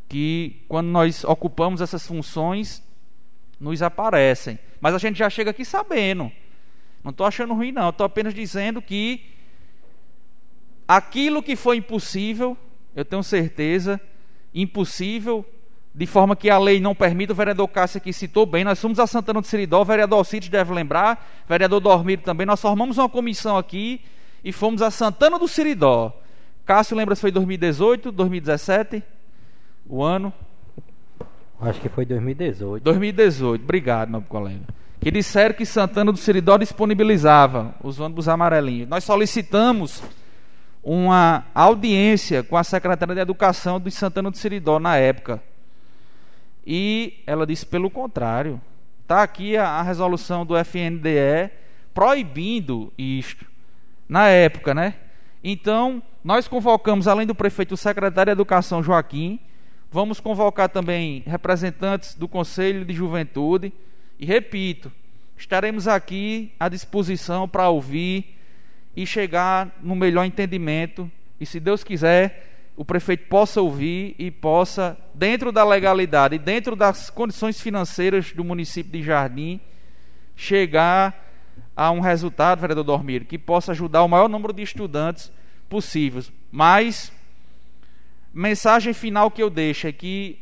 que 0.09 0.63
quando 0.69 0.89
nós 0.89 1.25
ocupamos 1.25 1.81
essas 1.81 2.07
funções 2.07 2.83
nos 3.59 3.81
aparecem. 3.81 4.59
Mas 4.81 4.95
a 4.95 4.99
gente 4.99 5.17
já 5.17 5.31
chega 5.31 5.51
aqui 5.51 5.65
sabendo. 5.65 6.31
Não 7.03 7.11
estou 7.11 7.27
achando 7.27 7.55
ruim, 7.55 7.73
não. 7.73 7.89
Estou 7.89 8.05
apenas 8.05 8.35
dizendo 8.35 8.83
que 8.83 9.25
aquilo 10.87 11.43
que 11.43 11.57
foi 11.57 11.79
impossível, 11.79 12.57
eu 12.95 13.05
tenho 13.05 13.23
certeza, 13.23 14.01
impossível, 14.55 15.45
de 15.95 16.07
forma 16.07 16.35
que 16.35 16.51
a 16.51 16.59
lei 16.59 16.81
não 16.81 16.93
permite, 16.93 17.31
o 17.31 17.35
vereador 17.37 17.69
Cássio 17.69 17.99
aqui 17.99 18.13
citou 18.13 18.45
bem, 18.45 18.65
nós 18.65 18.81
fomos 18.81 18.99
a 18.99 19.07
Santana 19.07 19.41
do 19.41 19.47
Seridó, 19.47 19.81
o 19.81 19.85
vereador 19.85 20.19
Alcides 20.19 20.49
deve 20.49 20.75
lembrar, 20.75 21.25
o 21.45 21.49
vereador 21.49 21.79
Dormiro 21.79 22.23
também, 22.23 22.45
nós 22.45 22.61
formamos 22.61 22.99
uma 22.99 23.09
comissão 23.09 23.57
aqui 23.57 24.01
e 24.43 24.51
fomos 24.51 24.83
a 24.83 24.91
Santana 24.91 25.39
do 25.39 25.47
Seridó. 25.47 26.13
Cássio 26.67 26.97
lembra 26.97 27.15
se 27.15 27.21
foi 27.21 27.31
2018, 27.31 28.11
2017, 28.11 29.05
o 29.87 30.03
ano? 30.03 30.33
Acho 31.61 31.81
que 31.81 31.89
foi 31.89 32.05
2018. 32.05 32.83
2018, 32.83 33.63
obrigado, 33.63 34.11
meu 34.11 34.23
colega. 34.23 34.63
Que 35.01 35.11
disseram 35.13 35.55
que 35.55 35.65
Santana 35.65 36.11
do 36.11 36.19
Seridó 36.19 36.59
disponibilizava 36.59 37.75
os 37.83 38.01
ônibus 38.01 38.27
amarelinhos. 38.27 38.89
Nós 38.89 39.05
solicitamos 39.05 40.03
uma 40.83 41.45
audiência 41.55 42.43
com 42.43 42.57
a 42.57 42.65
secretária 42.65 43.15
de 43.15 43.21
Educação 43.21 43.79
de 43.79 43.91
Santana 43.91 44.31
do 44.31 44.37
Seridó 44.37 44.81
na 44.81 44.97
época. 44.97 45.41
E 46.67 47.23
ela 47.27 47.47
disse 47.47 47.67
pelo 47.67 47.91
contrário. 47.91 48.61
Está 49.03 49.23
aqui 49.23 49.57
a, 49.57 49.69
a, 49.69 49.83
resolução 49.83 50.47
do 50.47 50.57
FNDE 50.57 51.51
proibindo 51.93 52.93
isto. 52.97 53.45
Na 54.09 54.29
época, 54.29 54.75
né? 54.75 54.95
Então, 55.43 56.03
nós 56.23 56.49
convocamos, 56.49 57.07
além 57.07 57.27
do 57.27 57.35
prefeito, 57.35 57.73
o 57.73 57.77
secretário 57.77 58.31
de 58.31 58.33
Educação, 58.33 58.83
Joaquim, 58.83 59.39
Vamos 59.95 60.19
convocar 60.19 60.69
também 60.69 61.23
representantes 61.25 62.17
do 62.17 62.27
Conselho 62.27 62.85
de 62.85 62.93
Juventude. 62.93 63.73
E 64.19 64.27
repito, 64.27 64.91
estaremos 65.39 65.87
aqui 65.87 66.51
à 66.59 66.69
disposição 66.69 67.49
para 67.49 67.69
ouvir 67.69 68.37
e 68.97 69.07
chegar 69.07 69.73
no 69.81 69.95
melhor 69.95 70.25
entendimento. 70.25 71.09
E 71.39 71.47
se 71.47 71.61
Deus 71.61 71.85
quiser, 71.85 72.54
o 72.77 72.85
prefeito 72.85 73.29
possa 73.29 73.61
ouvir 73.61 74.15
e 74.19 74.31
possa, 74.31 74.97
dentro 75.15 75.53
da 75.53 75.65
legalidade 75.65 76.39
dentro 76.39 76.75
das 76.75 77.09
condições 77.09 77.61
financeiras 77.61 78.33
do 78.33 78.43
município 78.43 78.93
de 78.93 79.03
Jardim, 79.03 79.61
chegar 80.35 81.25
a 81.77 81.91
um 81.91 82.01
resultado, 82.01 82.61
vereador 82.61 82.85
Dormir, 82.85 83.25
que 83.25 83.39
possa 83.39 83.73
ajudar 83.73 84.03
o 84.03 84.09
maior 84.09 84.29
número 84.29 84.53
de 84.53 84.63
estudantes 84.63 85.31
possíveis. 85.69 86.33
Mas 86.51 87.13
mensagem 88.33 88.93
final 88.93 89.31
que 89.31 89.43
eu 89.43 89.51
deixo 89.51 89.87
é 89.87 89.93
que 89.93 90.39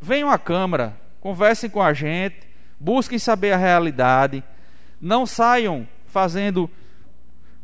venham 0.00 0.30
à 0.30 0.38
Câmara, 0.38 0.98
conversem 1.20 1.70
com 1.70 1.80
a 1.80 1.94
gente, 1.94 2.46
busquem 2.78 3.18
saber 3.18 3.52
a 3.52 3.56
realidade, 3.56 4.42
não 5.00 5.24
saiam 5.24 5.88
fazendo 6.06 6.70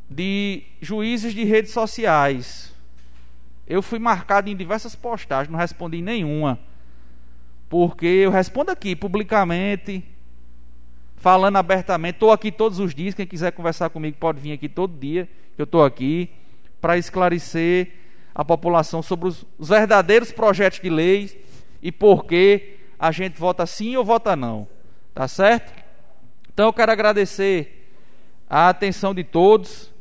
de 0.08 0.62
juízes 0.80 1.34
de 1.34 1.44
redes 1.44 1.72
sociais. 1.72 2.67
Eu 3.68 3.82
fui 3.82 3.98
marcado 3.98 4.48
em 4.48 4.56
diversas 4.56 4.96
postagens, 4.96 5.52
não 5.52 5.58
respondi 5.58 6.00
nenhuma. 6.00 6.58
Porque 7.68 8.06
eu 8.06 8.30
respondo 8.30 8.70
aqui 8.70 8.96
publicamente, 8.96 10.02
falando 11.16 11.56
abertamente. 11.56 12.14
Estou 12.14 12.32
aqui 12.32 12.50
todos 12.50 12.78
os 12.78 12.94
dias. 12.94 13.14
Quem 13.14 13.26
quiser 13.26 13.52
conversar 13.52 13.90
comigo 13.90 14.16
pode 14.18 14.40
vir 14.40 14.52
aqui 14.52 14.70
todo 14.70 14.98
dia. 14.98 15.28
Eu 15.58 15.64
estou 15.64 15.84
aqui 15.84 16.30
para 16.80 16.96
esclarecer 16.96 17.92
a 18.34 18.42
população 18.42 19.02
sobre 19.02 19.28
os, 19.28 19.44
os 19.58 19.68
verdadeiros 19.68 20.32
projetos 20.32 20.80
de 20.80 20.88
lei 20.88 21.44
e 21.82 21.92
por 21.92 22.24
que 22.24 22.76
a 22.98 23.10
gente 23.10 23.38
vota 23.38 23.66
sim 23.66 23.96
ou 23.96 24.04
vota 24.04 24.34
não. 24.34 24.66
Tá 25.14 25.28
certo? 25.28 25.72
Então 26.54 26.66
eu 26.66 26.72
quero 26.72 26.90
agradecer 26.90 27.92
a 28.48 28.70
atenção 28.70 29.14
de 29.14 29.24
todos. 29.24 29.92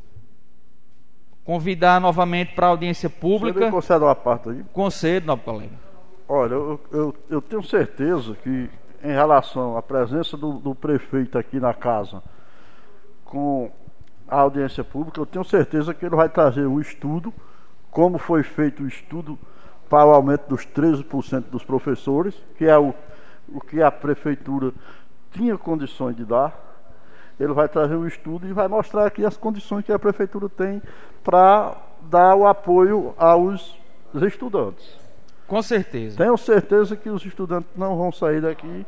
Convidar 1.48 1.98
novamente 1.98 2.54
para 2.54 2.66
a 2.66 2.68
audiência 2.68 3.08
pública. 3.08 3.58
Você 3.58 3.70
concede 3.70 4.04
uma 4.04 4.14
parte 4.14 4.50
aí? 4.50 4.62
Concedo, 4.70 5.26
nobre 5.28 5.46
colega. 5.46 5.72
Olha, 6.28 6.52
eu, 6.52 6.80
eu, 6.92 7.14
eu, 7.30 7.40
tenho 7.40 7.62
certeza 7.62 8.36
que 8.42 8.68
em 9.02 9.12
relação 9.12 9.74
à 9.74 9.80
presença 9.80 10.36
do, 10.36 10.58
do 10.58 10.74
prefeito 10.74 11.38
aqui 11.38 11.58
na 11.58 11.72
casa 11.72 12.22
com 13.24 13.70
a 14.28 14.40
audiência 14.40 14.84
pública, 14.84 15.22
eu 15.22 15.24
tenho 15.24 15.42
certeza 15.42 15.94
que 15.94 16.04
ele 16.04 16.14
vai 16.14 16.28
trazer 16.28 16.66
um 16.66 16.78
estudo 16.78 17.32
como 17.90 18.18
foi 18.18 18.42
feito 18.42 18.82
o 18.82 18.86
estudo 18.86 19.38
para 19.88 20.04
o 20.04 20.12
aumento 20.12 20.50
dos 20.50 20.66
13% 20.66 21.44
dos 21.44 21.64
professores, 21.64 22.34
que 22.58 22.66
é 22.66 22.78
o, 22.78 22.92
o 23.48 23.58
que 23.58 23.80
a 23.80 23.90
prefeitura 23.90 24.70
tinha 25.32 25.56
condições 25.56 26.14
de 26.14 26.26
dar. 26.26 26.67
Ele 27.38 27.52
vai 27.52 27.68
trazer 27.68 27.94
um 27.94 28.06
estudo 28.06 28.46
e 28.48 28.52
vai 28.52 28.68
mostrar 28.68 29.06
aqui 29.06 29.24
as 29.24 29.36
condições 29.36 29.84
que 29.84 29.92
a 29.92 29.98
prefeitura 29.98 30.48
tem 30.48 30.82
para 31.22 31.76
dar 32.02 32.34
o 32.34 32.46
apoio 32.46 33.14
aos 33.16 33.76
estudantes. 34.26 34.98
Com 35.46 35.62
certeza. 35.62 36.16
Tenho 36.16 36.36
certeza 36.36 36.96
que 36.96 37.08
os 37.08 37.24
estudantes 37.24 37.70
não 37.76 37.96
vão 37.96 38.12
sair 38.12 38.40
daqui 38.40 38.84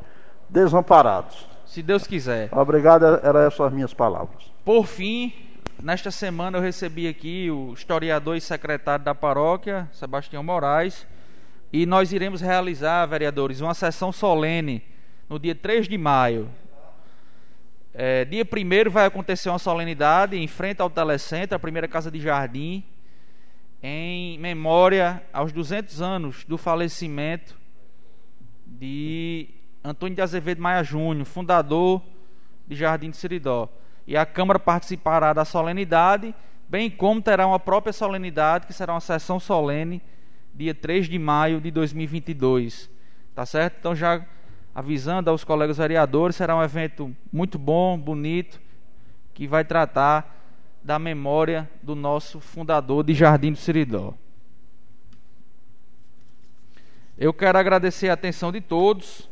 desamparados. 0.48 1.48
Se 1.64 1.82
Deus 1.82 2.06
quiser. 2.06 2.48
Obrigado, 2.52 3.05
eram 3.22 3.40
essas 3.40 3.60
as 3.60 3.72
minhas 3.72 3.94
palavras. 3.94 4.51
Por 4.64 4.86
fim, 4.86 5.32
Nesta 5.82 6.10
semana 6.10 6.59
eu 6.59 6.62
recebi 6.62 7.09
aqui 7.09 7.51
o 7.51 7.72
historiador 7.72 8.36
e 8.36 8.40
secretário 8.40 9.02
da 9.02 9.14
paróquia, 9.14 9.89
Sebastião 9.93 10.43
Moraes, 10.43 11.06
e 11.72 11.86
nós 11.86 12.12
iremos 12.12 12.43
realizar, 12.43 13.06
vereadores, 13.06 13.62
uma 13.62 13.72
sessão 13.72 14.12
solene 14.12 14.82
no 15.27 15.39
dia 15.39 15.55
3 15.55 15.89
de 15.89 15.97
maio. 15.97 16.51
É, 17.93 18.25
dia 18.25 18.45
1 18.45 18.91
vai 18.91 19.07
acontecer 19.07 19.49
uma 19.49 19.59
solenidade 19.59 20.37
em 20.37 20.47
frente 20.47 20.81
ao 20.81 20.89
Telecentro, 20.89 21.57
a 21.57 21.59
primeira 21.59 21.89
casa 21.89 22.11
de 22.11 22.21
jardim, 22.21 22.85
em 23.83 24.39
memória 24.39 25.23
aos 25.33 25.53
200 25.53 26.01
anos 26.01 26.45
do 26.45 26.57
falecimento 26.57 27.59
de 28.65 29.49
Antônio 29.83 30.15
de 30.15 30.23
Azevedo 30.23 30.62
Maia 30.62 30.85
Júnior, 30.85 31.25
fundador 31.25 32.03
de 32.67 32.77
Jardim 32.77 33.11
de 33.11 33.17
Seridó 33.17 33.69
e 34.07 34.17
a 34.17 34.27
Câmara 34.27 34.59
participará 34.59 35.33
da 35.33 35.45
solenidade, 35.45 36.35
bem 36.69 36.91
como 36.91 37.23
terá 37.23 37.47
uma 37.47 37.59
própria 37.61 37.93
solenidade, 37.93 38.67
que 38.67 38.73
será 38.73 38.95
uma 38.95 39.01
sessão 39.01 39.39
solene, 39.39 40.03
dia 40.55 40.75
3 40.75 41.09
de 41.09 41.19
maio 41.19 41.61
de 41.61 41.71
2022. 41.71 42.91
Tá 43.35 43.47
certo? 43.47 43.77
Então, 43.79 43.95
já 43.95 44.25
avisando 44.75 45.31
aos 45.31 45.45
colegas 45.45 45.79
vereadores, 45.79 46.37
será 46.37 46.57
um 46.57 46.63
evento 46.63 47.15
muito 47.33 47.59
bom, 47.59 47.99
bonito, 47.99 48.61
que 49.35 49.47
vai 49.47 49.65
tratar 49.65 50.37
da 50.83 50.99
memória 50.99 51.69
do 51.83 51.95
nosso 51.95 52.41
fundador 52.41 53.05
de 53.05 53.15
Jardim 53.15 53.53
do 53.53 53.59
Siridó. 53.59 54.15
Eu 57.19 57.35
quero 57.35 57.59
agradecer 57.59 58.09
a 58.09 58.15
atenção 58.15 58.51
de 58.51 58.63
todos 58.63 59.29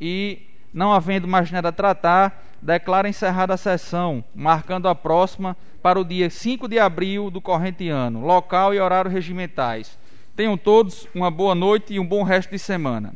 e, 0.00 0.42
não 0.72 0.92
havendo 0.92 1.28
mais 1.28 1.48
nada 1.50 1.68
a 1.68 1.72
tratar, 1.72 2.44
declaro 2.60 3.06
encerrada 3.06 3.54
a 3.54 3.56
sessão, 3.56 4.24
marcando 4.34 4.88
a 4.88 4.94
próxima 4.94 5.56
para 5.80 6.00
o 6.00 6.04
dia 6.04 6.28
5 6.28 6.66
de 6.66 6.78
abril 6.78 7.30
do 7.30 7.40
corrente 7.40 7.88
ano, 7.88 8.26
local 8.26 8.74
e 8.74 8.80
horário 8.80 9.10
regimentais. 9.10 9.96
Tenham 10.34 10.56
todos 10.56 11.06
uma 11.14 11.30
boa 11.30 11.54
noite 11.54 11.94
e 11.94 12.00
um 12.00 12.06
bom 12.06 12.24
resto 12.24 12.50
de 12.50 12.58
semana. 12.58 13.14